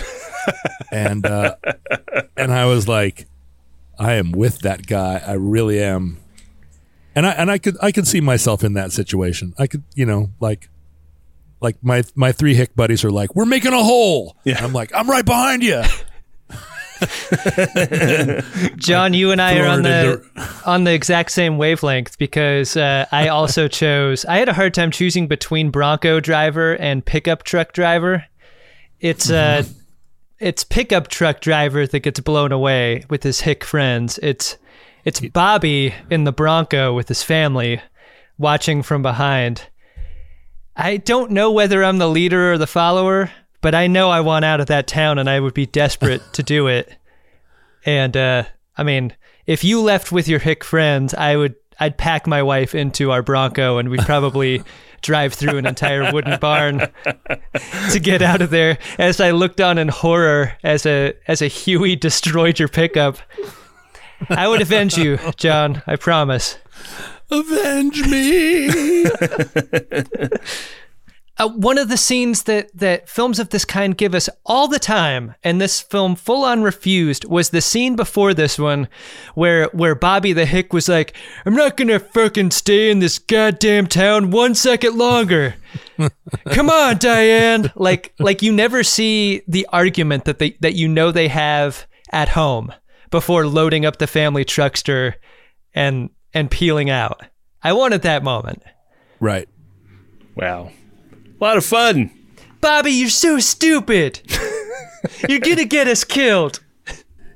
And 0.91 1.25
uh 1.25 1.55
and 2.37 2.53
i 2.53 2.67
was 2.67 2.87
like 2.87 3.27
i 3.99 4.15
am 4.15 4.33
with 4.33 4.59
that 4.61 4.87
guy. 4.87 5.23
I 5.25 5.35
really 5.35 5.81
am. 5.83 6.19
And 7.15 7.25
i 7.27 7.31
and 7.31 7.51
i 7.51 7.59
could 7.59 7.77
i 7.81 7.93
could 7.93 8.07
see 8.07 8.21
myself 8.21 8.63
in 8.65 8.75
that 8.75 8.93
situation. 8.93 9.55
I 9.59 9.69
could 9.69 9.85
you 9.95 10.05
know 10.05 10.31
like 10.41 10.69
like 11.63 11.77
my 11.83 12.03
my 12.15 12.33
three 12.33 12.55
hick 12.55 12.75
buddies 12.75 13.05
are 13.05 13.11
like, 13.11 13.35
"We're 13.35 13.47
making 13.47 13.73
a 13.73 13.83
hole." 13.83 14.37
Yeah. 14.45 14.63
I'm 14.65 14.73
like, 14.73 14.91
"I'm 14.95 15.09
right 15.09 15.25
behind 15.25 15.63
you." 15.63 15.83
John, 18.77 19.15
you 19.15 19.33
and 19.33 19.43
I 19.43 19.59
are 19.59 19.67
on 19.67 19.81
it 19.81 19.83
the 19.85 20.61
on 20.65 20.85
the 20.85 20.93
exact 20.93 21.33
same 21.33 21.59
wavelength 21.59 22.19
because 22.19 22.77
uh, 22.77 23.07
I 23.11 23.29
also 23.29 23.69
chose. 23.69 24.25
I 24.25 24.39
had 24.39 24.49
a 24.49 24.53
hard 24.53 24.75
time 24.75 24.91
choosing 24.91 25.27
between 25.27 25.71
Bronco 25.71 26.21
driver 26.21 26.77
and 26.77 27.05
pickup 27.05 27.43
truck 27.43 27.73
driver. 27.73 28.25
It's 29.01 29.31
uh, 29.31 29.65
it's 30.39 30.65
pickup 30.65 31.09
truck 31.09 31.41
driver 31.41 31.87
that 31.87 32.01
gets 32.01 32.21
blown 32.21 32.53
away 32.53 33.05
with 33.09 33.23
his 33.23 33.41
hick 33.41 33.65
friends. 33.65 34.19
It's 34.23 34.59
it's 35.05 35.21
Bobby 35.21 35.95
in 36.11 36.25
the 36.25 36.33
Bronco 36.33 36.95
with 36.95 37.09
his 37.09 37.23
family, 37.23 37.81
watching 38.39 38.83
from 38.83 39.03
behind. 39.03 39.69
I 40.77 40.97
don't 40.97 41.31
know 41.31 41.51
whether 41.51 41.85
I'm 41.85 41.99
the 41.99 42.09
leader 42.09 42.53
or 42.53 42.59
the 42.59 42.67
follower, 42.67 43.31
but 43.61 43.75
I 43.75 43.87
know 43.87 44.11
I 44.11 44.21
want 44.21 44.45
out 44.45 44.61
of 44.61 44.67
that 44.67 44.87
town, 44.87 45.19
and 45.19 45.29
I 45.29 45.41
would 45.41 45.55
be 45.55 45.67
desperate 45.67 46.23
to 46.33 46.43
do 46.43 46.67
it. 46.67 46.97
And 47.85 48.17
uh, 48.17 48.45
I 48.77 48.83
mean, 48.83 49.15
if 49.47 49.65
you 49.65 49.81
left 49.81 50.13
with 50.13 50.29
your 50.29 50.39
hick 50.39 50.65
friends, 50.65 51.15
I 51.15 51.37
would 51.37 51.55
I'd 51.81 51.99
pack 51.99 52.27
my 52.27 52.43
wife 52.43 52.75
into 52.75 53.11
our 53.11 53.23
Bronco 53.23 53.79
and 53.79 53.89
we'd 53.89 54.01
probably 54.01 54.63
drive 55.03 55.35
through 55.35 55.59
an 55.59 55.67
entire 55.67 56.13
wooden 56.13 56.39
barn 56.39 56.79
to 57.91 57.99
get 58.01 58.23
out 58.23 58.41
of 58.41 58.51
there. 58.51 58.79
As 58.99 59.21
I 59.21 59.33
looked 59.33 59.61
on 59.61 59.79
in 59.79 59.89
horror 59.89 60.53
as 60.63 60.87
a 60.87 61.15
as 61.27 61.43
a 61.43 61.49
Huey 61.49 61.97
destroyed 61.97 62.59
your 62.59 62.69
pickup. 62.69 63.19
I 64.29 64.47
would 64.47 64.63
avenge 64.63 64.97
you, 64.97 65.19
John, 65.37 65.83
I 65.89 65.97
promise. 65.97 66.57
Avenge 67.33 68.07
me. 68.07 69.05
Uh, 71.39 71.49
one 71.49 71.79
of 71.79 71.89
the 71.89 71.97
scenes 71.97 72.43
that, 72.43 72.71
that 72.77 73.09
films 73.09 73.39
of 73.39 73.49
this 73.49 73.65
kind 73.65 73.97
give 73.97 74.15
us 74.15 74.29
all 74.45 74.69
the 74.69 74.79
time, 74.79 75.35
and 75.43 75.59
this 75.59 75.81
film 75.81 76.15
full 76.15 76.45
on 76.45 76.63
refused, 76.63 77.25
was 77.25 77.51
the 77.51 77.61
scene 77.63 77.97
before 77.97 78.35
this 78.35 78.59
one 78.59 78.87
where 79.35 79.65
where 79.73 79.95
Bobby 79.95 80.35
the 80.35 80.45
Hick 80.45 80.75
was 80.75 80.91
like, 80.91 81.17
I'm 81.47 81.55
not 81.55 81.79
gonna 81.79 81.99
fucking 81.99 82.51
stay 82.51 82.91
in 82.91 82.99
this 82.99 83.19
goddamn 83.19 83.87
town 83.87 84.31
one 84.31 84.55
second 84.55 84.99
longer. 84.99 85.55
Come 86.51 86.69
on, 86.69 86.99
Diane. 86.99 87.73
Like 87.77 88.13
like 88.19 88.43
you 88.43 88.53
never 88.53 88.85
see 88.85 89.43
the 89.49 89.67
argument 89.73 90.27
that 90.27 90.39
they 90.39 90.59
that 90.61 90.75
you 90.75 90.87
know 90.87 91.11
they 91.11 91.29
have 91.29 91.87
at 92.11 92.29
home 92.29 92.73
before 93.11 93.47
loading 93.47 93.87
up 93.87 93.97
the 93.97 94.07
family 94.07 94.45
truckster 94.45 95.15
and 95.75 96.11
and 96.35 96.51
peeling 96.51 96.91
out. 96.91 97.21
I 97.63 97.73
wanted 97.73 98.03
that 98.03 98.23
moment. 98.23 98.63
right. 99.21 99.49
Wow. 100.35 100.71
A 101.41 101.45
lot 101.45 101.57
of 101.59 101.65
fun. 101.65 102.11
Bobby, 102.61 102.91
you're 102.93 103.09
so 103.11 103.39
stupid. 103.39 104.21
you're 105.29 105.41
gonna 105.41 105.65
get 105.67 105.89
us 105.89 106.05
killed. 106.05 106.61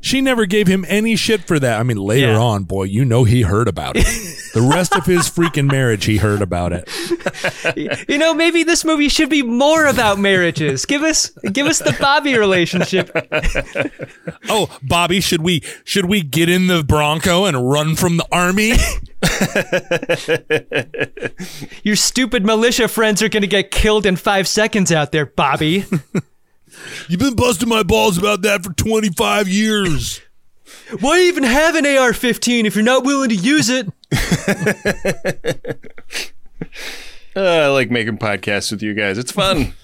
She 0.01 0.20
never 0.20 0.47
gave 0.47 0.66
him 0.68 0.85
any 0.89 1.16
shit 1.16 1.43
for 1.44 1.59
that. 1.59 1.78
I 1.81 1.82
mean, 1.82 1.97
later 1.98 2.28
Yeah. 2.32 2.39
on, 2.40 2.64
boy, 2.64 2.85
you 2.85 3.05
know 3.05 3.24
he 3.24 3.43
heard 3.43 3.68
about 3.68 3.97
it. 3.98 4.06
the 4.56 4.62
rest 4.62 4.96
of 4.96 5.04
his 5.04 5.28
freaking 5.28 5.70
marriage, 5.70 6.06
he 6.06 6.16
heard 6.16 6.40
about 6.40 6.72
it. 6.72 6.88
You 8.08 8.16
know, 8.18 8.32
maybe 8.32 8.62
this 8.62 8.84
movie 8.84 9.08
should 9.08 9.28
be 9.28 9.42
more 9.42 9.86
about 9.86 10.18
marriages. 10.18 10.86
Give 10.86 11.02
us 11.02 11.30
give 11.52 11.66
us 11.66 11.78
the 11.80 11.94
Bobby 12.00 12.38
relationship. 12.38 13.10
Oh, 14.48 14.74
Bobby, 14.82 15.20
should 15.20 15.42
we 15.42 15.62
should 15.84 16.06
we 16.06 16.22
get 16.22 16.48
in 16.48 16.68
the 16.68 16.82
Bronco 16.84 17.44
and 17.44 17.68
run 17.68 17.96
from 17.96 18.16
the 18.16 18.26
army? 18.30 18.72
Your 21.82 21.96
stupid 21.96 22.46
militia 22.46 22.88
friends 22.88 23.22
are 23.22 23.28
gonna 23.28 23.46
get 23.46 23.70
killed 23.70 24.06
in 24.06 24.16
five 24.16 24.46
seconds 24.46 24.92
out 24.92 25.12
there, 25.12 25.26
Bobby. 25.26 25.84
You've 27.08 27.20
been 27.20 27.34
busting 27.34 27.68
my 27.68 27.82
balls 27.82 28.16
about 28.18 28.42
that 28.42 28.62
for 28.62 28.72
25 28.72 29.48
years. 29.48 30.20
Why 31.00 31.20
even 31.22 31.42
have 31.42 31.74
an 31.74 31.86
AR-15 31.86 32.64
if 32.64 32.74
you're 32.76 32.84
not 32.84 33.04
willing 33.04 33.30
to 33.30 33.34
use 33.34 33.68
it? 33.68 33.88
Uh, 37.36 37.64
I 37.64 37.66
like 37.66 37.90
making 37.90 38.16
podcasts 38.16 38.70
with 38.72 38.82
you 38.82 38.94
guys. 38.94 39.18
It's 39.18 39.30
fun. 39.30 39.74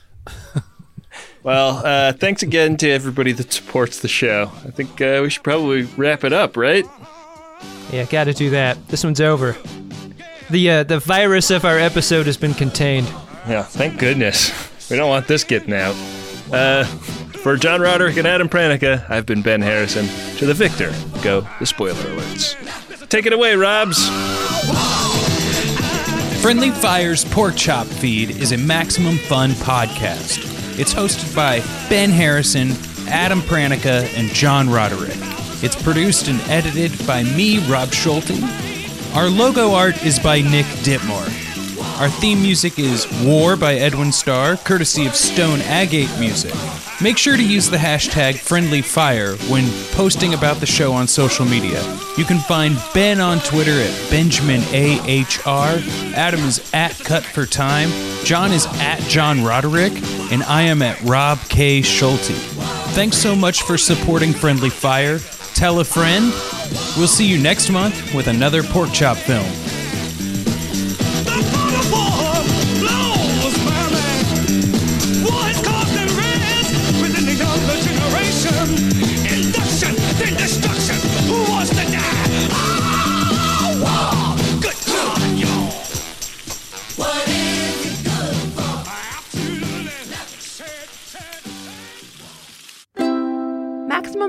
well, 1.42 1.82
uh, 1.84 2.14
thanks 2.14 2.42
again 2.42 2.78
to 2.78 2.90
everybody 2.90 3.32
that 3.32 3.52
supports 3.52 4.00
the 4.00 4.08
show. 4.08 4.50
I 4.64 4.70
think 4.70 4.98
uh, 5.02 5.20
we 5.22 5.28
should 5.28 5.42
probably 5.42 5.82
wrap 5.98 6.24
it 6.24 6.32
up, 6.32 6.56
right? 6.56 6.86
Yeah, 7.92 8.06
gotta 8.06 8.32
do 8.32 8.48
that. 8.50 8.88
This 8.88 9.04
one's 9.04 9.20
over. 9.20 9.54
The 10.48 10.70
uh, 10.70 10.84
the 10.84 10.98
virus 10.98 11.50
of 11.50 11.66
our 11.66 11.78
episode 11.78 12.24
has 12.24 12.38
been 12.38 12.54
contained. 12.54 13.06
Yeah, 13.46 13.64
thank 13.64 13.98
goodness. 13.98 14.50
We 14.90 14.96
don't 14.96 15.10
want 15.10 15.28
this 15.28 15.44
getting 15.44 15.74
out. 15.74 15.94
Uh, 16.50 16.84
for 16.84 17.56
John 17.56 17.82
Roderick 17.82 18.16
and 18.16 18.26
Adam 18.26 18.48
Pranica, 18.48 19.08
I've 19.10 19.26
been 19.26 19.42
Ben 19.42 19.60
Harrison. 19.60 20.06
To 20.38 20.46
the 20.46 20.54
victor, 20.54 20.90
go 21.22 21.46
the 21.58 21.66
spoiler 21.66 21.94
alerts. 21.94 22.81
Take 23.12 23.26
it 23.26 23.34
away, 23.34 23.54
Robs. 23.56 24.08
Friendly 26.40 26.70
Fire's 26.70 27.26
Pork 27.26 27.54
Chop 27.56 27.86
Feed 27.86 28.30
is 28.30 28.52
a 28.52 28.56
Maximum 28.56 29.18
Fun 29.18 29.50
podcast. 29.50 30.38
It's 30.78 30.94
hosted 30.94 31.36
by 31.36 31.58
Ben 31.90 32.08
Harrison, 32.08 32.70
Adam 33.08 33.42
Pranica, 33.42 34.10
and 34.16 34.30
John 34.30 34.70
Roderick. 34.70 35.18
It's 35.62 35.76
produced 35.82 36.28
and 36.28 36.40
edited 36.48 37.06
by 37.06 37.22
me, 37.22 37.58
Rob 37.70 37.92
Schulte. 37.92 38.32
Our 39.14 39.28
logo 39.28 39.72
art 39.72 40.02
is 40.06 40.18
by 40.18 40.40
Nick 40.40 40.64
Ditmore. 40.82 41.51
Our 42.00 42.08
theme 42.08 42.42
music 42.42 42.78
is 42.78 43.06
War 43.24 43.56
by 43.56 43.74
Edwin 43.74 44.12
Starr, 44.12 44.56
courtesy 44.56 45.06
of 45.06 45.14
Stone 45.14 45.60
Agate 45.62 46.10
Music. 46.18 46.54
Make 47.00 47.18
sure 47.18 47.36
to 47.36 47.42
use 47.42 47.68
the 47.68 47.76
hashtag 47.76 48.34
FriendlyFire 48.34 49.36
when 49.50 49.68
posting 49.92 50.34
about 50.34 50.58
the 50.58 50.66
show 50.66 50.92
on 50.92 51.08
social 51.08 51.44
media. 51.44 51.82
You 52.16 52.24
can 52.24 52.38
find 52.38 52.76
Ben 52.94 53.20
on 53.20 53.40
Twitter 53.40 53.72
at 53.72 53.90
BenjaminAHR, 54.10 56.14
Adam 56.14 56.40
is 56.40 56.70
at 56.72 56.96
Cut 56.98 57.24
for 57.24 57.46
Time, 57.46 57.90
John 58.24 58.52
is 58.52 58.66
at 58.80 59.00
John 59.08 59.44
Roderick, 59.44 59.92
and 60.30 60.42
I 60.44 60.62
am 60.62 60.82
at 60.82 61.00
Rob 61.02 61.38
K. 61.48 61.82
Schulte. 61.82 62.32
Thanks 62.94 63.16
so 63.16 63.34
much 63.34 63.62
for 63.62 63.76
supporting 63.76 64.32
Friendly 64.32 64.70
Fire. 64.70 65.18
Tell 65.54 65.80
a 65.80 65.84
friend. 65.84 66.26
We'll 66.96 67.08
see 67.08 67.26
you 67.26 67.38
next 67.38 67.70
month 67.70 68.14
with 68.14 68.28
another 68.28 68.62
pork 68.62 68.92
chop 68.92 69.16
film. 69.16 69.71